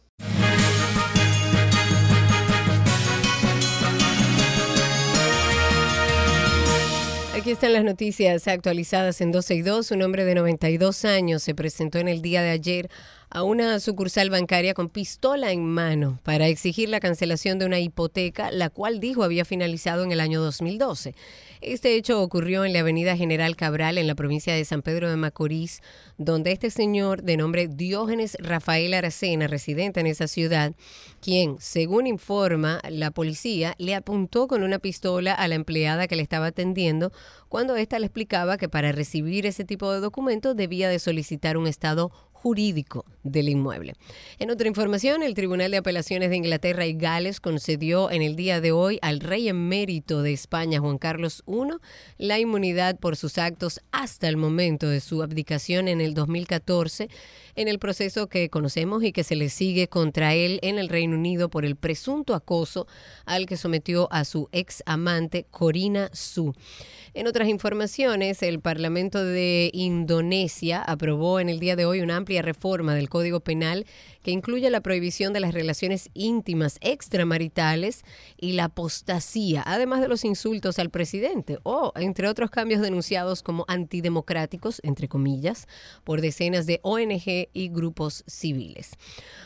Aquí 7.37 7.51
están 7.51 7.73
las 7.73 7.83
noticias 7.83 8.47
actualizadas 8.47 9.21
en 9.21 9.31
12 9.31 9.53
y 9.53 9.61
2. 9.61 9.91
Un 9.91 10.01
hombre 10.01 10.25
de 10.25 10.33
92 10.33 11.05
años 11.05 11.43
se 11.43 11.53
presentó 11.53 11.99
en 11.99 12.07
el 12.07 12.23
día 12.23 12.41
de 12.41 12.49
ayer 12.49 12.89
a 13.29 13.43
una 13.43 13.79
sucursal 13.79 14.29
bancaria 14.29 14.73
con 14.73 14.89
pistola 14.89 15.51
en 15.51 15.65
mano 15.65 16.19
para 16.23 16.47
exigir 16.47 16.89
la 16.89 16.99
cancelación 16.99 17.59
de 17.59 17.65
una 17.65 17.79
hipoteca, 17.79 18.51
la 18.51 18.69
cual 18.69 18.99
dijo 18.99 19.23
había 19.23 19.45
finalizado 19.45 20.03
en 20.03 20.11
el 20.11 20.19
año 20.19 20.41
2012. 20.41 21.13
Este 21.59 21.95
hecho 21.95 22.21
ocurrió 22.21 22.65
en 22.65 22.73
la 22.73 22.79
avenida 22.79 23.17
General 23.17 23.55
Cabral, 23.55 23.97
en 23.97 24.07
la 24.07 24.15
provincia 24.15 24.53
de 24.53 24.63
San 24.63 24.83
Pedro 24.83 25.09
de 25.09 25.17
Macorís, 25.17 25.81
donde 26.17 26.51
este 26.51 26.69
señor 26.69 27.23
de 27.23 27.35
nombre 27.35 27.67
Diógenes 27.67 28.37
Rafael 28.39 28.93
Aracena, 28.93 29.47
residente 29.47 29.99
en 29.99 30.07
esa 30.07 30.27
ciudad, 30.27 30.73
quien, 31.19 31.57
según 31.59 32.05
informa 32.05 32.79
la 32.89 33.09
policía, 33.11 33.73
le 33.79 33.95
apuntó 33.95 34.47
con 34.47 34.63
una 34.63 34.79
pistola 34.79 35.33
a 35.33 35.47
la 35.47 35.55
empleada 35.55 36.07
que 36.07 36.15
le 36.15 36.21
estaba 36.21 36.47
atendiendo 36.47 37.11
cuando 37.49 37.75
ésta 37.75 37.97
le 37.97 38.05
explicaba 38.05 38.57
que 38.57 38.69
para 38.69 38.91
recibir 38.91 39.45
ese 39.45 39.63
tipo 39.63 39.91
de 39.91 39.99
documento 39.99 40.53
debía 40.53 40.89
de 40.89 40.99
solicitar 40.99 41.57
un 41.57 41.65
estado 41.65 42.11
jurídico 42.47 43.03
del 43.23 43.49
inmueble. 43.49 43.95
En 44.39 44.49
otra 44.51 44.69
información, 44.69 45.21
el 45.21 45.33
Tribunal 45.33 45.69
de 45.69 45.77
Apelaciones 45.77 46.29
de 46.29 46.37
Inglaterra 46.37 46.85
y 46.85 46.93
Gales 46.93 47.41
concedió 47.41 48.09
en 48.09 48.21
el 48.21 48.37
día 48.37 48.61
de 48.61 48.71
hoy 48.71 48.99
al 49.01 49.19
rey 49.19 49.49
emérito 49.49 50.21
de 50.21 50.31
España, 50.31 50.79
Juan 50.79 50.97
Carlos 50.97 51.43
I, 51.45 51.75
la 52.17 52.39
inmunidad 52.39 52.97
por 52.99 53.17
sus 53.17 53.37
actos 53.37 53.81
hasta 53.91 54.29
el 54.29 54.37
momento 54.37 54.87
de 54.87 55.01
su 55.01 55.21
abdicación 55.23 55.89
en 55.89 55.99
el 55.99 56.13
2014 56.13 57.09
en 57.57 57.67
el 57.67 57.79
proceso 57.79 58.27
que 58.27 58.49
conocemos 58.49 59.03
y 59.03 59.11
que 59.11 59.23
se 59.23 59.35
le 59.35 59.49
sigue 59.49 59.87
contra 59.89 60.35
él 60.35 60.59
en 60.61 60.77
el 60.77 60.89
Reino 60.89 61.17
Unido 61.17 61.49
por 61.49 61.65
el 61.65 61.75
presunto 61.75 62.35
acoso 62.35 62.87
al 63.25 63.47
que 63.47 63.57
sometió 63.57 64.07
a 64.11 64.23
su 64.25 64.47
ex 64.51 64.83
amante 64.85 65.45
Corina 65.49 66.09
Su. 66.13 66.53
En 67.15 67.25
otras 67.25 67.47
informaciones, 67.47 68.43
el 68.43 68.59
Parlamento 68.59 69.25
de 69.25 69.71
Indonesia 69.73 70.83
aprobó 70.83 71.39
en 71.39 71.49
el 71.49 71.59
día 71.59 71.75
de 71.75 71.85
hoy 71.85 72.01
una 72.01 72.15
amplia 72.15 72.36
reforma 72.41 72.95
del 72.95 73.09
Código 73.09 73.39
Penal 73.39 73.85
que 74.27 74.33
incluye 74.33 74.69
la 74.69 74.81
prohibición 74.81 75.31
de 75.31 75.39
las 75.39 75.53
relaciones 75.53 76.09
íntimas 76.13 76.79
extramaritales 76.81 78.03
y 78.35 78.51
la 78.51 78.65
apostasía, 78.65 79.63
además 79.65 80.01
de 80.01 80.09
los 80.09 80.25
insultos 80.25 80.79
al 80.79 80.89
presidente, 80.89 81.59
o 81.63 81.93
entre 81.95 82.27
otros 82.27 82.49
cambios 82.49 82.81
denunciados 82.81 83.41
como 83.41 83.63
antidemocráticos, 83.69 84.81
entre 84.83 85.07
comillas, 85.07 85.65
por 86.03 86.19
decenas 86.19 86.65
de 86.65 86.81
ONG 86.83 87.47
y 87.53 87.69
grupos 87.69 88.25
civiles. 88.27 88.91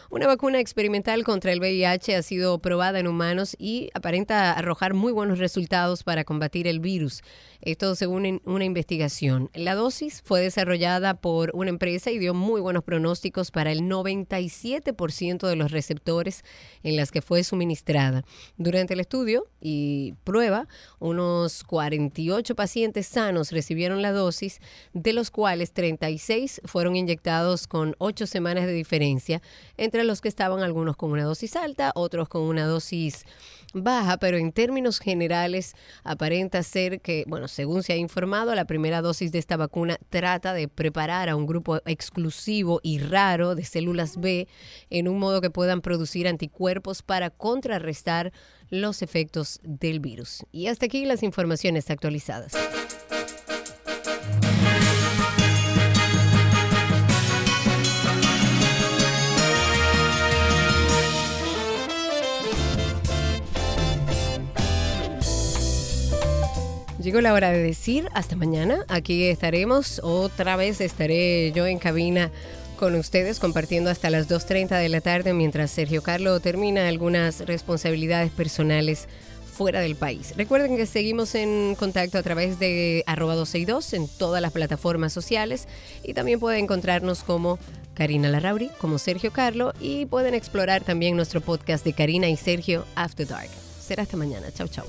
Una 0.10 0.26
vacuna 0.26 0.60
experimental 0.60 1.24
contra 1.24 1.54
el 1.54 1.60
VIH 1.60 2.16
ha 2.16 2.22
sido 2.24 2.60
probada 2.60 3.00
en 3.00 3.08
humanos 3.08 3.56
y 3.60 3.92
aparenta 3.94 4.52
arrojar 4.52 4.96
muy 4.96 5.14
buenos 5.14 5.38
resultados 5.38 6.04
para 6.04 6.24
combatir 6.24 6.68
el 6.68 6.80
virus. 6.80 7.22
Esto 7.62 7.96
según 7.96 8.42
una 8.44 8.66
investigación. 8.66 9.52
La 9.54 9.76
dosis 9.76 10.24
fue 10.26 10.42
desarrollada 10.42 11.14
por 11.14 11.52
una 11.54 11.70
empresa 11.70 12.10
y 12.10 12.18
dio 12.18 12.34
muy 12.34 12.60
buenos 12.60 12.84
pronósticos 12.84 13.52
para 13.52 13.72
el 13.72 13.84
97% 13.84 14.71
de 14.80 15.56
los 15.56 15.72
receptores 15.72 16.44
en 16.84 16.96
las 16.96 17.12
que 17.12 17.22
fue 17.22 17.44
suministrada. 17.44 18.24
Durante 18.58 18.94
el 18.94 19.02
estudio 19.02 19.48
y 19.60 20.14
prueba, 20.24 20.68
unos 21.00 21.64
48 21.64 22.56
pacientes 22.56 23.08
sanos 23.08 23.52
recibieron 23.52 24.02
la 24.02 24.12
dosis, 24.12 24.60
de 24.94 25.14
los 25.14 25.32
cuales 25.32 25.74
36 25.74 26.62
fueron 26.66 26.96
inyectados 26.96 27.68
con 27.68 27.96
8 27.98 28.28
semanas 28.28 28.66
de 28.66 28.74
diferencia, 28.74 29.42
entre 29.78 30.04
los 30.04 30.22
que 30.22 30.30
estaban 30.30 30.64
algunos 30.64 30.96
con 30.96 31.12
una 31.12 31.24
dosis 31.24 31.56
alta, 31.56 31.92
otros 31.96 32.30
con 32.30 32.44
una 32.44 32.66
dosis 32.66 33.26
baja, 33.74 34.18
pero 34.18 34.38
en 34.38 34.52
términos 34.52 35.00
generales 35.00 35.76
aparenta 36.04 36.62
ser 36.64 37.02
que, 37.02 37.24
bueno, 37.28 37.48
según 37.48 37.84
se 37.84 37.94
ha 37.94 37.96
informado, 37.96 38.54
la 38.56 38.66
primera 38.66 39.02
dosis 39.02 39.32
de 39.32 39.40
esta 39.40 39.58
vacuna 39.58 39.98
trata 40.10 40.54
de 40.54 40.68
preparar 40.68 41.30
a 41.30 41.36
un 41.36 41.46
grupo 41.46 41.80
exclusivo 41.86 42.80
y 42.84 43.00
raro 43.00 43.56
de 43.56 43.64
células 43.64 44.20
B 44.20 44.48
en 44.90 45.08
un 45.08 45.20
modo 45.20 45.42
que 45.42 45.50
puedan 45.50 45.82
producir 45.82 46.28
anticuerpos 46.28 47.02
para 47.02 47.30
contrarrestar 47.30 48.32
los 48.70 49.02
efectos 49.02 49.60
del 49.64 50.00
virus. 50.00 50.46
Y 50.52 50.68
hasta 50.68 50.86
aquí 50.86 51.06
las 51.06 51.24
informaciones 51.24 51.90
actualizadas. 51.90 52.54
Llegó 67.02 67.20
la 67.20 67.34
hora 67.34 67.50
de 67.50 67.64
decir 67.64 68.08
hasta 68.14 68.36
mañana. 68.36 68.86
Aquí 68.88 69.24
estaremos. 69.24 70.00
Otra 70.04 70.56
vez 70.56 70.80
estaré 70.82 71.52
yo 71.52 71.66
en 71.66 71.80
cabina 71.80 72.30
con 72.82 72.96
ustedes 72.96 73.40
compartiendo 73.40 73.92
hasta 73.92 74.10
las 74.10 74.28
2.30 74.28 74.80
de 74.80 74.90
la 74.90 75.02
tarde 75.02 75.34
mientras 75.34 75.70
Sergio 75.70 76.02
Carlo 76.02 76.40
termina 76.40 76.88
algunas 76.88 77.42
responsabilidades 77.42 78.32
personales 78.32 79.08
fuera 79.54 79.82
del 79.82 79.96
país. 79.96 80.34
Recuerden 80.36 80.76
que 80.78 80.88
seguimos 80.88 81.36
en 81.36 81.76
contacto 81.76 82.18
a 82.18 82.24
través 82.24 82.58
de 82.58 83.04
arroba 83.06 83.36
262 83.36 83.94
en 83.94 84.18
todas 84.18 84.42
las 84.42 84.52
plataformas 84.52 85.14
sociales 85.14 85.68
y 86.02 86.16
también 86.16 86.40
pueden 86.40 86.64
encontrarnos 86.64 87.22
como 87.22 87.60
Karina 87.94 88.30
Larrauri, 88.30 88.72
como 88.80 88.98
Sergio 88.98 89.32
Carlo 89.32 89.74
y 89.80 90.08
pueden 90.08 90.34
explorar 90.34 90.84
también 90.84 91.16
nuestro 91.16 91.40
podcast 91.40 91.86
de 91.86 91.94
Karina 91.94 92.30
y 92.30 92.36
Sergio 92.36 92.88
After 92.96 93.28
Dark. 93.28 93.50
Será 93.80 94.02
hasta 94.02 94.18
mañana. 94.18 94.52
Chau, 94.52 94.68
chau. 94.68 94.86